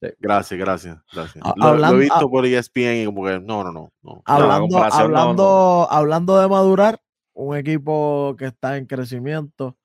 Sí. 0.00 0.08
Gracias, 0.18 0.58
gracias, 0.58 0.98
gracias. 1.12 1.44
Lo, 1.44 1.52
lo 1.56 1.64
hablando- 1.68 1.96
he 1.96 2.00
visto 2.00 2.30
por 2.30 2.46
ESPN 2.46 3.02
y 3.02 3.04
como 3.04 3.24
que 3.26 3.38
no, 3.40 3.62
no, 3.62 3.72
no. 3.72 3.92
no. 4.02 4.22
Hablando, 4.24 4.68
no, 4.78 4.82
hablando, 4.84 5.86
hablando 5.90 6.40
de 6.40 6.48
madurar, 6.48 7.00
un 7.34 7.56
equipo 7.58 8.34
que 8.38 8.46
está 8.46 8.78
en 8.78 8.86
crecimiento, 8.86 9.76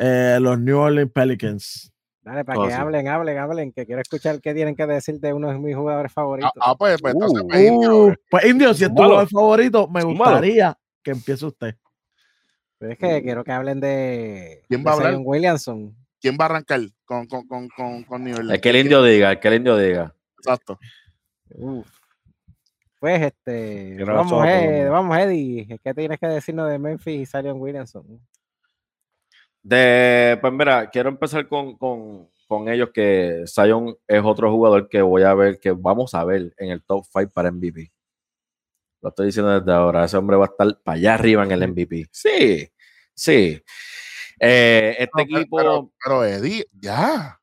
eh, 0.00 0.38
los 0.40 0.58
New 0.58 0.78
Orleans 0.78 1.12
Pelicans. 1.12 1.92
Dale, 2.22 2.44
para 2.44 2.58
Oh, 2.58 2.64
que 2.64 2.70
sí. 2.72 2.76
hablen, 2.76 3.08
hablen, 3.08 3.38
hablen, 3.38 3.72
que 3.72 3.86
quiero 3.86 4.00
escuchar 4.02 4.40
qué 4.40 4.52
tienen 4.54 4.74
que 4.76 4.86
decir 4.86 5.18
de 5.20 5.32
uno 5.32 5.48
de 5.48 5.58
mis 5.58 5.74
jugadores 5.76 6.10
Ah, 6.12 6.14
favoritos. 6.14 6.50
ah, 6.60 6.74
pues, 6.76 7.00
pues, 7.00 7.14
entonces, 7.14 7.42
Uh, 7.42 7.48
pues, 7.48 7.60
Indio, 7.66 8.04
Uh, 8.06 8.14
pues 8.30 8.44
Indio, 8.44 8.74
si 8.74 8.84
es 8.84 8.90
tu 8.94 9.02
jugador 9.02 9.28
favorito, 9.28 9.88
me 9.88 10.02
gustaría 10.04 10.76
que 11.02 11.10
empiece 11.12 11.46
usted. 11.46 11.74
Pero 12.78 12.92
es 12.92 12.98
que 12.98 13.22
quiero 13.22 13.44
que 13.44 13.52
hablen 13.52 13.78
de, 13.80 14.62
¿Quién 14.68 14.80
de 14.82 14.84
va 14.84 14.92
a 14.92 14.94
hablar? 14.96 15.16
Williamson. 15.18 15.94
¿quién 16.22 16.36
va 16.38 16.44
a 16.44 16.48
arrancar 16.48 16.80
con, 17.06 17.26
con, 17.26 17.46
con, 17.46 17.68
con, 17.68 18.04
con 18.04 18.24
New 18.24 18.34
Orleans? 18.34 18.54
Es 18.54 18.60
que 18.60 18.70
el 18.70 18.76
indio 18.76 19.02
diga, 19.02 19.32
es 19.32 19.38
que 19.38 19.48
el 19.48 19.54
indio 19.54 19.76
diga. 19.76 20.14
Exacto. 20.38 20.78
Uf. 21.54 21.88
Pues 22.98 23.22
este, 23.22 23.94
Quiero 23.96 24.14
vamos, 24.14 24.30
vamos. 24.90 25.18
Eddie. 25.18 25.78
¿Qué 25.82 25.94
tienes 25.94 26.18
que 26.20 26.26
decirnos 26.26 26.68
de 26.70 26.78
Memphis 26.78 27.20
y 27.22 27.26
Zion 27.26 27.58
Williamson? 27.58 28.20
De, 29.62 30.38
pues 30.40 30.52
mira, 30.52 30.88
quiero 30.90 31.08
empezar 31.10 31.46
con, 31.48 31.76
con, 31.76 32.28
con 32.48 32.68
ellos 32.68 32.90
que 32.94 33.44
Zion 33.46 33.94
es 34.06 34.22
otro 34.24 34.50
jugador 34.50 34.88
que 34.88 35.02
voy 35.02 35.22
a 35.22 35.34
ver, 35.34 35.58
que 35.60 35.72
vamos 35.72 36.14
a 36.14 36.24
ver 36.24 36.54
en 36.56 36.70
el 36.70 36.82
top 36.82 37.04
5 37.12 37.30
para 37.34 37.50
MVP. 37.50 37.92
Lo 39.02 39.10
estoy 39.10 39.26
diciendo 39.26 39.58
desde 39.58 39.72
ahora, 39.72 40.04
ese 40.04 40.16
hombre 40.16 40.36
va 40.36 40.44
a 40.46 40.48
estar 40.48 40.78
para 40.82 40.96
allá 40.96 41.14
arriba 41.14 41.44
en 41.44 41.52
el 41.52 41.68
MVP. 41.68 42.06
Sí, 42.10 42.68
sí. 43.14 43.62
Eh, 44.38 44.96
este 44.98 45.10
No, 45.14 45.22
equipo, 45.38 45.56
Pero, 45.58 45.92
pero 46.02 46.24
Eddie, 46.24 46.66
ya. 46.72 47.38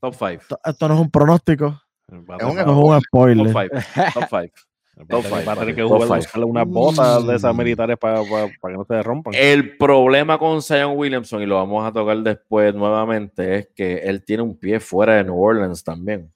top 0.00 0.14
5. 0.14 0.26
Esto, 0.42 0.60
esto 0.64 0.88
no 0.88 0.94
es 0.94 1.00
un 1.00 1.10
pronóstico, 1.10 1.80
Es 2.08 2.14
un 2.14 2.24
no 2.26 2.36
es 2.36 2.66
un 2.68 3.00
spoiler. 3.02 3.46
5. 3.48 3.52
Top 3.52 3.72
5. 3.74 3.74
va 3.92 4.06
a 4.06 4.12
top 4.12 4.28
tener- 4.28 4.30
five, 4.30 4.52
va 4.96 5.52
a 5.52 5.56
tener 5.56 5.74
que 5.74 5.82
top 5.82 5.90
jugar, 5.90 6.08
five. 6.08 6.16
buscarle 6.18 6.44
unas 6.46 6.66
botas 6.68 7.26
de 7.26 7.36
esas 7.36 7.54
militares 7.56 7.96
para, 7.98 8.22
para, 8.22 8.48
para 8.60 8.74
que 8.74 8.78
no 8.78 8.84
se 8.84 9.02
rompan. 9.02 9.34
El 9.34 9.76
problema 9.76 10.38
con 10.38 10.62
Zion 10.62 10.92
Williamson, 10.96 11.42
y 11.42 11.46
lo 11.46 11.56
vamos 11.56 11.86
a 11.86 11.92
tocar 11.92 12.16
después 12.18 12.74
nuevamente, 12.74 13.56
es 13.56 13.68
que 13.74 13.98
él 13.98 14.24
tiene 14.24 14.42
un 14.42 14.56
pie 14.58 14.80
fuera 14.80 15.14
de 15.16 15.24
New 15.24 15.40
Orleans 15.40 15.82
también. 15.82 16.30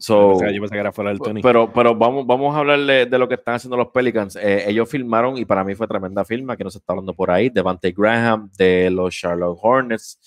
So, 0.00 0.28
pensé- 0.38 0.54
yo 0.54 0.60
pensé 0.60 0.74
que 0.74 0.80
era 0.80 0.92
fuera 0.92 1.10
del 1.10 1.18
Tony. 1.18 1.42
pero, 1.42 1.72
pero 1.72 1.92
vamos, 1.94 2.24
vamos 2.24 2.54
a 2.54 2.58
hablarle 2.60 3.06
de 3.06 3.18
lo 3.18 3.26
que 3.26 3.34
están 3.34 3.54
haciendo 3.56 3.76
los 3.76 3.88
Pelicans. 3.88 4.36
Eh, 4.36 4.64
ellos 4.70 4.88
filmaron, 4.88 5.36
y 5.36 5.44
para 5.44 5.64
mí 5.64 5.74
fue 5.74 5.88
tremenda 5.88 6.24
firma, 6.24 6.56
que 6.56 6.62
no 6.62 6.70
se 6.70 6.78
está 6.78 6.92
hablando 6.92 7.14
por 7.14 7.32
ahí, 7.32 7.48
Devante 7.50 7.90
Graham 7.90 8.48
de 8.56 8.90
los 8.90 9.12
Charlotte 9.14 9.58
Hornets. 9.60 10.18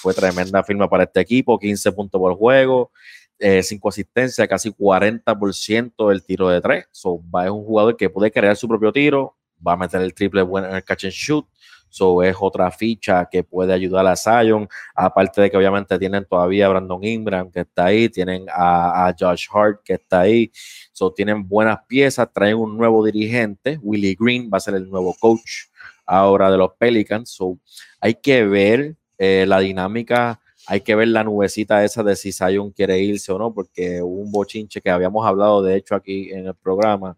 Fue 0.00 0.14
tremenda 0.14 0.62
firma 0.62 0.88
para 0.88 1.02
este 1.02 1.20
equipo, 1.20 1.58
15 1.58 1.92
puntos 1.92 2.18
por 2.18 2.34
juego, 2.36 2.90
5 3.38 3.88
asistencias, 3.88 4.48
casi 4.48 4.70
40% 4.72 6.08
del 6.08 6.24
tiro 6.24 6.48
de 6.48 6.60
3. 6.60 6.86
So, 6.90 7.22
va 7.34 7.44
es 7.44 7.50
un 7.50 7.64
jugador 7.64 7.96
que 7.96 8.10
puede 8.10 8.30
crear 8.30 8.56
su 8.56 8.68
propio 8.68 8.92
tiro, 8.92 9.36
va 9.66 9.72
a 9.72 9.76
meter 9.76 10.00
el 10.02 10.14
triple 10.14 10.42
bueno 10.42 10.68
en 10.68 10.76
el 10.76 10.84
catch 10.84 11.04
and 11.04 11.12
shoot. 11.12 11.46
So, 11.90 12.22
es 12.22 12.36
otra 12.38 12.70
ficha 12.70 13.26
que 13.30 13.42
puede 13.42 13.72
ayudar 13.72 14.06
a 14.06 14.14
Zion, 14.14 14.68
aparte 14.94 15.40
de 15.40 15.50
que 15.50 15.56
obviamente 15.56 15.98
tienen 15.98 16.24
todavía 16.26 16.66
a 16.66 16.68
Brandon 16.68 17.02
Ingram 17.02 17.50
que 17.50 17.60
está 17.60 17.86
ahí, 17.86 18.08
tienen 18.08 18.44
a, 18.52 19.08
a 19.08 19.14
Josh 19.18 19.46
Hart 19.50 19.80
que 19.82 19.94
está 19.94 20.20
ahí, 20.20 20.50
so, 20.92 21.12
tienen 21.12 21.48
buenas 21.48 21.78
piezas, 21.88 22.28
traen 22.32 22.56
un 22.56 22.76
nuevo 22.76 23.04
dirigente, 23.04 23.78
Willie 23.82 24.16
Green 24.18 24.50
va 24.52 24.58
a 24.58 24.60
ser 24.60 24.74
el 24.74 24.90
nuevo 24.90 25.14
coach 25.18 25.68
ahora 26.04 26.50
de 26.50 26.58
los 26.58 26.72
Pelicans, 26.78 27.30
so, 27.30 27.58
hay 28.00 28.14
que 28.14 28.44
ver 28.44 28.96
eh, 29.16 29.46
la 29.48 29.58
dinámica, 29.60 30.40
hay 30.70 30.82
que 30.82 30.94
ver 30.94 31.08
la 31.08 31.24
nubecita 31.24 31.82
esa 31.84 32.02
de 32.02 32.14
si 32.14 32.30
Zion 32.32 32.70
quiere 32.72 32.98
irse 33.00 33.32
o 33.32 33.38
no, 33.38 33.54
porque 33.54 34.02
hubo 34.02 34.20
un 34.22 34.30
bochinche 34.30 34.80
que 34.82 34.90
habíamos 34.90 35.26
hablado 35.26 35.62
de 35.62 35.76
hecho 35.76 35.94
aquí 35.94 36.30
en 36.30 36.46
el 36.46 36.54
programa 36.54 37.16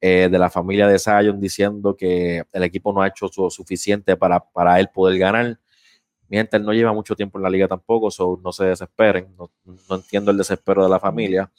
eh, 0.00 0.28
de 0.30 0.38
la 0.38 0.50
familia 0.50 0.88
de 0.88 0.98
Zion 0.98 1.40
diciendo 1.40 1.96
que 1.96 2.42
el 2.52 2.62
equipo 2.62 2.92
no 2.92 3.02
ha 3.02 3.08
hecho 3.08 3.28
su 3.28 3.50
suficiente 3.50 4.16
para, 4.16 4.40
para 4.40 4.80
él 4.80 4.88
poder 4.92 5.18
ganar. 5.18 5.58
Mientras 6.28 6.60
no 6.60 6.72
lleva 6.72 6.92
mucho 6.92 7.14
tiempo 7.14 7.38
en 7.38 7.44
la 7.44 7.50
liga 7.50 7.68
tampoco, 7.68 8.10
so 8.10 8.40
no 8.42 8.50
se 8.50 8.64
desesperen. 8.64 9.28
No, 9.38 9.48
entiendo 9.94 10.32
el 10.32 10.36
desespero 10.38 10.82
de 10.82 10.88
la 10.90 10.98
familia. 10.98 11.52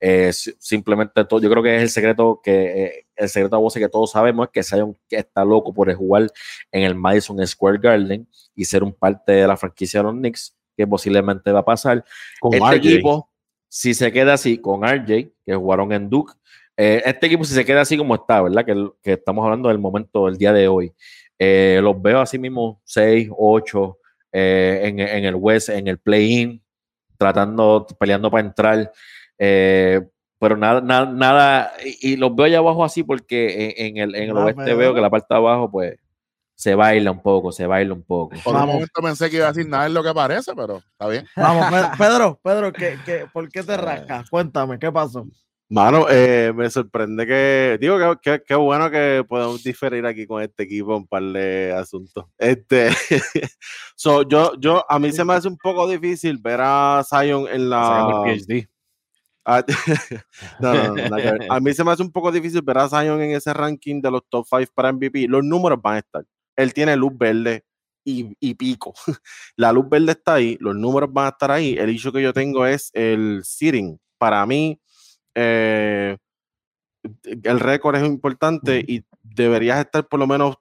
Eh, 0.00 0.32
si- 0.32 0.54
simplemente 0.58 1.24
todo, 1.26 1.40
yo 1.42 1.50
creo 1.50 1.62
que 1.62 1.76
es 1.76 1.82
el 1.82 1.90
secreto 1.90 2.40
que 2.42 2.84
eh, 2.84 3.06
el 3.16 3.28
secreto 3.28 3.56
a 3.56 3.58
voces 3.58 3.82
que 3.82 3.88
todos 3.90 4.12
sabemos 4.12 4.46
es 4.46 4.52
que 4.52 4.62
Zion 4.62 4.96
está 5.10 5.44
loco 5.44 5.74
por 5.74 5.92
jugar 5.94 6.26
en 6.72 6.84
el 6.84 6.94
Madison 6.94 7.46
Square 7.46 7.78
Garden 7.78 8.26
y 8.54 8.64
ser 8.64 8.82
un 8.82 8.94
parte 8.94 9.32
de 9.32 9.46
la 9.46 9.56
franquicia 9.58 10.00
de 10.00 10.04
los 10.04 10.14
Knicks, 10.14 10.56
que 10.76 10.86
posiblemente 10.86 11.50
va 11.52 11.60
a 11.60 11.64
pasar 11.64 12.04
Con 12.40 12.54
este 12.54 12.76
RJ. 12.76 12.76
equipo, 12.76 13.30
si 13.68 13.94
se 13.94 14.12
queda 14.12 14.34
así 14.34 14.58
con 14.58 14.82
RJ, 14.84 15.30
que 15.44 15.54
jugaron 15.54 15.92
en 15.92 16.08
Duke, 16.08 16.32
eh, 16.76 17.02
este 17.04 17.26
equipo, 17.26 17.44
si 17.44 17.54
se 17.54 17.64
queda 17.64 17.82
así 17.82 17.96
como 17.96 18.14
está, 18.14 18.42
¿verdad? 18.42 18.64
Que, 18.64 18.88
que 19.02 19.12
estamos 19.12 19.44
hablando 19.44 19.68
del 19.68 19.78
momento, 19.78 20.26
del 20.26 20.36
día 20.36 20.52
de 20.52 20.68
hoy, 20.68 20.92
eh, 21.38 21.80
los 21.82 22.00
veo 22.00 22.20
así 22.20 22.38
mismo 22.38 22.80
6, 22.84 23.28
8 23.36 23.98
eh, 24.32 24.80
en, 24.84 24.98
en 25.00 25.24
el 25.24 25.34
West, 25.36 25.68
en 25.68 25.86
el 25.88 25.98
play-in, 25.98 26.62
tratando, 27.16 27.86
peleando 27.98 28.30
para 28.30 28.46
entrar. 28.46 28.92
eh, 29.38 30.00
pero 30.38 30.56
nada, 30.58 30.80
nada, 30.82 31.06
nada, 31.06 31.72
y, 31.82 32.12
y 32.12 32.16
los 32.16 32.34
veo 32.34 32.44
allá 32.46 32.58
abajo 32.58 32.84
así 32.84 33.02
porque 33.02 33.74
en, 33.78 33.96
en 33.96 34.02
el, 34.02 34.14
en 34.14 34.30
el 34.30 34.36
oeste 34.36 34.74
veo 34.74 34.92
que 34.92 35.00
la 35.00 35.08
parte 35.08 35.28
de 35.30 35.36
abajo, 35.38 35.70
pues, 35.70 35.96
se 36.54 36.74
baila 36.74 37.10
un 37.10 37.22
poco, 37.22 37.52
se 37.52 37.66
baila 37.66 37.94
un 37.94 38.02
poco. 38.02 38.36
Por 38.44 38.54
un 38.54 38.66
momento 38.66 39.02
pensé 39.02 39.28
que 39.30 39.36
iba 39.36 39.46
a 39.46 39.52
decir 39.52 39.68
nada 39.68 39.86
es 39.86 39.92
lo 39.92 40.02
que 40.02 40.14
parece, 40.14 40.52
pero 40.54 40.78
está 40.78 41.08
bien. 41.08 41.26
Vamos, 41.36 41.66
Pe- 41.70 41.88
Pedro, 41.98 42.40
Pedro, 42.42 42.72
¿qué, 42.72 42.98
qué, 43.04 43.26
por 43.32 43.48
qué 43.48 43.62
te 43.62 43.76
rascas? 43.76 44.28
Cuéntame, 44.30 44.78
¿qué 44.78 44.90
pasó? 44.92 45.26
Mano, 45.68 46.06
eh, 46.10 46.52
me 46.54 46.68
sorprende 46.70 47.26
que, 47.26 47.78
digo, 47.80 47.98
que, 47.98 48.16
que- 48.22 48.42
qué 48.46 48.54
bueno 48.54 48.90
que 48.90 49.24
podemos 49.26 49.62
diferir 49.64 50.04
aquí 50.06 50.26
con 50.26 50.42
este 50.42 50.62
equipo 50.64 50.90
en 50.92 50.98
un 50.98 51.06
par 51.06 51.22
de 51.22 51.72
asuntos. 51.72 52.26
Este, 52.38 52.90
so, 53.96 54.22
yo, 54.28 54.52
yo, 54.60 54.84
a 54.88 54.98
mí 54.98 55.10
se 55.10 55.24
me 55.24 55.32
hace 55.34 55.48
un 55.48 55.56
poco 55.56 55.88
difícil 55.88 56.38
ver 56.38 56.60
a 56.62 57.02
Zion 57.08 57.46
en 57.48 57.70
la... 57.70 58.06
el 58.26 58.38
PhD. 58.38 58.68
Ah, 59.46 59.62
no, 60.58 60.72
no, 60.74 60.94
no. 60.96 61.16
A 61.50 61.60
mí 61.60 61.74
se 61.74 61.84
me 61.84 61.90
hace 61.90 62.02
un 62.02 62.10
poco 62.10 62.32
difícil 62.32 62.62
ver 62.62 62.78
a 62.78 62.88
Zion 62.88 63.20
en 63.20 63.32
ese 63.32 63.52
ranking 63.52 64.00
de 64.00 64.10
los 64.10 64.22
top 64.30 64.46
5 64.48 64.72
para 64.74 64.90
MVP. 64.90 65.26
Los 65.28 65.44
números 65.44 65.82
van 65.82 65.96
a 65.96 65.98
estar. 65.98 66.24
Él 66.56 66.72
tiene 66.74 66.96
luz 66.96 67.12
verde 67.16 67.64
y, 68.04 68.36
y 68.40 68.54
pico. 68.54 68.94
La 69.56 69.72
luz 69.72 69.88
verde 69.88 70.12
está 70.12 70.34
ahí, 70.34 70.56
los 70.60 70.74
números 70.74 71.12
van 71.12 71.26
a 71.26 71.30
estar 71.30 71.50
ahí. 71.50 71.76
El 71.78 71.90
issue 71.90 72.12
que 72.12 72.22
yo 72.22 72.32
tengo 72.32 72.66
es 72.66 72.90
el 72.92 73.42
sitting. 73.44 73.98
Para 74.18 74.44
mí, 74.46 74.80
eh, 75.34 76.16
el 77.42 77.60
récord 77.60 77.96
es 77.96 78.04
importante 78.04 78.84
y 78.86 79.04
deberías 79.22 79.80
estar 79.80 80.06
por 80.06 80.20
lo 80.20 80.26
menos 80.26 80.56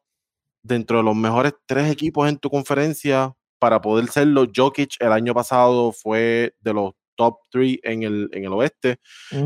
dentro 0.62 0.98
de 0.98 1.04
los 1.04 1.16
mejores 1.16 1.54
tres 1.66 1.92
equipos 1.92 2.28
en 2.30 2.38
tu 2.38 2.50
conferencia 2.50 3.34
para 3.60 3.82
poder 3.82 4.08
serlo. 4.08 4.46
Jokic 4.54 4.96
el 5.00 5.12
año 5.12 5.34
pasado 5.34 5.92
fue 5.92 6.56
de 6.60 6.74
los 6.74 6.94
top 7.16 7.38
3 7.52 7.80
en 7.84 8.04
el, 8.04 8.30
en 8.34 8.44
el 8.46 8.54
oeste 8.54 9.00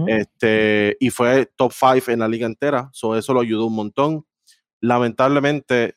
este, 0.08 0.96
y 1.00 1.10
fue 1.10 1.48
top 1.56 1.74
5 1.74 2.12
en 2.12 2.20
la 2.20 2.28
liga 2.28 2.46
entera, 2.46 2.90
so 2.94 3.18
eso 3.18 3.34
lo 3.34 3.42
ayudó 3.42 3.66
un 3.66 3.76
montón. 3.76 4.26
Lamentablemente, 4.80 5.97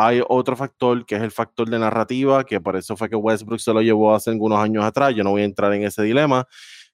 hay 0.00 0.22
otro 0.28 0.54
factor 0.54 1.04
que 1.04 1.16
es 1.16 1.22
el 1.22 1.32
factor 1.32 1.68
de 1.68 1.76
narrativa, 1.76 2.44
que 2.44 2.60
por 2.60 2.76
eso 2.76 2.96
fue 2.96 3.08
que 3.08 3.16
Westbrook 3.16 3.58
se 3.58 3.74
lo 3.74 3.82
llevó 3.82 4.14
hace 4.14 4.30
algunos 4.30 4.60
años 4.60 4.84
atrás. 4.84 5.12
Yo 5.12 5.24
no 5.24 5.32
voy 5.32 5.42
a 5.42 5.44
entrar 5.44 5.72
en 5.74 5.82
ese 5.82 6.04
dilema. 6.04 6.46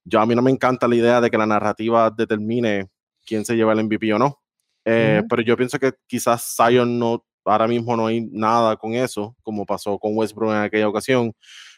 Yo 0.04 0.20
a 0.20 0.26
mí 0.26 0.34
no 0.34 0.40
me 0.40 0.50
encanta 0.50 0.88
la 0.88 0.96
idea 0.96 1.20
de 1.20 1.28
que 1.28 1.36
la 1.36 1.44
narrativa 1.44 2.10
determine 2.10 2.88
quién 3.26 3.44
se 3.44 3.56
lleva 3.56 3.74
el 3.74 3.84
MVP 3.84 4.10
o 4.14 4.18
no. 4.18 4.40
Eh, 4.86 5.18
Ujú. 5.18 5.28
Pero 5.28 5.42
yo 5.42 5.54
pienso 5.54 5.78
que 5.78 5.92
quizás 6.06 6.56
Zion 6.56 6.98
no, 6.98 7.22
ahora 7.44 7.68
mismo 7.68 7.94
no 7.94 8.06
hay 8.06 8.22
nada 8.32 8.74
con 8.76 8.94
eso, 8.94 9.36
como 9.42 9.66
pasó 9.66 9.98
con 9.98 10.16
Westbrook 10.16 10.52
en 10.52 10.62
aquella 10.62 10.88
ocasión. 10.88 11.34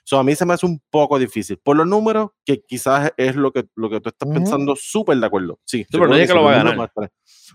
So, 0.09 0.19
a 0.21 0.23
mí 0.23 0.37
se 0.37 0.47
me 0.47 0.55
hace 0.55 0.65
un 0.67 0.81
poco 0.89 1.19
difícil. 1.19 1.59
Por 1.59 1.77
los 1.77 1.85
números, 1.85 2.31
que 2.45 2.63
quizás 2.63 3.11
es 3.17 3.35
lo 3.35 3.51
que, 3.53 3.67
lo 3.75 3.91
que 3.91 4.01
tú 4.01 4.09
estás 4.09 4.29
Ujú. 4.29 4.35
pensando, 4.39 4.77
súper 4.77 5.19
de 5.19 5.27
acuerdo. 5.27 5.59
Sí, 5.65 5.85
pero 5.91 6.07
no 6.07 6.15
dije 6.15 6.29
que 6.29 6.33
sí, 6.33 6.39
lo 6.39 6.45
va 6.45 6.53
a 6.53 6.57
ganar. 6.63 6.77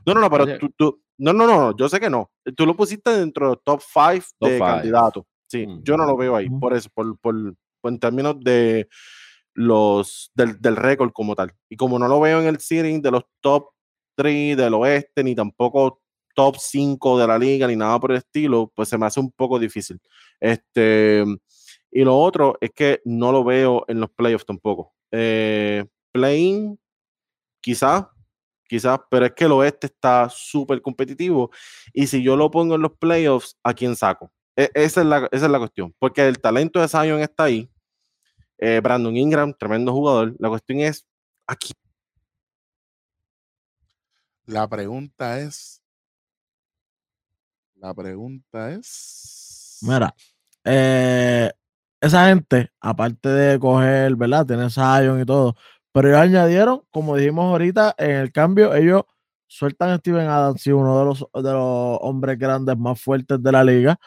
No, 0.05 0.13
no, 0.13 0.19
no, 0.19 0.29
pero 0.29 0.59
tú, 0.59 0.69
tú- 0.75 1.01
no, 1.17 1.31
no, 1.31 1.47
no, 1.47 1.77
yo 1.77 1.87
sé 1.87 1.97
que 2.01 2.09
no. 2.09 2.29
Tú 2.57 2.65
lo 2.65 2.75
pusiste 2.75 3.09
dentro 3.11 3.45
de 3.45 3.55
los 3.55 3.63
top 3.63 3.81
5 3.81 4.25
Top 4.37 4.49
de 4.49 4.59
candidatos. 4.59 5.23
Sí, 5.47 5.65
Mm. 5.65 5.81
yo 5.83 5.95
no 5.95 6.05
lo 6.05 6.17
veo 6.17 6.35
ahí, 6.35 6.49
por 6.49 6.73
eso, 6.73 6.89
por, 6.93 7.17
por, 7.19 7.33
por 7.79 7.91
en 7.93 7.99
términos 7.99 8.35
de 8.41 8.89
los 9.53 10.29
del, 10.35 10.59
del 10.59 10.75
récord 10.75 11.11
como 11.13 11.35
tal. 11.35 11.53
Y 11.69 11.77
como 11.77 11.97
no 11.99 12.07
lo 12.09 12.19
veo 12.19 12.41
en 12.41 12.47
el 12.47 12.59
seeding 12.59 13.01
de 13.01 13.11
los 13.11 13.23
top 13.39 13.69
3 14.15 14.57
del 14.57 14.73
oeste, 14.73 15.23
ni 15.23 15.35
tampoco 15.35 16.01
top 16.35 16.57
5 16.59 17.17
de 17.17 17.27
la 17.27 17.37
liga, 17.37 17.65
ni 17.67 17.77
nada 17.77 17.97
por 17.99 18.11
el 18.11 18.17
estilo, 18.17 18.71
pues 18.75 18.89
se 18.89 18.97
me 18.97 19.05
hace 19.05 19.21
un 19.21 19.31
poco 19.31 19.57
difícil. 19.57 19.99
Este, 20.39 21.23
y 21.91 22.03
lo 22.03 22.17
otro 22.17 22.57
es 22.61 22.71
que 22.71 23.01
no 23.03 23.31
lo 23.31 23.43
veo 23.43 23.83
en 23.87 23.99
los 23.99 24.09
playoffs 24.09 24.45
tampoco. 24.45 24.93
Eh, 25.11 25.85
playing, 26.11 26.79
quizás, 27.59 28.05
quizás, 28.67 28.99
pero 29.09 29.25
es 29.25 29.33
que 29.33 29.43
el 29.43 29.51
oeste 29.51 29.87
está 29.87 30.29
súper 30.29 30.81
competitivo. 30.81 31.51
Y 31.93 32.07
si 32.07 32.23
yo 32.23 32.37
lo 32.37 32.49
pongo 32.49 32.75
en 32.75 32.81
los 32.81 32.93
playoffs, 32.97 33.57
¿a 33.63 33.73
quién 33.73 33.95
saco? 33.95 34.31
E- 34.55 34.71
esa, 34.73 35.01
es 35.01 35.07
la, 35.07 35.27
esa 35.31 35.45
es 35.45 35.51
la 35.51 35.59
cuestión. 35.59 35.93
Porque 35.99 36.25
el 36.25 36.39
talento 36.39 36.79
de 36.79 36.87
Zion 36.87 37.19
está 37.19 37.43
ahí. 37.43 37.69
Eh, 38.57 38.79
Brandon 38.81 39.15
Ingram, 39.15 39.53
tremendo 39.53 39.91
jugador. 39.91 40.33
La 40.39 40.47
cuestión 40.47 40.79
es, 40.79 41.05
aquí. 41.45 41.73
La 44.45 44.67
pregunta 44.67 45.39
es. 45.39 45.81
La 47.75 47.93
pregunta 47.93 48.71
es. 48.71 49.79
Mira, 49.81 50.13
eh, 50.63 51.51
esa 52.01 52.27
gente, 52.27 52.69
aparte 52.81 53.29
de 53.29 53.59
coger, 53.59 54.15
¿verdad? 54.15 54.45
Tiene 54.45 54.69
Zion 54.69 55.21
y 55.21 55.25
todo, 55.25 55.55
pero 55.93 56.07
ellos 56.09 56.19
añadieron, 56.21 56.81
como 56.91 57.15
dijimos 57.15 57.45
ahorita, 57.51 57.95
en 57.97 58.11
el 58.11 58.31
cambio, 58.31 58.73
ellos 58.75 59.03
sueltan 59.47 59.89
a 59.91 59.97
Steven 59.97 60.27
Adams, 60.27 60.61
sí, 60.61 60.71
uno 60.71 60.97
de 60.99 61.05
los, 61.05 61.19
de 61.19 61.51
los 61.53 61.97
hombres 62.01 62.37
grandes 62.39 62.77
más 62.77 62.99
fuertes 63.01 63.41
de 63.41 63.51
la 63.51 63.63
liga, 63.63 63.99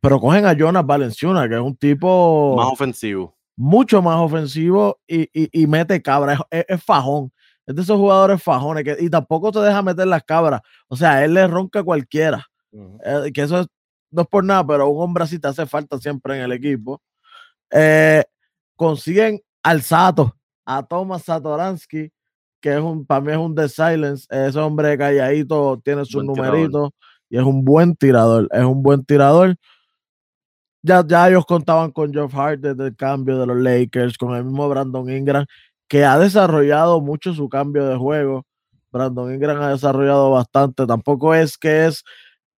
pero 0.00 0.20
cogen 0.20 0.46
a 0.46 0.52
Jonas 0.54 0.86
Valenciuna, 0.86 1.48
que 1.48 1.56
es 1.56 1.60
un 1.60 1.76
tipo 1.76 2.54
Más 2.56 2.72
ofensivo. 2.72 3.36
mucho 3.56 4.00
más 4.00 4.18
ofensivo 4.20 5.00
y, 5.06 5.22
y- 5.32 5.50
y 5.62 5.66
mete 5.66 6.00
cabra, 6.00 6.34
es, 6.34 6.40
es- 6.50 6.64
es 6.68 6.84
fajón. 6.84 7.32
Es 7.66 7.74
de 7.74 7.82
esos 7.82 7.98
jugadores 7.98 8.42
fajones 8.42 8.82
que, 8.84 8.96
y 9.00 9.10
tampoco 9.10 9.52
te 9.52 9.58
deja 9.60 9.82
meter 9.82 10.06
las 10.06 10.22
cabras. 10.24 10.62
O 10.88 10.96
sea, 10.96 11.22
él 11.24 11.34
le 11.34 11.46
ronca 11.46 11.80
a 11.80 11.84
cualquiera. 11.84 12.46
Eh, 13.04 13.30
que 13.34 13.42
eso 13.42 13.60
es- 13.60 13.66
no 14.10 14.22
es 14.22 14.28
por 14.28 14.42
nada, 14.44 14.66
pero 14.66 14.88
un 14.88 15.02
hombre 15.02 15.24
así 15.24 15.38
te 15.38 15.48
hace 15.48 15.66
falta 15.66 15.98
siempre 15.98 16.36
en 16.36 16.42
el 16.44 16.52
equipo. 16.52 17.02
Eh, 17.70 18.24
consiguen 18.76 19.40
al 19.62 19.82
Sato, 19.82 20.34
a 20.64 20.82
Thomas 20.82 21.24
Satoransky, 21.24 22.10
que 22.60 22.74
es 22.74 22.80
un, 22.80 23.06
para 23.06 23.20
mí 23.20 23.32
es 23.32 23.38
un 23.38 23.54
The 23.54 23.68
Silence. 23.68 24.26
Ese 24.30 24.58
hombre 24.58 24.96
calladito 24.98 25.80
tiene 25.84 26.04
sus 26.04 26.24
numeritos 26.24 26.90
y 27.30 27.38
es 27.38 27.44
un 27.44 27.64
buen 27.64 27.94
tirador. 27.96 28.48
Es 28.52 28.64
un 28.64 28.82
buen 28.82 29.04
tirador. 29.04 29.56
ya, 30.82 31.04
ya 31.06 31.28
ellos 31.28 31.44
contaban 31.46 31.90
con 31.92 32.12
Jeff 32.12 32.34
Hart 32.34 32.60
desde 32.60 32.86
el 32.88 32.96
cambio 32.96 33.38
de 33.38 33.46
los 33.46 33.56
Lakers, 33.56 34.16
con 34.16 34.34
el 34.34 34.44
mismo 34.44 34.68
Brandon 34.68 35.10
Ingram, 35.10 35.44
que 35.88 36.04
ha 36.04 36.18
desarrollado 36.18 37.00
mucho 37.00 37.34
su 37.34 37.48
cambio 37.48 37.86
de 37.86 37.96
juego. 37.96 38.44
Brandon 38.90 39.34
Ingram 39.34 39.60
ha 39.62 39.70
desarrollado 39.70 40.30
bastante. 40.30 40.86
Tampoco 40.86 41.34
es 41.34 41.58
que 41.58 41.86
es 41.86 42.04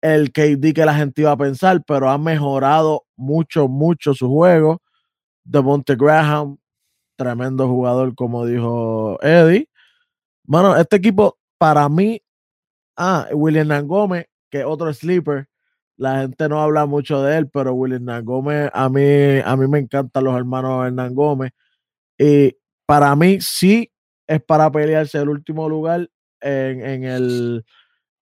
el 0.02 0.32
KD 0.32 0.74
que 0.74 0.86
la 0.86 0.96
gente 0.96 1.22
iba 1.22 1.32
a 1.32 1.38
pensar, 1.38 1.84
pero 1.86 2.10
ha 2.10 2.18
mejorado 2.18 3.04
mucho, 3.16 3.68
mucho 3.68 4.14
su 4.14 4.30
juego. 4.30 4.82
De 5.50 5.62
Monte 5.64 5.96
Graham, 5.96 6.58
tremendo 7.18 7.68
jugador, 7.68 8.14
como 8.14 8.46
dijo 8.46 9.18
Eddie. 9.24 9.68
Bueno, 10.44 10.76
este 10.76 10.98
equipo, 10.98 11.40
para 11.58 11.90
mí, 11.90 12.22
ah, 12.96 13.28
William 13.34 13.68
Nangome, 13.68 14.28
que 14.52 14.60
es 14.60 14.66
otro 14.66 14.94
sleeper, 14.94 15.48
la 15.98 16.22
gente 16.22 16.48
no 16.50 16.62
habla 16.62 16.86
mucho 16.86 17.24
de 17.24 17.36
él, 17.38 17.50
pero 17.50 17.74
William 17.74 18.06
Nangome, 18.06 18.70
a 18.72 18.90
mí, 18.90 19.40
a 19.44 19.56
mí 19.58 19.68
me 19.68 19.80
encantan 19.80 20.24
los 20.24 20.38
hermanos 20.38 20.86
Hernán 20.86 21.16
Gómez. 21.16 21.52
Y 22.18 22.56
para 22.86 23.16
mí 23.16 23.42
sí 23.42 23.92
es 24.28 24.44
para 24.44 24.72
pelearse 24.72 25.18
el 25.18 25.30
último 25.30 25.68
lugar 25.68 26.08
en, 26.42 26.86
en, 26.86 27.04
el, 27.06 27.66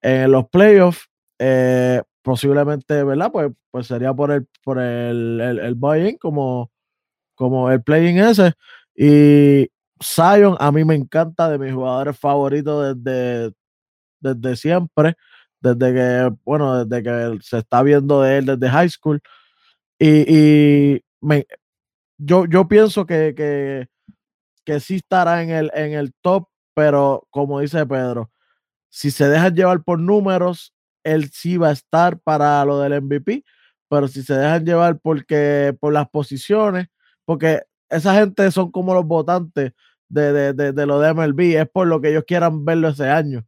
en 0.02 0.32
los 0.32 0.48
playoffs. 0.48 1.10
Eh, 1.40 2.02
posiblemente, 2.22 3.04
¿verdad? 3.04 3.32
Pues, 3.34 3.52
pues 3.70 3.88
sería 3.88 4.14
por 4.14 4.32
el, 4.32 4.48
por 4.64 4.80
el, 4.80 5.42
el, 5.42 5.60
el 5.60 5.76
buy-in 5.76 6.18
como, 6.18 6.72
como 7.38 7.72
el 7.72 7.82
play-in 7.82 8.18
ese. 8.20 8.54
Y 8.96 9.70
Zion 10.04 10.58
a 10.60 10.72
mí 10.72 10.84
me 10.84 10.96
encanta, 10.96 11.50
de 11.50 11.60
mis 11.60 11.74
jugadores 11.74 12.20
favoritos 12.20 12.98
desde, 13.02 13.54
desde 14.20 14.56
siempre, 14.58 15.16
desde 15.62 15.94
que, 15.94 16.36
bueno, 16.44 16.84
desde 16.84 17.04
que 17.04 17.40
se 17.44 17.60
está 17.60 17.84
viendo 17.84 18.22
de 18.22 18.40
él 18.40 18.46
desde 18.48 18.70
high 18.70 18.90
school. 18.90 19.22
Y, 20.00 20.36
y 20.36 21.02
me, 21.22 21.46
yo, 22.18 22.46
yo 22.46 22.68
pienso 22.68 23.06
que, 23.06 23.34
que, 23.36 23.88
que 24.66 24.80
sí 24.80 24.96
estará 24.96 25.44
en 25.44 25.52
el, 25.52 25.72
en 25.74 25.94
el 25.94 26.14
top, 26.22 26.48
pero 26.74 27.28
como 27.30 27.60
dice 27.60 27.86
Pedro, 27.86 28.32
si 28.90 29.12
se 29.12 29.30
dejan 29.30 29.56
llevar 29.56 29.84
por 29.84 30.00
números, 30.00 30.74
él 31.04 31.30
sí 31.32 31.58
va 31.58 31.70
a 31.70 31.74
estar 31.74 32.20
para 32.20 32.66
lo 32.66 32.80
del 32.80 33.02
MVP, 33.02 33.44
pero 33.90 34.08
si 34.08 34.24
se 34.24 34.34
dejan 34.34 34.66
llevar 34.66 35.00
porque, 35.00 35.76
por 35.80 35.94
las 35.94 36.10
posiciones, 36.10 36.88
porque 37.28 37.64
esa 37.90 38.16
gente 38.16 38.50
son 38.52 38.72
como 38.72 38.94
los 38.94 39.06
votantes 39.06 39.74
de, 40.08 40.32
de, 40.32 40.54
de, 40.54 40.72
de 40.72 40.86
lo 40.86 40.98
de 41.02 41.14
MLB, 41.14 41.60
es 41.60 41.70
por 41.70 41.86
lo 41.86 42.00
que 42.00 42.12
ellos 42.12 42.24
quieran 42.26 42.64
verlo 42.64 42.88
ese 42.88 43.10
año. 43.10 43.46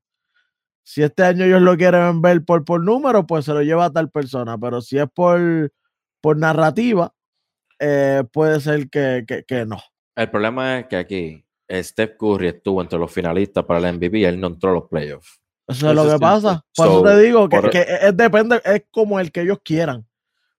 Si 0.84 1.02
este 1.02 1.24
año 1.24 1.46
ellos 1.46 1.62
lo 1.62 1.78
quieren 1.78 2.22
ver 2.22 2.44
por, 2.44 2.66
por 2.66 2.84
número, 2.84 3.26
pues 3.26 3.46
se 3.46 3.54
lo 3.54 3.62
lleva 3.62 3.86
a 3.86 3.94
tal 3.94 4.12
persona, 4.12 4.58
pero 4.58 4.82
si 4.82 4.98
es 4.98 5.08
por, 5.14 5.72
por 6.20 6.36
narrativa, 6.36 7.14
eh, 7.80 8.24
puede 8.34 8.60
ser 8.60 8.90
que, 8.90 9.24
que, 9.26 9.46
que, 9.46 9.66
no. 9.66 9.80
El 10.14 10.30
problema 10.30 10.80
es 10.80 10.88
que 10.88 10.98
aquí 10.98 11.46
Steph 11.72 12.18
Curry 12.18 12.48
estuvo 12.48 12.82
entre 12.82 13.00
los 13.00 13.10
finalistas 13.10 13.64
para 13.64 13.80
el 13.80 13.96
MVP 13.96 14.20
y 14.20 14.26
él 14.26 14.42
no 14.42 14.48
entró 14.48 14.72
a 14.72 14.74
los 14.74 14.90
playoffs. 14.90 15.40
Eso 15.70 15.90
es 15.90 15.96
lo 15.96 16.12
que 16.12 16.20
pasa. 16.20 16.66
Por 16.76 16.86
so, 16.86 16.92
eso 16.92 17.04
te 17.04 17.20
digo 17.20 17.48
que, 17.48 17.62
por... 17.62 17.70
que 17.70 17.86
es, 18.02 18.18
depende, 18.18 18.62
es 18.66 18.84
como 18.92 19.22
el 19.22 19.32
que 19.32 19.42
ellos 19.42 19.60
quieran. 19.64 20.09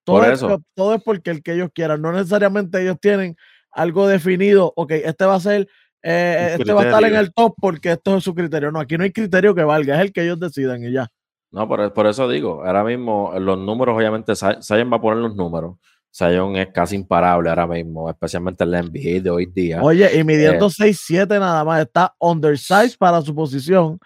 Todo, 0.05 0.19
por 0.19 0.33
es, 0.33 0.41
todo 0.75 0.95
es 0.95 1.03
porque 1.03 1.31
el 1.31 1.43
que 1.43 1.55
ellos 1.55 1.71
quieran. 1.75 2.03
No 2.03 2.13
necesariamente 2.13 2.81
ellos 2.83 2.99
tienen 3.01 3.37
algo 3.71 4.07
definido. 4.09 4.73
Ok, 4.77 4.93
este 4.93 5.25
va 5.25 5.35
a 5.35 5.41
ser, 5.41 5.69
eh, 6.03 6.57
este 6.59 6.73
va 6.73 6.83
a 6.83 6.85
estar 6.87 7.05
en 7.05 7.17
el 7.17 7.33
top 7.33 7.55
porque 7.61 7.93
esto 7.93 8.17
es 8.17 8.25
su 8.25 8.35
criterio. 8.35 8.73
No, 8.73 8.81
aquí 8.81 8.97
no 8.97 9.05
hay 9.05 9.13
criterio 9.13 9.55
que 9.55 9.65
valga, 9.65 9.97
es 9.97 10.01
el 10.01 10.13
que 10.13 10.23
ellos 10.23 10.41
decidan 10.41 10.85
y 10.85 10.93
ya. 10.93 11.09
No, 11.53 11.67
por, 11.67 11.93
por 11.93 12.07
eso 12.07 12.29
digo, 12.29 12.65
ahora 12.65 12.85
mismo 12.85 13.33
los 13.39 13.59
números, 13.59 13.97
obviamente, 13.97 14.37
Sayan 14.37 14.91
va 14.91 14.97
a 14.97 15.01
poner 15.01 15.19
los 15.19 15.35
números. 15.35 15.77
Zion 16.13 16.57
es 16.57 16.69
casi 16.73 16.97
imparable 16.97 17.49
ahora 17.49 17.67
mismo, 17.67 18.11
especialmente 18.11 18.65
en 18.65 18.71
la 18.73 18.83
NBA 18.83 19.23
de 19.23 19.31
hoy 19.31 19.47
día. 19.47 19.81
Oye, 19.81 20.19
y 20.19 20.25
midiendo 20.25 20.67
eh, 20.67 20.93
6'7 20.93 21.39
nada 21.39 21.65
más, 21.65 21.83
está 21.83 22.15
undersized 22.19 22.99
para 22.99 23.23
su 23.23 23.35
posición, 23.35 23.99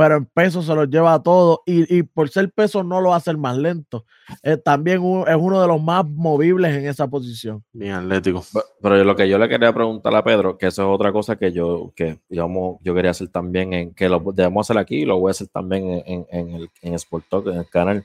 pero 0.00 0.16
en 0.16 0.24
peso 0.24 0.62
se 0.62 0.74
lo 0.74 0.84
lleva 0.84 1.12
a 1.12 1.22
todo 1.22 1.62
y, 1.66 1.94
y, 1.94 2.02
por 2.02 2.30
ser 2.30 2.50
peso 2.50 2.82
no 2.82 3.02
lo 3.02 3.12
hace 3.12 3.30
el 3.30 3.36
más 3.36 3.58
lento. 3.58 4.06
Eh, 4.42 4.56
también 4.56 5.02
un, 5.02 5.28
es 5.28 5.36
uno 5.38 5.60
de 5.60 5.68
los 5.68 5.82
más 5.82 6.06
movibles 6.08 6.74
en 6.74 6.86
esa 6.86 7.06
posición. 7.06 7.62
Bien 7.70 7.92
atlético. 7.92 8.42
Pero, 8.50 8.64
pero, 8.80 9.04
lo 9.04 9.14
que 9.14 9.28
yo 9.28 9.36
le 9.36 9.46
quería 9.46 9.74
preguntar 9.74 10.14
a 10.14 10.24
Pedro, 10.24 10.56
que 10.56 10.68
eso 10.68 10.84
es 10.84 10.88
otra 10.88 11.12
cosa 11.12 11.36
que 11.36 11.52
yo, 11.52 11.92
que 11.94 12.18
digamos, 12.30 12.78
yo 12.80 12.94
quería 12.94 13.10
hacer 13.10 13.28
también, 13.28 13.74
en 13.74 13.92
que 13.92 14.08
lo 14.08 14.20
debemos 14.32 14.66
hacer 14.66 14.78
aquí 14.80 15.02
y 15.02 15.04
lo 15.04 15.18
voy 15.18 15.28
a 15.28 15.32
hacer 15.32 15.48
también 15.48 15.90
en, 15.90 16.02
en, 16.06 16.26
en 16.30 16.54
el 16.54 16.70
en 16.80 16.94
Sport 16.94 17.24
Talk, 17.28 17.46
en 17.48 17.58
el 17.58 17.68
canal. 17.68 18.02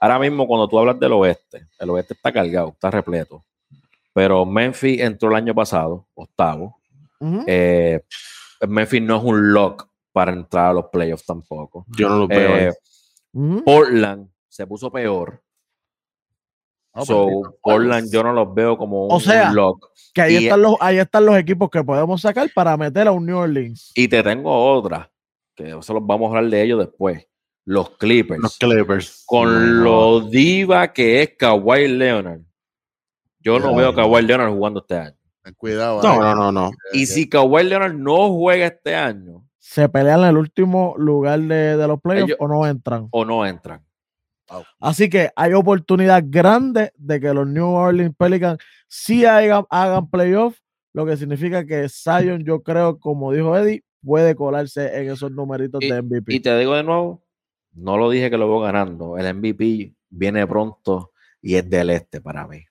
Ahora 0.00 0.18
mismo, 0.18 0.48
cuando 0.48 0.66
tú 0.66 0.80
hablas 0.80 0.98
del 0.98 1.12
oeste, 1.12 1.64
el 1.78 1.90
oeste 1.90 2.14
está 2.14 2.32
cargado, 2.32 2.70
está 2.70 2.90
repleto. 2.90 3.44
Pero 4.12 4.44
Memphis 4.44 5.00
entró 5.00 5.28
el 5.28 5.36
año 5.36 5.54
pasado, 5.54 6.06
octavo. 6.16 6.76
Uh 7.20 7.26
-huh. 7.26 7.44
eh, 7.46 8.00
Memphis 8.66 9.02
no 9.02 9.18
es 9.18 9.22
un 9.22 9.52
lock 9.52 9.86
para 10.16 10.32
entrar 10.32 10.70
a 10.70 10.72
los 10.72 10.86
playoffs 10.86 11.26
tampoco. 11.26 11.84
Yo 11.88 12.08
no 12.08 12.20
lo 12.20 12.26
veo. 12.26 12.56
Eh. 12.56 12.72
Portland 13.66 14.30
se 14.48 14.66
puso 14.66 14.90
peor. 14.90 15.42
Oh, 16.92 17.04
so, 17.04 17.58
Portland 17.60 18.10
yo 18.10 18.22
no 18.22 18.32
los 18.32 18.54
veo 18.54 18.78
como 18.78 19.04
un, 19.04 19.12
o 19.12 19.20
sea, 19.20 19.50
un 19.50 19.56
lock. 19.56 19.90
Que 20.14 20.22
ahí, 20.22 20.36
y, 20.36 20.44
están 20.44 20.62
los, 20.62 20.76
ahí 20.80 20.96
están 20.96 21.26
los 21.26 21.36
equipos 21.36 21.68
que 21.68 21.84
podemos 21.84 22.22
sacar 22.22 22.50
para 22.54 22.74
meter 22.78 23.08
a 23.08 23.12
un 23.12 23.26
New 23.26 23.36
Orleans. 23.36 23.92
Y 23.94 24.08
te 24.08 24.22
tengo 24.22 24.72
otra, 24.72 25.12
que 25.54 25.76
eso 25.76 25.92
los 25.92 26.06
vamos 26.06 26.32
a 26.32 26.38
hablar 26.38 26.50
de 26.50 26.62
ellos 26.62 26.78
después. 26.78 27.28
Los 27.66 27.90
Clippers. 27.90 28.40
Los 28.40 28.56
Clippers. 28.56 29.22
Con 29.26 29.50
no. 29.50 29.84
lo 29.84 30.20
diva 30.22 30.94
que 30.94 31.20
es 31.20 31.36
Kawhi 31.36 31.88
Leonard. 31.88 32.40
Yo 33.40 33.58
no, 33.58 33.66
no 33.66 33.76
veo 33.76 33.90
a 33.90 33.94
Kawhi 33.94 34.22
Leonard 34.22 34.54
jugando 34.54 34.80
este 34.80 34.96
año. 34.96 35.16
Cuidado. 35.58 36.02
No, 36.02 36.20
no, 36.22 36.34
no, 36.34 36.52
no. 36.52 36.70
Y 36.94 37.04
si 37.04 37.28
Kawhi 37.28 37.64
Leonard 37.64 37.94
no 37.94 38.30
juega 38.32 38.64
este 38.64 38.94
año, 38.94 39.45
se 39.68 39.88
pelean 39.88 40.20
en 40.20 40.26
el 40.26 40.36
último 40.36 40.94
lugar 40.96 41.40
de, 41.40 41.76
de 41.76 41.88
los 41.88 42.00
playoffs 42.00 42.30
Ellos, 42.30 42.38
o 42.40 42.46
no 42.46 42.64
entran. 42.66 43.08
O 43.10 43.24
no 43.24 43.44
entran. 43.44 43.84
Wow. 44.48 44.62
Así 44.78 45.10
que 45.10 45.30
hay 45.34 45.54
oportunidad 45.54 46.22
grande 46.24 46.92
de 46.96 47.18
que 47.18 47.34
los 47.34 47.48
New 47.48 47.66
Orleans 47.66 48.14
Pelicans 48.16 48.58
sí 48.86 49.24
hagan, 49.24 49.64
hagan 49.68 50.08
playoffs, 50.08 50.62
lo 50.92 51.04
que 51.04 51.16
significa 51.16 51.66
que 51.66 51.88
Zion, 51.88 52.44
yo 52.44 52.62
creo, 52.62 53.00
como 53.00 53.32
dijo 53.32 53.58
Eddie, 53.58 53.82
puede 54.04 54.36
colarse 54.36 55.00
en 55.00 55.10
esos 55.10 55.32
numeritos 55.32 55.82
y, 55.82 55.90
de 55.90 56.00
MVP. 56.00 56.34
Y 56.34 56.40
te 56.40 56.56
digo 56.56 56.76
de 56.76 56.84
nuevo, 56.84 57.24
no 57.72 57.98
lo 57.98 58.08
dije 58.08 58.30
que 58.30 58.38
lo 58.38 58.48
veo 58.48 58.60
ganando. 58.60 59.18
El 59.18 59.34
MVP 59.34 59.96
viene 60.10 60.46
pronto 60.46 61.10
y 61.42 61.56
es 61.56 61.68
del 61.68 61.90
este 61.90 62.20
para 62.20 62.46
mí. 62.46 62.62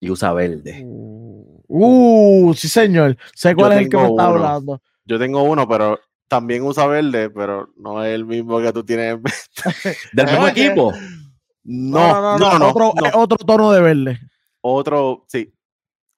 Y 0.00 0.10
usa 0.10 0.34
verde. 0.34 0.82
Uh, 0.84 1.62
uh 1.66 2.54
sí, 2.54 2.68
señor. 2.68 3.16
Sé 3.34 3.54
cuál 3.54 3.72
yo 3.72 3.78
es 3.78 3.84
el 3.84 3.88
que 3.88 3.96
me 3.96 4.02
está 4.02 4.12
uno. 4.12 4.44
hablando. 4.44 4.82
Yo 5.06 5.18
tengo 5.18 5.42
uno, 5.42 5.66
pero 5.66 5.98
también 6.30 6.62
usa 6.62 6.86
verde, 6.86 7.28
pero 7.28 7.72
no 7.76 8.04
es 8.04 8.14
el 8.14 8.24
mismo 8.24 8.60
que 8.60 8.72
tú 8.72 8.84
tienes. 8.84 9.18
¿Del 10.12 10.26
mismo 10.26 10.46
equipo? 10.46 10.92
No, 11.64 12.20
no, 12.22 12.38
no, 12.38 12.58
no, 12.58 12.68
otro, 12.70 12.92
no. 12.94 13.18
otro 13.20 13.36
tono 13.38 13.72
de 13.72 13.80
verde. 13.80 14.20
Otro, 14.60 15.24
sí. 15.26 15.52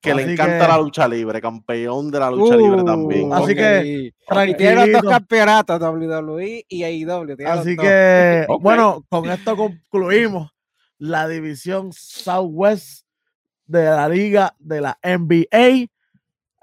Que 0.03 0.11
Así 0.13 0.25
le 0.25 0.33
encanta 0.33 0.67
que- 0.67 0.69
la 0.73 0.79
lucha 0.79 1.09
libre, 1.09 1.41
campeón 1.41 2.11
de 2.11 2.19
la 2.21 2.31
lucha 2.31 2.57
libre 2.57 2.83
Uh, 2.83 2.85
también. 2.85 3.33
así 3.33 3.55
que, 3.55 4.13
tiene 4.59 4.75
los 4.87 5.03
dos 5.03 5.11
campeonatos, 5.11 5.81
WWE 5.81 6.67
y 6.69 6.83
AEW. 6.83 7.37
Así 7.47 7.75
que, 7.77 8.47
bueno, 8.61 9.07
con 9.09 9.31
esto 9.31 9.57
concluimos 9.57 10.51
la 10.99 11.27
división 11.27 11.91
Southwest 11.93 13.07
de 13.65 13.85
la 13.85 14.09
liga 14.11 14.55
de 14.59 14.81
la 14.83 14.99
NBA. 15.03 15.87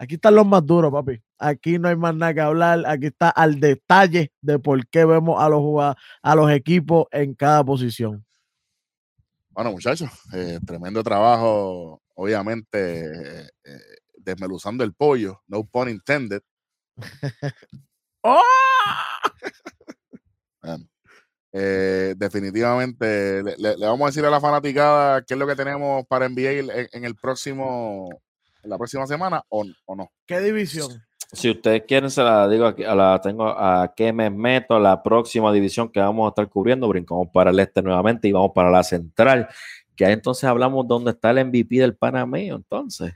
Aquí 0.01 0.15
están 0.15 0.33
los 0.33 0.47
más 0.47 0.65
duros, 0.65 0.93
papi. 0.93 1.21
Aquí 1.37 1.77
no 1.77 1.89
hay 1.89 1.97
más 1.97 2.15
nada 2.15 2.33
que 2.33 2.39
hablar. 2.39 2.83
Aquí 2.87 3.07
está 3.07 3.29
al 3.29 3.59
detalle 3.59 4.31
de 4.41 4.57
por 4.57 4.87
qué 4.87 5.03
vemos 5.03 5.41
a 5.41 5.49
los 5.49 5.61
a 6.21 6.35
los 6.35 6.49
equipos 6.51 7.07
en 7.11 7.35
cada 7.35 7.65
posición. 7.65 8.25
Bueno, 9.49 9.73
muchachos, 9.73 10.09
eh, 10.33 10.57
tremendo 10.65 11.03
trabajo, 11.03 12.01
obviamente, 12.15 13.01
eh, 13.01 13.49
eh, 13.65 13.79
desmeluzando 14.15 14.85
el 14.85 14.93
pollo, 14.93 15.41
no 15.47 15.65
pun 15.65 15.89
intended. 15.89 16.41
¡Oh! 18.23 18.41
Bueno, 20.61 20.85
definitivamente 21.51 23.41
le, 23.57 23.75
vamos 23.77 24.01
a 24.01 24.05
decir 24.07 24.25
a 24.25 24.29
la 24.29 24.41
fanaticada 24.41 25.23
qué 25.23 25.33
es 25.33 25.39
lo 25.39 25.47
que 25.47 25.55
tenemos 25.55 26.05
para 26.05 26.27
NBA 26.27 26.51
en, 26.51 26.89
en 26.91 27.05
el 27.05 27.15
próximo, 27.15 28.21
la 28.63 28.77
próxima 28.77 29.07
semana 29.07 29.43
o, 29.49 29.65
o 29.85 29.95
no. 29.95 30.11
¿Qué 30.25 30.39
división? 30.39 31.01
Si 31.31 31.49
ustedes 31.49 31.83
quieren, 31.87 32.09
se 32.09 32.23
la 32.23 32.47
digo 32.47 32.65
aquí, 32.65 32.83
a 32.83 32.95
la 32.95 33.21
tengo 33.21 33.47
a 33.47 33.93
que 33.95 34.11
me 34.11 34.29
meto 34.31 34.75
a 34.75 34.79
la 34.79 35.03
próxima 35.03 35.51
división 35.53 35.89
que 35.89 35.99
vamos 35.99 36.25
a 36.25 36.29
estar 36.29 36.49
cubriendo. 36.49 36.87
Brincamos 36.87 37.27
para 37.31 37.51
el 37.51 37.59
este 37.59 37.83
nuevamente 37.83 38.27
y 38.27 38.31
vamos 38.31 38.51
para 38.53 38.71
la 38.71 38.83
central. 38.83 39.47
Que 39.95 40.05
ahí 40.05 40.13
entonces 40.13 40.45
hablamos 40.45 40.87
dónde 40.87 41.11
está 41.11 41.29
el 41.29 41.45
MVP 41.45 41.75
del 41.75 41.95
Panameo. 41.95 42.55
Entonces, 42.55 43.13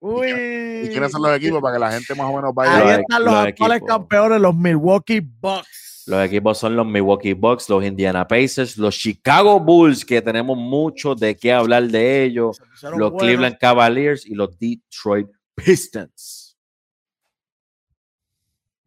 Uy. 0.00 0.28
¿Y 0.28 0.88
quiénes 0.88 1.10
son 1.10 1.22
los 1.22 1.36
equipos 1.36 1.60
para 1.60 1.74
que 1.74 1.80
la 1.80 1.92
gente 1.92 2.14
más 2.14 2.26
o 2.30 2.36
menos 2.36 2.54
vaya? 2.54 2.76
Ahí 2.76 3.00
están 3.00 3.24
los, 3.24 3.34
los 3.34 3.46
actuales 3.46 3.76
equipos. 3.78 3.96
campeones, 3.96 4.40
los 4.40 4.54
Milwaukee 4.54 5.20
Bucks. 5.20 5.85
Los 6.06 6.24
equipos 6.24 6.58
son 6.58 6.76
los 6.76 6.86
Milwaukee 6.86 7.32
Bucks, 7.32 7.68
los 7.68 7.84
Indiana 7.84 8.26
Pacers, 8.26 8.76
los 8.76 8.96
Chicago 8.96 9.58
Bulls, 9.58 10.04
que 10.04 10.22
tenemos 10.22 10.56
mucho 10.56 11.14
de 11.14 11.36
qué 11.36 11.52
hablar 11.52 11.84
de 11.88 12.24
ellos, 12.24 12.60
los 12.82 12.92
buenos. 12.92 13.22
Cleveland 13.22 13.58
Cavaliers 13.58 14.24
y 14.24 14.34
los 14.34 14.56
Detroit 14.58 15.28
Pistons. 15.54 16.56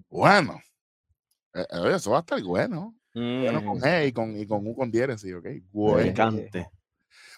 Bueno. 0.09 0.61
Eh, 1.53 1.65
eh, 1.69 1.77
oye, 1.79 1.95
eso 1.95 2.11
va 2.11 2.17
a 2.17 2.21
estar 2.21 2.41
bueno. 2.41 2.95
Bueno, 3.13 3.65
con 3.65 3.77
Mm. 3.79 3.81
G 3.81 4.07
y 4.07 4.11
con, 4.11 4.37
y 4.37 4.45
con 4.45 4.67
U 4.67 4.75
con 4.75 4.89
diéresis, 4.89 5.29
sí, 5.29 5.33
ok. 5.33 5.47
Bueno. 5.71 6.13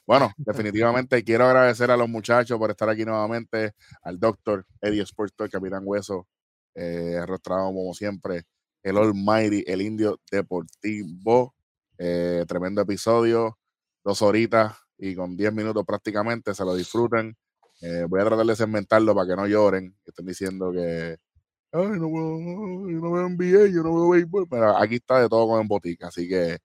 Bueno, 0.05 0.31
definitivamente 0.35 1.23
quiero 1.23 1.45
agradecer 1.45 1.89
a 1.91 1.97
los 1.97 2.09
muchachos 2.09 2.57
por 2.57 2.71
estar 2.71 2.89
aquí 2.89 3.05
nuevamente, 3.05 3.73
al 4.03 4.19
doctor 4.19 4.65
Eddie 4.81 5.03
Sports 5.03 5.33
Talk, 5.35 5.51
Capitán 5.51 5.83
Hueso, 5.85 6.27
eh, 6.75 7.17
arrastrado 7.21 7.67
como 7.67 7.93
siempre, 7.93 8.43
el 8.83 8.97
Almighty, 8.97 9.63
el 9.67 9.81
Indio 9.81 10.19
Deportivo, 10.31 11.55
eh, 11.97 12.45
tremendo 12.47 12.81
episodio, 12.81 13.57
dos 14.03 14.21
horitas 14.21 14.75
y 14.97 15.15
con 15.15 15.35
10 15.37 15.53
minutos 15.53 15.83
prácticamente, 15.85 16.53
se 16.53 16.63
lo 16.65 16.75
disfruten. 16.75 17.35
Eh, 17.81 18.05
voy 18.07 18.21
a 18.21 18.25
tratar 18.25 18.45
de 18.45 18.55
segmentarlo 18.55 19.15
para 19.15 19.27
que 19.27 19.35
no 19.35 19.47
lloren, 19.47 19.95
estén 20.05 20.25
diciendo 20.25 20.71
que 20.71 21.17
Ay, 21.73 21.87
no, 21.99 22.11
veo- 22.11 22.89
yo 22.89 22.99
no 22.99 23.11
veo 23.13 23.27
NBA, 23.29 23.67
yo 23.73 23.83
no 23.83 23.93
veo 23.95 24.09
béisbol, 24.09 24.47
pero 24.49 24.77
aquí 24.77 24.95
está 24.95 25.21
de 25.21 25.29
todo 25.29 25.47
con 25.47 25.61
en 25.61 25.67
botica, 25.67 26.07
así 26.09 26.27
que 26.29 26.57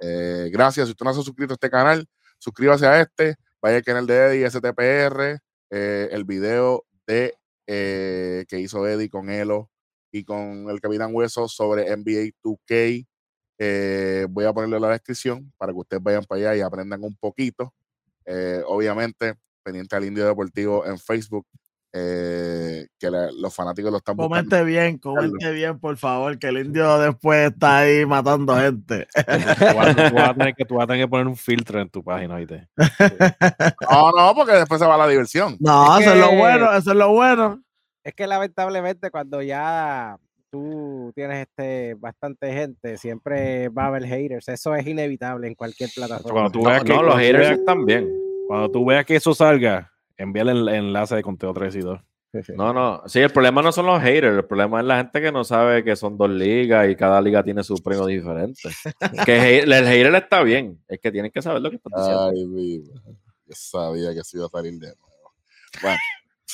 eh, 0.00 0.50
gracias, 0.52 0.86
si 0.88 0.92
usted 0.92 1.04
no 1.04 1.14
se 1.14 1.20
ha 1.20 1.22
suscrito 1.24 1.52
a 1.54 1.56
este 1.56 1.70
canal, 1.70 2.06
suscríbase 2.38 2.86
a 2.86 3.00
este, 3.00 3.36
vaya 3.62 3.76
al 3.78 3.84
canal 3.84 4.06
de 4.06 4.16
Eddie 4.16 4.46
STPR, 4.50 5.38
eh, 5.70 6.08
el 6.12 6.24
video 6.24 6.84
de 7.06 7.34
que 7.66 8.58
hizo 8.60 8.86
Eddie 8.86 9.08
con 9.10 9.30
Elo 9.30 9.70
y 10.12 10.24
con 10.24 10.68
el 10.70 10.80
Capitán 10.80 11.10
Hueso 11.14 11.48
sobre 11.48 11.86
NBA 11.96 12.30
2K. 12.42 13.06
eh, 13.62 14.26
voy 14.30 14.46
a 14.46 14.52
ponerle 14.54 14.76
en 14.76 14.82
la 14.82 14.88
descripción 14.88 15.52
para 15.58 15.70
que 15.72 15.78
ustedes 15.78 16.02
vayan 16.02 16.24
para 16.24 16.40
allá 16.40 16.56
y 16.56 16.60
aprendan 16.62 17.02
un 17.04 17.14
poquito. 17.16 17.72
Eh, 18.24 18.62
obviamente, 18.66 19.34
pendiente 19.62 19.94
al 19.96 20.04
Indio 20.06 20.26
Deportivo 20.26 20.86
en 20.86 20.98
Facebook, 20.98 21.46
eh, 21.92 22.86
que 22.98 23.10
la- 23.10 23.30
los 23.32 23.54
fanáticos 23.54 23.90
lo 23.90 23.98
están 23.98 24.16
buscando. 24.16 24.48
Comente 24.48 24.64
bien, 24.64 24.96
comente 24.98 25.50
bien, 25.52 25.78
por 25.78 25.96
favor, 25.98 26.38
que 26.38 26.46
el 26.46 26.58
indio 26.58 26.98
después 27.00 27.50
está 27.50 27.78
ahí 27.78 28.06
matando 28.06 28.56
gente. 28.56 29.06
Tú 29.74 29.76
vas, 29.76 29.96
tú 29.96 30.14
vas 30.14 30.30
a 30.30 30.34
tener 30.34 30.54
que, 30.54 30.64
tú 30.64 30.74
vas 30.76 30.84
a 30.84 30.86
tener 30.86 31.02
que 31.04 31.08
poner 31.08 31.26
un 31.26 31.36
filtro 31.36 31.80
en 31.80 31.88
tu 31.90 32.02
página, 32.02 32.36
¿viste? 32.36 32.68
No, 33.90 34.12
no, 34.12 34.34
porque 34.34 34.52
después 34.52 34.80
se 34.80 34.86
va 34.86 34.96
la 34.96 35.08
diversión. 35.08 35.56
No, 35.60 35.98
Es 35.98 36.02
eso 36.06 36.14
es 36.14 36.20
lo 36.20 36.30
que- 36.30 36.36
bueno, 36.38 36.72
eso 36.72 36.90
es 36.92 36.96
lo 36.96 37.12
bueno. 37.12 37.62
Es 38.02 38.14
que 38.14 38.26
lamentablemente 38.26 39.10
cuando 39.10 39.42
ya 39.42 40.16
tú 40.50 41.12
tienes 41.14 41.46
este 41.46 41.94
bastante 41.94 42.52
gente, 42.52 42.96
siempre 42.98 43.68
va 43.68 43.84
a 43.84 43.86
haber 43.88 44.04
haters. 44.06 44.48
Eso 44.48 44.74
es 44.74 44.86
inevitable 44.86 45.46
en 45.46 45.54
cualquier 45.54 45.90
plataforma. 45.94 46.32
Cuando 46.32 46.50
tú 46.50 46.62
No, 46.62 46.70
veas 46.70 46.82
que, 46.82 46.88
no, 46.92 47.02
los 47.02 47.14
cuando 47.14 47.28
tú 47.30 47.38
haters 47.38 47.84
bien. 47.86 48.08
cuando 48.48 48.70
tú 48.70 48.84
veas 48.84 49.04
que 49.06 49.16
eso 49.16 49.34
salga, 49.34 49.92
envíale 50.16 50.52
el 50.52 50.68
enlace 50.68 51.14
de 51.16 51.22
conteo 51.22 51.52
3 51.52 51.76
y 51.76 51.80
2. 51.80 52.00
No, 52.56 52.72
no. 52.72 53.02
Sí, 53.06 53.18
el 53.18 53.30
problema 53.30 53.60
no 53.60 53.72
son 53.72 53.86
los 53.86 54.00
haters, 54.00 54.36
el 54.36 54.44
problema 54.44 54.80
es 54.80 54.86
la 54.86 54.98
gente 54.98 55.20
que 55.20 55.32
no 55.32 55.42
sabe 55.42 55.82
que 55.82 55.96
son 55.96 56.16
dos 56.16 56.30
ligas 56.30 56.88
y 56.88 56.94
cada 56.94 57.20
liga 57.20 57.42
tiene 57.42 57.62
su 57.64 57.74
premio 57.82 58.06
diferente. 58.06 58.60
que 59.26 59.58
el 59.60 59.72
hater 59.72 60.14
está 60.14 60.42
bien, 60.42 60.80
es 60.88 61.00
que 61.00 61.10
tienen 61.10 61.30
que 61.32 61.42
saber 61.42 61.60
lo 61.60 61.70
que 61.70 61.76
están 61.76 61.92
diciendo. 61.96 62.24
Ay, 62.28 62.46
viva. 62.46 62.94
Yo 63.46 63.54
sabía 63.56 64.14
que 64.14 64.22
se 64.22 64.36
iba 64.36 64.46
a 64.46 64.48
salir 64.48 64.72
de 64.74 64.86
nuevo. 64.86 65.32
Bueno, 65.82 65.98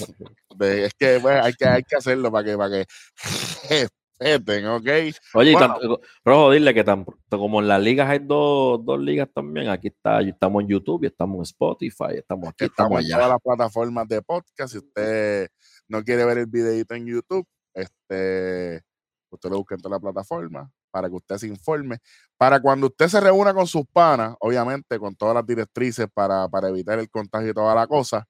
es 0.61 0.95
que 0.95 1.19
bueno, 1.19 1.43
hay, 1.43 1.53
que 1.55 1.67
hay 1.67 1.83
que 1.83 1.97
hacerlo 1.97 2.31
para 2.31 2.45
que, 2.45 2.57
para 2.57 2.71
que 2.71 2.87
respeten, 4.19 4.67
¿ok? 4.67 4.89
Oye, 5.35 5.51
y 5.51 5.55
Bueno. 5.55 6.01
Rojo, 6.25 6.51
dile 6.51 6.75
que 6.75 6.85
tan, 6.85 7.05
como 7.29 7.61
en 7.61 7.69
las 7.69 7.83
ligas 7.83 8.09
hay 8.09 8.21
dos, 8.21 8.85
dos 8.85 9.01
ligas 9.01 9.29
también, 9.35 9.69
aquí 9.69 9.89
está, 9.89 10.21
estamos 10.21 10.63
en 10.63 10.69
YouTube, 10.69 11.05
y 11.05 11.07
estamos 11.07 11.37
en 11.39 11.43
Spotify, 11.43 12.17
estamos 12.17 12.49
aquí, 12.49 12.65
Estamos 12.65 12.71
estamos 12.71 13.01
en 13.01 13.07
allá. 13.07 13.17
todas 13.17 13.31
las 13.31 13.43
plataformas 13.43 14.09
de 14.09 14.23
podcast. 14.23 14.73
Si 14.73 14.79
usted 14.79 15.49
no 15.89 16.03
quiere 16.03 16.25
ver 16.25 16.39
el 16.39 16.47
videito 16.47 16.95
en 16.95 17.07
YouTube, 17.07 17.47
este, 17.75 18.83
usted 19.31 19.51
lo 19.51 19.59
busca 19.59 19.75
en 19.75 19.81
todas 19.81 20.01
las 20.01 20.01
plataformas 20.01 20.71
para 20.91 21.09
que 21.11 21.15
usted 21.17 21.37
se 21.37 21.47
informe. 21.47 21.99
Para 22.39 22.59
cuando 22.61 22.87
usted 22.87 23.09
se 23.09 23.21
reúna 23.21 23.53
con 23.53 23.67
sus 23.67 23.85
panas, 23.93 24.35
obviamente 24.41 24.99
con 24.99 25.15
todas 25.15 25.35
las 25.35 25.47
directrices 25.47 26.07
para, 26.13 26.49
para 26.49 26.71
evitar 26.71 26.99
el 26.99 27.11
contagio 27.11 27.51
y 27.51 27.55
toda 27.55 27.75
la 27.75 27.87
cosa, 27.87 28.27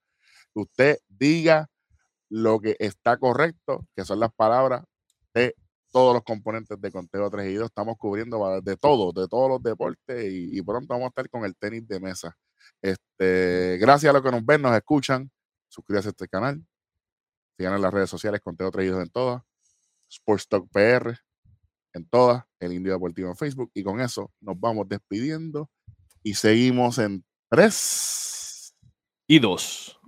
usted 0.60 0.98
diga 1.08 1.68
lo 2.28 2.60
que 2.60 2.76
está 2.78 3.16
correcto, 3.18 3.86
que 3.94 4.04
son 4.04 4.20
las 4.20 4.32
palabras 4.34 4.84
de 5.34 5.54
todos 5.92 6.14
los 6.14 6.24
componentes 6.24 6.80
de 6.80 6.90
Conteo 6.90 7.30
3 7.30 7.50
y 7.50 7.54
2. 7.54 7.66
Estamos 7.66 7.96
cubriendo 7.98 8.60
de 8.60 8.76
todo, 8.76 9.12
de 9.12 9.28
todos 9.28 9.48
los 9.48 9.62
deportes 9.62 10.24
y, 10.32 10.58
y 10.58 10.62
pronto 10.62 10.88
vamos 10.88 11.06
a 11.06 11.08
estar 11.08 11.28
con 11.30 11.44
el 11.44 11.56
tenis 11.56 11.86
de 11.86 12.00
mesa. 12.00 12.36
Este, 12.82 13.78
gracias 13.78 14.10
a 14.10 14.12
los 14.12 14.22
que 14.22 14.30
nos 14.30 14.44
ven, 14.44 14.62
nos 14.62 14.76
escuchan. 14.76 15.30
Suscríbase 15.68 16.08
a 16.08 16.10
este 16.10 16.28
canal. 16.28 16.64
Sigan 17.56 17.74
en 17.74 17.82
las 17.82 17.92
redes 17.92 18.10
sociales, 18.10 18.40
Conteo 18.40 18.70
3 18.70 18.86
y 18.86 18.90
2 18.90 19.02
en 19.02 19.10
todas. 19.10 19.42
Sports 20.08 20.48
Talk 20.48 20.68
PR 20.70 21.18
en 21.92 22.06
todas. 22.08 22.44
El 22.60 22.72
Indio 22.72 22.92
Deportivo 22.92 23.28
en 23.28 23.36
Facebook. 23.36 23.70
Y 23.74 23.82
con 23.82 24.00
eso 24.00 24.32
nos 24.40 24.58
vamos 24.58 24.88
despidiendo 24.88 25.70
y 26.22 26.34
seguimos 26.34 26.98
en 26.98 27.24
3 27.50 28.35
y 29.28 29.40
2. 29.40 29.98